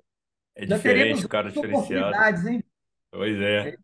é 0.55 0.66
Já 0.66 0.77
diferente, 0.77 1.27
o 1.27 1.28
cara 1.28 1.49
é 1.49 1.53
diferenciado. 1.53 2.49
hein? 2.49 2.65
Pois 3.11 3.39
é. 3.39 3.77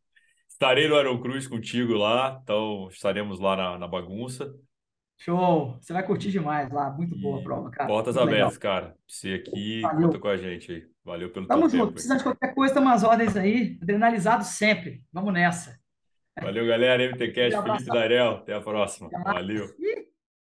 Estarei 0.48 0.88
no 0.88 0.96
Aero 0.96 1.20
Cruz 1.20 1.46
contigo 1.46 1.94
lá, 1.94 2.40
então 2.42 2.88
estaremos 2.90 3.40
lá 3.40 3.56
na, 3.56 3.78
na 3.78 3.88
bagunça. 3.88 4.54
Show! 5.24 5.76
Você 5.80 5.92
vai 5.92 6.04
curtir 6.04 6.30
demais 6.32 6.68
lá. 6.72 6.90
Muito 6.90 7.16
boa 7.16 7.38
a 7.38 7.42
prova, 7.44 7.70
cara. 7.70 7.88
portas 7.88 8.16
Muito 8.16 8.26
legal. 8.26 8.40
abertas, 8.48 8.58
cara. 8.58 8.96
Você 9.06 9.34
aqui, 9.34 9.80
Valeu. 9.82 10.08
conta 10.08 10.18
com 10.18 10.28
a 10.28 10.36
gente 10.36 10.72
aí. 10.72 10.84
Valeu 11.04 11.30
pelo 11.30 11.46
Tamo 11.46 11.62
junto. 11.62 11.72
tempo 11.72 11.84
aí. 11.84 11.92
Precisando 11.92 12.18
de 12.18 12.24
qualquer 12.24 12.54
coisa, 12.54 12.74
tem 12.74 12.82
umas 12.82 13.04
ordens 13.04 13.36
aí. 13.36 13.78
Adrenalizado 13.80 14.42
sempre. 14.44 15.04
Vamos 15.12 15.32
nessa. 15.32 15.78
Valeu, 16.40 16.66
galera. 16.66 17.04
MTCast, 17.04 17.62
Felipe. 17.62 17.84
Darel. 17.84 18.30
Até 18.32 18.54
a 18.54 18.60
próxima. 18.60 19.10
Valeu. 19.24 19.68